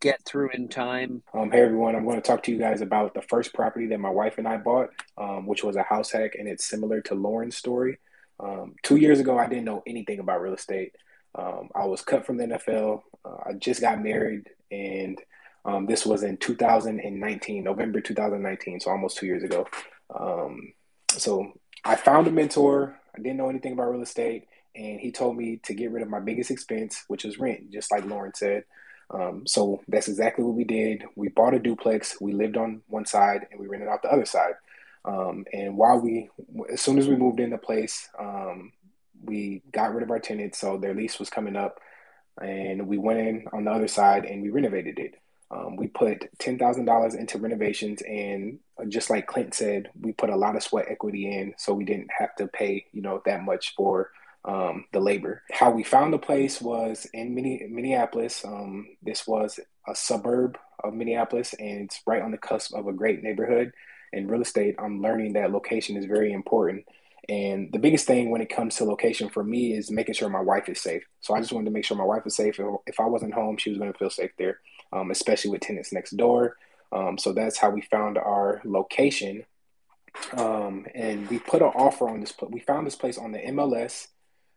get 0.00 0.22
through 0.24 0.50
in 0.50 0.68
time. 0.68 1.22
Um, 1.32 1.50
hey 1.50 1.62
everyone, 1.62 1.96
I'm 1.96 2.04
going 2.04 2.20
to 2.20 2.26
talk 2.26 2.42
to 2.44 2.52
you 2.52 2.58
guys 2.58 2.82
about 2.82 3.14
the 3.14 3.22
first 3.22 3.54
property 3.54 3.86
that 3.86 3.98
my 3.98 4.10
wife 4.10 4.38
and 4.38 4.46
I 4.46 4.58
bought, 4.58 4.90
um, 5.16 5.46
which 5.46 5.64
was 5.64 5.76
a 5.76 5.82
house 5.82 6.12
hack, 6.12 6.34
and 6.38 6.46
it's 6.46 6.66
similar 6.66 7.00
to 7.02 7.14
Lauren's 7.14 7.56
story. 7.56 7.98
Um, 8.40 8.74
two 8.82 8.96
years 8.96 9.20
ago, 9.20 9.38
I 9.38 9.48
didn't 9.48 9.64
know 9.64 9.82
anything 9.86 10.18
about 10.18 10.40
real 10.40 10.54
estate. 10.54 10.94
Um, 11.34 11.68
I 11.74 11.84
was 11.84 12.02
cut 12.02 12.26
from 12.26 12.36
the 12.36 12.44
NFL. 12.44 13.02
Uh, 13.24 13.36
I 13.46 13.52
just 13.54 13.80
got 13.80 14.02
married, 14.02 14.48
and 14.70 15.20
um, 15.64 15.86
this 15.86 16.06
was 16.06 16.22
in 16.22 16.36
2019, 16.36 17.64
November 17.64 18.00
2019, 18.00 18.80
so 18.80 18.90
almost 18.90 19.18
two 19.18 19.26
years 19.26 19.42
ago. 19.42 19.66
Um, 20.14 20.72
so 21.10 21.52
I 21.84 21.96
found 21.96 22.26
a 22.26 22.30
mentor. 22.30 22.98
I 23.16 23.20
didn't 23.20 23.36
know 23.36 23.50
anything 23.50 23.72
about 23.72 23.90
real 23.90 24.02
estate, 24.02 24.46
and 24.74 25.00
he 25.00 25.12
told 25.12 25.36
me 25.36 25.60
to 25.64 25.74
get 25.74 25.90
rid 25.90 26.02
of 26.02 26.08
my 26.08 26.20
biggest 26.20 26.50
expense, 26.50 27.04
which 27.08 27.24
was 27.24 27.38
rent, 27.38 27.70
just 27.70 27.90
like 27.90 28.04
Lauren 28.04 28.34
said. 28.34 28.64
Um, 29.10 29.46
so 29.46 29.82
that's 29.88 30.08
exactly 30.08 30.44
what 30.44 30.54
we 30.54 30.64
did. 30.64 31.04
We 31.16 31.28
bought 31.28 31.54
a 31.54 31.58
duplex. 31.58 32.20
We 32.20 32.32
lived 32.32 32.56
on 32.56 32.82
one 32.88 33.06
side, 33.06 33.46
and 33.50 33.60
we 33.60 33.66
rented 33.66 33.88
out 33.88 34.02
the 34.02 34.12
other 34.12 34.26
side. 34.26 34.54
Um, 35.04 35.44
and 35.52 35.76
while 35.76 36.00
we, 36.00 36.30
as 36.72 36.80
soon 36.80 36.98
as 36.98 37.08
we 37.08 37.16
moved 37.16 37.40
into 37.40 37.56
the 37.56 37.62
place, 37.62 38.08
um, 38.18 38.72
we 39.24 39.62
got 39.72 39.94
rid 39.94 40.02
of 40.02 40.10
our 40.10 40.20
tenants, 40.20 40.58
so 40.58 40.76
their 40.76 40.94
lease 40.94 41.18
was 41.18 41.30
coming 41.30 41.56
up, 41.56 41.80
and 42.40 42.86
we 42.86 42.98
went 42.98 43.18
in 43.18 43.46
on 43.52 43.64
the 43.64 43.70
other 43.70 43.88
side 43.88 44.24
and 44.24 44.42
we 44.42 44.50
renovated 44.50 44.98
it. 44.98 45.14
Um, 45.50 45.76
we 45.76 45.88
put 45.88 46.28
ten 46.38 46.58
thousand 46.58 46.84
dollars 46.84 47.14
into 47.14 47.38
renovations, 47.38 48.02
and 48.02 48.58
uh, 48.78 48.84
just 48.84 49.08
like 49.08 49.26
Clint 49.26 49.54
said, 49.54 49.88
we 49.98 50.12
put 50.12 50.30
a 50.30 50.36
lot 50.36 50.56
of 50.56 50.62
sweat 50.62 50.86
equity 50.90 51.30
in, 51.30 51.54
so 51.56 51.72
we 51.72 51.84
didn't 51.84 52.10
have 52.16 52.34
to 52.36 52.48
pay 52.48 52.84
you 52.92 53.00
know 53.00 53.22
that 53.24 53.42
much 53.42 53.74
for 53.74 54.10
um, 54.44 54.84
the 54.92 55.00
labor. 55.00 55.42
How 55.50 55.70
we 55.70 55.84
found 55.84 56.12
the 56.12 56.18
place 56.18 56.60
was 56.60 57.06
in 57.14 57.34
Minneapolis. 57.34 58.44
Um, 58.44 58.88
this 59.02 59.26
was 59.26 59.58
a 59.88 59.94
suburb 59.94 60.58
of 60.84 60.92
Minneapolis, 60.92 61.54
and 61.54 61.82
it's 61.84 62.02
right 62.06 62.22
on 62.22 62.30
the 62.30 62.38
cusp 62.38 62.74
of 62.74 62.86
a 62.86 62.92
great 62.92 63.22
neighborhood. 63.22 63.72
In 64.12 64.28
real 64.28 64.42
estate, 64.42 64.76
I'm 64.78 65.02
learning 65.02 65.34
that 65.34 65.52
location 65.52 65.96
is 65.96 66.06
very 66.06 66.32
important. 66.32 66.86
And 67.28 67.70
the 67.72 67.78
biggest 67.78 68.06
thing 68.06 68.30
when 68.30 68.40
it 68.40 68.48
comes 68.48 68.76
to 68.76 68.84
location 68.84 69.28
for 69.28 69.44
me 69.44 69.74
is 69.74 69.90
making 69.90 70.14
sure 70.14 70.30
my 70.30 70.40
wife 70.40 70.68
is 70.68 70.80
safe. 70.80 71.04
So 71.20 71.34
I 71.34 71.40
just 71.40 71.52
wanted 71.52 71.66
to 71.66 71.70
make 71.72 71.84
sure 71.84 71.96
my 71.96 72.04
wife 72.04 72.24
was 72.24 72.34
safe. 72.34 72.58
If 72.86 73.00
I 73.00 73.04
wasn't 73.04 73.34
home, 73.34 73.58
she 73.58 73.68
was 73.68 73.78
going 73.78 73.92
to 73.92 73.98
feel 73.98 74.10
safe 74.10 74.30
there 74.38 74.60
um, 74.92 75.10
especially 75.10 75.50
with 75.50 75.60
tenants 75.60 75.92
next 75.92 76.16
door. 76.16 76.56
Um, 76.92 77.18
so 77.18 77.32
that's 77.32 77.58
how 77.58 77.70
we 77.70 77.82
found 77.82 78.16
our 78.16 78.60
location. 78.64 79.44
Um, 80.32 80.86
and 80.94 81.28
we 81.28 81.38
put 81.38 81.62
an 81.62 81.68
offer 81.68 82.08
on 82.08 82.20
this. 82.20 82.32
We 82.48 82.60
found 82.60 82.86
this 82.86 82.96
place 82.96 83.18
on 83.18 83.32
the 83.32 83.38
MLS, 83.38 84.08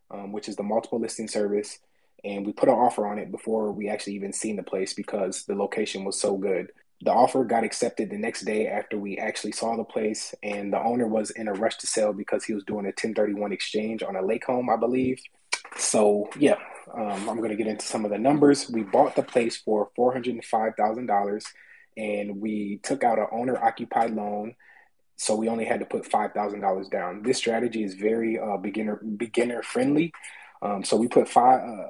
um, 0.09 0.31
which 0.31 0.47
is 0.47 0.55
the 0.55 0.63
multiple 0.63 0.99
listing 0.99 1.27
service, 1.27 1.79
and 2.23 2.45
we 2.45 2.53
put 2.53 2.69
an 2.69 2.75
offer 2.75 3.05
on 3.05 3.19
it 3.19 3.31
before 3.31 3.71
we 3.71 3.89
actually 3.89 4.15
even 4.15 4.33
seen 4.33 4.55
the 4.55 4.63
place 4.63 4.93
because 4.93 5.43
the 5.45 5.55
location 5.55 6.03
was 6.03 6.19
so 6.19 6.37
good. 6.37 6.71
The 7.03 7.11
offer 7.11 7.43
got 7.43 7.63
accepted 7.63 8.11
the 8.11 8.17
next 8.17 8.41
day 8.41 8.67
after 8.67 8.97
we 8.97 9.17
actually 9.17 9.53
saw 9.53 9.75
the 9.75 9.83
place, 9.83 10.35
and 10.43 10.71
the 10.71 10.79
owner 10.79 11.07
was 11.07 11.31
in 11.31 11.47
a 11.47 11.53
rush 11.53 11.77
to 11.77 11.87
sell 11.87 12.13
because 12.13 12.43
he 12.43 12.53
was 12.53 12.63
doing 12.63 12.85
a 12.85 12.89
1031 12.89 13.51
exchange 13.51 14.03
on 14.03 14.15
a 14.15 14.21
lake 14.21 14.45
home, 14.45 14.69
I 14.69 14.75
believe. 14.75 15.19
So, 15.77 16.29
yeah, 16.37 16.57
um, 16.93 17.29
I'm 17.29 17.37
going 17.37 17.49
to 17.49 17.55
get 17.55 17.67
into 17.67 17.85
some 17.85 18.05
of 18.05 18.11
the 18.11 18.17
numbers. 18.17 18.69
We 18.69 18.83
bought 18.83 19.15
the 19.15 19.23
place 19.23 19.57
for 19.57 19.89
$405,000 19.97 21.45
and 21.97 22.39
we 22.39 22.79
took 22.83 23.03
out 23.03 23.19
an 23.19 23.27
owner 23.31 23.57
occupied 23.57 24.11
loan. 24.11 24.55
So 25.17 25.35
we 25.35 25.49
only 25.49 25.65
had 25.65 25.79
to 25.79 25.85
put 25.85 26.09
$5,000 26.09 26.91
down. 26.91 27.23
This 27.23 27.37
strategy 27.37 27.83
is 27.83 27.93
very 27.93 28.39
uh, 28.39 28.57
beginner 28.57 28.95
beginner 28.95 29.61
friendly. 29.61 30.13
Um, 30.61 30.83
so 30.83 30.97
we 30.97 31.07
put 31.07 31.27
five. 31.29 31.61
Uh, 31.61 31.87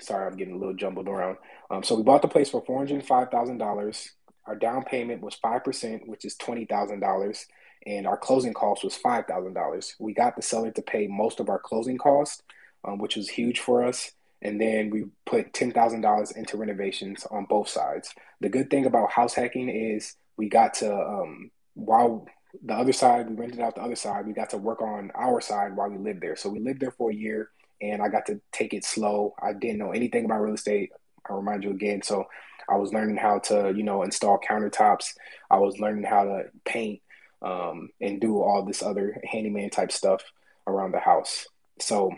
sorry, 0.00 0.26
I'm 0.26 0.36
getting 0.36 0.54
a 0.54 0.58
little 0.58 0.74
jumbled 0.74 1.08
around. 1.08 1.38
Um, 1.70 1.82
so 1.82 1.96
we 1.96 2.02
bought 2.02 2.22
the 2.22 2.28
place 2.28 2.50
for 2.50 2.64
$405,000. 2.64 4.10
Our 4.46 4.56
down 4.56 4.84
payment 4.84 5.22
was 5.22 5.34
five 5.34 5.64
percent, 5.64 6.08
which 6.08 6.24
is 6.24 6.36
twenty 6.36 6.64
thousand 6.66 7.00
dollars, 7.00 7.46
and 7.86 8.06
our 8.06 8.16
closing 8.16 8.54
cost 8.54 8.84
was 8.84 8.96
five 8.96 9.26
thousand 9.26 9.54
dollars. 9.54 9.94
We 9.98 10.14
got 10.14 10.36
the 10.36 10.42
seller 10.42 10.70
to 10.72 10.82
pay 10.82 11.06
most 11.06 11.40
of 11.40 11.48
our 11.48 11.58
closing 11.58 11.98
costs 11.98 12.42
um, 12.84 12.98
which 12.98 13.16
was 13.16 13.28
huge 13.28 13.60
for 13.60 13.84
us. 13.84 14.12
And 14.42 14.60
then 14.60 14.90
we 14.90 15.06
put 15.24 15.52
$10,000 15.52 16.36
into 16.36 16.56
renovations 16.56 17.26
on 17.30 17.46
both 17.46 17.68
sides. 17.68 18.14
The 18.40 18.50
good 18.50 18.68
thing 18.70 18.84
about 18.84 19.10
house 19.10 19.34
hacking 19.34 19.70
is 19.70 20.16
we 20.36 20.48
got 20.48 20.74
to, 20.74 20.94
um, 20.94 21.50
while 21.74 22.26
the 22.62 22.74
other 22.74 22.92
side, 22.92 23.28
we 23.28 23.36
rented 23.36 23.60
out 23.60 23.74
the 23.74 23.82
other 23.82 23.96
side, 23.96 24.26
we 24.26 24.32
got 24.32 24.50
to 24.50 24.58
work 24.58 24.82
on 24.82 25.10
our 25.14 25.40
side 25.40 25.74
while 25.74 25.88
we 25.88 25.96
lived 25.96 26.20
there. 26.20 26.36
So 26.36 26.50
we 26.50 26.60
lived 26.60 26.80
there 26.80 26.90
for 26.90 27.10
a 27.10 27.14
year 27.14 27.50
and 27.80 28.02
I 28.02 28.08
got 28.08 28.26
to 28.26 28.40
take 28.52 28.74
it 28.74 28.84
slow. 28.84 29.34
I 29.42 29.54
didn't 29.54 29.78
know 29.78 29.92
anything 29.92 30.26
about 30.26 30.42
real 30.42 30.54
estate. 30.54 30.92
I 31.28 31.32
remind 31.32 31.64
you 31.64 31.70
again. 31.70 32.02
So 32.02 32.26
I 32.68 32.76
was 32.76 32.92
learning 32.92 33.16
how 33.16 33.38
to, 33.40 33.72
you 33.74 33.82
know, 33.82 34.02
install 34.02 34.38
countertops. 34.38 35.14
I 35.50 35.58
was 35.58 35.78
learning 35.78 36.04
how 36.04 36.24
to 36.24 36.44
paint 36.64 37.00
um, 37.42 37.90
and 38.00 38.20
do 38.20 38.40
all 38.40 38.64
this 38.64 38.82
other 38.82 39.20
handyman 39.24 39.70
type 39.70 39.92
stuff 39.92 40.22
around 40.66 40.92
the 40.92 41.00
house. 41.00 41.46
So 41.80 42.12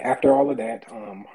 after 0.00 0.34
all 0.34 0.50
of 0.50 0.58
that, 0.58 0.84
um, 0.90 1.26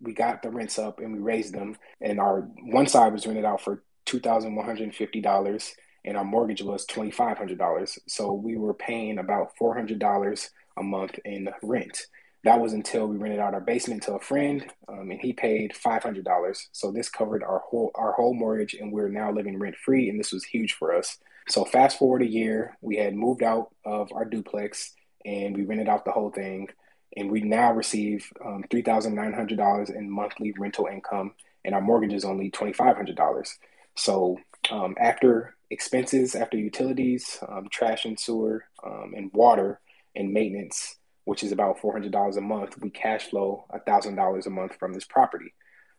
we 0.00 0.12
got 0.12 0.42
the 0.42 0.50
rents 0.50 0.78
up 0.78 1.00
and 1.00 1.12
we 1.12 1.18
raised 1.18 1.54
them. 1.54 1.76
And 2.00 2.20
our 2.20 2.42
one 2.64 2.86
side 2.86 3.12
was 3.12 3.26
rented 3.26 3.44
out 3.44 3.60
for 3.60 3.82
two 4.04 4.20
thousand 4.20 4.54
one 4.54 4.64
hundred 4.64 4.84
and 4.84 4.94
fifty 4.94 5.20
dollars, 5.20 5.74
and 6.04 6.16
our 6.16 6.24
mortgage 6.24 6.62
was 6.62 6.86
twenty 6.86 7.10
five 7.10 7.36
hundred 7.36 7.58
dollars. 7.58 7.98
So 8.06 8.32
we 8.32 8.56
were 8.56 8.74
paying 8.74 9.18
about 9.18 9.56
four 9.56 9.74
hundred 9.74 9.98
dollars 9.98 10.50
a 10.76 10.82
month 10.82 11.18
in 11.24 11.48
rent. 11.62 12.06
That 12.44 12.60
was 12.60 12.72
until 12.72 13.06
we 13.06 13.16
rented 13.16 13.40
out 13.40 13.54
our 13.54 13.60
basement 13.60 14.04
to 14.04 14.14
a 14.14 14.20
friend, 14.20 14.64
um, 14.88 15.10
and 15.10 15.20
he 15.20 15.32
paid 15.32 15.76
five 15.76 16.02
hundred 16.02 16.24
dollars. 16.24 16.68
So 16.72 16.92
this 16.92 17.08
covered 17.08 17.42
our 17.42 17.60
whole 17.68 17.90
our 17.94 18.12
whole 18.12 18.34
mortgage, 18.34 18.74
and 18.74 18.92
we're 18.92 19.08
now 19.08 19.32
living 19.32 19.58
rent 19.58 19.76
free, 19.76 20.08
and 20.08 20.18
this 20.18 20.32
was 20.32 20.44
huge 20.44 20.74
for 20.74 20.94
us. 20.94 21.18
So 21.48 21.64
fast 21.64 21.98
forward 21.98 22.22
a 22.22 22.30
year, 22.30 22.76
we 22.80 22.96
had 22.96 23.14
moved 23.14 23.42
out 23.42 23.74
of 23.84 24.12
our 24.12 24.24
duplex, 24.24 24.94
and 25.24 25.56
we 25.56 25.64
rented 25.64 25.88
out 25.88 26.04
the 26.04 26.12
whole 26.12 26.30
thing 26.30 26.68
and 27.16 27.30
we 27.30 27.40
now 27.40 27.72
receive 27.72 28.30
um, 28.44 28.64
$3,900 28.70 29.96
in 29.96 30.10
monthly 30.10 30.54
rental 30.58 30.86
income, 30.86 31.32
and 31.64 31.74
our 31.74 31.80
mortgage 31.80 32.12
is 32.12 32.24
only 32.24 32.50
$2,500. 32.50 33.48
So 33.96 34.38
um, 34.70 34.94
after 35.00 35.56
expenses, 35.70 36.34
after 36.34 36.56
utilities, 36.56 37.38
um, 37.48 37.68
trash 37.70 38.04
and 38.04 38.18
sewer, 38.18 38.64
um, 38.84 39.14
and 39.16 39.32
water 39.32 39.80
and 40.14 40.32
maintenance, 40.32 40.96
which 41.28 41.42
is 41.42 41.52
about 41.52 41.78
$400 41.78 42.38
a 42.38 42.40
month, 42.40 42.80
we 42.80 42.88
cash 42.88 43.28
flow 43.28 43.66
$1,000 43.86 44.46
a 44.46 44.50
month 44.50 44.76
from 44.76 44.94
this 44.94 45.04
property. 45.04 45.52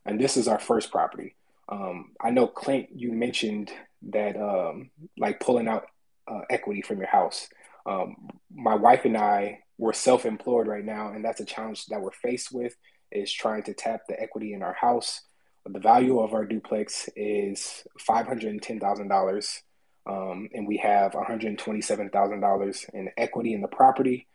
And 0.03 0.19
this 0.19 0.35
is 0.35 0.47
our 0.47 0.57
first 0.57 0.89
property. 0.89 1.35
Um, 1.71 2.13
I 2.19 2.31
know, 2.31 2.47
Clint, 2.47 2.87
you 2.95 3.11
mentioned 3.11 3.71
that 4.09 4.35
um, 4.35 4.89
like 5.19 5.39
pulling 5.39 5.67
out 5.67 5.85
uh, 6.27 6.41
equity 6.49 6.81
from 6.81 6.97
your 6.97 7.09
house. 7.09 7.47
Um, 7.85 8.31
my 8.51 8.73
wife 8.73 9.05
and 9.05 9.15
I, 9.15 9.59
we're 9.77 9.93
self 9.93 10.25
employed 10.25 10.65
right 10.65 10.83
now, 10.83 11.13
and 11.13 11.23
that's 11.23 11.41
a 11.41 11.45
challenge 11.45 11.85
that 11.87 12.01
we're 12.01 12.09
faced 12.09 12.51
with 12.51 12.75
is 13.11 13.31
trying 13.31 13.61
to 13.63 13.75
tap 13.75 14.01
the 14.09 14.19
equity 14.19 14.53
in 14.53 14.63
our 14.63 14.73
house. 14.73 15.21
The 15.63 15.79
value 15.79 16.21
of 16.21 16.33
our 16.33 16.45
duplex 16.45 17.07
is 17.15 17.83
$510,000. 18.09 19.61
Um, 20.07 20.49
and 20.55 20.67
we 20.67 20.77
have 20.77 21.11
$127,000 21.11 22.89
in 22.95 23.09
equity 23.15 23.53
in 23.53 23.61
the 23.61 23.67
property. 23.67 24.25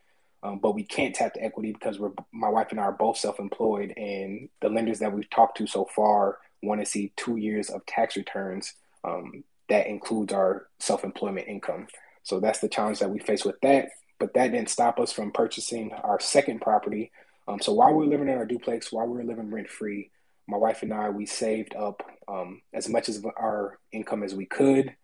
Um, 0.45 0.59
but 0.59 0.75
we 0.75 0.85
can't 0.85 1.15
tap 1.15 1.33
the 1.33 1.43
equity 1.43 1.73
because 1.73 1.99
we're 1.99 2.13
my 2.31 2.51
wife 2.51 2.69
and 2.71 2.79
I 2.79 2.85
are 2.85 2.93
both 2.93 3.17
self-employed, 3.17 3.95
and 3.97 4.51
the 4.61 4.69
lenders 4.69 4.99
that 4.99 5.13
we've 5.13 5.31
talked 5.31 5.57
to 5.57 5.67
so 5.67 5.87
far 5.87 6.39
want 6.63 6.81
to 6.83 6.87
see 6.87 7.13
two 7.17 7.37
years 7.37 7.71
of 7.71 7.85
tax 7.87 8.15
returns 8.17 8.75
um, 9.05 9.43
that 9.71 9.87
includes 9.87 10.35
our 10.35 10.67
self-employment 10.79 11.49
income. 11.49 11.87
So 12.23 12.41
that's 12.41 12.61
the 12.61 12.69
challenge 12.69 12.99
that 12.99 13.11
we 13.11 13.19
face 13.19 13.45
with 13.45 13.59
that. 13.63 13.89
But 14.19 14.35
that 14.35 14.53
didn't 14.53 14.71
stop 14.71 15.01
us 15.01 15.13
from 15.13 15.33
purchasing 15.33 15.93
our 15.93 16.21
second 16.21 16.61
property. 16.61 17.11
Um, 17.49 17.61
so 17.61 17.73
while 17.73 17.93
we 17.93 18.05
were 18.05 18.11
living 18.11 18.29
in 18.29 18.37
our 18.37 18.47
duplex, 18.47 18.93
while 18.93 19.07
we 19.07 19.17
were 19.17 19.25
living 19.25 19.51
rent 19.51 19.69
free, 19.69 20.11
my 20.47 20.59
wife 20.59 20.83
and 20.83 20.93
I 20.93 21.09
we 21.09 21.25
saved 21.25 21.75
up 21.75 22.03
um, 22.29 22.61
as 22.73 22.89
much 22.89 23.09
as 23.09 23.25
our 23.37 23.79
income 23.93 24.23
as 24.23 24.35
we 24.35 24.45
could. 24.45 24.95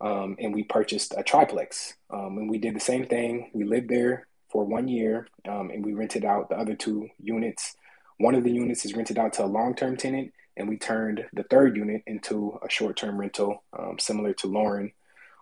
Um, 0.00 0.36
and 0.38 0.54
we 0.54 0.62
purchased 0.62 1.14
a 1.16 1.22
triplex. 1.22 1.94
Um, 2.10 2.36
and 2.36 2.50
we 2.50 2.58
did 2.58 2.76
the 2.76 2.80
same 2.80 3.06
thing. 3.06 3.50
We 3.54 3.64
lived 3.64 3.88
there 3.88 4.26
for 4.54 4.64
one 4.64 4.86
year, 4.86 5.26
um, 5.48 5.70
and 5.70 5.84
we 5.84 5.94
rented 5.94 6.24
out 6.24 6.48
the 6.48 6.56
other 6.56 6.76
two 6.76 7.08
units. 7.20 7.74
One 8.18 8.36
of 8.36 8.44
the 8.44 8.52
units 8.52 8.84
is 8.84 8.94
rented 8.94 9.18
out 9.18 9.32
to 9.34 9.44
a 9.44 9.46
long 9.46 9.74
term 9.74 9.96
tenant, 9.96 10.32
and 10.56 10.68
we 10.68 10.78
turned 10.78 11.26
the 11.32 11.42
third 11.42 11.76
unit 11.76 12.04
into 12.06 12.56
a 12.64 12.70
short 12.70 12.96
term 12.96 13.18
rental, 13.18 13.64
um, 13.76 13.98
similar 13.98 14.32
to 14.34 14.46
Lauren. 14.46 14.92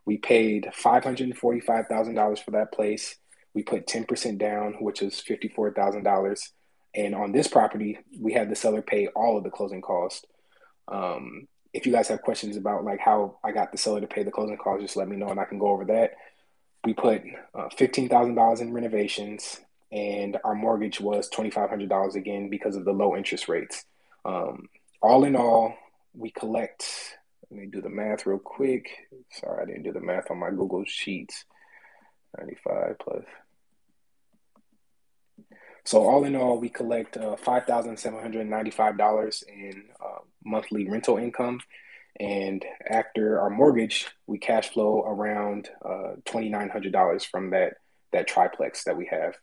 We 0.06 0.16
paid 0.16 0.70
$545,000 0.74 2.42
for 2.42 2.50
that 2.52 2.72
place. 2.72 3.16
We 3.52 3.62
put 3.62 3.86
10% 3.86 4.38
down, 4.38 4.76
which 4.80 5.02
is 5.02 5.22
$54,000. 5.28 6.48
And 6.94 7.14
on 7.14 7.32
this 7.32 7.48
property, 7.48 7.98
we 8.18 8.32
had 8.32 8.50
the 8.50 8.56
seller 8.56 8.80
pay 8.80 9.08
all 9.08 9.36
of 9.36 9.44
the 9.44 9.50
closing 9.50 9.82
costs. 9.82 10.24
Um, 10.88 11.48
if 11.74 11.84
you 11.84 11.92
guys 11.92 12.08
have 12.08 12.22
questions 12.22 12.56
about 12.56 12.84
like 12.84 12.98
how 12.98 13.36
I 13.44 13.52
got 13.52 13.72
the 13.72 13.78
seller 13.78 14.00
to 14.00 14.06
pay 14.06 14.22
the 14.22 14.30
closing 14.30 14.56
costs, 14.56 14.82
just 14.82 14.96
let 14.96 15.08
me 15.08 15.16
know 15.16 15.28
and 15.28 15.38
I 15.38 15.44
can 15.44 15.58
go 15.58 15.68
over 15.68 15.84
that 15.84 16.14
we 16.84 16.94
put 16.94 17.22
uh, 17.54 17.68
$15,000 17.68 18.60
in 18.60 18.72
renovations 18.72 19.60
and 19.90 20.38
our 20.44 20.54
mortgage 20.54 21.00
was 21.00 21.28
$2,500 21.30 22.14
again 22.14 22.48
because 22.48 22.76
of 22.76 22.84
the 22.84 22.92
low 22.92 23.16
interest 23.16 23.48
rates. 23.48 23.84
Um, 24.24 24.68
all 25.00 25.24
in 25.24 25.36
all, 25.36 25.74
we 26.14 26.30
collect, 26.30 26.84
let 27.50 27.60
me 27.60 27.66
do 27.66 27.80
the 27.80 27.90
math 27.90 28.26
real 28.26 28.38
quick. 28.38 28.88
Sorry, 29.30 29.62
I 29.62 29.66
didn't 29.66 29.82
do 29.82 29.92
the 29.92 30.00
math 30.00 30.30
on 30.30 30.38
my 30.38 30.50
Google 30.50 30.84
Sheets. 30.86 31.44
95 32.38 32.96
plus. 32.98 33.24
So 35.84 36.06
all 36.08 36.24
in 36.24 36.36
all, 36.36 36.58
we 36.58 36.68
collect 36.68 37.16
uh, 37.16 37.36
$5,795 37.44 39.42
in 39.48 39.84
uh, 40.00 40.18
monthly 40.44 40.88
rental 40.88 41.18
income 41.18 41.60
and 42.20 42.64
after 42.88 43.40
our 43.40 43.50
mortgage, 43.50 44.06
we 44.26 44.38
cash 44.38 44.70
flow 44.70 45.02
around 45.02 45.68
uh, 45.84 46.14
$2,900 46.26 47.26
from 47.26 47.50
that, 47.50 47.74
that 48.12 48.28
triplex 48.28 48.84
that 48.84 48.96
we 48.96 49.06
have. 49.06 49.34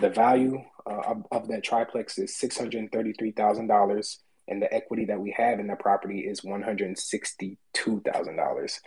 The 0.00 0.10
value 0.10 0.60
uh, 0.86 1.02
of, 1.06 1.24
of, 1.30 1.46
that 1.48 1.62
triplex 1.62 2.18
is 2.18 2.36
$633,000, 2.42 4.16
and 4.48 4.60
the 4.60 4.74
equity 4.74 5.04
that 5.06 5.20
we 5.20 5.32
have 5.36 5.60
in 5.60 5.68
the 5.68 5.76
property 5.76 6.18
is 6.20 6.40
$162,000. 6.40 8.80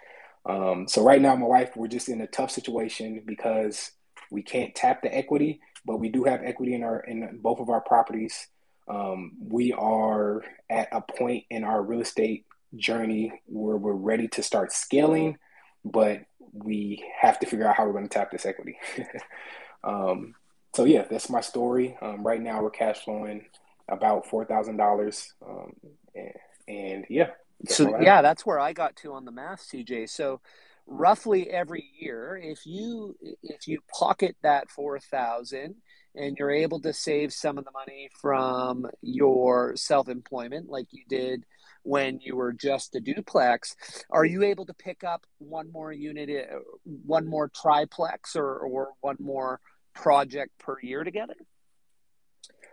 Um, 0.45 0.87
so 0.87 1.03
right 1.03 1.21
now, 1.21 1.35
my 1.35 1.45
wife, 1.45 1.71
we're 1.75 1.87
just 1.87 2.09
in 2.09 2.21
a 2.21 2.27
tough 2.27 2.51
situation 2.51 3.21
because 3.25 3.91
we 4.31 4.41
can't 4.41 4.73
tap 4.75 5.01
the 5.01 5.13
equity, 5.15 5.59
but 5.85 5.97
we 5.97 6.09
do 6.09 6.23
have 6.23 6.41
equity 6.43 6.73
in 6.73 6.83
our 6.83 7.01
in 7.01 7.39
both 7.41 7.59
of 7.59 7.69
our 7.69 7.81
properties. 7.81 8.47
Um, 8.87 9.33
we 9.41 9.73
are 9.73 10.41
at 10.69 10.87
a 10.91 11.01
point 11.01 11.43
in 11.49 11.65
our 11.65 11.81
real 11.81 12.01
estate 12.01 12.45
journey 12.75 13.41
where 13.45 13.77
we're 13.77 13.93
ready 13.93 14.27
to 14.29 14.43
start 14.43 14.71
scaling, 14.71 15.37
but 15.85 16.21
we 16.53 17.03
have 17.19 17.39
to 17.39 17.45
figure 17.45 17.67
out 17.67 17.75
how 17.75 17.85
we're 17.85 17.93
going 17.93 18.07
to 18.07 18.13
tap 18.13 18.31
this 18.31 18.45
equity. 18.45 18.77
um, 19.83 20.33
so 20.75 20.85
yeah, 20.85 21.05
that's 21.09 21.29
my 21.29 21.41
story. 21.41 21.97
Um, 22.01 22.25
right 22.25 22.41
now, 22.41 22.61
we're 22.61 22.69
cash 22.69 23.03
flowing 23.03 23.45
about 23.89 24.27
four 24.27 24.45
thousand 24.45 24.77
dollars, 24.77 25.33
um, 25.47 25.73
and, 26.13 26.33
and 26.67 27.05
yeah. 27.09 27.31
So 27.67 27.99
yeah, 27.99 28.21
that's 28.21 28.45
where 28.45 28.59
I 28.59 28.73
got 28.73 28.95
to 28.97 29.13
on 29.13 29.25
the 29.25 29.31
math, 29.31 29.67
CJ. 29.67 30.09
So 30.09 30.41
roughly 30.85 31.49
every 31.49 31.89
year, 31.99 32.39
if 32.41 32.65
you 32.65 33.15
if 33.41 33.67
you 33.67 33.79
pocket 33.91 34.35
that 34.43 34.69
four 34.69 34.99
thousand 34.99 35.75
and 36.15 36.37
you're 36.37 36.51
able 36.51 36.79
to 36.81 36.93
save 36.93 37.33
some 37.33 37.57
of 37.57 37.65
the 37.65 37.71
money 37.71 38.09
from 38.21 38.87
your 39.01 39.75
self 39.75 40.09
employment, 40.09 40.69
like 40.69 40.87
you 40.91 41.03
did 41.07 41.43
when 41.87 42.19
you 42.21 42.35
were 42.35 42.51
just 42.51 42.95
a 42.95 42.99
duplex. 42.99 43.75
Are 44.09 44.25
you 44.25 44.43
able 44.43 44.65
to 44.65 44.73
pick 44.73 45.05
up 45.05 45.25
one 45.37 45.71
more 45.71 45.93
unit, 45.93 46.29
uh, 46.53 46.59
one 46.83 47.25
more 47.25 47.49
triplex, 47.49 48.35
or, 48.35 48.57
or 48.57 48.89
one 48.99 49.15
more 49.19 49.61
project 49.93 50.51
per 50.59 50.75
year 50.81 51.05
together? 51.05 51.35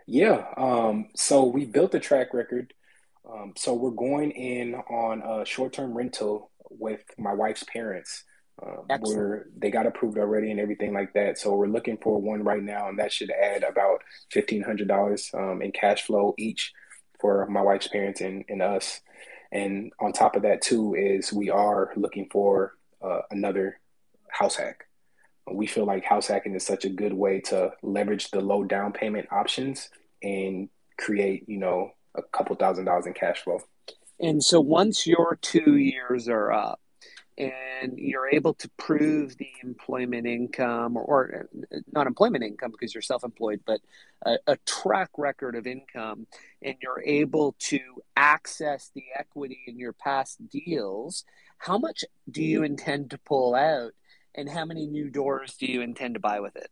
Yeah. 0.05 0.45
Um, 0.57 1.07
so 1.15 1.45
we 1.45 1.65
built 1.65 1.95
a 1.95 1.99
track 1.99 2.33
record. 2.33 2.73
Um, 3.27 3.53
so 3.55 3.73
we're 3.73 3.91
going 3.91 4.31
in 4.31 4.75
on 4.75 5.23
a 5.23 5.45
short 5.45 5.71
term 5.73 5.97
rental 5.97 6.51
with 6.69 7.01
my 7.17 7.33
wife's 7.33 7.63
parents. 7.63 8.23
Um, 8.63 8.85
where 9.01 9.47
they 9.57 9.69
got 9.69 9.85
approved 9.85 10.17
already 10.17 10.49
and 10.49 10.61
everything 10.61 10.93
like 10.93 11.11
that. 11.13 11.37
So 11.37 11.53
we're 11.53 11.67
looking 11.67 11.97
for 11.97 12.21
one 12.21 12.41
right 12.41 12.63
now, 12.63 12.87
and 12.87 12.97
that 12.99 13.11
should 13.11 13.29
add 13.29 13.63
about 13.63 13.99
fifteen 14.31 14.61
hundred 14.61 14.87
dollars 14.87 15.29
um, 15.33 15.61
in 15.61 15.73
cash 15.73 16.03
flow 16.03 16.33
each 16.37 16.71
for 17.19 17.45
my 17.47 17.61
wife's 17.61 17.87
parents 17.87 18.21
and, 18.21 18.45
and 18.49 18.61
us. 18.61 19.01
And 19.51 19.91
on 19.99 20.11
top 20.11 20.35
of 20.35 20.41
that, 20.43 20.61
too, 20.61 20.95
is 20.95 21.31
we 21.31 21.49
are 21.49 21.91
looking 21.95 22.27
for 22.31 22.73
uh, 23.01 23.21
another 23.31 23.79
house 24.29 24.55
hack. 24.55 24.85
We 25.51 25.67
feel 25.67 25.85
like 25.85 26.03
house 26.03 26.27
hacking 26.27 26.55
is 26.55 26.65
such 26.65 26.85
a 26.85 26.89
good 26.89 27.13
way 27.13 27.39
to 27.41 27.71
leverage 27.83 28.31
the 28.31 28.41
low 28.41 28.63
down 28.63 28.93
payment 28.93 29.27
options 29.31 29.89
and 30.23 30.69
create, 30.97 31.47
you 31.47 31.57
know, 31.57 31.91
a 32.15 32.23
couple 32.23 32.55
thousand 32.55 32.85
dollars 32.85 33.05
in 33.05 33.13
cash 33.13 33.43
flow. 33.43 33.59
And 34.19 34.43
so 34.43 34.59
once 34.59 35.05
your 35.05 35.37
two 35.41 35.75
years 35.75 36.27
are 36.27 36.51
up, 36.51 36.79
and 37.37 37.97
you're 37.97 38.29
able 38.29 38.53
to 38.53 38.69
prove 38.77 39.37
the 39.37 39.49
employment 39.61 40.25
income 40.25 40.95
or, 40.95 41.03
or 41.03 41.49
not 41.91 42.07
employment 42.07 42.43
income 42.43 42.71
because 42.71 42.93
you're 42.93 43.01
self-employed 43.01 43.59
but 43.65 43.81
a, 44.25 44.37
a, 44.47 44.57
track 44.65 45.09
record 45.17 45.55
of 45.55 45.67
income 45.67 46.27
and 46.61 46.75
you're 46.81 47.03
able 47.05 47.53
to 47.59 47.79
access 48.15 48.89
the 48.95 49.03
equity 49.17 49.59
in 49.67 49.77
your 49.77 49.91
past 49.91 50.37
deals 50.49 51.25
how 51.57 51.77
much 51.77 52.03
do 52.29 52.43
you 52.43 52.63
intend 52.63 53.09
to 53.09 53.17
pull 53.17 53.55
out 53.55 53.93
and 54.35 54.49
how 54.49 54.65
many 54.65 54.85
new 54.85 55.09
doors 55.09 55.55
do 55.55 55.65
you 55.65 55.81
intend 55.81 56.13
to 56.15 56.19
buy 56.19 56.39
with 56.39 56.55
it? 56.55 56.69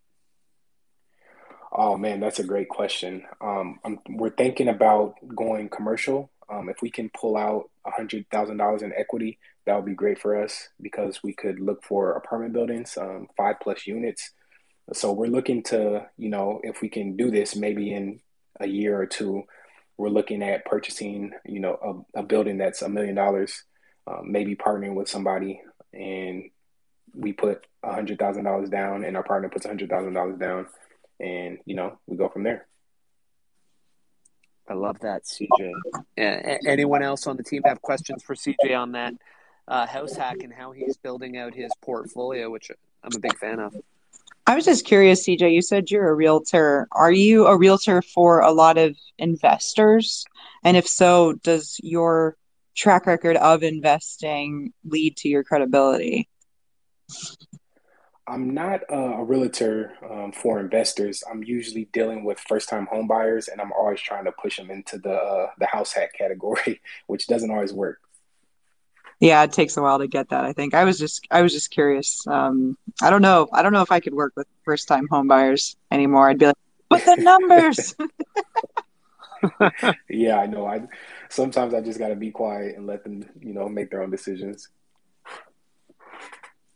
Oh 1.72 1.98
man 1.98 2.20
that's 2.20 2.40
a 2.40 2.44
great 2.44 2.70
question. 2.70 3.24
Um, 3.42 3.80
we're 4.08 4.30
thinking 4.30 4.68
about 4.68 5.16
going 5.36 5.70
commercial. 5.70 6.32
Um, 6.50 6.70
if 6.70 6.82
we 6.82 6.92
can 6.92 7.10
pull 7.10 7.38
out 7.38 7.70
$100000 7.88 8.84
in 8.84 8.94
equity 8.94 9.40
that 9.66 9.76
would 9.76 9.86
be 9.86 9.94
great 9.94 10.20
for 10.20 10.42
us 10.42 10.70
because 10.82 11.22
we 11.24 11.34
could 11.34 11.60
look 11.60 11.84
for 11.84 12.14
apartment 12.14 12.54
buildings, 12.54 12.98
um, 12.98 13.28
five 13.38 13.56
plus 13.62 13.88
units. 13.88 14.32
So 14.92 15.14
we're 15.14 15.28
looking 15.28 15.64
to, 15.64 16.08
you 16.18 16.30
know, 16.30 16.60
if 16.64 16.82
we 16.82 16.90
can 16.90 17.16
do 17.16 17.32
this, 17.32 17.56
maybe 17.56 17.94
in 17.94 18.20
a 18.60 18.68
year 18.68 19.00
or 19.00 19.06
two, 19.06 19.44
we're 19.98 20.10
looking 20.10 20.44
at 20.44 20.66
purchasing, 20.66 21.32
you 21.46 21.60
know, 21.60 22.06
a, 22.16 22.20
a 22.20 22.24
building 22.24 22.58
that's 22.58 22.82
a 22.82 22.90
million 22.90 23.16
dollars, 23.16 23.64
um, 24.08 24.32
maybe 24.32 24.56
partnering 24.56 24.96
with 24.96 25.08
somebody, 25.08 25.62
and 25.94 26.50
we 27.16 27.32
put 27.32 27.66
a 27.84 27.94
hundred 27.94 28.20
thousand 28.20 28.44
dollars 28.44 28.70
down, 28.70 29.06
and 29.06 29.16
our 29.16 29.24
partner 29.24 29.50
puts 29.50 29.66
a 29.66 29.70
hundred 29.70 29.90
thousand 29.90 30.14
dollars 30.14 30.38
down, 30.38 30.68
and 31.20 31.60
you 31.66 31.76
know, 31.76 32.00
we 32.08 32.18
go 32.18 32.28
from 32.28 32.44
there. 32.44 32.68
I 34.68 34.74
love 34.74 35.00
that, 35.02 35.24
CJ. 35.26 35.72
Anyone 36.66 37.04
else 37.04 37.28
on 37.28 37.38
the 37.38 37.44
team 37.44 37.62
have 37.66 37.82
questions 37.82 38.24
for 38.24 38.34
CJ 38.34 38.78
on 38.78 38.94
that? 38.94 39.14
Uh, 39.68 39.86
house 39.86 40.16
hack 40.16 40.38
and 40.44 40.54
how 40.54 40.72
he's 40.72 40.98
building 40.98 41.38
out 41.38 41.54
his 41.54 41.72
portfolio, 41.82 42.50
which 42.50 42.72
I'm 43.04 43.16
a 43.16 43.20
big 43.20 43.38
fan 43.38 43.60
of. 43.60 43.76
I 44.46 44.56
was 44.56 44.66
just 44.66 44.86
curious, 44.86 45.26
CJ. 45.26 45.54
You 45.54 45.62
said 45.62 45.90
you're 45.90 46.10
a 46.10 46.14
realtor. 46.14 46.88
Are 46.92 47.12
you 47.12 47.48
a 47.48 47.58
realtor 47.58 48.02
for 48.02 48.42
a 48.42 48.52
lot 48.52 48.78
of 48.78 48.98
investors? 49.18 50.26
And 50.64 50.76
if 50.76 50.88
so, 50.88 51.34
does 51.44 51.80
your 51.82 52.36
track 52.76 53.06
record 53.06 53.38
of 53.38 53.64
investing 53.64 54.74
lead 54.84 55.16
to 55.18 55.30
your 55.30 55.44
credibility? 55.44 56.28
I'm 58.28 58.54
not 58.54 58.82
a 58.90 59.24
realtor 59.24 59.94
um, 60.10 60.32
for 60.32 60.60
investors. 60.60 61.24
I'm 61.30 61.44
usually 61.44 61.86
dealing 61.92 62.24
with 62.24 62.40
first-time 62.40 62.88
homebuyers, 62.92 63.50
and 63.52 63.60
I'm 63.60 63.74
always 63.74 64.00
trying 64.00 64.26
to 64.26 64.32
push 64.32 64.58
them 64.58 64.72
into 64.72 64.98
the 64.98 65.14
uh, 65.14 65.48
the 65.60 65.66
house 65.66 65.92
hack 65.92 66.14
category, 66.18 66.82
which 67.08 67.28
doesn't 67.28 67.52
always 67.52 67.74
work. 67.74 68.00
Yeah, 69.20 69.44
it 69.44 69.52
takes 69.52 69.78
a 69.78 69.82
while 69.82 70.00
to 70.00 70.08
get 70.08 70.30
that. 70.30 70.44
I 70.44 70.54
think 70.54 70.74
I 70.74 70.84
was 70.84 71.00
just 71.00 71.26
I 71.32 71.42
was 71.42 71.54
just 71.54 71.72
curious. 71.72 72.26
Um, 72.28 72.78
I 73.02 73.10
don't 73.10 73.22
know. 73.22 73.48
I 73.54 73.62
don't 73.62 73.74
know 73.74 73.82
if 73.82 73.92
I 73.92 74.00
could 74.00 74.14
work 74.14 74.34
with 74.36 74.48
first-time 74.66 75.08
home 75.10 75.28
buyers 75.28 75.78
anymore. 75.92 76.30
I'd 76.30 76.40
be 76.40 76.48
like, 76.48 76.56
"What 76.90 77.06
the 77.06 77.16
numbers?" 77.18 77.96
yeah, 80.10 80.38
I 80.38 80.46
know. 80.46 80.66
I 80.66 80.82
sometimes 81.30 81.74
I 81.74 81.82
just 81.82 82.00
got 82.00 82.10
to 82.10 82.16
be 82.16 82.32
quiet 82.32 82.76
and 82.78 82.88
let 82.88 83.04
them, 83.04 83.26
you 83.40 83.54
know, 83.54 83.68
make 83.68 83.90
their 83.90 84.02
own 84.02 84.12
decisions. 84.12 84.70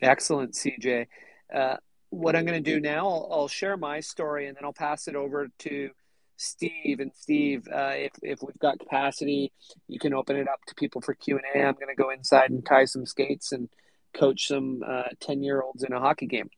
Excellent, 0.01 0.53
CJ. 0.53 1.07
Uh, 1.53 1.77
what 2.09 2.35
I'm 2.35 2.45
going 2.45 2.61
to 2.61 2.71
do 2.71 2.79
now, 2.79 3.07
I'll, 3.07 3.29
I'll, 3.31 3.47
share 3.47 3.77
my 3.77 3.99
story 3.99 4.47
and 4.47 4.55
then 4.55 4.63
I'll 4.63 4.73
pass 4.73 5.07
it 5.07 5.15
over 5.15 5.47
to 5.59 5.89
Steve. 6.37 6.99
And 6.99 7.11
Steve, 7.15 7.67
uh, 7.67 7.93
if, 7.93 8.11
if 8.21 8.39
we've 8.41 8.59
got 8.59 8.79
capacity, 8.79 9.51
you 9.87 9.99
can 9.99 10.13
open 10.13 10.37
it 10.37 10.47
up 10.47 10.59
to 10.67 10.75
people 10.75 11.01
for 11.01 11.13
Q 11.13 11.37
and 11.37 11.45
A. 11.53 11.67
I'm 11.67 11.73
going 11.73 11.93
to 11.93 12.01
go 12.01 12.11
inside 12.11 12.51
and 12.51 12.65
tie 12.65 12.85
some 12.85 13.05
skates 13.05 13.51
and 13.51 13.69
coach 14.13 14.47
some 14.47 14.83
ten 15.19 15.39
uh, 15.39 15.41
year 15.41 15.61
olds 15.61 15.83
in 15.83 15.93
a 15.93 15.99
hockey 15.99 16.27
game. 16.27 16.49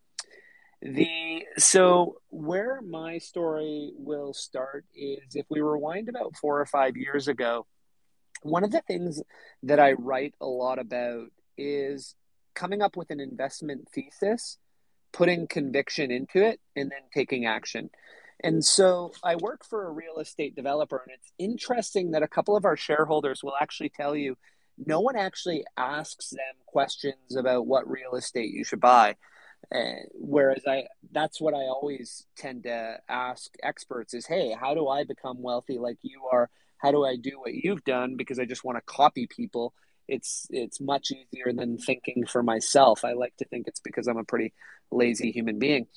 The 0.82 1.44
so 1.58 2.22
where 2.30 2.82
my 2.82 3.18
story 3.18 3.92
will 3.98 4.34
start 4.34 4.86
is 4.96 5.36
if 5.36 5.46
we 5.50 5.60
rewind 5.60 6.08
about 6.08 6.38
four 6.38 6.60
or 6.60 6.66
five 6.66 6.96
years 6.96 7.28
ago. 7.28 7.66
One 8.42 8.64
of 8.64 8.72
the 8.72 8.82
things 8.88 9.22
that 9.64 9.82
I 9.82 9.94
write 9.94 10.34
a 10.40 10.46
lot 10.46 10.80
about 10.80 11.28
is 11.58 12.16
coming 12.56 12.82
up 12.82 12.96
with 12.96 13.12
an 13.12 13.20
investment 13.20 13.90
thesis 13.94 14.58
putting 15.12 15.48
conviction 15.48 16.12
into 16.12 16.46
it 16.46 16.60
and 16.76 16.90
then 16.92 17.02
taking 17.14 17.46
action. 17.46 17.90
And 18.42 18.64
so 18.64 19.12
I 19.24 19.36
work 19.36 19.66
for 19.66 19.88
a 19.88 19.92
real 19.92 20.20
estate 20.20 20.56
developer, 20.56 20.98
and 20.98 21.14
it's 21.14 21.32
interesting 21.38 22.12
that 22.12 22.24
a 22.24 22.28
couple 22.28 22.56
of 22.56 22.66
our 22.66 22.78
shareholders 22.78 23.44
will 23.44 23.56
actually 23.60 23.90
tell 23.90 24.16
you 24.16 24.38
no 24.78 25.02
one 25.02 25.18
actually 25.18 25.66
asks 25.76 26.30
them 26.30 26.56
questions 26.66 27.36
about 27.38 27.68
what 27.68 27.90
real 27.90 28.16
estate 28.16 28.52
you 28.54 28.64
should 28.64 28.80
buy. 28.80 29.16
Uh, 29.76 30.04
whereas 30.14 30.64
I, 30.66 30.86
that's 31.12 31.42
what 31.42 31.54
I 31.54 31.64
always 31.64 32.26
tend 32.38 32.64
to 32.64 32.98
ask 33.10 33.52
experts 33.62 34.14
is, 34.14 34.26
hey, 34.26 34.56
how 34.58 34.74
do 34.74 34.88
I 34.88 35.04
become 35.04 35.42
wealthy 35.42 35.78
like 35.78 35.98
you 36.02 36.22
are? 36.32 36.50
How 36.78 36.92
do 36.92 37.06
I 37.06 37.18
do 37.18 37.32
what 37.40 37.54
you've 37.54 37.84
done? 37.84 38.16
Because 38.16 38.40
I 38.40 38.46
just 38.46 38.64
want 38.64 38.78
to 38.78 38.94
copy 38.94 39.28
people 39.28 39.74
it's 40.10 40.48
it's 40.50 40.82
much 40.82 41.12
easier 41.12 41.54
than 41.54 41.78
thinking 41.78 42.26
for 42.26 42.44
myself. 42.44 43.06
I 43.06 43.14
like 43.14 43.38
to 43.38 43.46
think 43.46 43.68
it's 43.68 43.80
because 43.80 44.08
I'm 44.08 44.18
a 44.18 44.24
pretty 44.24 44.54
lazy 44.92 45.32
human 45.32 45.60
being. 45.60 45.88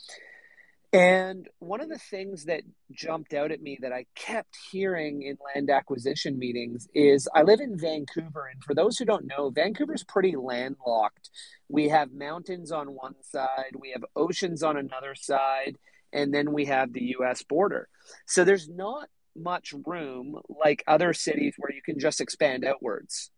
And 0.92 1.48
one 1.58 1.80
of 1.80 1.86
mm-hmm. 1.86 1.94
the 1.94 1.98
things 1.98 2.44
that 2.44 2.62
jumped 2.90 3.32
out 3.32 3.50
at 3.50 3.62
me 3.62 3.78
that 3.80 3.92
I 3.92 4.04
kept 4.14 4.56
hearing 4.70 5.22
in 5.22 5.38
land 5.54 5.70
acquisition 5.70 6.38
meetings 6.38 6.86
is 6.94 7.28
I 7.34 7.42
live 7.42 7.60
in 7.60 7.78
Vancouver. 7.78 8.50
And 8.52 8.62
for 8.62 8.74
those 8.74 8.98
who 8.98 9.04
don't 9.04 9.26
know, 9.26 9.50
Vancouver's 9.50 10.04
pretty 10.04 10.36
landlocked. 10.36 11.30
We 11.68 11.88
have 11.88 12.12
mountains 12.12 12.70
on 12.70 12.88
one 12.88 13.14
side, 13.22 13.72
we 13.78 13.92
have 13.92 14.04
oceans 14.14 14.62
on 14.62 14.76
another 14.76 15.14
side, 15.14 15.78
and 16.12 16.32
then 16.34 16.52
we 16.52 16.66
have 16.66 16.92
the 16.92 17.14
US 17.18 17.42
border. 17.42 17.88
So 18.26 18.44
there's 18.44 18.68
not 18.68 19.08
much 19.34 19.72
room 19.86 20.38
like 20.62 20.84
other 20.86 21.14
cities 21.14 21.54
where 21.56 21.72
you 21.72 21.80
can 21.80 21.98
just 21.98 22.20
expand 22.20 22.66
outwards. 22.66 23.30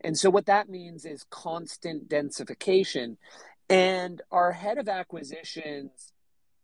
And 0.00 0.18
so 0.18 0.28
what 0.28 0.46
that 0.46 0.68
means 0.68 1.04
is 1.04 1.24
constant 1.30 2.08
densification. 2.08 3.16
And 3.68 4.20
our 4.32 4.50
head 4.50 4.78
of 4.78 4.88
acquisitions 4.88 6.12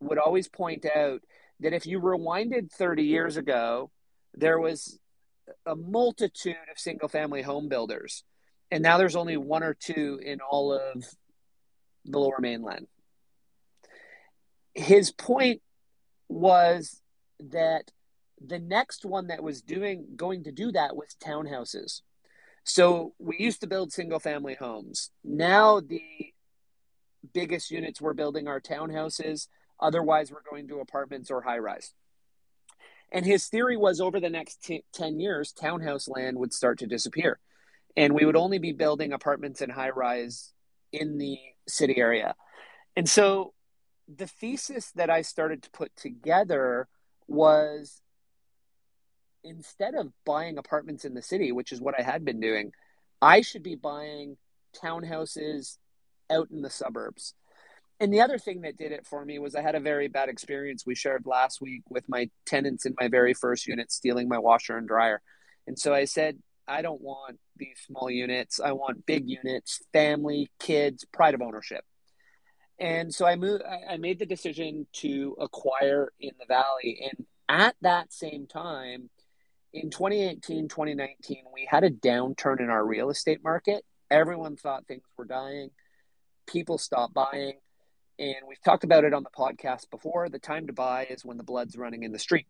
would 0.00 0.18
always 0.18 0.48
point 0.48 0.86
out 0.86 1.20
that 1.60 1.72
if 1.72 1.86
you 1.86 2.00
rewinded 2.00 2.70
30 2.70 3.04
years 3.04 3.36
ago, 3.36 3.90
there 4.34 4.58
was 4.58 4.98
a 5.64 5.76
multitude 5.76 6.56
of 6.70 6.78
single 6.78 7.08
family 7.08 7.42
home 7.42 7.68
builders. 7.68 8.24
And 8.70 8.82
now 8.82 8.98
there's 8.98 9.16
only 9.16 9.36
one 9.36 9.62
or 9.62 9.74
two 9.74 10.20
in 10.22 10.40
all 10.40 10.72
of 10.72 11.04
the 12.04 12.18
lower 12.18 12.40
mainland. 12.40 12.86
His 14.74 15.10
point 15.12 15.62
was 16.28 17.00
that 17.38 17.90
the 18.44 18.58
next 18.58 19.04
one 19.04 19.28
that 19.28 19.42
was 19.42 19.62
doing 19.62 20.06
going 20.16 20.44
to 20.44 20.52
do 20.52 20.72
that 20.72 20.96
was 20.96 21.16
townhouses. 21.22 22.02
So 22.64 23.14
we 23.18 23.36
used 23.38 23.60
to 23.60 23.66
build 23.66 23.92
single 23.92 24.18
family 24.18 24.54
homes. 24.54 25.10
Now 25.24 25.80
the 25.80 26.02
biggest 27.32 27.70
units 27.70 28.00
we're 28.00 28.14
building 28.14 28.48
are 28.48 28.60
townhouses. 28.60 29.48
Otherwise, 29.80 30.30
we're 30.30 30.48
going 30.48 30.68
to 30.68 30.80
apartments 30.80 31.30
or 31.30 31.42
high 31.42 31.58
rise. 31.58 31.92
And 33.12 33.24
his 33.24 33.46
theory 33.46 33.76
was 33.76 34.00
over 34.00 34.20
the 34.20 34.30
next 34.30 34.64
t- 34.64 34.84
10 34.94 35.20
years, 35.20 35.52
townhouse 35.52 36.08
land 36.08 36.38
would 36.38 36.52
start 36.52 36.78
to 36.80 36.86
disappear. 36.86 37.38
And 37.96 38.14
we 38.14 38.24
would 38.24 38.36
only 38.36 38.58
be 38.58 38.72
building 38.72 39.12
apartments 39.12 39.60
and 39.60 39.70
high 39.70 39.90
rise 39.90 40.52
in 40.92 41.18
the 41.18 41.38
city 41.68 41.98
area. 41.98 42.34
And 42.96 43.08
so 43.08 43.52
the 44.08 44.26
thesis 44.26 44.90
that 44.92 45.10
I 45.10 45.22
started 45.22 45.62
to 45.62 45.70
put 45.70 45.94
together 45.96 46.88
was 47.28 48.00
instead 49.44 49.94
of 49.94 50.12
buying 50.24 50.58
apartments 50.58 51.04
in 51.04 51.14
the 51.14 51.22
city, 51.22 51.52
which 51.52 51.72
is 51.72 51.80
what 51.80 51.98
I 51.98 52.02
had 52.02 52.24
been 52.24 52.40
doing, 52.40 52.72
I 53.22 53.40
should 53.40 53.62
be 53.62 53.76
buying 53.76 54.36
townhouses 54.82 55.78
out 56.30 56.50
in 56.50 56.62
the 56.62 56.70
suburbs. 56.70 57.34
And 57.98 58.12
the 58.12 58.20
other 58.20 58.38
thing 58.38 58.60
that 58.62 58.76
did 58.76 58.92
it 58.92 59.06
for 59.06 59.24
me 59.24 59.38
was 59.38 59.54
I 59.54 59.62
had 59.62 59.74
a 59.74 59.80
very 59.80 60.08
bad 60.08 60.28
experience 60.28 60.84
we 60.84 60.94
shared 60.94 61.24
last 61.24 61.60
week 61.60 61.82
with 61.88 62.08
my 62.08 62.28
tenants 62.44 62.84
in 62.84 62.94
my 63.00 63.08
very 63.08 63.32
first 63.32 63.66
unit 63.66 63.90
stealing 63.90 64.28
my 64.28 64.38
washer 64.38 64.76
and 64.76 64.86
dryer. 64.86 65.22
And 65.66 65.78
so 65.78 65.94
I 65.94 66.04
said, 66.04 66.38
I 66.68 66.82
don't 66.82 67.00
want 67.00 67.38
these 67.56 67.78
small 67.86 68.10
units. 68.10 68.60
I 68.60 68.72
want 68.72 69.06
big 69.06 69.28
units, 69.28 69.80
family, 69.92 70.50
kids, 70.58 71.06
pride 71.10 71.34
of 71.34 71.40
ownership. 71.40 71.84
And 72.78 73.14
so 73.14 73.24
I 73.24 73.36
moved 73.36 73.62
I 73.88 73.96
made 73.96 74.18
the 74.18 74.26
decision 74.26 74.86
to 74.94 75.34
acquire 75.40 76.12
in 76.20 76.32
the 76.38 76.44
valley 76.46 77.00
and 77.02 77.26
at 77.48 77.76
that 77.80 78.12
same 78.12 78.46
time 78.46 79.08
in 79.72 79.90
2018, 79.90 80.68
2019, 80.68 81.44
we 81.52 81.68
had 81.70 81.84
a 81.84 81.90
downturn 81.90 82.60
in 82.60 82.70
our 82.70 82.84
real 82.84 83.10
estate 83.10 83.44
market. 83.44 83.84
Everyone 84.10 84.56
thought 84.56 84.86
things 84.86 85.02
were 85.18 85.26
dying. 85.26 85.70
People 86.46 86.78
stopped 86.78 87.12
buying. 87.12 87.54
And 88.18 88.36
we've 88.48 88.62
talked 88.62 88.84
about 88.84 89.04
it 89.04 89.12
on 89.12 89.22
the 89.22 89.30
podcast 89.30 89.90
before. 89.90 90.28
The 90.28 90.38
time 90.38 90.66
to 90.68 90.72
buy 90.72 91.06
is 91.10 91.24
when 91.24 91.36
the 91.36 91.42
blood's 91.42 91.76
running 91.76 92.02
in 92.02 92.12
the 92.12 92.18
street. 92.18 92.46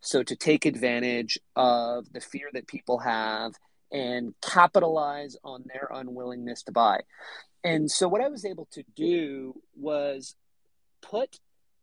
So, 0.00 0.22
to 0.22 0.34
take 0.34 0.64
advantage 0.64 1.38
of 1.56 2.10
the 2.12 2.20
fear 2.20 2.48
that 2.54 2.66
people 2.66 2.98
have 3.00 3.52
and 3.92 4.34
capitalize 4.40 5.36
on 5.44 5.64
their 5.66 5.90
unwillingness 5.92 6.62
to 6.64 6.72
buy. 6.72 7.00
And 7.62 7.90
so, 7.90 8.08
what 8.08 8.22
I 8.22 8.28
was 8.28 8.46
able 8.46 8.66
to 8.72 8.82
do 8.96 9.60
was 9.76 10.36
put 11.02 11.38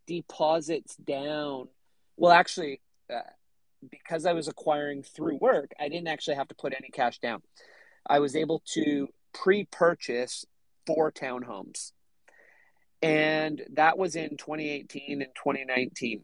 deposits 0.07 0.95
down. 0.95 1.67
Well, 2.15 2.31
actually, 2.31 2.81
uh, 3.13 3.21
because 3.87 4.25
I 4.25 4.33
was 4.33 4.47
acquiring 4.47 5.03
through 5.03 5.37
work, 5.37 5.73
I 5.79 5.89
didn't 5.89 6.07
actually 6.07 6.37
have 6.37 6.47
to 6.47 6.55
put 6.55 6.73
any 6.73 6.89
cash 6.89 7.19
down. 7.19 7.43
I 8.09 8.19
was 8.19 8.35
able 8.35 8.63
to 8.73 9.09
pre 9.33 9.65
purchase 9.65 10.45
four 10.87 11.11
townhomes. 11.11 11.91
And 13.01 13.61
that 13.73 13.97
was 13.97 14.15
in 14.15 14.37
2018 14.37 15.21
and 15.21 15.31
2019 15.35 16.21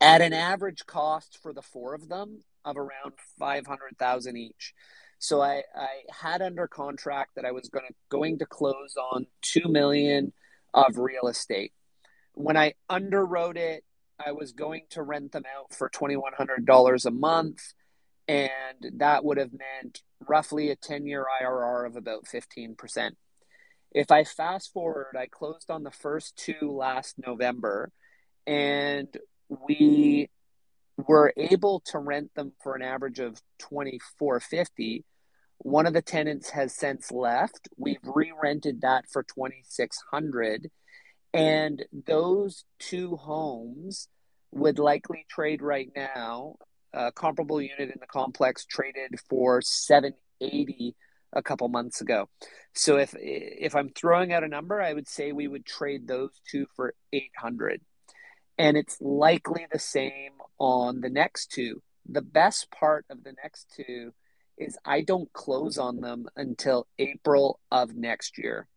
at 0.00 0.22
an 0.22 0.32
average 0.32 0.86
cost 0.86 1.38
for 1.42 1.52
the 1.52 1.62
four 1.62 1.94
of 1.94 2.08
them 2.08 2.42
of 2.64 2.76
around 2.76 3.12
500,000 3.38 4.36
each. 4.36 4.74
So 5.18 5.40
I, 5.42 5.62
I 5.74 5.88
had 6.10 6.42
under 6.42 6.66
contract 6.66 7.34
that 7.36 7.44
I 7.44 7.52
was 7.52 7.68
going 7.68 7.86
to 7.88 7.94
going 8.08 8.38
to 8.38 8.46
close 8.46 8.96
on 8.96 9.26
2 9.42 9.68
million 9.68 10.32
of 10.72 10.98
real 10.98 11.26
estate. 11.28 11.72
When 12.34 12.56
I 12.56 12.74
underwrote 12.90 13.56
it 13.56 13.84
I 14.24 14.32
was 14.32 14.52
going 14.52 14.82
to 14.90 15.02
rent 15.02 15.32
them 15.32 15.44
out 15.56 15.74
for 15.74 15.88
$2,100 15.90 17.06
a 17.06 17.10
month. 17.10 17.74
And 18.28 18.98
that 18.98 19.24
would 19.24 19.38
have 19.38 19.52
meant 19.52 20.02
roughly 20.26 20.70
a 20.70 20.76
10 20.76 21.06
year 21.06 21.26
IRR 21.42 21.86
of 21.86 21.96
about 21.96 22.24
15%. 22.24 23.12
If 23.92 24.10
I 24.10 24.24
fast 24.24 24.72
forward, 24.72 25.16
I 25.18 25.26
closed 25.26 25.70
on 25.70 25.82
the 25.82 25.90
first 25.90 26.36
two 26.36 26.70
last 26.72 27.16
November 27.24 27.90
and 28.46 29.08
we 29.48 30.28
were 30.96 31.32
able 31.36 31.80
to 31.86 31.98
rent 31.98 32.30
them 32.34 32.52
for 32.62 32.74
an 32.74 32.82
average 32.82 33.18
of 33.18 33.40
2450 33.58 35.04
one 35.58 35.86
of 35.86 35.94
the 35.94 36.02
tenants 36.02 36.50
has 36.50 36.74
since 36.74 37.10
left. 37.10 37.68
We've 37.76 37.96
re-rented 38.02 38.82
that 38.82 39.04
for 39.10 39.22
2600 39.22 40.70
and 41.32 41.84
those 42.06 42.64
two 42.78 43.16
homes 43.16 44.08
would 44.52 44.78
likely 44.78 45.26
trade 45.28 45.62
right 45.62 45.90
now. 45.94 46.56
A 46.92 47.12
comparable 47.12 47.60
unit 47.60 47.90
in 47.90 47.98
the 48.00 48.06
complex 48.06 48.64
traded 48.64 49.18
for 49.28 49.60
780 49.60 50.94
a 51.32 51.42
couple 51.42 51.68
months 51.68 52.00
ago. 52.00 52.28
So 52.74 52.96
if 52.96 53.14
if 53.18 53.74
I'm 53.74 53.90
throwing 53.90 54.32
out 54.32 54.44
a 54.44 54.48
number, 54.48 54.80
I 54.80 54.92
would 54.92 55.08
say 55.08 55.32
we 55.32 55.48
would 55.48 55.66
trade 55.66 56.06
those 56.06 56.30
two 56.50 56.66
for 56.74 56.94
800. 57.12 57.80
And 58.58 58.76
it's 58.76 59.00
likely 59.00 59.66
the 59.70 59.78
same 59.78 60.32
on 60.58 61.00
the 61.00 61.10
next 61.10 61.52
two. 61.52 61.82
The 62.08 62.22
best 62.22 62.70
part 62.70 63.04
of 63.10 63.22
the 63.24 63.34
next 63.42 63.72
two 63.76 64.12
is 64.56 64.78
I 64.84 65.02
don't 65.02 65.32
close 65.32 65.76
on 65.76 66.00
them 66.00 66.26
until 66.36 66.86
April 66.98 67.60
of 67.70 67.94
next 67.94 68.38
year. 68.38 68.68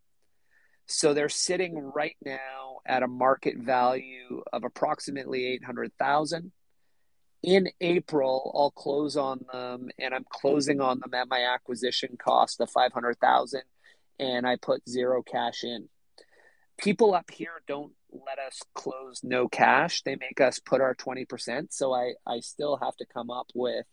So 0.88 1.14
they're 1.14 1.30
sitting 1.30 1.78
right 1.78 2.18
now 2.26 2.80
at 2.86 3.04
a 3.04 3.08
market 3.08 3.58
value 3.58 4.41
of 4.52 4.64
approximately 4.64 5.45
800,000 5.45 6.52
in 7.42 7.70
April, 7.80 8.52
I'll 8.54 8.72
close 8.72 9.16
on 9.16 9.46
them, 9.52 9.90
and 9.98 10.14
I'm 10.14 10.26
closing 10.30 10.82
on 10.82 11.00
them 11.00 11.14
at 11.14 11.30
my 11.30 11.44
acquisition 11.54 12.18
cost 12.18 12.60
of 12.60 12.70
five 12.70 12.92
hundred 12.92 13.20
thousand, 13.20 13.64
and 14.20 14.46
I 14.46 14.58
put 14.58 14.88
zero 14.90 15.24
cash 15.24 15.64
in. 15.64 15.88
People 16.78 17.14
up 17.14 17.32
here 17.32 17.62
don't 17.68 17.94
let 18.12 18.40
us 18.40 18.60
close 18.74 19.22
no 19.24 19.48
cash; 19.48 20.02
they 20.02 20.18
make 20.18 20.42
us 20.42 20.60
put 20.60 20.82
our 20.82 20.94
twenty 20.94 21.26
percent. 21.26 21.74
So 21.74 21.94
I 21.94 22.14
I 22.28 22.42
still 22.42 22.78
have 22.78 22.96
to 22.98 23.06
come 23.06 23.32
up 23.32 23.48
with 23.56 23.86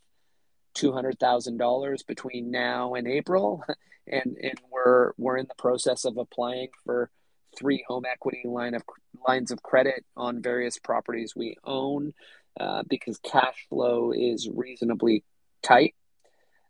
two 0.73 0.91
hundred 0.91 1.17
thousand 1.17 1.57
dollars 1.57 2.03
between 2.03 2.51
now 2.51 2.95
and 2.95 3.07
April, 3.07 3.63
and 4.07 4.37
and 4.41 4.59
we're 4.69 5.13
we're 5.17 5.37
in 5.37 5.47
the 5.47 5.55
process 5.55 6.03
of 6.03 6.17
applying 6.17 6.69
for 6.83 7.09
three 7.57 7.83
home 7.87 8.03
equity 8.05 8.43
line 8.45 8.73
of 8.73 8.83
lines 9.25 9.51
of 9.51 9.63
credit 9.63 10.05
on 10.17 10.41
various 10.41 10.77
properties 10.77 11.33
we 11.35 11.55
own 11.63 12.13
uh, 12.59 12.83
because 12.87 13.17
cash 13.19 13.65
flow 13.69 14.11
is 14.11 14.49
reasonably 14.53 15.23
tight. 15.61 15.95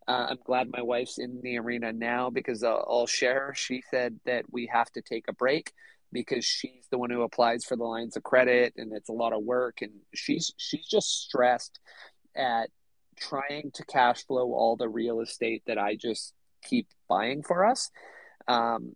Uh, 0.07 0.27
I'm 0.29 0.39
glad 0.45 0.71
my 0.71 0.81
wife's 0.81 1.17
in 1.17 1.41
the 1.41 1.57
arena 1.57 1.91
now 1.91 2.29
because 2.29 2.63
I'll, 2.63 2.85
I'll 2.89 3.07
share. 3.07 3.53
She 3.55 3.83
said 3.91 4.19
that 4.25 4.45
we 4.51 4.67
have 4.67 4.89
to 4.93 5.01
take 5.01 5.25
a 5.27 5.33
break 5.33 5.73
because 6.13 6.45
she's 6.45 6.87
the 6.89 6.97
one 6.97 7.09
who 7.09 7.23
applies 7.23 7.65
for 7.65 7.75
the 7.75 7.83
lines 7.83 8.15
of 8.15 8.23
credit 8.23 8.73
and 8.77 8.93
it's 8.93 9.09
a 9.09 9.13
lot 9.13 9.33
of 9.33 9.43
work 9.43 9.81
and 9.81 9.91
she's 10.13 10.53
she's 10.55 10.87
just 10.87 11.23
stressed 11.23 11.81
at 12.33 12.69
trying 13.17 13.71
to 13.73 13.83
cash 13.85 14.25
flow 14.25 14.53
all 14.53 14.77
the 14.77 14.87
real 14.87 15.19
estate 15.19 15.63
that 15.67 15.77
I 15.77 15.95
just 15.95 16.33
keep 16.63 16.87
buying 17.09 17.43
for 17.43 17.65
us. 17.65 17.89
Um, 18.47 18.95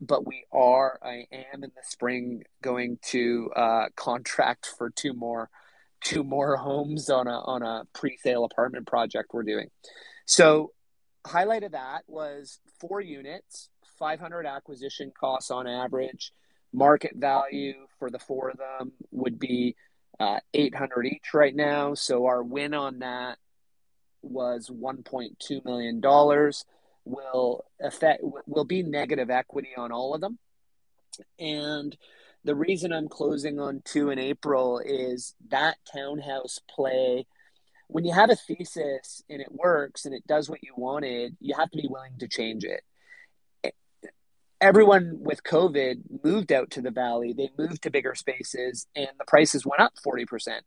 but 0.00 0.26
we 0.26 0.44
are, 0.52 0.98
I 1.02 1.26
am 1.30 1.62
in 1.62 1.70
the 1.74 1.82
spring 1.82 2.44
going 2.62 2.98
to 3.08 3.50
uh, 3.54 3.86
contract 3.96 4.72
for 4.78 4.90
two 4.90 5.12
more 5.12 5.50
two 6.02 6.24
more 6.24 6.56
homes 6.56 7.10
on 7.10 7.26
a 7.26 7.38
on 7.40 7.62
a 7.62 7.84
pre-sale 7.92 8.44
apartment 8.44 8.86
project 8.86 9.30
we're 9.32 9.42
doing. 9.42 9.68
So 10.26 10.72
highlight 11.26 11.64
of 11.64 11.72
that 11.72 12.02
was 12.06 12.60
four 12.80 13.00
units, 13.00 13.68
500 13.98 14.46
acquisition 14.46 15.12
costs 15.18 15.50
on 15.50 15.66
average. 15.66 16.32
Market 16.72 17.12
value 17.16 17.74
for 17.98 18.10
the 18.10 18.18
four 18.18 18.50
of 18.50 18.58
them 18.58 18.92
would 19.10 19.38
be 19.38 19.74
uh, 20.20 20.38
800 20.54 21.06
each 21.06 21.34
right 21.34 21.54
now. 21.54 21.94
So 21.94 22.26
our 22.26 22.42
win 22.42 22.74
on 22.74 23.00
that 23.00 23.38
was 24.22 24.70
1.2 24.70 25.64
million 25.64 26.00
dollars. 26.00 26.64
Will 27.04 27.64
affect 27.80 28.22
will 28.46 28.66
be 28.66 28.82
negative 28.82 29.30
equity 29.30 29.70
on 29.76 29.90
all 29.90 30.14
of 30.14 30.20
them, 30.20 30.38
and 31.38 31.96
the 32.44 32.54
reason 32.54 32.92
I'm 32.92 33.08
closing 33.08 33.60
on 33.60 33.82
two 33.84 34.10
in 34.10 34.18
April 34.18 34.78
is 34.78 35.34
that 35.48 35.76
townhouse 35.92 36.58
play. 36.74 37.26
When 37.88 38.04
you 38.04 38.12
have 38.12 38.30
a 38.30 38.36
thesis 38.36 39.22
and 39.28 39.40
it 39.40 39.50
works 39.50 40.04
and 40.04 40.14
it 40.14 40.26
does 40.26 40.48
what 40.48 40.62
you 40.62 40.72
wanted, 40.76 41.36
you 41.40 41.54
have 41.56 41.70
to 41.70 41.78
be 41.78 41.88
willing 41.88 42.18
to 42.18 42.28
change 42.28 42.64
it. 42.64 42.82
Everyone 44.60 45.18
with 45.20 45.42
COVID 45.42 46.22
moved 46.22 46.52
out 46.52 46.70
to 46.72 46.82
the 46.82 46.90
valley, 46.90 47.32
they 47.32 47.50
moved 47.58 47.82
to 47.82 47.90
bigger 47.90 48.14
spaces, 48.14 48.86
and 48.94 49.08
the 49.18 49.24
prices 49.24 49.64
went 49.64 49.80
up 49.80 49.94
40%. 50.06 50.60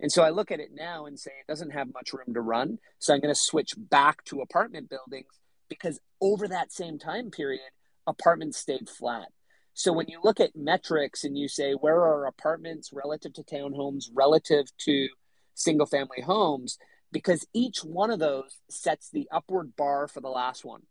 And 0.00 0.10
so 0.10 0.22
I 0.22 0.30
look 0.30 0.50
at 0.50 0.60
it 0.60 0.70
now 0.72 1.06
and 1.06 1.18
say 1.18 1.32
it 1.40 1.50
doesn't 1.50 1.70
have 1.70 1.92
much 1.92 2.12
room 2.12 2.34
to 2.34 2.40
run. 2.40 2.78
So 2.98 3.12
I'm 3.12 3.20
going 3.20 3.34
to 3.34 3.40
switch 3.40 3.74
back 3.76 4.24
to 4.26 4.40
apartment 4.40 4.90
buildings 4.90 5.40
because 5.68 6.00
over 6.20 6.48
that 6.48 6.72
same 6.72 6.98
time 6.98 7.30
period, 7.30 7.62
apartments 8.06 8.58
stayed 8.58 8.88
flat. 8.88 9.28
So 9.74 9.92
when 9.92 10.06
you 10.08 10.20
look 10.22 10.38
at 10.38 10.54
metrics 10.54 11.24
and 11.24 11.36
you 11.36 11.48
say 11.48 11.72
where 11.72 12.00
are 12.00 12.26
apartments 12.26 12.90
relative 12.92 13.32
to 13.34 13.42
townhomes, 13.42 14.04
relative 14.14 14.66
to 14.78 15.08
single 15.54 15.86
family 15.86 16.22
homes, 16.24 16.78
because 17.10 17.44
each 17.52 17.80
one 17.82 18.10
of 18.10 18.20
those 18.20 18.60
sets 18.70 19.10
the 19.10 19.28
upward 19.32 19.74
bar 19.74 20.06
for 20.06 20.20
the 20.20 20.28
last 20.28 20.64
one. 20.64 20.82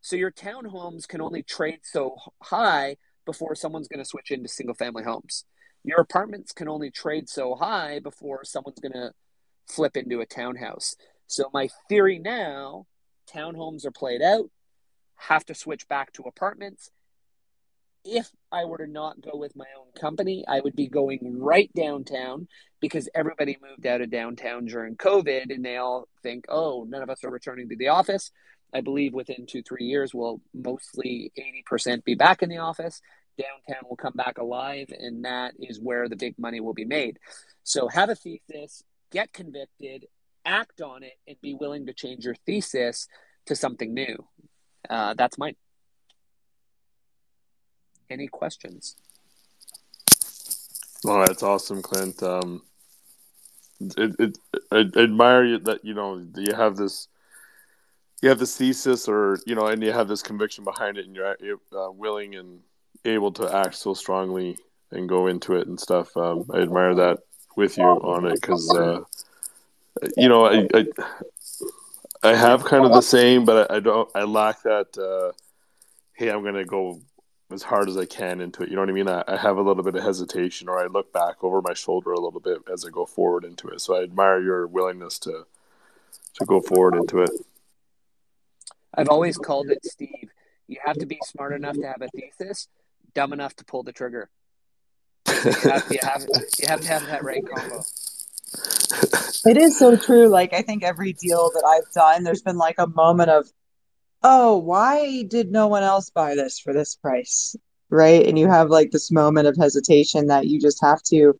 So 0.00 0.16
your 0.16 0.32
townhomes 0.32 1.06
can 1.06 1.20
only 1.20 1.44
trade 1.44 1.80
so 1.84 2.16
high 2.42 2.96
before 3.24 3.54
someone's 3.54 3.88
going 3.88 4.02
to 4.02 4.08
switch 4.08 4.32
into 4.32 4.48
single 4.48 4.74
family 4.74 5.04
homes. 5.04 5.44
Your 5.84 6.00
apartments 6.00 6.52
can 6.52 6.68
only 6.68 6.90
trade 6.90 7.28
so 7.28 7.54
high 7.54 8.00
before 8.00 8.44
someone's 8.44 8.80
going 8.80 8.92
to 8.92 9.12
flip 9.68 9.96
into 9.96 10.20
a 10.20 10.26
townhouse. 10.26 10.96
So 11.28 11.48
my 11.54 11.68
theory 11.88 12.18
now, 12.18 12.86
townhomes 13.32 13.84
are 13.86 13.92
played 13.92 14.20
out, 14.20 14.50
have 15.14 15.44
to 15.46 15.54
switch 15.54 15.86
back 15.86 16.12
to 16.14 16.24
apartments 16.24 16.90
if 18.04 18.30
I 18.50 18.64
were 18.64 18.78
to 18.78 18.86
not 18.86 19.20
go 19.20 19.36
with 19.36 19.56
my 19.56 19.66
own 19.78 19.92
company, 19.98 20.44
I 20.48 20.60
would 20.60 20.74
be 20.74 20.88
going 20.88 21.38
right 21.38 21.70
downtown 21.74 22.48
because 22.80 23.08
everybody 23.14 23.58
moved 23.62 23.86
out 23.86 24.00
of 24.00 24.10
downtown 24.10 24.66
during 24.66 24.96
COVID 24.96 25.52
and 25.54 25.64
they 25.64 25.76
all 25.76 26.08
think, 26.22 26.46
oh, 26.48 26.86
none 26.88 27.02
of 27.02 27.10
us 27.10 27.24
are 27.24 27.30
returning 27.30 27.68
to 27.68 27.76
the 27.76 27.88
office. 27.88 28.30
I 28.72 28.80
believe 28.80 29.12
within 29.12 29.46
two, 29.46 29.62
three 29.62 29.84
years, 29.84 30.14
we'll 30.14 30.40
mostly 30.54 31.32
80% 31.70 32.04
be 32.04 32.14
back 32.14 32.42
in 32.42 32.48
the 32.48 32.58
office. 32.58 33.00
Downtown 33.38 33.88
will 33.88 33.96
come 33.96 34.12
back 34.14 34.38
alive, 34.38 34.88
and 34.96 35.24
that 35.24 35.54
is 35.58 35.80
where 35.80 36.08
the 36.08 36.16
big 36.16 36.38
money 36.38 36.60
will 36.60 36.74
be 36.74 36.84
made. 36.84 37.18
So 37.64 37.88
have 37.88 38.10
a 38.10 38.14
thesis, 38.14 38.82
get 39.10 39.32
convicted, 39.32 40.06
act 40.44 40.80
on 40.80 41.02
it, 41.02 41.14
and 41.26 41.36
be 41.40 41.54
willing 41.54 41.86
to 41.86 41.92
change 41.92 42.24
your 42.24 42.36
thesis 42.46 43.08
to 43.46 43.56
something 43.56 43.92
new. 43.92 44.24
Uh, 44.88 45.14
that's 45.14 45.38
mine. 45.38 45.56
Any 48.10 48.26
questions? 48.26 48.96
Well, 51.04 51.24
that's 51.24 51.44
awesome, 51.44 51.80
Clint. 51.80 52.22
Um, 52.22 52.62
it, 53.80 54.16
it, 54.18 54.38
I 54.70 54.78
admire 54.96 55.44
you 55.44 55.58
that 55.60 55.84
you 55.84 55.94
know 55.94 56.22
you 56.36 56.54
have 56.54 56.76
this, 56.76 57.08
you 58.20 58.28
have 58.28 58.38
this 58.38 58.56
thesis, 58.56 59.08
or 59.08 59.38
you 59.46 59.54
know, 59.54 59.68
and 59.68 59.82
you 59.82 59.92
have 59.92 60.08
this 60.08 60.22
conviction 60.22 60.64
behind 60.64 60.98
it, 60.98 61.06
and 61.06 61.14
you're, 61.14 61.60
uh, 61.72 61.90
willing 61.90 62.34
and 62.34 62.60
able 63.04 63.32
to 63.32 63.54
act 63.54 63.76
so 63.76 63.94
strongly 63.94 64.58
and 64.90 65.08
go 65.08 65.28
into 65.28 65.54
it 65.54 65.68
and 65.68 65.78
stuff. 65.78 66.14
Um, 66.16 66.44
I 66.52 66.58
admire 66.58 66.94
that 66.96 67.20
with 67.56 67.78
you 67.78 67.84
on 67.84 68.26
it 68.26 68.34
because, 68.34 68.74
uh, 68.74 69.00
you 70.16 70.28
know, 70.28 70.46
I, 70.46 70.66
I, 70.74 70.86
I 72.22 72.34
have 72.34 72.64
kind 72.64 72.84
of 72.84 72.92
the 72.92 73.00
same, 73.00 73.44
but 73.44 73.70
I, 73.70 73.76
I 73.76 73.80
don't. 73.80 74.10
I 74.14 74.24
lack 74.24 74.62
that. 74.64 74.98
Uh, 74.98 75.32
hey, 76.12 76.30
I'm 76.30 76.44
gonna 76.44 76.64
go 76.64 77.00
as 77.52 77.62
hard 77.62 77.88
as 77.88 77.96
I 77.96 78.04
can 78.04 78.40
into 78.40 78.62
it. 78.62 78.68
You 78.68 78.76
know 78.76 78.82
what 78.82 78.90
I 78.90 78.92
mean? 78.92 79.08
I, 79.08 79.24
I, 79.26 79.36
have 79.36 79.56
a 79.56 79.62
little 79.62 79.82
bit 79.82 79.96
of 79.96 80.02
hesitation, 80.02 80.68
or 80.68 80.78
I 80.78 80.86
look 80.86 81.12
back 81.12 81.42
over 81.42 81.60
my 81.60 81.74
shoulder 81.74 82.12
a 82.12 82.20
little 82.20 82.40
bit 82.40 82.58
as 82.72 82.84
I 82.84 82.90
go 82.90 83.06
forward 83.06 83.44
into 83.44 83.68
it. 83.68 83.80
So 83.80 83.96
I 83.96 84.02
admire 84.02 84.40
your 84.40 84.66
willingness 84.66 85.18
to 85.20 85.46
to 86.34 86.44
go 86.44 86.60
forward 86.60 86.94
into 86.94 87.22
it. 87.22 87.30
I've 88.94 89.08
always 89.08 89.36
called 89.36 89.70
it, 89.70 89.84
Steve. 89.84 90.30
You 90.66 90.78
have 90.84 90.96
to 90.98 91.06
be 91.06 91.18
smart 91.24 91.52
enough 91.52 91.76
to 91.76 91.86
have 91.86 92.02
a 92.02 92.08
thesis, 92.08 92.68
dumb 93.14 93.32
enough 93.32 93.54
to 93.56 93.64
pull 93.64 93.82
the 93.82 93.92
trigger. 93.92 94.30
You 95.28 95.52
have, 95.52 95.86
you 95.90 95.98
have, 96.02 96.26
you 96.58 96.68
have 96.68 96.80
to 96.80 96.88
have 96.88 97.06
that 97.06 97.24
right 97.24 97.42
combo. 97.46 97.82
It 99.46 99.56
is 99.56 99.78
so 99.78 99.96
true. 99.96 100.28
Like 100.28 100.52
I 100.52 100.62
think 100.62 100.82
every 100.82 101.12
deal 101.12 101.50
that 101.54 101.64
I've 101.64 101.90
done, 101.92 102.24
there's 102.24 102.42
been 102.42 102.58
like 102.58 102.76
a 102.78 102.86
moment 102.86 103.30
of 103.30 103.50
oh, 104.22 104.58
why 104.58 105.22
did 105.24 105.50
no 105.50 105.66
one 105.66 105.82
else 105.82 106.10
buy 106.10 106.34
this 106.34 106.58
for 106.58 106.72
this 106.72 106.94
price? 106.94 107.56
Right. 107.88 108.26
And 108.26 108.38
you 108.38 108.48
have 108.48 108.70
like 108.70 108.90
this 108.90 109.10
moment 109.10 109.48
of 109.48 109.56
hesitation 109.56 110.26
that 110.28 110.46
you 110.46 110.60
just 110.60 110.80
have 110.80 111.02
to 111.04 111.38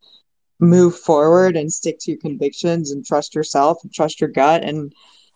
move 0.59 0.97
forward 0.97 1.57
and 1.57 1.73
stick 1.73 1.99
to 2.01 2.13
your 2.13 2.21
convictions 2.21 2.91
and 2.91 3.05
trust 3.05 3.35
yourself 3.35 3.79
and 3.83 3.93
trust 3.93 4.21
your 4.21 4.31
gut 4.31 4.63
and 4.63 4.93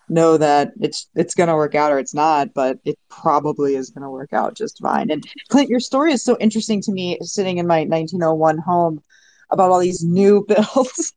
know 0.08 0.36
that 0.36 0.72
it's 0.80 1.08
it's 1.14 1.34
going 1.34 1.48
to 1.48 1.54
work 1.54 1.74
out 1.74 1.90
or 1.90 1.98
it's 1.98 2.12
not 2.12 2.52
but 2.52 2.78
it 2.84 2.98
probably 3.08 3.74
is 3.74 3.88
going 3.88 4.02
to 4.02 4.10
work 4.10 4.34
out 4.34 4.54
just 4.54 4.78
fine 4.80 5.10
and 5.10 5.24
clint 5.48 5.70
your 5.70 5.80
story 5.80 6.12
is 6.12 6.22
so 6.22 6.36
interesting 6.40 6.82
to 6.82 6.92
me 6.92 7.16
sitting 7.22 7.56
in 7.56 7.66
my 7.66 7.84
1901 7.84 8.58
home 8.58 9.02
about 9.50 9.70
all 9.70 9.80
these 9.80 10.04
new 10.04 10.44
builds 10.48 11.14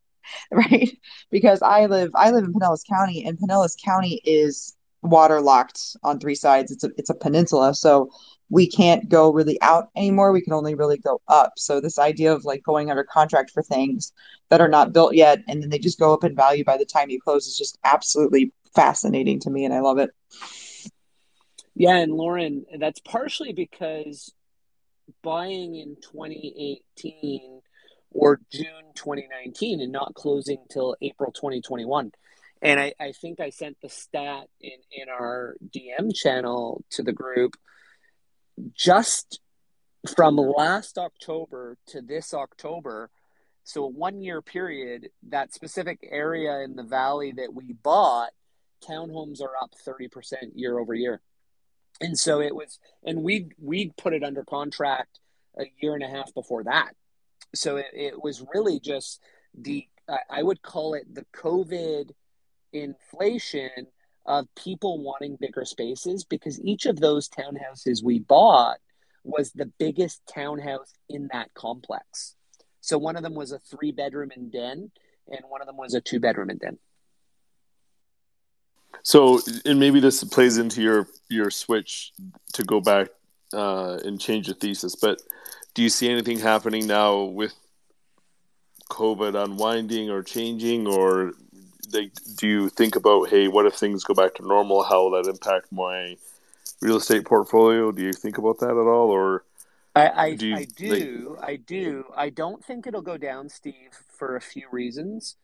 right 0.52 0.98
because 1.32 1.62
i 1.62 1.86
live 1.86 2.12
i 2.16 2.32
live 2.32 2.46
in 2.46 2.54
pinellas 2.54 2.88
county 2.90 3.26
and 3.26 3.38
pinellas 3.38 3.76
county 3.84 4.22
is 4.24 4.77
waterlocked 5.04 5.96
on 6.04 6.20
three 6.20 6.36
sides. 6.36 6.72
It's 6.72 6.84
a 6.84 6.92
it's 6.98 7.10
a 7.10 7.16
peninsula, 7.16 7.74
so 7.76 8.10
we 8.50 8.68
can't 8.68 9.10
go 9.10 9.32
really 9.32 9.62
out 9.62 9.90
anymore. 9.96 10.32
We 10.32 10.42
can 10.42 10.54
only 10.54 10.76
really 10.76 10.98
go 10.98 11.22
up. 11.28 11.54
So 11.58 11.82
this 11.82 12.00
idea 12.00 12.34
of 12.34 12.46
like 12.46 12.64
going 12.64 12.90
under 12.90 13.04
contract 13.04 13.52
for 13.52 13.62
things 13.62 14.14
that 14.50 14.62
are 14.62 14.70
not 14.70 14.94
built 14.94 15.16
yet 15.16 15.40
and 15.48 15.62
then 15.62 15.70
they 15.70 15.80
just 15.80 16.00
go 16.00 16.14
up 16.14 16.24
in 16.24 16.36
value 16.36 16.64
by 16.64 16.78
the 16.78 16.86
time 16.86 17.10
you 17.10 17.20
close 17.20 17.48
is 17.48 17.58
just 17.58 17.78
absolutely 17.84 18.54
fascinating 18.74 19.40
to 19.42 19.50
me 19.50 19.66
and 19.66 19.74
I 19.74 19.82
love 19.82 19.98
it. 19.98 20.12
Yeah, 21.76 21.98
and 21.98 22.14
Lauren, 22.14 22.66
that's 22.80 23.00
partially 23.02 23.54
because 23.54 24.34
buying 25.24 25.76
in 25.76 25.96
2018 26.02 27.62
or 28.12 28.40
June 28.52 28.94
2019 28.96 29.82
and 29.82 29.92
not 29.92 30.16
closing 30.16 30.58
till 30.70 30.96
April 31.02 31.32
2021. 31.32 32.12
And 32.62 32.80
I, 32.80 32.94
I 33.00 33.12
think 33.12 33.40
I 33.40 33.50
sent 33.50 33.78
the 33.82 33.90
stat 33.90 34.48
in, 34.60 34.80
in 34.92 35.10
our 35.10 35.56
DM 35.70 36.16
channel 36.16 36.84
to 36.92 37.04
the 37.04 37.14
group 37.14 37.56
just 38.74 39.40
from 40.16 40.38
last 40.38 40.98
October 40.98 41.78
to 41.88 42.02
this 42.02 42.34
October. 42.34 43.10
So, 43.64 43.84
a 43.84 43.88
one 43.88 44.22
year 44.22 44.42
period, 44.42 45.10
that 45.30 45.54
specific 45.54 46.08
area 46.10 46.62
in 46.62 46.76
the 46.76 46.84
valley 46.84 47.34
that 47.34 47.54
we 47.54 47.74
bought, 47.74 48.30
townhomes 48.88 49.42
are 49.42 49.56
up 49.62 49.72
30% 49.86 50.52
year 50.56 50.80
over 50.80 50.94
year. 50.94 51.22
And 52.00 52.18
so 52.18 52.42
it 52.42 52.56
was, 52.56 52.80
and 53.04 53.24
we 53.24 53.50
we 53.60 53.92
put 53.98 54.14
it 54.14 54.24
under 54.24 54.44
contract 54.44 55.20
a 55.60 55.66
year 55.82 55.96
and 55.96 56.04
a 56.04 56.08
half 56.08 56.34
before 56.34 56.64
that. 56.66 56.94
So 57.56 57.78
it, 57.78 57.88
it 57.94 58.24
was 58.24 58.46
really 58.54 58.80
just 58.80 59.22
the, 59.58 59.88
I 60.30 60.44
would 60.44 60.62
call 60.62 60.94
it 60.94 61.14
the 61.14 61.26
COVID 61.36 62.12
inflation 62.74 63.88
of 64.26 64.48
people 64.56 65.02
wanting 65.02 65.38
bigger 65.40 65.66
spaces 65.66 66.26
because 66.26 66.62
each 66.62 66.86
of 66.86 67.00
those 67.00 67.30
townhouses 67.30 68.04
we 68.04 68.20
bought 68.20 68.78
was 69.24 69.52
the 69.52 69.72
biggest 69.78 70.22
townhouse 70.34 70.94
in 71.10 71.30
that 71.32 71.54
complex. 71.54 72.36
So 72.82 72.98
one 72.98 73.16
of 73.16 73.24
them 73.24 73.36
was 73.36 73.52
a 73.52 73.60
three 73.60 73.92
bedroom 73.92 74.32
and 74.36 74.52
den, 74.52 74.92
and 75.28 75.42
one 75.50 75.62
of 75.62 75.68
them 75.68 75.78
was 75.78 75.94
a 75.94 76.02
two 76.02 76.20
bedroom 76.20 76.50
and 76.50 76.60
den. 76.60 76.78
So, 79.04 79.40
and 79.66 79.80
maybe 79.80 80.00
this 80.00 80.24
plays 80.24 80.58
into 80.58 80.82
your 80.82 81.08
your 81.30 81.52
switch 81.52 82.14
to 82.54 82.64
go 82.64 82.82
back 82.82 83.10
uh, 83.54 84.00
and 84.04 84.20
change 84.20 84.48
the 84.48 84.54
thesis. 84.54 84.96
But 84.96 85.22
do 85.74 85.84
you 85.84 85.90
see 85.90 86.10
anything 86.10 86.40
happening 86.40 86.88
now 86.88 87.24
with 87.24 87.54
COVID 88.90 89.42
unwinding 89.42 90.10
or 90.10 90.24
changing, 90.24 90.88
or 90.88 91.34
like, 91.92 92.12
do 92.36 92.48
you 92.48 92.70
think 92.70 92.96
about, 92.96 93.30
hey, 93.30 93.48
what 93.48 93.66
if 93.66 93.76
things 93.76 94.04
go 94.04 94.14
back 94.14 94.36
to 94.36 94.48
normal? 94.48 94.84
How 94.84 95.04
will 95.04 95.22
that 95.22 95.30
impact 95.30 95.72
my 95.72 96.18
real 96.82 96.98
estate 96.98 97.26
portfolio? 97.26 97.92
Do 97.92 98.04
you 98.04 98.14
think 98.14 98.38
about 98.38 98.60
that 98.60 98.72
at 98.72 98.76
all, 98.78 99.10
or? 99.10 99.44
I, 99.96 100.10
I 100.10 100.36
do, 100.36 100.48
you, 100.48 100.56
I 100.56 100.66
do, 100.66 101.36
like... 101.40 101.50
I 101.50 101.56
do. 101.56 102.06
I 102.16 102.30
don't 102.30 102.64
think 102.64 102.86
it'll 102.86 103.02
go 103.02 103.18
down, 103.18 103.50
Steve, 103.50 104.04
for 104.08 104.36
a 104.36 104.42
few 104.42 104.68
reasons. 104.72 105.36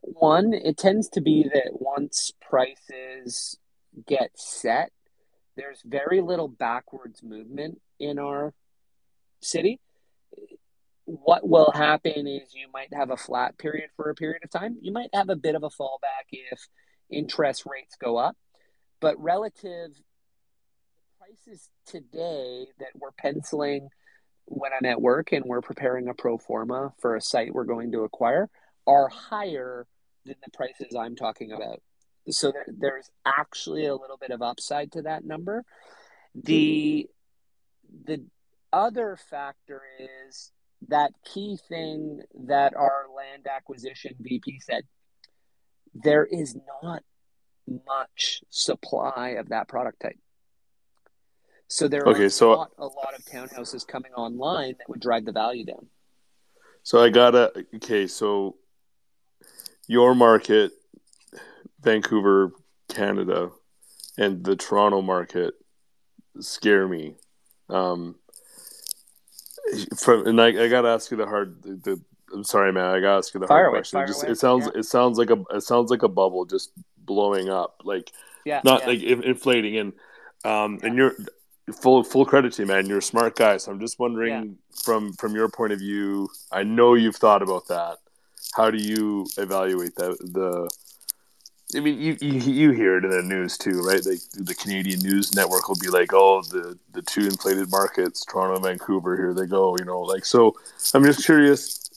One, 0.00 0.52
it 0.52 0.76
tends 0.76 1.08
to 1.10 1.20
be 1.20 1.44
that 1.44 1.80
once 1.80 2.32
prices 2.40 3.58
get 4.06 4.32
set, 4.34 4.90
there's 5.56 5.82
very 5.84 6.20
little 6.20 6.48
backwards 6.48 7.22
movement 7.22 7.80
in 8.00 8.18
our 8.18 8.54
city. 9.40 9.78
What 11.04 11.46
will 11.48 11.72
happen 11.72 12.26
is 12.26 12.54
you 12.54 12.68
might 12.72 12.92
have 12.94 13.10
a 13.10 13.16
flat 13.16 13.58
period 13.58 13.90
for 13.96 14.10
a 14.10 14.14
period 14.14 14.42
of 14.44 14.50
time. 14.50 14.78
You 14.80 14.92
might 14.92 15.10
have 15.12 15.28
a 15.28 15.36
bit 15.36 15.54
of 15.54 15.62
a 15.62 15.70
fallback 15.70 16.28
if 16.30 16.68
interest 17.10 17.64
rates 17.66 17.96
go 18.00 18.16
up, 18.16 18.36
but 19.00 19.20
relative 19.20 19.90
prices 21.18 21.68
today 21.86 22.66
that 22.78 22.90
we're 22.94 23.12
penciling 23.12 23.88
when 24.46 24.72
I'm 24.72 24.86
at 24.86 25.00
work 25.00 25.32
and 25.32 25.44
we're 25.44 25.60
preparing 25.60 26.08
a 26.08 26.14
pro 26.14 26.38
forma 26.38 26.92
for 27.00 27.16
a 27.16 27.20
site 27.20 27.54
we're 27.54 27.64
going 27.64 27.92
to 27.92 28.00
acquire 28.00 28.48
are 28.86 29.08
higher 29.08 29.86
than 30.24 30.36
the 30.44 30.50
prices 30.50 30.96
I'm 30.98 31.16
talking 31.16 31.52
about. 31.52 31.80
So 32.28 32.52
there, 32.52 32.66
there's 32.68 33.10
actually 33.24 33.86
a 33.86 33.94
little 33.94 34.16
bit 34.16 34.30
of 34.30 34.42
upside 34.42 34.92
to 34.92 35.02
that 35.02 35.24
number. 35.24 35.64
The 36.34 37.08
the 38.04 38.24
other 38.72 39.18
factor 39.30 39.82
is 40.28 40.50
that 40.88 41.12
key 41.24 41.58
thing 41.68 42.20
that 42.46 42.74
our 42.74 43.06
land 43.16 43.46
acquisition 43.46 44.14
VP 44.20 44.60
said. 44.60 44.84
There 45.94 46.24
is 46.24 46.56
not 46.82 47.02
much 47.86 48.42
supply 48.50 49.36
of 49.38 49.50
that 49.50 49.68
product 49.68 50.00
type. 50.00 50.18
So 51.68 51.88
there 51.88 52.02
okay, 52.02 52.24
are 52.24 52.30
so, 52.30 52.54
not 52.54 52.70
a 52.78 52.84
lot 52.84 53.14
of 53.16 53.24
townhouses 53.24 53.86
coming 53.86 54.12
online 54.12 54.74
that 54.78 54.88
would 54.88 55.00
drive 55.00 55.24
the 55.24 55.32
value 55.32 55.64
down. 55.64 55.86
So 56.82 57.02
I 57.02 57.10
gotta 57.10 57.64
okay, 57.76 58.06
so 58.06 58.56
your 59.86 60.14
market, 60.14 60.72
Vancouver, 61.80 62.52
Canada, 62.88 63.50
and 64.18 64.44
the 64.44 64.56
Toronto 64.56 65.00
market 65.00 65.54
scare 66.40 66.88
me. 66.88 67.14
Um, 67.68 68.16
from 69.96 70.26
and 70.26 70.40
I, 70.40 70.48
I 70.48 70.68
gotta 70.68 70.88
ask 70.88 71.10
you 71.10 71.16
the 71.16 71.26
hard. 71.26 71.62
The, 71.62 71.74
the, 71.76 72.00
I'm 72.34 72.44
sorry, 72.44 72.72
man. 72.72 72.84
I 72.84 73.00
gotta 73.00 73.18
ask 73.18 73.34
you 73.34 73.40
the 73.40 73.46
fire 73.46 73.64
hard 73.64 73.68
away, 73.68 73.78
question. 73.78 74.00
It, 74.00 74.06
just, 74.06 74.24
it 74.24 74.38
sounds 74.38 74.66
yeah. 74.66 74.80
it 74.80 74.84
sounds 74.84 75.18
like 75.18 75.30
a 75.30 75.42
it 75.50 75.62
sounds 75.62 75.90
like 75.90 76.02
a 76.02 76.08
bubble 76.08 76.44
just 76.44 76.72
blowing 76.98 77.48
up, 77.48 77.80
like 77.84 78.10
yeah, 78.44 78.60
not 78.64 78.82
yeah. 78.82 78.86
like 78.86 79.02
inflating. 79.02 79.78
And 79.78 79.92
um, 80.44 80.78
yeah. 80.80 80.88
and 80.88 80.96
you're 80.96 81.14
full 81.80 82.02
full 82.02 82.24
credit 82.24 82.52
to 82.54 82.62
you, 82.62 82.66
man. 82.66 82.86
You're 82.86 82.98
a 82.98 83.02
smart 83.02 83.36
guy. 83.36 83.56
So 83.58 83.72
I'm 83.72 83.80
just 83.80 83.98
wondering 83.98 84.56
from 84.84 85.12
from 85.14 85.34
your 85.34 85.48
point 85.48 85.72
of 85.72 85.78
view. 85.78 86.28
I 86.50 86.62
know 86.62 86.94
you've 86.94 87.16
thought 87.16 87.42
about 87.42 87.68
that 87.68 87.98
how 88.54 88.70
do 88.70 88.78
you 88.78 89.26
evaluate 89.38 89.94
that 89.96 90.16
the 90.20 90.70
I 91.74 91.80
mean, 91.80 91.98
you, 92.00 92.16
you, 92.20 92.38
you 92.38 92.70
hear 92.72 92.98
it 92.98 93.04
in 93.04 93.10
the 93.10 93.22
news 93.22 93.56
too, 93.56 93.82
right? 93.82 94.04
Like 94.04 94.20
the 94.34 94.54
Canadian 94.54 95.00
News 95.00 95.34
Network 95.34 95.68
will 95.68 95.76
be 95.76 95.88
like, 95.88 96.12
"Oh, 96.12 96.42
the 96.42 96.78
the 96.92 97.02
two 97.02 97.22
inflated 97.22 97.70
markets, 97.70 98.24
Toronto, 98.24 98.56
and 98.56 98.64
Vancouver. 98.64 99.16
Here 99.16 99.32
they 99.32 99.46
go." 99.46 99.76
You 99.78 99.84
know, 99.84 100.00
like 100.00 100.24
so. 100.24 100.54
I'm 100.92 101.04
just 101.04 101.24
curious, 101.24 101.90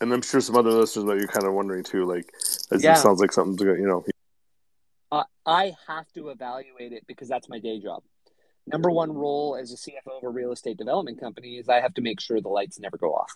and 0.00 0.12
I'm 0.12 0.22
sure 0.22 0.40
some 0.40 0.56
other 0.56 0.70
listeners 0.70 1.04
might 1.04 1.18
be 1.18 1.26
kind 1.26 1.46
of 1.46 1.54
wondering 1.54 1.82
too. 1.82 2.04
Like, 2.04 2.32
yeah. 2.70 2.92
it 2.92 2.98
sounds 2.98 3.20
like 3.20 3.32
something 3.32 3.56
to 3.58 3.74
you 3.74 3.86
know. 3.86 4.04
Uh, 5.10 5.24
I 5.44 5.72
have 5.88 6.10
to 6.14 6.28
evaluate 6.28 6.92
it 6.92 7.04
because 7.06 7.28
that's 7.28 7.48
my 7.48 7.58
day 7.58 7.80
job. 7.80 8.02
Number 8.66 8.90
one 8.90 9.12
role 9.12 9.56
as 9.60 9.72
a 9.72 9.76
CFO 9.76 10.18
of 10.18 10.24
a 10.24 10.28
real 10.28 10.52
estate 10.52 10.78
development 10.78 11.20
company 11.20 11.56
is 11.56 11.68
I 11.68 11.80
have 11.80 11.94
to 11.94 12.00
make 12.00 12.20
sure 12.20 12.40
the 12.40 12.48
lights 12.48 12.78
never 12.78 12.96
go 12.96 13.12
off. 13.12 13.32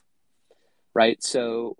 Right. 0.94 1.22
So 1.22 1.76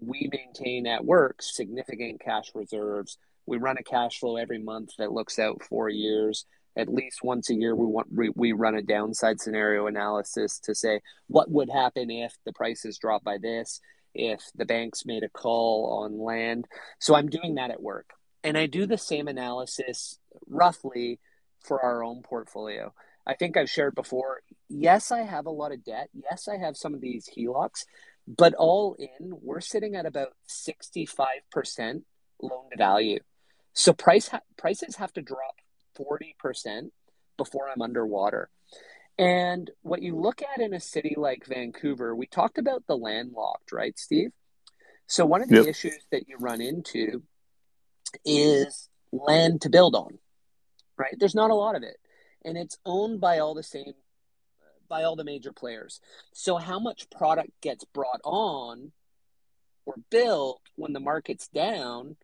we 0.00 0.28
maintain 0.32 0.86
at 0.86 1.04
work 1.04 1.36
significant 1.40 2.20
cash 2.20 2.50
reserves. 2.54 3.18
We 3.46 3.58
run 3.58 3.76
a 3.78 3.82
cash 3.82 4.18
flow 4.18 4.36
every 4.36 4.58
month 4.58 4.90
that 4.98 5.12
looks 5.12 5.38
out 5.38 5.62
four 5.62 5.88
years. 5.88 6.46
At 6.76 6.92
least 6.92 7.22
once 7.22 7.50
a 7.50 7.54
year, 7.54 7.76
we 7.76 7.86
want 7.86 8.08
we, 8.12 8.30
we 8.34 8.52
run 8.52 8.74
a 8.74 8.82
downside 8.82 9.40
scenario 9.40 9.86
analysis 9.86 10.58
to 10.60 10.74
say 10.74 11.00
what 11.28 11.50
would 11.50 11.70
happen 11.70 12.10
if 12.10 12.34
the 12.44 12.52
prices 12.52 12.98
drop 12.98 13.22
by 13.22 13.38
this, 13.38 13.80
if 14.12 14.40
the 14.56 14.64
banks 14.64 15.06
made 15.06 15.22
a 15.22 15.28
call 15.28 16.02
on 16.02 16.18
land. 16.18 16.66
So 16.98 17.14
I'm 17.14 17.28
doing 17.28 17.54
that 17.56 17.70
at 17.70 17.82
work, 17.82 18.10
and 18.42 18.58
I 18.58 18.66
do 18.66 18.86
the 18.86 18.98
same 18.98 19.28
analysis 19.28 20.18
roughly 20.48 21.20
for 21.60 21.80
our 21.80 22.02
own 22.02 22.22
portfolio. 22.22 22.92
I 23.26 23.34
think 23.34 23.56
I've 23.56 23.70
shared 23.70 23.94
before. 23.94 24.42
Yes, 24.68 25.10
I 25.10 25.22
have 25.22 25.46
a 25.46 25.50
lot 25.50 25.72
of 25.72 25.84
debt. 25.84 26.10
Yes, 26.12 26.48
I 26.48 26.58
have 26.58 26.76
some 26.76 26.94
of 26.94 27.00
these 27.00 27.28
HELOCs, 27.36 27.84
but 28.26 28.54
all 28.54 28.96
in, 28.98 29.36
we're 29.42 29.60
sitting 29.60 29.94
at 29.94 30.06
about 30.06 30.32
65% 30.48 32.02
loan 32.40 32.70
to 32.70 32.76
value. 32.76 33.20
So 33.72 33.92
price 33.92 34.28
ha- 34.28 34.40
prices 34.56 34.96
have 34.96 35.12
to 35.14 35.22
drop 35.22 35.56
40% 35.98 36.90
before 37.36 37.68
I'm 37.68 37.82
underwater. 37.82 38.48
And 39.18 39.70
what 39.82 40.02
you 40.02 40.16
look 40.16 40.42
at 40.42 40.60
in 40.60 40.74
a 40.74 40.80
city 40.80 41.14
like 41.16 41.46
Vancouver, 41.46 42.14
we 42.14 42.26
talked 42.26 42.58
about 42.58 42.86
the 42.86 42.96
landlocked, 42.96 43.72
right, 43.72 43.96
Steve? 43.98 44.30
So 45.06 45.26
one 45.26 45.42
of 45.42 45.48
the 45.48 45.56
yep. 45.56 45.66
issues 45.66 45.98
that 46.10 46.28
you 46.28 46.36
run 46.38 46.60
into 46.60 47.22
is 48.24 48.88
land 49.12 49.60
to 49.62 49.70
build 49.70 49.94
on, 49.94 50.18
right? 50.96 51.14
There's 51.18 51.34
not 51.34 51.50
a 51.50 51.54
lot 51.54 51.76
of 51.76 51.82
it. 51.82 51.96
And 52.44 52.56
it's 52.56 52.78
owned 52.84 53.20
by 53.20 53.38
all 53.38 53.54
the 53.54 53.62
same 53.62 53.94
by 54.88 55.02
all 55.02 55.16
the 55.16 55.24
major 55.24 55.52
players. 55.52 56.00
So 56.32 56.56
how 56.56 56.78
much 56.78 57.10
product 57.10 57.50
gets 57.60 57.84
brought 57.84 58.20
on 58.24 58.92
or 59.86 59.94
built 60.10 60.60
when 60.76 60.92
the 60.92 61.00
market's 61.00 61.48
down, 61.48 62.16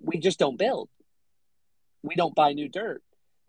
we 0.00 0.18
just 0.18 0.38
don't 0.38 0.58
build. 0.58 0.88
We 2.02 2.14
don't 2.14 2.34
buy 2.34 2.52
new 2.52 2.68
dirt. 2.68 3.02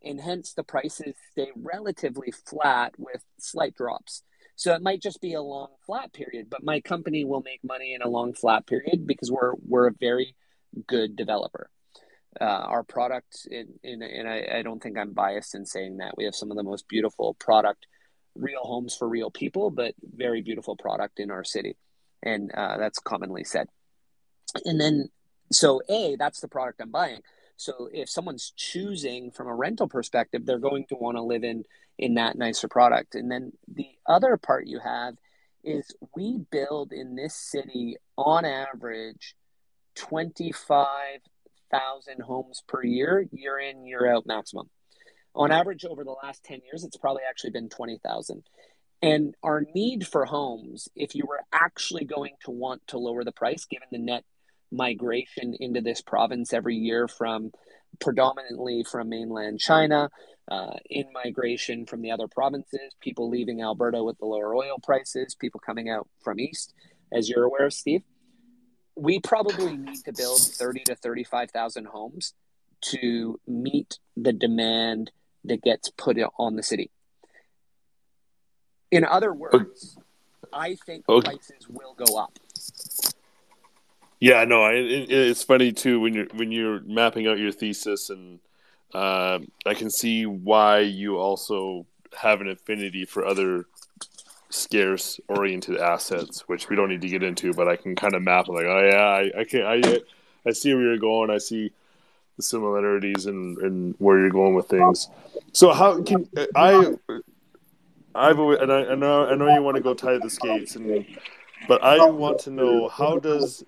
And 0.04 0.22
hence 0.22 0.54
the 0.54 0.64
prices 0.64 1.16
stay 1.32 1.50
relatively 1.56 2.32
flat 2.32 2.94
with 2.98 3.24
slight 3.40 3.76
drops. 3.76 4.24
So 4.56 4.74
it 4.74 4.82
might 4.82 5.02
just 5.02 5.20
be 5.20 5.34
a 5.34 5.42
long 5.42 5.70
flat 5.86 6.14
period, 6.14 6.48
but 6.50 6.64
my 6.64 6.80
company 6.80 7.26
will 7.26 7.42
make 7.42 7.64
money 7.64 7.94
in 7.94 8.02
a 8.02 8.08
long 8.08 8.34
flat 8.34 8.66
period 8.66 9.06
because 9.06 9.32
we're 9.32 9.54
we're 9.68 9.88
a 9.88 9.94
very 10.00 10.36
good 10.88 11.16
developer. 11.16 11.70
Uh, 12.40 12.44
our 12.44 12.84
product, 12.84 13.48
in, 13.50 13.68
in, 13.84 14.02
and 14.02 14.28
I, 14.28 14.58
I 14.58 14.62
don't 14.62 14.82
think 14.84 14.98
I'm 14.98 15.14
biased 15.14 15.56
in 15.56 15.66
saying 15.66 15.98
that 15.98 16.18
we 16.18 16.26
have 16.26 16.36
some 16.36 16.52
of 16.52 16.58
the 16.58 16.64
most 16.64 16.88
beautiful 16.88 17.34
product 17.36 17.88
real 18.36 18.64
homes 18.64 18.96
for 18.96 19.08
real 19.08 19.32
people, 19.32 19.70
but 19.70 19.94
very 20.02 20.42
beautiful 20.42 20.76
product 20.76 21.20
in 21.20 21.32
our 21.32 21.44
city. 21.44 21.78
And 22.24 22.52
uh, 22.54 22.78
that's 22.78 23.00
commonly 23.00 23.44
said. 23.44 23.68
And 24.64 24.80
then, 24.80 25.10
so 25.52 25.82
A, 25.90 26.16
that's 26.18 26.42
the 26.42 26.48
product 26.48 26.82
I'm 26.82 26.92
buying. 26.92 27.22
So 27.58 27.90
if 27.94 28.10
someone's 28.10 28.52
choosing 28.56 29.32
from 29.32 29.48
a 29.48 29.56
rental 29.56 29.88
perspective, 29.88 30.46
they're 30.46 30.60
going 30.60 30.86
to 30.88 30.96
want 30.96 31.18
to 31.18 31.24
live 31.24 31.44
in 31.44 31.64
in 31.98 32.16
that 32.16 32.38
nicer 32.38 32.68
product. 32.68 33.16
And 33.16 33.32
then 33.32 33.54
the 33.74 33.88
other 34.06 34.38
part 34.38 34.68
you 34.68 34.80
have 34.80 35.16
is 35.64 35.96
we 36.16 36.40
build 36.52 36.92
in 36.92 37.16
this 37.16 37.34
city 37.34 37.96
on 38.18 38.46
average 38.46 39.36
25,000 39.96 42.22
homes 42.22 42.64
per 42.68 42.84
year, 42.84 43.26
year 43.32 43.60
in, 43.60 43.86
year 43.86 44.14
out 44.14 44.26
maximum. 44.26 44.70
On 45.36 45.52
average 45.52 45.86
over 45.86 46.04
the 46.04 46.16
last 46.24 46.44
10 46.46 46.62
years, 46.66 46.84
it's 46.84 46.98
probably 46.98 47.24
actually 47.28 47.52
been 47.52 47.70
20,000. 47.70 48.44
And 49.02 49.36
our 49.44 49.66
need 49.76 50.08
for 50.08 50.26
homes, 50.26 50.88
if 50.96 51.14
you 51.14 51.26
were 51.28 51.42
actually 51.52 52.06
going 52.06 52.34
to 52.46 52.52
want 52.52 52.88
to 52.88 52.98
lower 52.98 53.24
the 53.24 53.34
price, 53.34 53.66
given 53.66 53.88
the 53.92 53.98
net 53.98 54.24
migration 54.72 55.56
into 55.60 55.82
this 55.82 56.02
province 56.02 56.54
every 56.54 56.76
year 56.76 57.08
from 57.08 57.52
predominantly 58.00 58.86
from 58.90 59.10
mainland 59.10 59.60
China, 59.60 60.10
uh, 60.50 60.74
in 60.90 61.06
migration 61.12 61.86
from 61.86 62.02
the 62.02 62.12
other 62.12 62.28
provinces, 62.28 62.94
people 63.02 63.30
leaving 63.30 63.62
Alberta 63.62 64.04
with 64.04 64.18
the 64.20 64.26
lower 64.26 64.56
oil 64.56 64.78
prices, 64.82 65.36
people 65.36 65.60
coming 65.60 65.90
out 65.90 66.08
from 66.24 66.40
east, 66.40 66.74
as 67.12 67.30
you're 67.30 67.44
aware, 67.44 67.70
Steve. 67.70 68.04
We 68.96 69.20
probably 69.20 69.76
need 69.76 70.04
to 70.06 70.14
build 70.14 70.40
30 70.40 70.84
to 70.86 70.96
35,000 70.96 71.88
homes 71.88 72.34
to 72.82 73.40
meet 73.48 74.00
the 74.16 74.34
demand 74.34 75.12
that 75.48 75.62
gets 75.62 75.90
put 75.90 76.18
on 76.38 76.56
the 76.56 76.64
city. 76.64 76.90
In 78.92 79.04
other 79.04 79.34
words, 79.34 79.98
I 80.54 80.76
think 80.76 81.08
okay. 81.10 81.26
prices 81.26 81.68
will 81.70 81.96
go 81.96 82.18
up. 82.18 82.38
Yeah, 84.20 84.46
no, 84.46 84.66
it, 84.68 85.12
it's 85.12 85.44
funny 85.44 85.72
too 85.72 86.00
when 86.00 86.14
you're 86.14 86.28
when 86.34 86.52
you're 86.52 86.80
mapping 86.82 87.28
out 87.28 87.38
your 87.38 87.52
thesis, 87.52 88.10
and 88.10 88.40
uh, 88.94 89.40
I 89.66 89.74
can 89.74 89.90
see 89.90 90.26
why 90.26 90.80
you 90.80 91.18
also 91.18 91.86
have 92.18 92.42
an 92.42 92.50
affinity 92.50 93.06
for 93.06 93.26
other 93.26 93.66
scarce 94.50 95.20
oriented 95.28 95.78
assets, 95.78 96.48
which 96.48 96.70
we 96.70 96.76
don't 96.76 96.90
need 96.90 97.02
to 97.02 97.10
get 97.10 97.24
into, 97.24 97.54
but 97.54 97.68
I 97.68 97.76
can 97.76 97.96
kind 97.96 98.14
of 98.14 98.22
map 98.22 98.48
like, 98.48 98.66
oh 98.66 98.90
yeah, 98.90 99.04
I, 99.04 99.42
I 99.42 99.44
can 99.44 99.64
I 99.64 100.00
I 100.46 100.52
see 100.52 100.74
where 100.74 100.84
you're 100.84 100.98
going. 100.98 101.30
I 101.30 101.38
see 101.40 101.74
the 102.38 102.44
similarities 102.44 103.26
and 103.26 103.58
and 103.60 103.96
where 104.00 104.20
you're 104.20 104.30
going 104.30 104.56
with 104.56 104.68
things. 104.68 105.10
So 105.54 105.72
how 105.72 106.02
can 106.04 106.28
I? 106.56 106.96
I've 108.14 108.40
and 108.40 108.72
I, 108.72 108.86
I 108.86 108.96
know 108.96 109.28
I 109.28 109.36
know 109.36 109.54
you 109.54 109.62
want 109.62 109.76
to 109.78 109.84
go 109.84 109.94
tie 109.94 110.18
the 110.18 110.30
skates, 110.30 110.76
and 110.76 111.06
but 111.68 111.84
I 111.84 112.04
want 112.06 112.40
to 112.40 112.52
know 112.52 112.88
how 112.88 113.18
does 113.18 113.64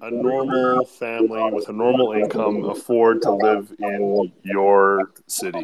a 0.00 0.10
normal 0.10 0.84
family 0.84 1.50
with 1.52 1.68
a 1.68 1.72
normal 1.72 2.12
income 2.12 2.64
afford 2.64 3.22
to 3.22 3.32
live 3.32 3.72
in 3.78 4.32
your 4.42 5.12
city? 5.26 5.62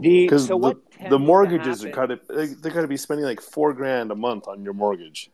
Because 0.00 0.46
so 0.46 0.58
the, 0.58 1.08
the 1.10 1.18
mortgages 1.18 1.84
are 1.84 1.90
kind 1.90 2.10
of 2.10 2.20
they're 2.28 2.46
going 2.46 2.82
to 2.82 2.88
be 2.88 2.96
spending 2.96 3.26
like 3.26 3.40
four 3.40 3.72
grand 3.72 4.10
a 4.10 4.14
month 4.14 4.48
on 4.48 4.62
your 4.62 4.72
mortgage. 4.72 5.30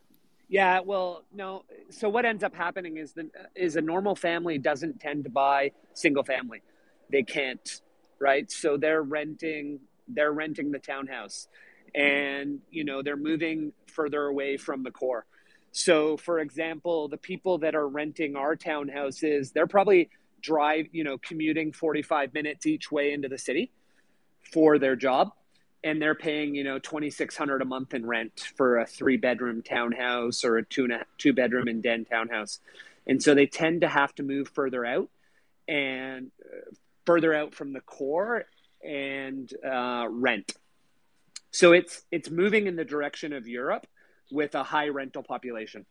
Yeah, 0.49 0.81
well, 0.81 1.25
no. 1.33 1.65
So 1.91 2.09
what 2.09 2.25
ends 2.25 2.43
up 2.43 2.55
happening 2.55 2.97
is 2.97 3.13
the 3.13 3.31
is 3.55 3.77
a 3.77 3.83
normal 3.83 4.17
family 4.17 4.59
doesn't 4.59 4.99
tend 4.99 5.25
to 5.25 5.31
buy 5.31 5.73
single 5.93 6.25
family. 6.25 6.63
They 7.11 7.23
can't, 7.23 7.83
right? 8.19 8.51
So 8.51 8.77
they're 8.79 9.03
renting 9.03 9.81
they're 10.09 10.33
renting 10.33 10.73
the 10.73 10.79
townhouse, 10.79 11.49
and 11.95 12.61
you 12.71 12.85
know 12.85 13.03
they're 13.03 13.17
moving 13.17 13.73
further 13.87 14.25
away 14.25 14.57
from 14.57 14.83
the 14.83 14.91
core. 14.91 15.27
So, 15.73 16.17
for 16.17 16.41
example, 16.41 17.09
the 17.09 17.19
people 17.19 17.59
that 17.59 17.75
are 17.75 17.87
renting 17.87 18.35
our 18.37 18.57
townhouses, 18.57 19.53
they're 19.53 19.67
probably 19.67 20.09
drive, 20.41 20.87
you 20.93 21.05
know, 21.05 21.19
commuting 21.19 21.73
45 21.73 22.33
minutes 22.33 22.67
each 22.67 22.91
way 22.91 23.13
into 23.13 23.29
the 23.29 23.39
city 23.39 23.71
for 24.53 24.79
their 24.79 24.97
job. 24.97 25.33
And 25.85 26.03
they're 26.03 26.15
paying, 26.15 26.55
you 26.55 26.65
know, 26.65 26.79
2600 26.79 27.63
a 27.63 27.65
month 27.65 27.95
in 27.95 28.05
rent 28.05 28.51
for 28.57 28.79
a 28.79 28.87
three 28.87 29.17
bedroom 29.17 29.63
townhouse 29.63 30.45
or 30.45 30.59
a 30.59 30.65
two, 30.65 30.85
and 30.85 30.93
a, 30.93 31.05
two 31.19 31.33
bedroom 31.33 31.69
and 31.69 31.83
den 31.83 32.05
townhouse. 32.05 32.59
And 33.07 33.23
so 33.23 33.35
they 33.35 33.47
tend 33.47 33.83
to 33.83 33.89
have 33.89 34.15
to 34.17 34.23
move 34.23 34.49
further 34.49 34.85
out 34.85 35.09
and 35.69 36.31
uh, 36.45 36.75
further 37.07 37.33
out 37.33 37.55
from 37.55 37.73
the 37.73 37.81
core 37.81 38.45
and 38.85 39.53
uh, 39.65 40.07
rent. 40.11 40.53
So 41.51 41.73
it's 41.73 42.03
it's 42.11 42.31
moving 42.31 42.67
in 42.67 42.77
the 42.77 42.85
direction 42.85 43.33
of 43.33 43.49
Europe 43.49 43.87
with 44.31 44.55
a 44.55 44.63
high 44.63 44.89
rental 44.89 45.23
population. 45.23 45.87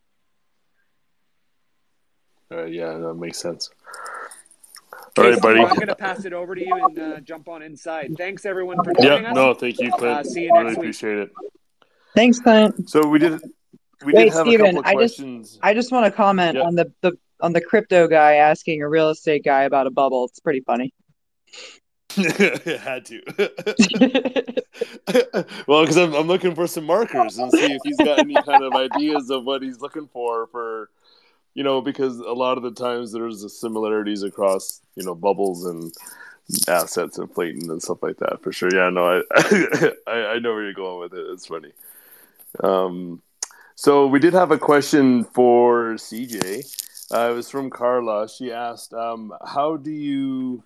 Uh, 2.51 2.65
yeah, 2.65 2.97
that 2.97 3.15
makes 3.15 3.39
sense. 3.39 3.69
All 5.17 5.23
right, 5.23 5.41
buddy. 5.41 5.61
I'm 5.61 5.75
going 5.75 5.87
to 5.87 5.95
pass 5.95 6.25
it 6.25 6.33
over 6.33 6.55
to 6.55 6.65
you 6.65 6.75
and 6.75 6.99
uh, 6.99 7.19
jump 7.21 7.47
on 7.49 7.61
inside. 7.61 8.15
Thanks, 8.17 8.45
everyone, 8.45 8.77
for 8.83 8.93
joining 8.93 9.23
yeah, 9.23 9.29
us. 9.29 9.35
No, 9.35 9.53
thank 9.53 9.79
you, 9.79 9.91
Clint. 9.91 10.19
Uh, 10.19 10.23
see 10.23 10.43
you 10.43 10.51
really 10.53 10.65
next 10.65 10.77
appreciate 10.77 11.17
it. 11.17 11.31
Thanks, 12.15 12.39
Clint. 12.39 12.89
So 12.89 13.07
we 13.07 13.19
did. 13.19 13.41
We 14.05 14.13
Wait, 14.13 14.25
did 14.25 14.33
have 14.33 14.45
Steven, 14.45 14.65
a 14.65 14.69
couple 14.69 14.79
of 14.79 14.85
I 14.85 14.93
questions. 14.93 15.49
just, 15.49 15.59
I 15.63 15.73
just 15.73 15.91
want 15.91 16.05
to 16.05 16.11
comment 16.11 16.55
yep. 16.55 16.65
on 16.65 16.75
the, 16.75 16.91
the 17.01 17.17
on 17.41 17.53
the 17.53 17.61
crypto 17.61 18.07
guy 18.07 18.35
asking 18.35 18.83
a 18.83 18.87
real 18.87 19.09
estate 19.09 19.43
guy 19.43 19.63
about 19.63 19.87
a 19.87 19.91
bubble. 19.91 20.25
It's 20.25 20.39
pretty 20.39 20.61
funny. 20.61 20.93
had 22.17 23.05
to. 23.05 23.21
well, 25.67 25.81
because 25.81 25.97
I'm, 25.97 26.15
I'm 26.15 26.27
looking 26.27 26.55
for 26.55 26.65
some 26.65 26.85
markers 26.85 27.37
and 27.37 27.51
see 27.51 27.73
if 27.73 27.81
he's 27.83 27.97
got 27.97 28.19
any 28.19 28.35
kind 28.43 28.63
of 28.63 28.73
ideas 28.73 29.29
of 29.29 29.43
what 29.43 29.61
he's 29.61 29.81
looking 29.81 30.07
for 30.07 30.47
for, 30.47 30.89
you 31.57 31.63
know, 31.63 31.81
because 31.81 32.19
a 32.19 32.33
lot 32.33 32.57
of 32.57 32.63
the 32.63 32.71
times 32.71 33.11
there's 33.11 33.59
similarities 33.59 34.21
across, 34.21 34.79
you 34.93 35.03
know, 35.03 35.15
bubbles 35.15 35.65
and 35.65 35.91
assets 36.67 37.17
inflating 37.17 37.67
and 37.71 37.81
stuff 37.81 38.03
like 38.03 38.17
that 38.17 38.43
for 38.43 38.53
sure. 38.53 38.69
Yeah, 38.71 38.91
no, 38.91 39.23
I 39.35 39.91
I, 40.07 40.25
I 40.33 40.39
know 40.39 40.53
where 40.53 40.63
you're 40.63 40.73
going 40.73 40.99
with 40.99 41.13
it. 41.15 41.25
It's 41.31 41.47
funny. 41.47 41.71
Um, 42.63 43.23
so 43.73 44.05
we 44.05 44.19
did 44.19 44.33
have 44.33 44.51
a 44.51 44.59
question 44.59 45.23
for 45.23 45.95
CJ. 45.95 47.11
Uh, 47.11 47.31
it 47.31 47.33
was 47.33 47.49
from 47.49 47.71
Carla. 47.71 48.29
She 48.29 48.51
asked, 48.51 48.93
um, 48.93 49.33
"How 49.43 49.77
do 49.77 49.89
you 49.89 50.63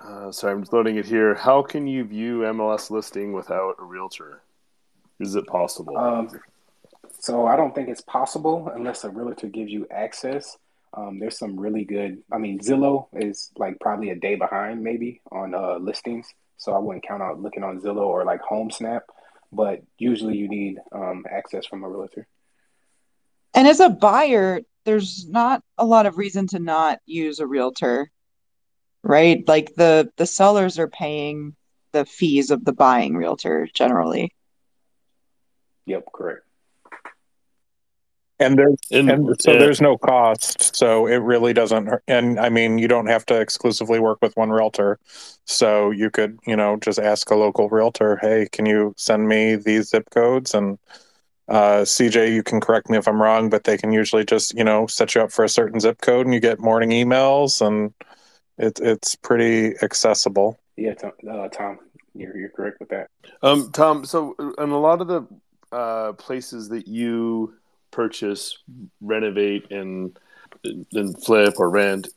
uh, 0.00 0.30
sorry, 0.30 0.54
I'm 0.54 0.64
loading 0.70 0.94
it 0.96 1.06
here. 1.06 1.34
How 1.34 1.60
can 1.62 1.88
you 1.88 2.04
view 2.04 2.42
MLS 2.42 2.88
listing 2.88 3.32
without 3.32 3.74
a 3.80 3.84
realtor? 3.84 4.42
Is 5.18 5.34
it 5.34 5.44
possible? 5.48 5.98
Um, 5.98 6.40
so 7.30 7.46
I 7.46 7.56
don't 7.56 7.74
think 7.74 7.88
it's 7.88 8.00
possible 8.00 8.70
unless 8.74 9.04
a 9.04 9.10
realtor 9.10 9.48
gives 9.48 9.70
you 9.70 9.86
access. 9.90 10.56
Um, 10.94 11.18
there's 11.18 11.38
some 11.38 11.58
really 11.58 11.84
good. 11.84 12.22
I 12.32 12.38
mean, 12.38 12.58
Zillow 12.58 13.06
is 13.12 13.50
like 13.56 13.78
probably 13.80 14.10
a 14.10 14.16
day 14.16 14.34
behind, 14.34 14.82
maybe 14.82 15.20
on 15.30 15.54
uh, 15.54 15.78
listings. 15.78 16.26
So 16.56 16.72
I 16.72 16.78
wouldn't 16.78 17.06
count 17.06 17.22
out 17.22 17.40
looking 17.40 17.62
on 17.62 17.80
Zillow 17.80 18.06
or 18.06 18.24
like 18.24 18.42
HomeSnap. 18.42 19.02
But 19.52 19.82
usually, 19.98 20.36
you 20.36 20.48
need 20.48 20.78
um, 20.92 21.24
access 21.30 21.66
from 21.66 21.84
a 21.84 21.88
realtor. 21.88 22.26
And 23.54 23.66
as 23.66 23.80
a 23.80 23.88
buyer, 23.88 24.60
there's 24.84 25.26
not 25.28 25.62
a 25.78 25.84
lot 25.84 26.06
of 26.06 26.18
reason 26.18 26.46
to 26.48 26.58
not 26.58 26.98
use 27.06 27.38
a 27.38 27.46
realtor 27.46 28.10
right? 29.02 29.46
Like 29.46 29.74
the 29.74 30.10
the 30.16 30.26
sellers 30.26 30.78
are 30.78 30.88
paying 30.88 31.56
the 31.92 32.04
fees 32.04 32.50
of 32.50 32.64
the 32.64 32.72
buying 32.72 33.16
realtor 33.16 33.68
generally. 33.72 34.34
Yep, 35.86 36.04
correct. 36.12 36.46
And 38.40 38.58
there's 38.58 38.78
and 38.90 39.36
so 39.38 39.52
yeah. 39.52 39.58
there's 39.58 39.80
no 39.82 39.98
cost, 39.98 40.74
so 40.74 41.06
it 41.06 41.16
really 41.16 41.52
doesn't. 41.52 41.90
And 42.08 42.40
I 42.40 42.48
mean, 42.48 42.78
you 42.78 42.88
don't 42.88 43.06
have 43.06 43.26
to 43.26 43.38
exclusively 43.38 44.00
work 44.00 44.18
with 44.22 44.34
one 44.36 44.50
realtor, 44.50 44.98
so 45.44 45.90
you 45.90 46.10
could, 46.10 46.38
you 46.46 46.56
know, 46.56 46.78
just 46.78 46.98
ask 46.98 47.30
a 47.30 47.34
local 47.34 47.68
realtor, 47.68 48.16
"Hey, 48.16 48.48
can 48.50 48.64
you 48.64 48.94
send 48.96 49.28
me 49.28 49.56
these 49.56 49.90
zip 49.90 50.08
codes?" 50.10 50.54
And 50.54 50.78
uh, 51.48 51.84
CJ, 51.84 52.32
you 52.32 52.42
can 52.42 52.60
correct 52.60 52.88
me 52.88 52.96
if 52.96 53.06
I'm 53.06 53.20
wrong, 53.20 53.50
but 53.50 53.64
they 53.64 53.76
can 53.76 53.92
usually 53.92 54.24
just, 54.24 54.54
you 54.54 54.64
know, 54.64 54.86
set 54.86 55.14
you 55.14 55.20
up 55.20 55.32
for 55.32 55.44
a 55.44 55.48
certain 55.48 55.78
zip 55.78 56.00
code, 56.00 56.24
and 56.24 56.32
you 56.32 56.40
get 56.40 56.60
morning 56.60 56.90
emails 56.90 57.64
and 57.64 57.92
it, 58.56 58.78
it's 58.80 59.16
pretty 59.16 59.74
accessible. 59.82 60.58
Yeah, 60.76 60.94
Tom, 60.94 61.12
uh, 61.28 61.48
Tom, 61.48 61.78
you're, 62.14 62.36
you're 62.36 62.50
correct 62.50 62.78
with 62.78 62.90
that. 62.90 63.08
Um, 63.42 63.70
Tom, 63.72 64.04
so 64.04 64.34
in 64.58 64.70
a 64.70 64.78
lot 64.78 65.00
of 65.00 65.08
the 65.08 65.26
uh, 65.72 66.12
places 66.12 66.68
that 66.68 66.86
you 66.86 67.54
purchase, 67.90 68.58
renovate, 69.00 69.70
and 69.70 70.18
and 70.92 71.24
flip 71.24 71.54
or 71.58 71.70
rent, 71.70 72.08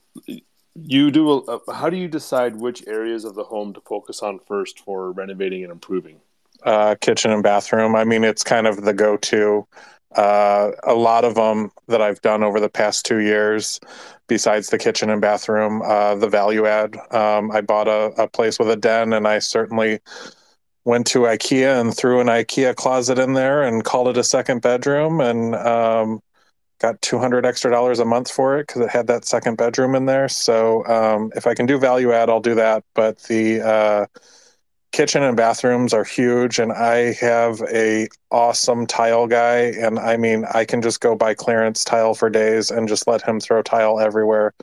you 0.75 1.11
do. 1.11 1.31
A, 1.31 1.73
how 1.73 1.89
do 1.89 1.97
you 1.97 2.07
decide 2.07 2.55
which 2.55 2.85
areas 2.87 3.25
of 3.25 3.35
the 3.35 3.43
home 3.43 3.73
to 3.73 3.81
focus 3.81 4.21
on 4.21 4.39
first 4.47 4.79
for 4.79 5.11
renovating 5.11 5.63
and 5.63 5.71
improving? 5.71 6.19
Uh, 6.63 6.95
kitchen 7.01 7.31
and 7.31 7.43
bathroom. 7.43 7.95
I 7.95 8.03
mean, 8.03 8.23
it's 8.23 8.43
kind 8.43 8.67
of 8.67 8.83
the 8.83 8.93
go-to. 8.93 9.67
Uh, 10.15 10.71
a 10.83 10.93
lot 10.93 11.25
of 11.25 11.35
them 11.35 11.71
that 11.87 12.01
I've 12.01 12.21
done 12.21 12.43
over 12.43 12.59
the 12.59 12.69
past 12.69 13.05
two 13.05 13.19
years, 13.19 13.79
besides 14.27 14.69
the 14.69 14.77
kitchen 14.77 15.09
and 15.09 15.19
bathroom, 15.19 15.81
uh, 15.81 16.15
the 16.15 16.29
value 16.29 16.67
add. 16.67 16.95
Um, 17.11 17.51
I 17.51 17.61
bought 17.61 17.87
a, 17.87 18.13
a, 18.21 18.27
place 18.27 18.59
with 18.59 18.69
a 18.69 18.75
den, 18.75 19.11
and 19.11 19.27
I 19.27 19.39
certainly 19.39 19.99
went 20.85 21.07
to 21.07 21.19
IKEA 21.19 21.79
and 21.79 21.95
threw 21.95 22.19
an 22.19 22.27
IKEA 22.27 22.75
closet 22.75 23.17
in 23.17 23.33
there 23.33 23.63
and 23.63 23.83
called 23.83 24.09
it 24.09 24.17
a 24.17 24.23
second 24.23 24.61
bedroom, 24.61 25.21
and 25.21 25.55
um, 25.55 26.21
got 26.79 27.01
200 27.01 27.45
extra 27.45 27.71
dollars 27.71 27.99
a 27.99 28.05
month 28.05 28.29
for 28.29 28.57
it 28.57 28.67
because 28.67 28.81
it 28.81 28.89
had 28.89 29.07
that 29.07 29.25
second 29.25 29.57
bedroom 29.57 29.95
in 29.95 30.05
there. 30.05 30.27
So 30.27 30.85
um, 30.85 31.31
if 31.35 31.47
I 31.47 31.53
can 31.53 31.65
do 31.65 31.79
value 31.79 32.11
add, 32.11 32.29
I'll 32.29 32.41
do 32.41 32.55
that. 32.55 32.83
But 32.93 33.19
the 33.23 33.61
uh, 33.61 34.05
kitchen 34.91 35.23
and 35.23 35.37
bathrooms 35.37 35.93
are 35.93 36.03
huge, 36.03 36.59
and 36.59 36.71
I 36.71 37.13
have 37.13 37.61
a 37.73 38.07
awesome 38.31 38.85
tile 38.85 39.27
guy, 39.27 39.73
and 39.79 39.99
I 39.99 40.17
mean 40.17 40.45
I 40.53 40.65
can 40.65 40.81
just 40.81 41.01
go 41.01 41.15
buy 41.15 41.33
clearance 41.33 41.83
tile 41.83 42.13
for 42.13 42.29
days 42.29 42.69
and 42.71 42.87
just 42.87 43.07
let 43.07 43.21
him 43.21 43.39
throw 43.39 43.61
tile 43.61 43.99
everywhere. 43.99 44.53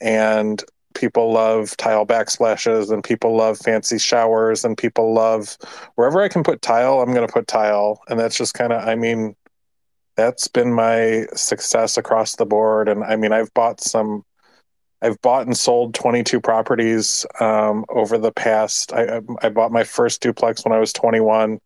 And 0.00 0.62
people 0.98 1.32
love 1.32 1.76
tile 1.76 2.04
backsplashes 2.04 2.90
and 2.90 3.04
people 3.04 3.36
love 3.36 3.56
fancy 3.56 3.98
showers 3.98 4.64
and 4.64 4.76
people 4.76 5.14
love 5.14 5.56
wherever 5.94 6.20
I 6.20 6.28
can 6.28 6.42
put 6.42 6.60
tile, 6.60 7.00
I'm 7.00 7.14
going 7.14 7.26
to 7.26 7.32
put 7.32 7.46
tile. 7.46 8.02
And 8.08 8.18
that's 8.18 8.36
just 8.36 8.54
kind 8.54 8.72
of, 8.72 8.86
I 8.86 8.96
mean, 8.96 9.36
that's 10.16 10.48
been 10.48 10.72
my 10.72 11.26
success 11.34 11.96
across 11.96 12.34
the 12.34 12.46
board. 12.46 12.88
And 12.88 13.04
I 13.04 13.14
mean, 13.14 13.32
I've 13.32 13.54
bought 13.54 13.80
some, 13.80 14.24
I've 15.00 15.22
bought 15.22 15.46
and 15.46 15.56
sold 15.56 15.94
22 15.94 16.40
properties 16.40 17.24
um, 17.38 17.84
over 17.90 18.18
the 18.18 18.32
past. 18.32 18.92
I, 18.92 19.20
I 19.40 19.48
bought 19.50 19.70
my 19.70 19.84
first 19.84 20.20
duplex 20.20 20.64
when 20.64 20.72
I 20.72 20.80
was 20.80 20.92
21. 20.92 21.60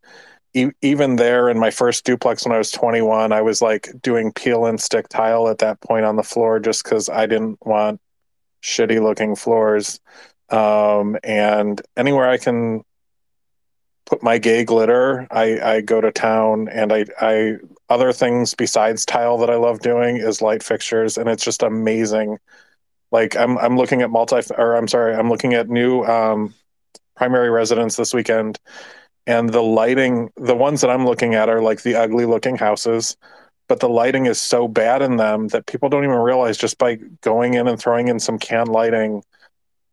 E- 0.52 0.66
even 0.82 1.16
there, 1.16 1.48
in 1.48 1.58
my 1.58 1.70
first 1.70 2.04
duplex 2.04 2.44
when 2.44 2.54
I 2.54 2.58
was 2.58 2.70
21, 2.70 3.32
I 3.32 3.40
was 3.40 3.62
like 3.62 3.88
doing 4.02 4.30
peel 4.30 4.66
and 4.66 4.78
stick 4.78 5.08
tile 5.08 5.48
at 5.48 5.56
that 5.58 5.80
point 5.80 6.04
on 6.04 6.16
the 6.16 6.22
floor 6.22 6.60
just 6.60 6.84
because 6.84 7.08
I 7.08 7.24
didn't 7.24 7.56
want 7.64 7.98
shitty 8.62 9.02
looking 9.02 9.36
floors. 9.36 10.00
Um, 10.48 11.16
and 11.24 11.80
anywhere 11.96 12.28
I 12.28 12.38
can 12.38 12.82
put 14.06 14.22
my 14.22 14.38
gay 14.38 14.64
glitter, 14.64 15.26
I, 15.30 15.60
I 15.60 15.80
go 15.80 16.00
to 16.00 16.12
town 16.12 16.68
and 16.68 16.92
I, 16.92 17.06
I, 17.20 17.56
other 17.88 18.12
things 18.12 18.54
besides 18.54 19.06
tile 19.06 19.38
that 19.38 19.50
I 19.50 19.56
love 19.56 19.80
doing 19.80 20.16
is 20.16 20.42
light 20.42 20.62
fixtures. 20.62 21.18
And 21.18 21.28
it's 21.28 21.44
just 21.44 21.62
amazing. 21.62 22.38
Like 23.10 23.36
I'm, 23.36 23.58
I'm 23.58 23.76
looking 23.76 24.02
at 24.02 24.10
multi, 24.10 24.40
or 24.56 24.74
I'm 24.76 24.88
sorry, 24.88 25.14
I'm 25.14 25.28
looking 25.28 25.54
at 25.54 25.68
new, 25.68 26.02
um, 26.04 26.54
primary 27.16 27.50
residence 27.50 27.96
this 27.96 28.14
weekend 28.14 28.58
and 29.26 29.50
the 29.50 29.62
lighting, 29.62 30.30
the 30.36 30.56
ones 30.56 30.80
that 30.80 30.90
I'm 30.90 31.06
looking 31.06 31.34
at 31.34 31.48
are 31.48 31.62
like 31.62 31.82
the 31.82 31.94
ugly 31.94 32.24
looking 32.24 32.56
houses 32.56 33.16
but 33.72 33.80
the 33.80 33.88
lighting 33.88 34.26
is 34.26 34.38
so 34.38 34.68
bad 34.68 35.00
in 35.00 35.16
them 35.16 35.48
that 35.48 35.64
people 35.64 35.88
don't 35.88 36.04
even 36.04 36.18
realize 36.18 36.58
just 36.58 36.76
by 36.76 36.96
going 37.22 37.54
in 37.54 37.66
and 37.66 37.80
throwing 37.80 38.08
in 38.08 38.20
some 38.20 38.38
can 38.38 38.66
lighting 38.66 39.22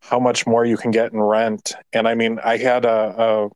how 0.02 0.20
much 0.20 0.46
more 0.46 0.66
you 0.66 0.76
can 0.76 0.92
get 0.92 1.14
in 1.14 1.22
rent. 1.22 1.72
And 1.94 2.06
I 2.06 2.14
mean, 2.14 2.40
I 2.44 2.58
had 2.58 2.84
a, 2.84 3.16
a, 3.18 3.50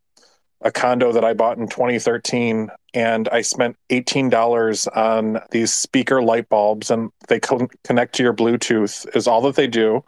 a 0.62 0.72
condo 0.72 1.12
that 1.12 1.26
I 1.26 1.34
bought 1.34 1.58
in 1.58 1.68
2013 1.68 2.70
and 2.94 3.28
I 3.34 3.41
spent 3.41 3.76
$18 3.90 4.88
on 4.95 5.41
these 5.52 5.74
speaker 5.74 6.22
light 6.22 6.48
bulbs 6.48 6.90
and 6.90 7.12
they 7.28 7.41
co- 7.41 7.68
connect 7.84 8.16
to 8.16 8.24
your 8.24 8.34
Bluetooth 8.34 9.14
is 9.14 9.28
all 9.28 9.41
that 9.41 9.56
they 9.56 9.68
do 9.68 10.06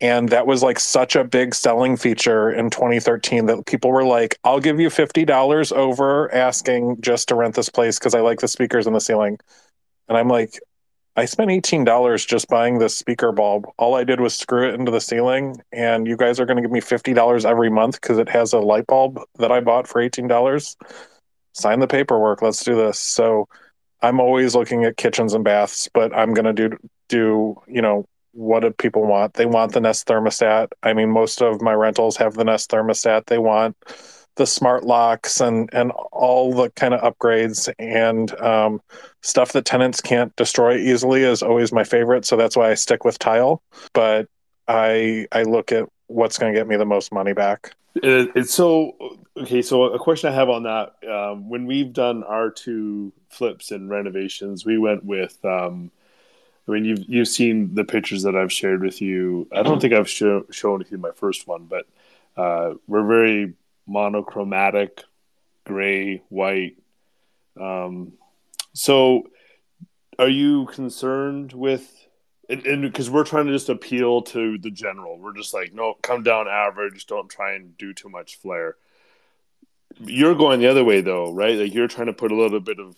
and 0.00 0.28
that 0.28 0.46
was 0.46 0.62
like 0.62 0.78
such 0.78 1.16
a 1.16 1.24
big 1.24 1.54
selling 1.54 1.96
feature 1.96 2.50
in 2.50 2.70
2013 2.70 3.46
that 3.46 3.66
people 3.66 3.90
were 3.90 4.04
like 4.04 4.38
i'll 4.44 4.60
give 4.60 4.78
you 4.78 4.88
$50 4.88 5.72
over 5.72 6.32
asking 6.34 7.00
just 7.00 7.28
to 7.28 7.34
rent 7.34 7.54
this 7.54 7.68
place 7.68 7.98
because 7.98 8.14
i 8.14 8.20
like 8.20 8.40
the 8.40 8.48
speakers 8.48 8.86
in 8.86 8.92
the 8.92 9.00
ceiling. 9.00 9.38
And 10.08 10.16
i'm 10.16 10.28
like 10.28 10.60
i 11.16 11.24
spent 11.24 11.50
$18 11.50 12.26
just 12.26 12.48
buying 12.48 12.78
this 12.78 12.96
speaker 12.96 13.32
bulb. 13.32 13.66
All 13.78 13.94
i 13.94 14.04
did 14.04 14.20
was 14.20 14.36
screw 14.36 14.68
it 14.68 14.74
into 14.74 14.90
the 14.90 15.00
ceiling 15.00 15.56
and 15.72 16.06
you 16.06 16.16
guys 16.16 16.38
are 16.40 16.46
going 16.46 16.56
to 16.56 16.62
give 16.62 16.70
me 16.70 16.80
$50 16.80 17.44
every 17.44 17.70
month 17.70 18.00
because 18.00 18.18
it 18.18 18.28
has 18.28 18.52
a 18.52 18.60
light 18.60 18.86
bulb 18.86 19.20
that 19.38 19.52
i 19.52 19.60
bought 19.60 19.88
for 19.88 20.00
$18 20.02 20.76
sign 21.54 21.80
the 21.80 21.88
paperwork. 21.88 22.40
Let's 22.40 22.62
do 22.62 22.76
this. 22.76 23.00
So 23.00 23.48
i'm 24.00 24.20
always 24.20 24.54
looking 24.54 24.84
at 24.84 24.96
kitchens 24.96 25.34
and 25.34 25.44
baths 25.44 25.88
but 25.92 26.14
i'm 26.16 26.32
going 26.34 26.44
to 26.44 26.52
do 26.52 26.76
do 27.08 27.60
you 27.66 27.82
know 27.82 28.06
what 28.38 28.60
do 28.60 28.70
people 28.70 29.04
want? 29.04 29.34
They 29.34 29.46
want 29.46 29.72
the 29.72 29.80
Nest 29.80 30.06
thermostat. 30.06 30.68
I 30.84 30.92
mean, 30.92 31.10
most 31.10 31.42
of 31.42 31.60
my 31.60 31.74
rentals 31.74 32.16
have 32.18 32.34
the 32.34 32.44
Nest 32.44 32.70
thermostat. 32.70 33.26
They 33.26 33.38
want 33.38 33.76
the 34.36 34.46
smart 34.46 34.84
locks 34.84 35.40
and 35.40 35.68
and 35.72 35.90
all 36.12 36.54
the 36.54 36.70
kind 36.70 36.94
of 36.94 37.00
upgrades 37.00 37.68
and 37.80 38.40
um, 38.40 38.80
stuff 39.22 39.52
that 39.52 39.64
tenants 39.64 40.00
can't 40.00 40.34
destroy 40.36 40.76
easily 40.76 41.24
is 41.24 41.42
always 41.42 41.72
my 41.72 41.82
favorite. 41.82 42.24
So 42.24 42.36
that's 42.36 42.56
why 42.56 42.70
I 42.70 42.74
stick 42.74 43.04
with 43.04 43.18
tile. 43.18 43.60
But 43.92 44.28
I 44.68 45.26
I 45.32 45.42
look 45.42 45.72
at 45.72 45.88
what's 46.06 46.38
going 46.38 46.52
to 46.52 46.58
get 46.58 46.68
me 46.68 46.76
the 46.76 46.86
most 46.86 47.12
money 47.12 47.32
back. 47.32 47.74
It's 47.96 48.54
so 48.54 48.92
okay. 49.36 49.62
So 49.62 49.82
a 49.82 49.98
question 49.98 50.30
I 50.30 50.34
have 50.36 50.48
on 50.48 50.62
that: 50.62 50.94
um, 51.10 51.48
when 51.48 51.66
we've 51.66 51.92
done 51.92 52.22
our 52.22 52.50
two 52.50 53.12
flips 53.30 53.72
and 53.72 53.90
renovations, 53.90 54.64
we 54.64 54.78
went 54.78 55.04
with 55.04 55.44
um, 55.44 55.90
I 56.68 56.72
mean, 56.72 56.84
you've 56.84 57.04
you've 57.08 57.28
seen 57.28 57.74
the 57.74 57.84
pictures 57.84 58.22
that 58.24 58.36
I've 58.36 58.52
shared 58.52 58.82
with 58.82 59.00
you. 59.00 59.48
I 59.52 59.62
don't 59.62 59.80
think 59.80 59.94
I've 59.94 60.08
show, 60.08 60.44
shown 60.50 60.84
you 60.90 60.98
my 60.98 61.12
first 61.12 61.46
one, 61.46 61.64
but 61.64 61.86
uh, 62.36 62.74
we're 62.86 63.06
very 63.06 63.54
monochromatic, 63.86 65.02
gray, 65.64 66.22
white. 66.28 66.76
Um, 67.58 68.12
so, 68.74 69.28
are 70.18 70.28
you 70.28 70.66
concerned 70.66 71.52
with? 71.54 71.94
And 72.50 72.80
because 72.80 73.10
we're 73.10 73.24
trying 73.24 73.46
to 73.46 73.52
just 73.52 73.68
appeal 73.68 74.22
to 74.22 74.56
the 74.56 74.70
general, 74.70 75.18
we're 75.18 75.36
just 75.36 75.52
like, 75.52 75.74
no, 75.74 75.94
come 76.02 76.22
down 76.22 76.48
average. 76.48 77.06
Don't 77.06 77.28
try 77.28 77.52
and 77.52 77.76
do 77.76 77.92
too 77.92 78.08
much 78.08 78.36
flair. 78.36 78.76
You're 80.00 80.34
going 80.34 80.60
the 80.60 80.66
other 80.68 80.84
way, 80.84 81.02
though, 81.02 81.32
right? 81.32 81.58
Like 81.58 81.74
you're 81.74 81.88
trying 81.88 82.06
to 82.06 82.14
put 82.14 82.32
a 82.32 82.36
little 82.36 82.60
bit 82.60 82.78
of 82.78 82.96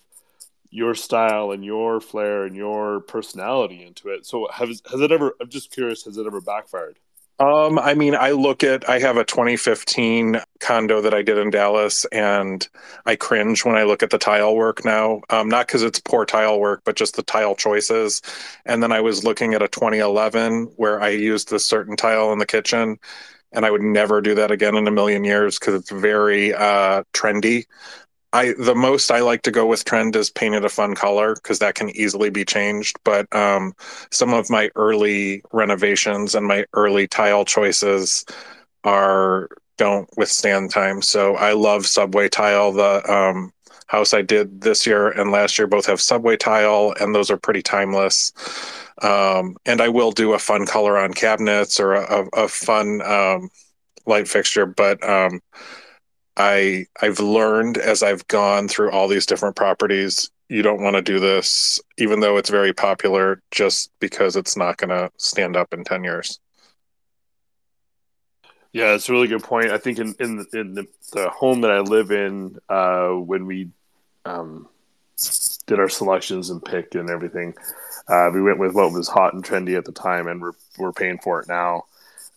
your 0.71 0.95
style 0.95 1.51
and 1.51 1.65
your 1.65 2.01
flair 2.01 2.45
and 2.45 2.57
your 2.57 3.01
personality 3.01 3.83
into 3.85 4.09
it. 4.09 4.27
So 4.27 4.49
has 4.53 4.83
has 4.91 5.01
it 5.01 5.13
ever? 5.13 5.35
I'm 5.41 5.49
just 5.49 5.71
curious. 5.73 6.05
Has 6.05 6.17
it 6.17 6.27
ever 6.27 6.41
backfired? 6.41 6.99
Um, 7.41 7.79
I 7.79 7.95
mean, 7.95 8.15
I 8.15 8.33
look 8.33 8.63
at 8.63 8.87
I 8.89 8.99
have 8.99 9.17
a 9.17 9.25
2015 9.25 10.43
condo 10.61 11.01
that 11.01 11.15
I 11.15 11.23
did 11.23 11.39
in 11.39 11.49
Dallas, 11.49 12.05
and 12.13 12.69
I 13.07 13.17
cringe 13.17 13.65
when 13.65 13.77
I 13.77 13.85
look 13.85 14.03
at 14.03 14.11
the 14.11 14.19
tile 14.19 14.55
work 14.55 14.85
now. 14.85 15.23
Um, 15.31 15.49
not 15.49 15.67
because 15.67 15.83
it's 15.83 16.01
poor 16.01 16.27
tile 16.27 16.61
work, 16.61 16.83
but 16.85 16.97
just 16.97 17.17
the 17.17 17.23
tile 17.23 17.55
choices. 17.55 18.21
And 18.67 18.83
then 18.83 18.93
I 18.93 19.01
was 19.01 19.25
looking 19.25 19.55
at 19.55 19.63
a 19.63 19.69
2011 19.69 20.65
where 20.77 21.01
I 21.01 21.09
used 21.09 21.51
this 21.51 21.65
certain 21.65 21.97
tile 21.97 22.31
in 22.31 22.39
the 22.39 22.47
kitchen, 22.47 22.99
and 23.53 23.65
I 23.65 23.71
would 23.71 23.83
never 23.83 24.21
do 24.21 24.35
that 24.35 24.51
again 24.51 24.77
in 24.77 24.87
a 24.87 24.91
million 24.91 25.25
years 25.25 25.59
because 25.59 25.75
it's 25.75 25.91
very 25.91 26.53
uh, 26.53 27.05
trendy. 27.15 27.65
I 28.33 28.55
the 28.59 28.75
most 28.75 29.11
I 29.11 29.21
like 29.21 29.43
to 29.43 29.51
go 29.51 29.67
with 29.67 29.85
trend 29.85 30.15
is 30.15 30.31
painted 30.31 30.65
a 30.65 30.69
fun 30.69 30.95
color 30.95 31.35
because 31.35 31.59
that 31.59 31.75
can 31.75 31.91
easily 31.91 32.31
be 32.31 32.45
changed. 32.45 32.97
But 33.05 33.33
um, 33.35 33.75
some 34.11 34.33
of 34.33 34.51
my 34.51 34.71
early 34.77 35.43
renovations 35.53 36.35
and 36.35 36.47
my 36.47 36.65
early 36.75 37.09
tile 37.09 37.45
choices 37.45 38.25
are 38.85 39.49
don't 39.77 40.09
withstand 40.17 40.71
time. 40.71 41.03
So 41.03 41.37
I 41.37 41.53
love 41.53 41.87
subway 41.87 42.29
tile. 42.29 42.71
The 42.73 43.13
um, 43.13 43.53
house 43.87 44.15
I 44.15 44.23
did 44.23 44.61
this 44.61 44.87
year 44.87 45.11
and 45.11 45.33
last 45.33 45.59
year 45.59 45.67
both 45.67 45.87
have 45.87 46.01
subway 46.01 46.37
tile, 46.37 46.95
and 47.01 47.15
those 47.15 47.31
are 47.31 47.37
pretty 47.37 47.63
timeless. 47.63 48.33
Um, 49.03 49.57
and 49.67 49.81
I 49.81 49.89
will 49.89 50.13
do 50.13 50.35
a 50.35 50.39
fun 50.39 50.67
color 50.67 50.99
on 50.99 51.15
cabinets 51.15 51.81
or 51.81 51.95
a, 51.95 52.23
a, 52.23 52.45
a 52.45 52.49
fun 52.49 53.01
um, 53.03 53.51
light 54.07 54.29
fixture, 54.29 54.67
but 54.67 55.03
um, 55.03 55.41
I 56.41 56.87
I've 57.03 57.21
learned 57.21 57.77
as 57.77 58.03
I've 58.03 58.27
gone 58.29 58.67
through 58.67 58.91
all 58.93 59.09
these 59.09 59.27
different 59.27 59.57
properties, 59.57 60.31
you 60.49 60.63
don't 60.63 60.83
want 60.83 60.97
to 60.97 61.03
do 61.03 61.21
this, 61.21 61.81
even 61.99 62.21
though 62.21 62.39
it's 62.39 62.49
very 62.49 62.73
popular, 62.73 63.43
just 63.51 63.91
because 64.01 64.37
it's 64.37 64.57
not 64.57 64.79
going 64.79 64.89
to 64.89 65.11
stand 65.19 65.55
up 65.55 65.75
in 65.75 65.85
ten 65.85 66.03
years. 66.03 66.41
Yeah, 68.73 68.95
it's 68.95 69.09
a 69.09 69.13
really 69.13 69.29
good 69.29 69.43
point. 69.43 69.71
I 69.71 69.77
think 69.77 69.99
in 69.99 70.15
in, 70.19 70.47
in 70.55 70.75
the, 70.75 70.87
the 71.13 71.29
home 71.29 71.61
that 71.61 71.73
I 71.73 71.81
live 71.81 72.11
in, 72.11 72.59
uh, 72.71 73.11
when 73.11 73.45
we 73.45 73.69
um, 74.25 74.67
did 75.67 75.79
our 75.79 75.91
selections 75.91 76.49
and 76.49 76.65
pick 76.65 76.95
and 76.95 77.11
everything, 77.11 77.55
uh, 78.09 78.31
we 78.33 78.41
went 78.41 78.59
with 78.59 78.73
what 78.73 78.93
was 78.93 79.09
hot 79.09 79.35
and 79.35 79.45
trendy 79.45 79.77
at 79.77 79.85
the 79.85 79.93
time, 79.93 80.27
and 80.27 80.41
we're 80.41 80.53
we're 80.79 80.93
paying 80.93 81.19
for 81.19 81.43
it 81.43 81.49
now. 81.49 81.83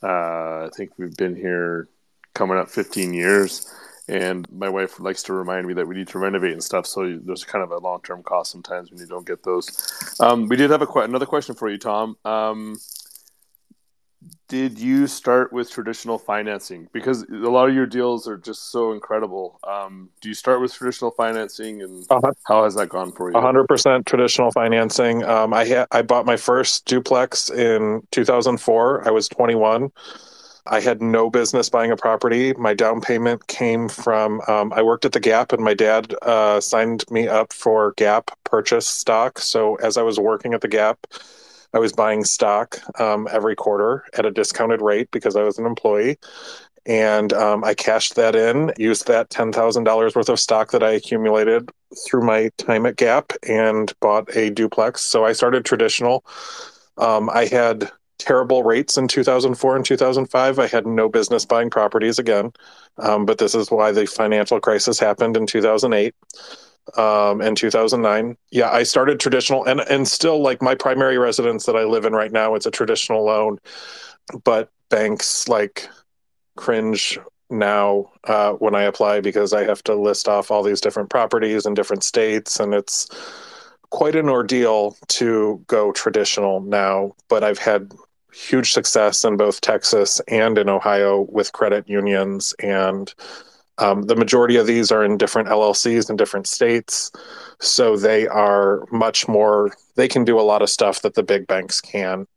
Uh, 0.01 0.65
I 0.65 0.69
think 0.75 0.91
we've 0.97 1.15
been 1.15 1.37
here 1.37 1.87
coming 2.33 2.57
up 2.57 2.67
15 2.67 3.13
years 3.13 3.73
and 4.07 4.49
my 4.51 4.69
wife 4.69 4.99
likes 4.99 5.23
to 5.23 5.33
remind 5.33 5.67
me 5.67 5.73
that 5.73 5.87
we 5.87 5.95
need 5.95 6.07
to 6.09 6.19
renovate 6.19 6.51
and 6.51 6.63
stuff. 6.63 6.85
So 6.85 7.19
there's 7.23 7.43
kind 7.43 7.63
of 7.63 7.71
a 7.71 7.77
long 7.77 8.01
term 8.01 8.23
cost 8.23 8.51
sometimes 8.51 8.91
when 8.91 8.99
you 8.99 9.07
don't 9.07 9.25
get 9.25 9.43
those. 9.43 10.17
Um, 10.19 10.47
we 10.47 10.55
did 10.55 10.69
have 10.69 10.81
a 10.81 10.87
qu- 10.87 11.01
another 11.01 11.25
question 11.25 11.55
for 11.55 11.69
you, 11.69 11.77
Tom. 11.77 12.17
Um, 12.25 12.77
did 14.47 14.77
you 14.77 15.07
start 15.07 15.51
with 15.51 15.71
traditional 15.71 16.19
financing? 16.19 16.87
Because 16.93 17.23
a 17.23 17.49
lot 17.49 17.69
of 17.69 17.75
your 17.75 17.85
deals 17.85 18.27
are 18.27 18.37
just 18.37 18.71
so 18.71 18.91
incredible. 18.91 19.59
Um, 19.67 20.09
do 20.21 20.29
you 20.29 20.35
start 20.35 20.61
with 20.61 20.73
traditional 20.73 21.11
financing, 21.11 21.81
and 21.81 22.05
uh-huh. 22.09 22.31
how 22.45 22.63
has 22.63 22.75
that 22.75 22.89
gone 22.89 23.11
for 23.13 23.31
you? 23.31 23.35
100% 23.35 24.05
traditional 24.05 24.51
financing. 24.51 25.23
Um, 25.23 25.53
I 25.53 25.67
ha- 25.67 25.87
I 25.91 26.01
bought 26.01 26.25
my 26.25 26.37
first 26.37 26.85
duplex 26.85 27.49
in 27.49 28.05
2004. 28.11 29.07
I 29.07 29.11
was 29.11 29.27
21 29.29 29.91
I 30.65 30.79
had 30.79 31.01
no 31.01 31.29
business 31.29 31.69
buying 31.69 31.91
a 31.91 31.97
property. 31.97 32.53
My 32.53 32.73
down 32.73 33.01
payment 33.01 33.47
came 33.47 33.89
from 33.89 34.41
um, 34.47 34.71
I 34.73 34.81
worked 34.81 35.05
at 35.05 35.11
the 35.11 35.19
Gap, 35.19 35.51
and 35.51 35.63
my 35.63 35.73
dad 35.73 36.15
uh, 36.21 36.61
signed 36.61 37.03
me 37.11 37.27
up 37.27 37.51
for 37.51 37.93
Gap 37.97 38.31
purchase 38.43 38.87
stock. 38.87 39.39
So 39.39 39.75
as 39.75 39.97
I 39.97 40.03
was 40.03 40.19
working 40.19 40.53
at 40.53 40.61
the 40.61 40.67
Gap, 40.69 41.05
I 41.73 41.79
was 41.79 41.91
buying 41.91 42.23
stock 42.23 42.79
um, 42.99 43.27
every 43.31 43.55
quarter 43.55 44.05
at 44.13 44.25
a 44.25 44.31
discounted 44.31 44.81
rate 44.81 45.09
because 45.11 45.35
I 45.35 45.43
was 45.43 45.57
an 45.57 45.65
employee. 45.65 46.17
And 46.85 47.33
um, 47.33 47.63
I 47.63 47.73
cashed 47.73 48.15
that 48.15 48.35
in, 48.35 48.73
used 48.77 49.07
that 49.07 49.29
$10,000 49.29 50.15
worth 50.15 50.29
of 50.29 50.39
stock 50.39 50.71
that 50.71 50.83
I 50.83 50.91
accumulated 50.91 51.69
through 52.05 52.25
my 52.25 52.49
time 52.57 52.85
at 52.85 52.97
Gap 52.97 53.31
and 53.47 53.91
bought 54.01 54.35
a 54.35 54.49
duplex. 54.49 55.01
So 55.01 55.25
I 55.25 55.33
started 55.33 55.65
traditional. 55.65 56.25
Um, 56.97 57.29
I 57.29 57.45
had 57.45 57.89
terrible 58.23 58.63
rates 58.63 58.97
in 58.97 59.07
2004 59.07 59.75
and 59.75 59.85
2005. 59.85 60.59
I 60.59 60.67
had 60.67 60.87
no 60.87 61.09
business 61.09 61.45
buying 61.45 61.69
properties 61.69 62.19
again. 62.19 62.53
Um, 62.97 63.25
but 63.25 63.37
this 63.37 63.55
is 63.55 63.69
why 63.69 63.91
the 63.91 64.05
financial 64.05 64.59
crisis 64.59 64.99
happened 64.99 65.37
in 65.37 65.45
2008 65.45 66.15
um, 66.97 67.41
and 67.41 67.57
2009. 67.57 68.37
Yeah, 68.51 68.71
I 68.71 68.83
started 68.83 69.19
traditional 69.19 69.65
and, 69.65 69.81
and 69.81 70.07
still 70.07 70.41
like 70.41 70.61
my 70.61 70.75
primary 70.75 71.17
residence 71.17 71.65
that 71.65 71.75
I 71.75 71.83
live 71.83 72.05
in 72.05 72.13
right 72.13 72.31
now, 72.31 72.55
it's 72.55 72.65
a 72.65 72.71
traditional 72.71 73.25
loan. 73.25 73.59
But 74.43 74.69
banks 74.89 75.47
like 75.47 75.87
cringe 76.55 77.19
now 77.49 78.11
uh, 78.25 78.53
when 78.53 78.75
I 78.75 78.83
apply 78.83 79.21
because 79.21 79.53
I 79.53 79.63
have 79.63 79.83
to 79.83 79.95
list 79.95 80.27
off 80.27 80.51
all 80.51 80.63
these 80.63 80.81
different 80.81 81.09
properties 81.09 81.65
in 81.65 81.73
different 81.73 82.03
states, 82.03 82.59
and 82.59 82.73
it's 82.73 83.07
quite 83.89 84.15
an 84.15 84.29
ordeal 84.29 84.97
to 85.09 85.63
go 85.67 85.91
traditional 85.91 86.61
now. 86.61 87.13
But 87.29 87.43
I've 87.43 87.59
had 87.59 87.91
huge 88.33 88.73
success 88.73 89.23
in 89.23 89.37
both 89.37 89.61
Texas 89.61 90.21
and 90.27 90.57
in 90.57 90.69
Ohio 90.69 91.27
with 91.29 91.53
credit 91.53 91.87
unions, 91.87 92.53
and 92.59 93.13
um, 93.79 94.03
the 94.03 94.15
majority 94.15 94.57
of 94.57 94.67
these 94.67 94.91
are 94.91 95.03
in 95.03 95.17
different 95.17 95.49
LLCs 95.49 96.09
in 96.09 96.15
different 96.15 96.47
states. 96.47 97.11
So 97.59 97.97
they 97.97 98.27
are 98.27 98.85
much 98.91 99.27
more, 99.27 99.71
they 99.95 100.07
can 100.07 100.23
do 100.25 100.39
a 100.39 100.41
lot 100.41 100.61
of 100.61 100.69
stuff 100.69 101.01
that 101.01 101.15
the 101.15 101.23
big 101.23 101.47
banks 101.47 101.81
can. 101.81 102.27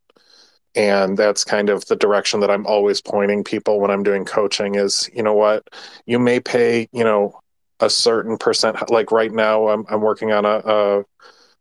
And 0.75 1.17
that's 1.17 1.43
kind 1.43 1.69
of 1.69 1.85
the 1.87 1.95
direction 1.95 2.39
that 2.41 2.51
i'm 2.51 2.67
always 2.67 3.01
pointing 3.01 3.43
people 3.43 3.79
when 3.79 3.89
i'm 3.89 4.03
doing 4.03 4.25
coaching 4.25 4.75
is 4.75 5.09
you 5.13 5.23
know 5.23 5.33
what? 5.33 5.67
You 6.05 6.19
may 6.19 6.39
pay 6.39 6.87
you 6.91 7.03
know 7.03 7.39
a 7.79 7.89
certain 7.89 8.37
percent 8.37 8.89
like 8.91 9.11
right 9.11 9.31
now 9.31 9.69
i'm, 9.69 9.85
I'm 9.89 10.01
working 10.01 10.31
on 10.31 10.45
a, 10.45 10.61
a, 10.65 11.03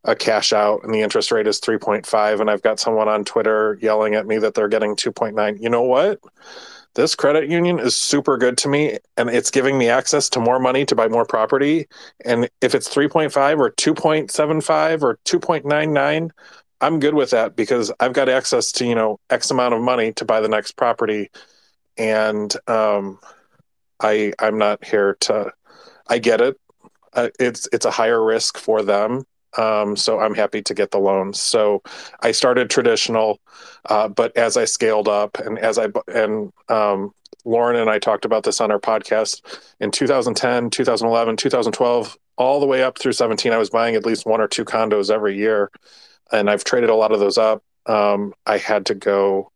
a 0.07 0.17
cash 0.17 0.53
out 0.53 0.83
and 0.83 0.95
the 0.95 1.01
interest 1.03 1.31
rate 1.31 1.47
is 1.47 1.61
3.5 1.61 2.41
and 2.41 2.51
i've 2.51 2.63
got 2.63 2.81
someone 2.81 3.09
on 3.09 3.25
twitter 3.25 3.79
yelling 3.81 4.15
at 4.15 4.27
me 4.27 4.39
that 4.39 4.55
they're 4.55 4.69
getting 4.69 4.97
2.9 4.97 5.61
you 5.61 5.69
know 5.69 5.83
what 5.83 6.21
this 6.95 7.15
credit 7.15 7.51
union 7.51 7.79
is 7.79 7.95
super 7.95 8.39
good 8.39 8.57
to 8.57 8.69
me 8.69 8.99
and 9.19 9.29
it's 9.29 9.51
giving 9.51 9.77
me 9.77 9.89
access 9.89 10.31
to 10.31 10.41
more 10.41 10.59
money 10.59 10.85
to 10.87 10.95
buy 10.95 11.09
more 11.09 11.27
property 11.27 11.87
and 12.25 12.49
if 12.63 12.75
it's 12.75 12.89
3.5 12.89 13.59
or 13.59 13.71
2.75 13.73 15.03
or 15.03 15.19
2.99 15.27 16.31
I'm 16.81 17.01
good 17.01 17.15
with 17.15 17.31
that 17.31 17.57
because 17.57 17.93
I've 18.01 18.13
got 18.13 18.29
access 18.29 18.71
to 18.73 18.87
you 18.87 18.95
know 18.95 19.19
X 19.31 19.51
amount 19.51 19.75
of 19.75 19.81
money 19.81 20.13
to 20.15 20.25
buy 20.25 20.41
the 20.41 20.49
next 20.49 20.73
property, 20.73 21.31
and 21.97 22.55
um, 22.69 23.19
I 24.01 24.33
I'm 24.39 24.59
not 24.59 24.85
here 24.85 25.17
to. 25.21 25.53
I 26.09 26.19
get 26.19 26.41
it. 26.41 26.59
Uh, 27.13 27.31
it's 27.41 27.69
it's 27.73 27.87
a 27.87 27.91
higher 27.91 28.23
risk 28.23 28.59
for 28.59 28.83
them, 28.83 29.25
um, 29.57 29.97
so 29.97 30.21
I'm 30.21 30.35
happy 30.35 30.63
to 30.63 30.75
get 30.75 30.91
the 30.91 30.99
loans. 30.99 31.41
So 31.41 31.83
I 32.21 32.33
started 32.33 32.71
traditional, 32.71 33.41
uh, 33.89 34.09
but 34.09 34.37
as 34.37 34.57
I 34.57 34.65
scaled 34.65 35.09
up 35.09 35.39
and 35.39 35.59
as 35.59 35.79
I 35.79 35.89
and 36.09 36.53
um, 36.69 37.13
Lauren 37.45 37.77
and 37.77 37.89
I 37.89 37.99
talked 37.99 38.25
about 38.25 38.45
this 38.45 38.61
on 38.61 38.71
our 38.71 38.81
podcast 38.81 39.43
in 39.81 39.91
2010, 39.91 40.71
2011, 40.71 41.37
2012, 41.37 42.19
all 42.37 42.61
the 42.61 42.67
way 42.67 42.83
up 42.83 42.99
through 42.99 43.13
17. 43.13 43.53
I 43.53 43.57
was 43.57 43.71
buying 43.71 43.95
at 43.95 44.05
least 44.05 44.27
one 44.27 44.41
or 44.41 44.49
two 44.49 44.65
condos 44.65 45.11
every 45.11 45.37
year 45.37 45.71
and 46.33 46.51
I've 46.51 46.65
traded 46.65 46.91
a 46.91 46.95
lot 46.95 47.13
of 47.13 47.21
those 47.21 47.39
up. 47.39 47.63
Um, 47.87 48.35
I 48.47 48.59
had 48.59 48.87
to 48.87 48.95
go 48.95 49.53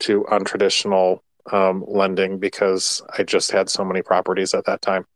to 0.00 0.24
untraditional 0.24 1.20
um, 1.50 1.84
lending 1.86 2.38
because 2.38 3.02
I 3.16 3.22
just 3.22 3.50
had 3.50 3.70
so 3.70 3.84
many 3.84 4.02
properties 4.02 4.54
at 4.54 4.66
that 4.66 4.82
time. 4.82 5.06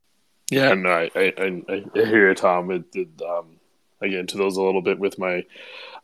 Yeah, 0.51 0.75
no, 0.75 0.91
I, 0.91 1.11
I, 1.17 1.63
I, 1.69 1.85
hear 1.93 2.29
you, 2.29 2.35
Tom. 2.35 2.71
It, 2.71 2.85
it, 2.95 3.09
um, 3.23 3.56
I 4.03 4.09
get 4.09 4.21
into 4.21 4.37
those 4.37 4.57
a 4.57 4.63
little 4.63 4.83
bit 4.83 4.99
with 4.99 5.19
my. 5.19 5.45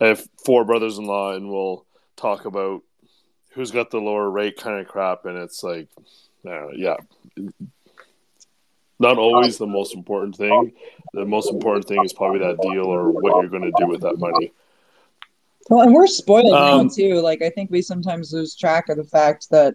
I 0.01 0.07
have 0.07 0.27
four 0.45 0.65
brothers-in-law, 0.65 1.35
and 1.35 1.51
we'll 1.51 1.85
talk 2.17 2.45
about 2.45 2.83
who's 3.51 3.71
got 3.71 3.91
the 3.91 4.01
lower 4.01 4.31
rate 4.31 4.57
kind 4.57 4.81
of 4.81 4.89
crap, 4.89 5.27
and 5.27 5.37
it's 5.37 5.63
like, 5.63 5.89
uh, 6.47 6.69
yeah, 6.71 6.97
not 8.99 9.19
always 9.19 9.59
the 9.59 9.67
most 9.67 9.95
important 9.95 10.37
thing. 10.37 10.73
The 11.13 11.27
most 11.27 11.51
important 11.51 11.87
thing 11.87 12.03
is 12.05 12.13
probably 12.13 12.39
that 12.39 12.61
deal 12.63 12.85
or 12.85 13.11
what 13.11 13.43
you're 13.43 13.51
going 13.51 13.71
to 13.71 13.73
do 13.77 13.87
with 13.87 14.01
that 14.03 14.19
money. 14.19 14.53
Well, 15.69 15.83
and 15.83 15.95
we're 15.95 16.07
spoiled 16.07 16.53
um, 16.55 16.87
now 16.87 16.93
too. 16.93 17.21
Like 17.21 17.43
I 17.43 17.51
think 17.51 17.71
we 17.71 17.83
sometimes 17.83 18.33
lose 18.33 18.55
track 18.55 18.89
of 18.89 18.97
the 18.97 19.05
fact 19.05 19.51
that 19.51 19.75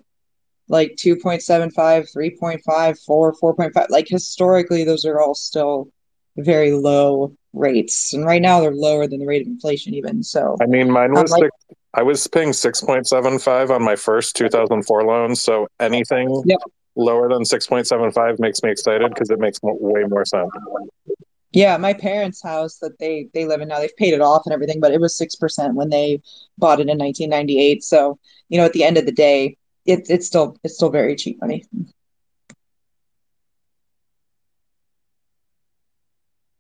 like 0.70 0.96
2.75, 0.98 1.74
3.5, 1.74 3.06
4, 3.06 3.34
4.5, 3.34 3.90
like 3.90 4.08
historically 4.08 4.84
those 4.84 5.06
are 5.06 5.20
all 5.20 5.36
still 5.36 5.90
very 6.38 6.72
low 6.72 7.36
rates. 7.54 8.14
And 8.14 8.26
right 8.26 8.42
now 8.42 8.62
they're 8.62 8.72
lower 8.72 9.08
than 9.08 9.20
the 9.20 9.26
rate 9.26 9.42
of 9.42 9.48
inflation 9.48 9.94
even. 9.94 10.24
So 10.24 10.58
I 10.62 10.66
mean 10.66 10.92
mine 10.92 11.16
um, 11.16 11.24
was 11.24 11.32
like, 11.32 11.44
six, 11.44 11.80
I 11.94 12.04
was 12.04 12.28
paying 12.28 12.50
6.75 12.50 13.70
on 13.72 13.84
my 13.84 13.96
first 13.96 14.36
2004 14.36 15.04
loan, 15.04 15.36
so 15.36 15.68
anything 15.80 16.44
yep. 16.46 16.60
lower 16.96 17.28
than 17.30 17.44
6.75 17.44 18.40
makes 18.40 18.62
me 18.62 18.70
excited 18.70 19.10
because 19.10 19.30
it 19.30 19.40
makes 19.40 19.60
way 19.64 20.04
more 20.04 20.26
sense. 20.26 20.52
Yeah, 21.54 21.78
my 21.78 21.94
parents' 21.94 22.44
house 22.44 22.78
that 22.80 23.00
they 23.00 23.30
they 23.34 23.46
live 23.46 23.62
in 23.62 23.70
now, 23.70 23.80
they've 23.80 23.96
paid 23.98 24.14
it 24.14 24.22
off 24.22 24.44
and 24.46 24.54
everything, 24.54 24.80
but 24.80 24.92
it 24.92 25.02
was 25.02 25.18
six 25.18 25.36
percent 25.36 25.76
when 25.76 25.90
they 25.90 26.22
bought 26.58 26.80
it 26.80 26.90
in 26.90 26.98
1998. 27.00 27.84
So 27.84 28.20
you 28.50 28.58
know, 28.60 28.66
at 28.66 28.74
the 28.74 28.84
end 28.84 28.98
of 28.98 29.06
the 29.06 29.12
day, 29.12 29.58
it, 29.86 30.06
it's 30.10 30.28
still 30.28 30.58
it's 30.64 30.76
still 30.76 30.90
very 30.90 31.16
cheap 31.16 31.40
money. 31.42 31.64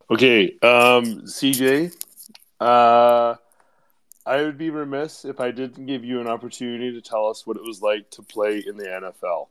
Okay, 0.09 0.51
um, 0.61 1.23
CJ, 1.23 1.93
uh, 2.61 3.35
I 4.25 4.41
would 4.41 4.57
be 4.57 4.69
remiss 4.69 5.25
if 5.25 5.41
I 5.41 5.51
didn't 5.51 5.85
give 5.85 6.05
you 6.05 6.21
an 6.21 6.27
opportunity 6.27 6.93
to 6.93 7.01
tell 7.01 7.27
us 7.27 7.45
what 7.45 7.57
it 7.57 7.63
was 7.63 7.81
like 7.81 8.09
to 8.11 8.21
play 8.21 8.63
in 8.65 8.77
the 8.77 8.85
NFL. 8.85 9.47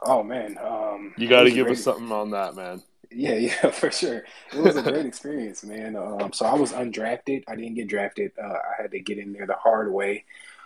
Oh 0.00 0.22
man, 0.22 0.58
um, 0.62 1.14
you 1.16 1.28
got 1.28 1.42
to 1.42 1.50
give 1.50 1.68
us 1.68 1.82
something 1.82 2.10
on 2.10 2.30
that, 2.30 2.54
man. 2.54 2.82
Yeah, 3.10 3.34
yeah, 3.34 3.70
for 3.70 3.90
sure. 3.90 4.24
It 4.52 4.60
was 4.60 4.76
a 4.76 4.82
great 4.82 5.06
experience, 5.06 5.62
man. 5.64 5.96
Um, 5.96 6.32
so 6.32 6.46
I 6.46 6.54
was 6.54 6.72
undrafted. 6.72 7.44
I 7.46 7.56
didn't 7.56 7.74
get 7.74 7.88
drafted. 7.88 8.32
Uh, 8.42 8.46
I 8.46 8.82
had 8.82 8.90
to 8.90 9.00
get 9.00 9.18
in 9.18 9.32
there 9.32 9.46
the 9.46 9.54
hard 9.54 9.92
way. 9.92 10.24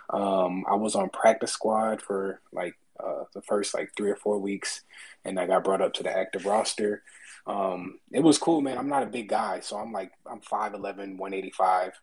Um, 0.09 0.65
I 0.67 0.75
was 0.75 0.95
on 0.95 1.09
practice 1.09 1.51
squad 1.51 2.01
for 2.01 2.41
like 2.51 2.75
uh, 2.99 3.25
the 3.33 3.41
first 3.41 3.73
like 3.73 3.91
three 3.95 4.09
or 4.09 4.15
four 4.15 4.39
weeks, 4.39 4.81
and 5.23 5.39
I 5.39 5.47
got 5.47 5.63
brought 5.63 5.81
up 5.81 5.93
to 5.95 6.03
the 6.03 6.11
active 6.11 6.45
roster. 6.45 7.03
Um, 7.49 7.99
it 8.11 8.21
was 8.21 8.37
cool, 8.37 8.61
man. 8.61 8.77
I'm 8.77 8.89
not 8.89 9.03
a 9.03 9.07
big 9.07 9.27
guy, 9.27 9.59
so 9.61 9.77
I'm 9.77 9.91
like 9.91 10.11
I'm 10.29 10.39
5'11", 10.39 11.17
185. 11.17 11.93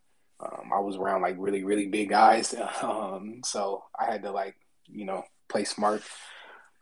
Um, 0.40 0.70
I 0.74 0.80
was 0.80 0.96
around 0.96 1.22
like 1.22 1.36
really, 1.38 1.62
really 1.62 1.86
big 1.86 2.08
guys, 2.08 2.54
um, 2.82 3.40
so 3.44 3.84
I 3.98 4.10
had 4.10 4.22
to 4.22 4.32
like 4.32 4.56
you 4.88 5.04
know 5.04 5.24
play 5.48 5.64
smart. 5.64 6.02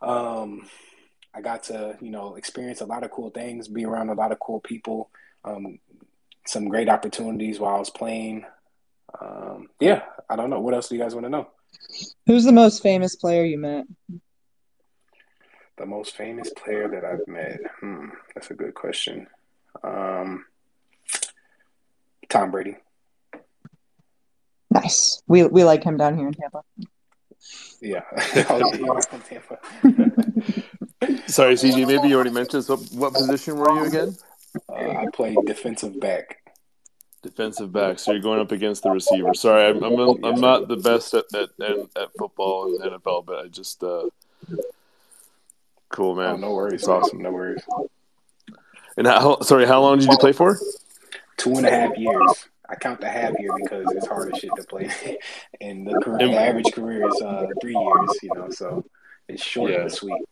Um, 0.01 0.69
I 1.35 1.41
got 1.41 1.65
to, 1.65 1.99
you 2.01 2.11
know, 2.11 2.37
experience 2.37 2.81
a 2.81 2.87
lot 2.87 3.03
of 3.03 3.11
cool 3.11 3.31
things, 3.31 3.69
be 3.69 3.85
around 3.85 4.09
a 4.09 4.15
lot 4.15 4.31
of 4.31 4.39
cool 4.39 4.61
people, 4.61 5.11
um, 5.45 5.81
some 6.47 6.69
great 6.69 6.89
opportunities 6.89 7.59
while 7.59 7.75
I 7.75 7.79
was 7.79 7.91
playing. 7.91 8.45
Um, 9.21 9.69
yeah, 9.81 10.03
I 10.31 10.37
don't 10.37 10.51
know. 10.51 10.61
What 10.61 10.75
else 10.75 10.89
do 10.89 10.95
you 10.95 11.01
guys 11.01 11.15
want 11.15 11.27
to 11.27 11.31
know? 11.31 11.49
Who's 12.27 12.45
the 12.45 12.53
most 12.53 12.83
famous 12.83 13.17
player 13.17 13.45
you 13.45 13.59
met? 13.59 13.87
The 15.77 15.87
most 15.87 16.17
famous 16.17 16.51
player 16.51 16.89
that 16.89 17.05
I've 17.05 17.27
met. 17.27 17.61
Hmm, 17.81 18.11
that's 18.35 18.51
a 18.51 18.55
good 18.55 18.75
question. 18.75 19.27
Um, 19.83 20.47
Tom 22.29 22.51
Brady. 22.51 22.77
Nice. 24.71 25.23
We 25.27 25.45
we 25.45 25.65
like 25.65 25.85
him 25.85 25.97
down 25.97 26.17
here 26.17 26.29
in 26.29 26.35
Tampa. 26.35 26.63
Yeah. 27.81 28.03
oh, 28.51 29.01
Sorry, 31.27 31.55
CJ. 31.55 31.87
Maybe 31.87 32.09
you 32.09 32.15
already 32.15 32.31
mentioned. 32.31 32.65
So, 32.65 32.77
what 32.77 33.13
position 33.15 33.57
were 33.57 33.71
you 33.71 33.85
again? 33.85 34.17
Uh, 34.69 34.75
I 34.75 35.07
played 35.13 35.37
defensive 35.47 36.01
back. 36.01 36.39
Defensive 37.23 37.73
back. 37.73 37.99
So 37.99 38.13
you're 38.13 38.21
going 38.21 38.41
up 38.41 38.53
against 38.53 38.83
the 38.83 38.91
receiver. 38.91 39.35
Sorry, 39.35 39.67
I'm 39.69 39.83
I'm, 39.83 39.99
a, 39.99 40.27
I'm 40.27 40.41
not 40.41 40.69
the 40.69 40.77
best 40.77 41.15
at, 41.15 41.25
at 41.35 41.51
at 41.61 42.09
football 42.19 42.67
and 42.67 42.93
NFL, 42.93 43.27
but 43.27 43.45
I 43.45 43.49
just 43.49 43.83
uh, 43.83 44.05
cool 45.95 46.15
man. 46.15 46.35
Oh, 46.35 46.37
no 46.37 46.55
worries. 46.55 46.75
It's 46.75 46.89
awesome. 46.89 47.19
No 47.23 47.31
worries. 47.31 47.63
And 48.97 49.07
how? 49.07 49.41
Sorry, 49.41 49.67
how 49.67 49.81
long 49.81 49.99
did 49.99 50.09
you 50.09 50.17
play 50.19 50.33
for? 50.33 50.59
Two 51.37 51.55
and 51.55 51.67
a 51.67 51.71
half 51.71 51.97
years. 51.97 52.47
I 52.69 52.77
count 52.77 53.01
the 53.01 53.09
half 53.09 53.33
year 53.39 53.51
because 53.63 53.87
it's 53.93 54.07
hard 54.07 54.33
as 54.33 54.41
shit 54.41 54.51
to 54.57 54.63
play, 54.65 54.91
and 55.61 55.87
the, 55.87 56.01
career, 56.01 56.29
the 56.29 56.39
average 56.39 56.73
career 56.73 57.09
is 57.09 57.21
uh, 57.21 57.47
three 57.61 57.77
years. 57.77 58.11
You 58.23 58.31
know, 58.35 58.51
so 58.51 58.85
it's 59.29 59.43
short 59.43 59.71
yeah. 59.71 59.83
but 59.83 59.93
sweet. 59.93 60.23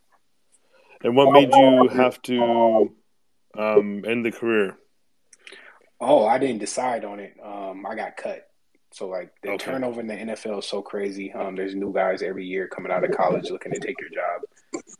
And 1.02 1.16
what 1.16 1.32
made 1.32 1.52
you 1.52 1.88
have 1.88 2.22
to 2.22 2.94
um, 3.58 4.04
end 4.06 4.24
the 4.24 4.32
career? 4.32 4.76
Oh, 6.00 6.26
I 6.26 6.38
didn't 6.38 6.58
decide 6.58 7.04
on 7.04 7.20
it. 7.20 7.34
Um, 7.42 7.84
I 7.86 7.94
got 7.94 8.16
cut. 8.16 8.48
So 8.92 9.08
like 9.08 9.32
the 9.42 9.50
okay. 9.50 9.64
turnover 9.64 10.00
in 10.00 10.06
the 10.06 10.14
NFL 10.14 10.60
is 10.60 10.66
so 10.66 10.82
crazy. 10.82 11.32
Um, 11.32 11.56
there's 11.56 11.74
new 11.74 11.92
guys 11.92 12.22
every 12.22 12.46
year 12.46 12.68
coming 12.68 12.92
out 12.92 13.04
of 13.04 13.10
college 13.12 13.50
looking 13.50 13.72
to 13.72 13.80
take 13.80 14.00
your 14.00 14.10
job. 14.10 14.42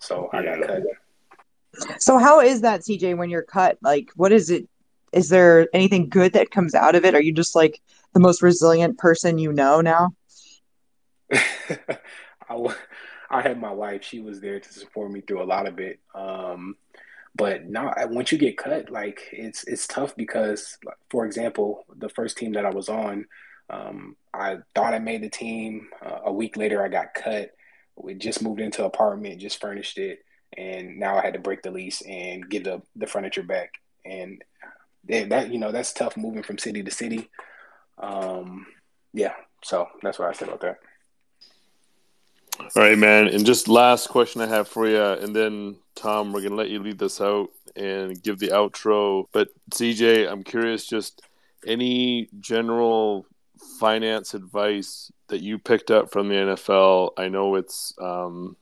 So 0.01 0.29
I 0.33 0.43
got 0.43 0.67
cut. 0.67 0.83
So 1.99 2.19
how 2.19 2.41
is 2.41 2.61
that, 2.63 2.81
CJ? 2.81 3.17
When 3.17 3.31
you're 3.31 3.43
cut, 3.43 3.79
like, 3.83 4.11
what 4.17 4.33
is 4.33 4.51
it? 4.51 4.69
Is 5.13 5.29
there 5.29 5.69
anything 5.75 6.09
good 6.09 6.33
that 6.33 6.51
comes 6.51 6.75
out 6.75 6.95
of 6.95 7.05
it? 7.05 7.15
Are 7.15 7.21
you 7.21 7.33
just 7.33 7.55
like 7.55 7.81
the 8.15 8.21
most 8.21 8.43
resilient 8.43 8.99
person 8.99 9.39
you 9.39 9.53
know 9.53 9.81
now? 9.81 10.15
I, 11.33 12.75
I 13.31 13.43
had 13.43 13.61
my 13.61 13.73
wife; 13.73 14.03
she 14.05 14.21
was 14.21 14.41
there 14.41 14.61
to 14.61 14.73
support 14.73 15.11
me 15.11 15.21
through 15.21 15.43
a 15.43 15.45
lot 15.45 15.67
of 15.67 15.79
it. 15.79 16.01
Um, 16.15 16.77
but 17.35 17.65
now, 17.65 17.95
once 18.09 18.31
you 18.33 18.39
get 18.39 18.59
cut, 18.59 18.91
like 18.91 19.29
it's 19.33 19.65
it's 19.65 19.87
tough 19.87 20.15
because, 20.17 20.79
for 21.11 21.25
example, 21.25 21.85
the 21.97 22.11
first 22.11 22.37
team 22.37 22.53
that 22.53 22.67
I 22.67 22.71
was 22.71 22.89
on, 22.91 23.27
um, 23.71 24.17
I 24.35 24.59
thought 24.75 24.95
I 24.95 24.99
made 24.99 25.23
the 25.23 25.31
team. 25.31 25.89
Uh, 26.05 26.21
a 26.27 26.33
week 26.33 26.57
later, 26.57 26.85
I 26.85 26.89
got 26.89 27.15
cut. 27.15 27.53
We 27.97 28.15
just 28.15 28.43
moved 28.43 28.61
into 28.61 28.85
apartment, 28.85 29.41
just 29.41 29.61
furnished 29.61 29.99
it, 29.99 30.25
and 30.57 30.99
now 30.99 31.17
I 31.17 31.23
had 31.23 31.35
to 31.35 31.41
break 31.41 31.63
the 31.63 31.71
lease 31.71 32.03
and 32.03 32.49
give 32.49 32.65
the 32.65 32.83
the 32.97 33.07
furniture 33.07 33.43
back. 33.43 33.73
And 34.05 34.43
that 35.05 35.51
you 35.51 35.59
know 35.59 35.73
that's 35.73 35.93
tough 35.93 36.17
moving 36.17 36.43
from 36.43 36.59
city 36.59 36.83
to 36.83 36.91
city. 36.91 37.31
Um, 37.99 38.67
yeah, 39.13 39.35
so 39.63 39.89
that's 40.03 40.19
what 40.19 40.29
I 40.29 40.33
said 40.33 40.49
about 40.49 40.61
that. 40.61 40.79
All 42.61 42.83
right, 42.83 42.99
man. 42.99 43.29
And 43.29 43.47
just 43.47 43.69
last 43.69 44.09
question 44.09 44.41
I 44.41 44.47
have 44.47 44.69
for 44.69 44.89
you, 44.89 45.03
and 45.03 45.35
then 45.35 45.77
Tom, 45.95 46.33
we're 46.33 46.43
gonna 46.43 46.55
let 46.55 46.71
you 46.71 46.81
lead 46.81 46.99
this 46.99 47.21
out 47.21 47.51
and 47.77 48.23
give 48.23 48.39
the 48.39 48.49
outro. 48.49 49.27
But 49.33 49.49
CJ, 49.71 50.31
I'm 50.31 50.43
curious, 50.43 50.87
just 50.87 51.23
any 51.67 52.29
general 52.41 53.27
finance 53.79 54.35
advice 54.35 55.11
that 55.29 55.41
you 55.41 55.59
picked 55.59 55.91
up 55.91 56.11
from 56.11 56.29
the 56.29 56.35
NFL? 56.35 57.11
I 57.17 57.29
know 57.29 57.55
it's 57.57 57.95
um, 58.01 58.57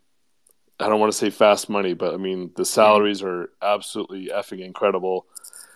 I 0.79 0.89
don't 0.89 1.01
want 1.01 1.13
to 1.13 1.19
say 1.19 1.31
fast 1.31 1.69
money, 1.69 1.95
but 1.95 2.15
I 2.15 2.17
mean 2.17 2.51
the 2.57 2.65
salaries 2.65 3.23
are 3.23 3.51
absolutely 3.61 4.29
effing 4.29 4.65
incredible. 4.65 5.27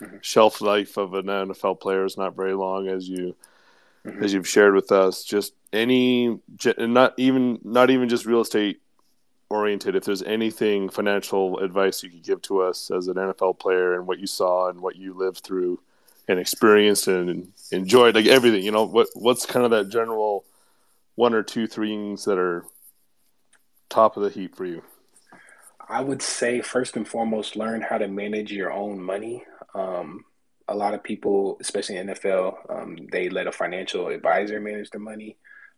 Mm-hmm. 0.01 0.17
Shelf 0.21 0.61
life 0.61 0.97
of 0.97 1.13
an 1.13 1.25
NFL 1.25 1.79
player 1.79 2.05
is 2.05 2.17
not 2.17 2.35
very 2.35 2.53
long, 2.53 2.87
as 2.87 3.07
you 3.07 3.35
mm-hmm. 4.05 4.23
as 4.23 4.33
you've 4.33 4.47
shared 4.47 4.73
with 4.73 4.91
us. 4.91 5.23
Just 5.23 5.53
any, 5.71 6.39
not 6.77 7.13
even 7.17 7.59
not 7.63 7.89
even 7.89 8.09
just 8.09 8.25
real 8.25 8.41
estate 8.41 8.81
oriented. 9.49 9.95
If 9.95 10.03
there's 10.03 10.23
anything 10.23 10.89
financial 10.89 11.59
advice 11.59 12.03
you 12.03 12.09
could 12.09 12.23
give 12.23 12.41
to 12.43 12.61
us 12.61 12.89
as 12.89 13.07
an 13.07 13.15
NFL 13.15 13.59
player 13.59 13.93
and 13.93 14.07
what 14.07 14.19
you 14.19 14.27
saw 14.27 14.69
and 14.69 14.81
what 14.81 14.95
you 14.95 15.13
lived 15.13 15.41
through 15.41 15.79
and 16.27 16.39
experienced 16.39 17.07
and 17.07 17.51
enjoyed, 17.71 18.15
like 18.15 18.25
everything, 18.25 18.63
you 18.63 18.71
know, 18.71 18.83
what 18.83 19.07
what's 19.13 19.45
kind 19.45 19.65
of 19.65 19.71
that 19.71 19.89
general 19.89 20.45
one 21.15 21.33
or 21.33 21.43
two 21.43 21.67
things 21.67 22.25
that 22.25 22.37
are 22.37 22.65
top 23.89 24.17
of 24.17 24.23
the 24.23 24.29
heap 24.29 24.55
for 24.55 24.65
you? 24.65 24.83
I 25.87 26.01
would 26.01 26.21
say 26.21 26.61
first 26.61 26.97
and 26.97 27.07
foremost, 27.07 27.55
learn 27.55 27.81
how 27.81 27.97
to 27.97 28.07
manage 28.07 28.51
your 28.51 28.71
own 28.71 28.99
money. 28.99 29.43
Um, 29.73 30.25
a 30.67 30.75
lot 30.75 30.95
of 30.95 31.03
people, 31.03 31.57
especially 31.61 31.97
in 31.97 32.07
NFL, 32.07 32.55
um, 32.69 32.97
they 33.11 33.29
let 33.29 33.47
a 33.47 33.51
financial 33.51 34.07
advisor 34.07 34.59
manage 34.59 34.89
their 34.89 35.01
money, 35.01 35.37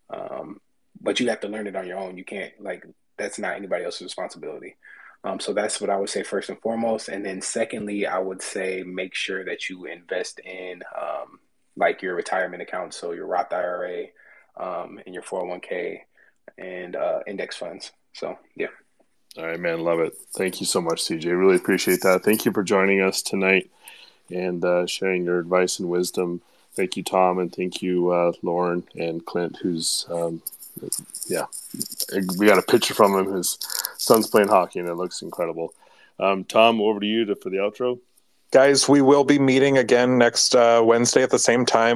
um, 0.10 0.62
but 1.02 1.20
you 1.20 1.28
have 1.30 1.42
to 1.42 1.50
learn 1.50 1.68
it 1.68 1.76
on 1.76 1.88
your 1.88 1.98
own. 1.98 2.18
You 2.18 2.24
can't 2.24 2.54
like 2.60 2.86
that's 3.18 3.40
not 3.40 3.56
anybody 3.56 3.84
else's 3.84 4.04
responsibility. 4.04 4.78
Um, 5.28 5.40
so 5.40 5.54
that's 5.54 5.82
what 5.82 5.90
I 5.90 5.98
would 5.98 6.10
say 6.10 6.24
first 6.24 6.50
and 6.50 6.60
foremost, 6.60 7.10
and 7.10 7.26
then 7.26 7.42
secondly, 7.42 8.08
I 8.08 8.18
would 8.18 8.42
say 8.42 8.84
make 8.84 9.14
sure 9.14 9.44
that 9.44 9.70
you 9.70 9.86
invest 9.86 10.40
in 10.40 10.84
um, 11.00 11.40
like 11.76 12.02
your 12.02 12.16
retirement 12.16 12.62
account, 12.62 12.94
so 12.94 13.12
your 13.12 13.28
Roth 13.28 13.52
IRA 13.52 14.06
um, 14.56 15.00
and 15.06 15.14
your 15.14 15.24
401k 15.24 16.00
and 16.58 16.96
uh, 16.96 17.20
index 17.28 17.58
funds. 17.58 17.92
So 18.14 18.38
yeah. 18.56 18.68
All 19.38 19.46
right, 19.46 19.60
man. 19.60 19.82
Love 19.82 20.00
it. 20.00 20.16
Thank 20.36 20.62
you 20.62 20.66
so 20.66 20.82
much, 20.82 21.04
CJ. 21.04 21.26
Really 21.38 21.58
appreciate 21.58 22.02
that. 22.02 22.24
Thank 22.24 22.46
you 22.46 22.54
for 22.54 22.64
joining 22.64 23.02
us 23.02 23.22
tonight 23.22 23.70
and 24.32 24.64
uh, 24.64 24.88
sharing 24.88 25.26
your 25.26 25.40
advice 25.40 25.78
and 25.80 25.90
wisdom. 25.90 26.42
Thank 26.74 26.96
you, 26.96 27.04
Tom, 27.04 27.40
and 27.40 27.54
thank 27.54 27.82
you, 27.82 28.12
uh, 28.12 28.32
Lauren 28.42 28.84
and 28.96 29.26
Clint, 29.26 29.58
who's, 29.62 30.06
um, 30.10 30.42
yeah, 31.28 31.46
we 32.38 32.48
got 32.48 32.58
a 32.58 32.62
picture 32.62 32.94
from 32.94 33.14
him. 33.14 33.34
His 33.34 33.58
son's 33.98 34.28
playing 34.28 34.50
hockey, 34.50 34.80
and 34.80 34.88
it 34.88 34.96
looks 34.96 35.22
incredible. 35.22 35.74
Um, 36.20 36.44
Tom, 36.44 36.82
over 36.82 37.00
to 37.00 37.06
you 37.06 37.26
to, 37.26 37.36
for 37.36 37.50
the 37.50 37.58
outro. 37.58 38.00
Guys, 38.52 38.88
we 38.88 39.02
will 39.02 39.26
be 39.26 39.38
meeting 39.38 39.78
again 39.78 40.18
next 40.18 40.56
uh, 40.56 40.82
Wednesday 40.84 41.22
at 41.22 41.30
the 41.30 41.40
same 41.40 41.66
time. 41.66 41.86